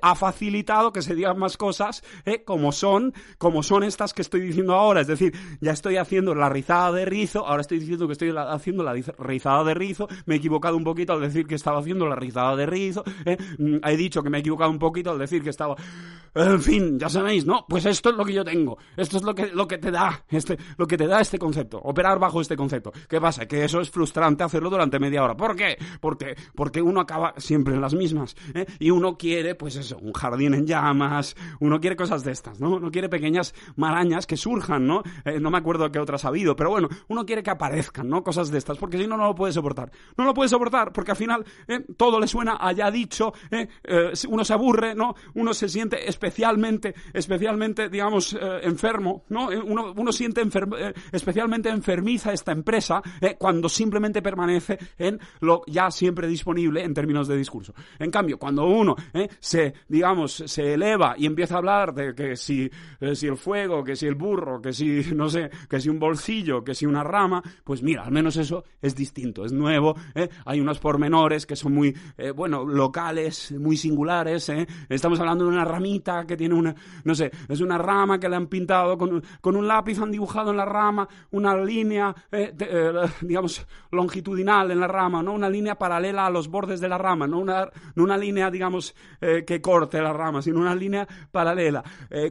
ha 0.00 0.14
facilitado 0.14 0.92
que 0.92 1.02
se 1.02 1.14
digan 1.14 1.38
más 1.38 1.56
cosas 1.56 2.02
como 2.44 2.72
son, 2.72 3.12
como 3.38 3.62
son 3.62 3.84
estas 3.84 4.12
que 4.12 4.22
estoy 4.22 4.40
diciendo 4.40 4.74
ahora. 4.74 5.00
Es 5.00 5.06
decir, 5.06 5.34
ya 5.60 5.72
estoy 5.72 5.96
haciendo 5.96 6.34
la 6.34 6.48
rizada 6.48 6.92
de 6.92 7.04
rizo, 7.04 7.46
ahora 7.46 7.62
estoy 7.62 7.78
diciendo 7.78 8.06
que 8.06 8.12
estoy 8.12 8.34
haciendo 8.36 8.82
la 8.82 8.94
rizada 9.18 9.64
de 9.64 9.74
rizo, 9.74 10.08
me 10.26 10.34
he 10.34 10.38
equivocado 10.38 10.76
un 10.76 10.84
poquito 10.84 11.12
al 11.12 11.20
decir 11.20 11.46
que 11.46 11.54
estaba 11.54 11.80
haciendo 11.80 12.06
la 12.06 12.16
rizada 12.16 12.56
de 12.56 12.66
rizo, 12.66 13.04
he 13.58 13.96
dicho 13.96 14.22
que 14.22 14.30
me 14.30 14.38
he 14.38 14.40
equivocado 14.40 14.70
un 14.70 14.78
poquito 14.78 15.10
al 15.10 15.18
decir 15.18 15.42
que 15.42 15.50
estaba... 15.50 15.76
En 16.34 16.60
fin, 16.60 16.98
ya 16.98 17.08
sabéis, 17.08 17.46
¿no? 17.46 17.64
Pues 17.66 17.86
esto 17.86 18.10
es 18.10 18.16
lo 18.16 18.24
que 18.24 18.34
yo 18.34 18.44
tengo. 18.44 18.76
Esto 18.94 19.16
es 19.16 19.22
lo 19.22 19.34
que, 19.34 19.46
lo 19.46 19.66
que 19.66 19.78
te 19.78 19.90
da 19.90 20.22
este, 20.28 20.58
lo 20.76 20.86
que 20.86 20.96
te 20.96 21.06
da 21.06 21.20
este 21.20 21.38
concepto. 21.38 21.78
Operar 21.78 22.18
bajo 22.18 22.40
este 22.40 22.56
concepto. 22.56 22.92
¿Qué 23.08 23.20
pasa? 23.20 23.46
Que 23.46 23.64
eso 23.64 23.80
es 23.80 23.90
frustrante 23.90 24.44
hacerlo 24.44 24.68
durante 24.68 24.98
media 24.98 25.24
hora. 25.24 25.36
¿Por 25.36 25.56
qué? 25.56 25.78
Porque, 26.00 26.36
porque 26.54 26.82
uno 26.82 27.00
acaba 27.00 27.34
siempre 27.38 27.74
en 27.74 27.80
las 27.80 27.94
mismas. 27.94 28.36
¿eh? 28.54 28.66
Y 28.78 28.90
uno 28.90 29.16
quiere, 29.16 29.54
pues 29.54 29.76
eso, 29.76 29.98
un 29.98 30.12
jardín 30.12 30.54
en 30.54 30.66
llamas. 30.66 31.36
Uno 31.60 31.80
quiere 31.80 31.96
cosas 31.96 32.22
de 32.24 32.32
estas, 32.32 32.60
¿no? 32.60 32.70
Uno 32.76 32.90
quiere 32.90 33.08
pequeñas 33.08 33.54
marañas 33.76 34.26
que 34.26 34.36
surjan, 34.36 34.86
¿no? 34.86 35.02
Eh, 35.24 35.40
no 35.40 35.50
me 35.50 35.58
acuerdo 35.58 35.90
qué 35.90 35.98
otras 35.98 36.24
ha 36.24 36.28
habido, 36.28 36.54
pero 36.56 36.70
bueno, 36.70 36.88
uno 37.08 37.24
quiere 37.24 37.42
que 37.42 37.50
aparezcan, 37.50 38.08
¿no? 38.08 38.22
Cosas 38.22 38.50
de 38.50 38.58
estas, 38.58 38.78
porque 38.78 38.98
si 38.98 39.06
no, 39.06 39.16
no 39.16 39.26
lo 39.26 39.34
puede 39.34 39.52
soportar. 39.52 39.90
No 40.16 40.24
lo 40.24 40.34
puede 40.34 40.48
soportar, 40.48 40.92
porque 40.92 41.12
al 41.12 41.16
final 41.16 41.44
¿eh? 41.68 41.84
todo 41.96 42.20
le 42.20 42.26
suena 42.26 42.58
allá 42.60 42.90
dicho, 42.90 43.32
¿eh? 43.50 43.68
uno 44.28 44.44
se 44.44 44.52
aburre, 44.52 44.94
¿no? 44.94 45.14
Uno 45.34 45.54
se 45.54 45.68
siente 45.68 46.08
especialmente, 46.08 46.94
especialmente, 47.12 47.88
digamos, 47.88 48.34
eh, 48.34 48.60
enfermo, 48.62 49.24
¿no? 49.28 49.50
Eh, 49.50 49.60
uno, 49.62 49.92
uno 49.96 50.12
siente 50.12 50.42
eh, 50.42 50.94
especialmente 51.12 51.68
enfermiza 51.68 52.32
esta 52.32 52.52
empresa 52.52 53.02
eh, 53.20 53.36
cuando 53.38 53.68
simplemente 53.68 54.22
permanece 54.22 54.78
en 54.98 55.18
lo 55.40 55.62
ya 55.66 55.90
siempre 55.90 56.26
disponible 56.28 56.82
en 56.82 56.94
términos 56.94 57.28
de 57.28 57.36
discurso. 57.36 57.74
En 57.98 58.10
cambio, 58.10 58.38
cuando 58.38 58.66
uno 58.66 58.96
se, 59.40 59.74
digamos, 59.88 60.42
se 60.46 60.74
eleva 60.74 61.14
y 61.16 61.26
empieza 61.26 61.54
a 61.54 61.58
hablar 61.58 61.94
de 61.94 62.14
que 62.14 62.36
si, 62.36 62.70
si 63.14 63.26
el 63.26 63.36
fuego, 63.36 63.82
que 63.82 63.96
si 63.96 64.06
el 64.06 64.14
burro, 64.14 64.60
que 64.60 64.72
si, 64.72 65.02
no 65.14 65.28
sé, 65.28 65.50
que 65.68 65.80
si 65.80 65.88
un 65.88 65.98
bolsillo, 65.98 66.62
que 66.62 66.74
si 66.74 66.86
una 66.86 67.02
rama, 67.02 67.42
pues 67.64 67.82
mira, 67.82 68.04
al 68.04 68.12
menos 68.12 68.36
eso 68.36 68.64
es 68.80 68.94
distinto, 68.94 69.44
es 69.44 69.52
nuevo, 69.52 69.96
hay 70.44 70.60
unos 70.60 70.78
pormenores 70.78 71.46
que 71.46 71.56
son 71.56 71.74
muy, 71.74 71.96
bueno, 72.34 72.64
locales, 72.64 73.15
muy 73.58 73.76
singulares. 73.76 74.48
¿eh? 74.48 74.66
Estamos 74.88 75.18
hablando 75.20 75.44
de 75.44 75.50
una 75.50 75.64
ramita 75.64 76.24
que 76.26 76.36
tiene 76.36 76.54
una, 76.54 76.74
no 77.04 77.14
sé, 77.14 77.30
es 77.48 77.60
una 77.60 77.78
rama 77.78 78.18
que 78.18 78.28
le 78.28 78.36
han 78.36 78.46
pintado 78.46 78.96
con, 78.98 79.22
con 79.40 79.56
un 79.56 79.66
lápiz, 79.66 79.98
han 80.00 80.10
dibujado 80.10 80.50
en 80.50 80.58
la 80.58 80.64
rama 80.64 81.08
una 81.30 81.56
línea, 81.56 82.14
eh, 82.30 82.52
eh, 82.58 82.92
digamos, 83.22 83.66
longitudinal 83.90 84.70
en 84.70 84.80
la 84.80 84.88
rama, 84.88 85.22
¿no? 85.22 85.32
Una 85.32 85.48
línea 85.48 85.76
paralela 85.76 86.26
a 86.26 86.30
los 86.30 86.48
bordes 86.48 86.80
de 86.80 86.88
la 86.88 86.98
rama, 86.98 87.26
no 87.26 87.38
una, 87.38 87.68
no 87.94 88.04
una 88.04 88.16
línea, 88.16 88.50
digamos, 88.50 88.94
que 89.20 89.60
corte 89.60 90.00
la 90.00 90.12
rama, 90.12 90.42
sino 90.42 90.60
una 90.60 90.74
línea 90.74 91.06
paralela, 91.30 91.82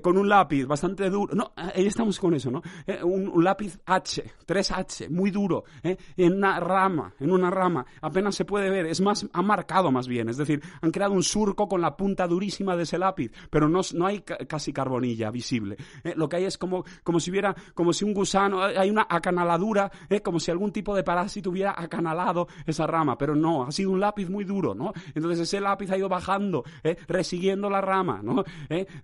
con 0.01 0.17
un 0.17 0.29
lápiz 0.29 0.65
bastante 0.65 1.09
duro. 1.09 1.35
No, 1.35 1.51
ahí 1.55 1.85
estamos 1.85 2.19
con 2.19 2.33
eso, 2.33 2.51
¿no? 2.51 2.61
Un, 3.03 3.27
un, 3.27 3.43
lápiz 3.43 3.79
H, 3.85 4.23
3H, 4.47 5.09
muy 5.09 5.31
duro, 5.31 5.63
en 5.83 6.33
una 6.33 6.59
rama, 6.59 7.13
en 7.19 7.31
una 7.31 7.49
rama, 7.49 7.85
apenas 8.01 8.35
se 8.35 8.45
puede 8.45 8.69
ver, 8.69 8.85
es 8.85 9.01
más, 9.01 9.27
ha 9.33 9.41
marcado 9.41 9.91
más 9.91 10.07
bien, 10.07 10.29
es 10.29 10.37
decir, 10.37 10.61
han 10.81 10.91
creado 10.91 11.13
un 11.13 11.23
surco 11.23 11.67
con 11.67 11.81
la 11.81 11.95
punta 11.95 12.27
durísima 12.27 12.75
de 12.75 12.83
ese 12.83 12.97
lápiz, 12.97 13.31
pero 13.49 13.67
no, 13.69 13.81
no 13.93 14.05
hay 14.05 14.21
casi 14.21 14.73
carbonilla 14.73 15.31
visible. 15.31 15.77
¿eh? 16.03 16.13
Lo 16.15 16.29
que 16.29 16.37
hay 16.37 16.45
es 16.45 16.57
como, 16.57 16.85
como 17.03 17.19
si 17.19 17.31
hubiera, 17.31 17.55
como 17.73 17.93
si 17.93 18.05
un 18.05 18.13
gusano, 18.13 18.63
hay 18.63 18.89
una 18.89 19.07
acanaladura, 19.09 19.91
¿eh? 20.09 20.21
como 20.21 20.39
si 20.39 20.51
algún 20.51 20.71
tipo 20.71 20.95
de 20.95 21.03
parásito 21.03 21.49
hubiera 21.49 21.73
acanalado 21.77 22.47
esa 22.65 22.87
rama, 22.87 23.17
pero 23.17 23.35
no, 23.35 23.63
ha 23.63 23.71
sido 23.71 23.91
un 23.91 23.99
lápiz 23.99 24.29
muy 24.29 24.43
duro, 24.43 24.73
¿no? 24.73 24.93
Entonces 25.13 25.39
ese 25.39 25.59
lápiz 25.59 25.91
ha 25.91 25.97
ido 25.97 26.09
bajando, 26.09 26.63
¿eh? 26.83 26.97
resiguiendo 27.07 27.69
la 27.69 27.81
rama, 27.81 28.21
¿no? 28.23 28.43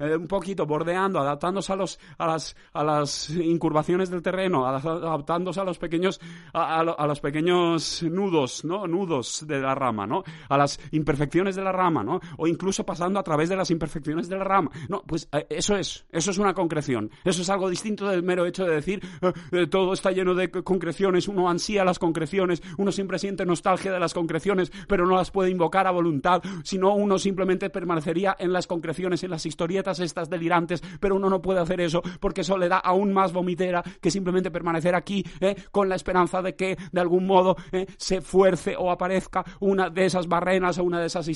un 0.01 0.27
poquito, 0.27 0.65
bordeando, 0.65 1.19
adaptándose 1.19 1.73
a, 1.73 1.75
los, 1.75 1.99
a, 2.17 2.27
las, 2.27 2.55
a 2.73 2.83
las 2.83 3.29
incurvaciones 3.29 4.09
del 4.09 4.21
terreno, 4.21 4.65
adaptándose 4.65 5.59
a 5.59 5.63
los 5.63 5.77
pequeños, 5.77 6.19
a, 6.53 6.79
a 6.79 7.07
los 7.07 7.19
pequeños 7.19 8.03
nudos, 8.03 8.65
¿no? 8.65 8.87
Nudos 8.87 9.45
de 9.47 9.59
la 9.59 9.75
rama, 9.75 10.05
¿no? 10.07 10.23
A 10.49 10.57
las 10.57 10.79
imperfecciones 10.91 11.55
de 11.55 11.60
la 11.63 11.71
rama, 11.71 12.03
¿no? 12.03 12.19
O 12.37 12.47
incluso 12.47 12.85
pasando 12.85 13.19
a 13.19 13.23
través 13.23 13.49
de 13.49 13.55
las 13.55 13.71
imperfecciones 13.71 14.29
de 14.29 14.37
la 14.37 14.43
rama. 14.43 14.71
No, 14.89 15.03
pues 15.03 15.27
eh, 15.31 15.45
eso 15.49 15.75
es, 15.75 16.05
eso 16.11 16.31
es 16.31 16.37
una 16.37 16.53
concreción. 16.53 17.11
Eso 17.23 17.41
es 17.41 17.49
algo 17.49 17.69
distinto 17.69 18.07
del 18.07 18.23
mero 18.23 18.45
hecho 18.45 18.65
de 18.65 18.75
decir 18.75 19.01
eh, 19.21 19.33
eh, 19.51 19.67
todo 19.67 19.93
está 19.93 20.11
lleno 20.11 20.33
de 20.35 20.49
concreciones, 20.51 21.27
uno 21.27 21.49
ansía 21.49 21.83
las 21.85 21.99
concreciones, 21.99 22.61
uno 22.77 22.91
siempre 22.91 23.19
siente 23.19 23.45
nostalgia 23.45 23.91
de 23.91 23.99
las 23.99 24.13
concreciones, 24.13 24.71
pero 24.87 25.05
no 25.05 25.15
las 25.15 25.31
puede 25.31 25.49
invocar 25.49 25.87
a 25.87 25.91
voluntad, 25.91 26.41
sino 26.63 26.93
uno 26.93 27.17
simplemente 27.17 27.69
permanecería 27.69 28.35
en 28.39 28.53
las 28.53 28.67
concreciones, 28.67 29.23
en 29.23 29.31
las 29.31 29.45
historietas 29.45 29.99
estas 29.99 30.29
delirantes, 30.29 30.83
pero 30.99 31.15
uno 31.15 31.29
no 31.29 31.41
puede 31.41 31.59
hacer 31.59 31.81
eso 31.81 32.01
porque 32.19 32.41
eso 32.41 32.57
le 32.57 32.69
da 32.69 32.77
aún 32.77 33.13
más 33.13 33.33
vomitera 33.33 33.83
que 34.01 34.11
simplemente 34.11 34.51
permanecer 34.51 34.95
aquí 34.95 35.25
con 35.71 35.89
la 35.89 35.95
esperanza 35.95 36.41
de 36.41 36.55
que 36.55 36.77
de 36.91 37.01
algún 37.01 37.25
modo 37.25 37.55
se 37.97 38.21
fuerce 38.21 38.75
o 38.77 38.91
aparezca 38.91 39.43
una 39.59 39.89
de 39.89 40.05
esas 40.05 40.27
barrenas 40.27 40.77
o 40.77 40.83
una 40.83 40.99
de 40.99 41.07
esas 41.07 41.27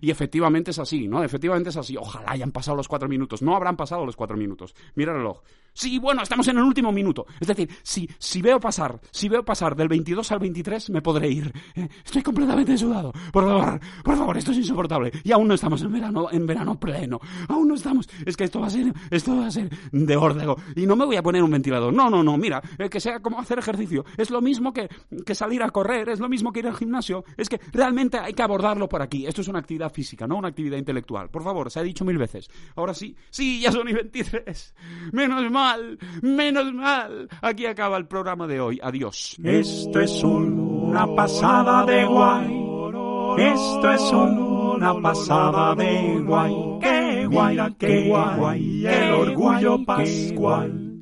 Y 0.00 0.10
efectivamente 0.10 0.70
es 0.70 0.78
así, 0.78 1.08
¿no? 1.08 1.22
Efectivamente 1.22 1.70
es 1.70 1.76
así. 1.76 1.96
Ojalá 1.96 2.30
hayan 2.30 2.52
pasado 2.52 2.76
los 2.76 2.88
cuatro 2.88 3.08
minutos. 3.08 3.42
No 3.42 3.56
habrán 3.56 3.76
pasado 3.76 4.04
los 4.04 4.16
cuatro 4.16 4.36
minutos. 4.36 4.74
Mira 4.94 5.12
el 5.12 5.18
reloj. 5.18 5.40
Sí, 5.72 5.98
bueno, 5.98 6.22
estamos 6.22 6.46
en 6.48 6.58
el 6.58 6.64
último 6.64 6.92
minuto. 6.92 7.26
Es 7.40 7.48
decir, 7.48 7.68
si, 7.82 8.08
si 8.18 8.42
veo 8.42 8.60
pasar, 8.60 9.00
si 9.10 9.28
veo 9.28 9.44
pasar 9.44 9.76
del 9.76 9.88
22 9.88 10.30
al 10.32 10.38
23, 10.38 10.90
me 10.90 11.02
podré 11.02 11.28
ir. 11.28 11.52
Eh, 11.74 11.88
estoy 12.04 12.22
completamente 12.22 12.76
sudado. 12.76 13.12
Por 13.32 13.44
favor, 13.44 13.80
por 14.04 14.16
favor, 14.16 14.36
esto 14.36 14.50
es 14.52 14.58
insoportable. 14.58 15.12
Y 15.22 15.32
aún 15.32 15.48
no 15.48 15.54
estamos 15.54 15.82
en 15.82 15.92
verano, 15.92 16.28
en 16.30 16.46
verano 16.46 16.78
pleno. 16.78 17.20
Aún 17.48 17.68
no 17.68 17.74
estamos. 17.74 18.08
Es 18.24 18.36
que 18.36 18.44
esto 18.44 18.60
va 18.60 18.66
a 18.66 18.70
ser, 18.70 18.92
esto 19.10 19.36
va 19.36 19.46
a 19.46 19.50
ser 19.50 19.70
de 19.92 20.16
órdego. 20.16 20.56
Y 20.76 20.86
no 20.86 20.96
me 20.96 21.04
voy 21.04 21.16
a 21.16 21.22
poner 21.22 21.42
un 21.42 21.50
ventilador. 21.50 21.92
No, 21.92 22.10
no, 22.10 22.22
no. 22.22 22.36
Mira, 22.36 22.62
eh, 22.78 22.88
que 22.88 23.00
sea 23.00 23.20
como 23.20 23.40
hacer 23.40 23.58
ejercicio. 23.58 24.04
Es 24.16 24.30
lo 24.30 24.40
mismo 24.40 24.72
que, 24.72 24.88
que 25.24 25.34
salir 25.34 25.62
a 25.62 25.70
correr. 25.70 26.08
Es 26.08 26.20
lo 26.20 26.28
mismo 26.28 26.52
que 26.52 26.60
ir 26.60 26.66
al 26.66 26.76
gimnasio. 26.76 27.24
Es 27.36 27.48
que 27.48 27.60
realmente 27.72 28.18
hay 28.18 28.32
que 28.32 28.42
abordarlo 28.42 28.88
por 28.88 29.02
aquí. 29.02 29.26
Esto 29.26 29.40
es 29.40 29.48
una 29.48 29.60
actividad 29.60 29.92
física, 29.92 30.26
no 30.26 30.36
una 30.36 30.48
actividad 30.48 30.78
intelectual. 30.78 31.30
Por 31.30 31.42
favor, 31.42 31.70
se 31.70 31.80
ha 31.80 31.82
dicho 31.82 32.04
mil 32.04 32.18
veces. 32.18 32.50
Ahora 32.76 32.94
sí, 32.94 33.16
sí, 33.30 33.60
ya 33.60 33.72
son 33.72 33.88
y 33.88 33.92
23. 33.92 34.74
Menos 35.12 35.50
menos 36.22 36.72
mal. 36.72 37.28
Aquí 37.42 37.66
acaba 37.66 37.96
el 37.96 38.06
programa 38.06 38.46
de 38.46 38.60
hoy. 38.60 38.80
Adiós. 38.82 39.36
Esto 39.42 40.00
es 40.00 40.22
una 40.22 41.06
pasada 41.14 41.84
de 41.86 42.04
guay. 42.04 42.60
Esto 43.38 43.92
es 43.92 44.12
una 44.12 45.00
pasada 45.00 45.74
de 45.74 46.22
guay. 46.24 46.54
Qué 46.80 47.26
guay, 47.26 47.58
qué 47.78 48.08
guay. 48.08 48.86
El 48.86 49.12
orgullo 49.12 49.84
pascual. 49.84 50.89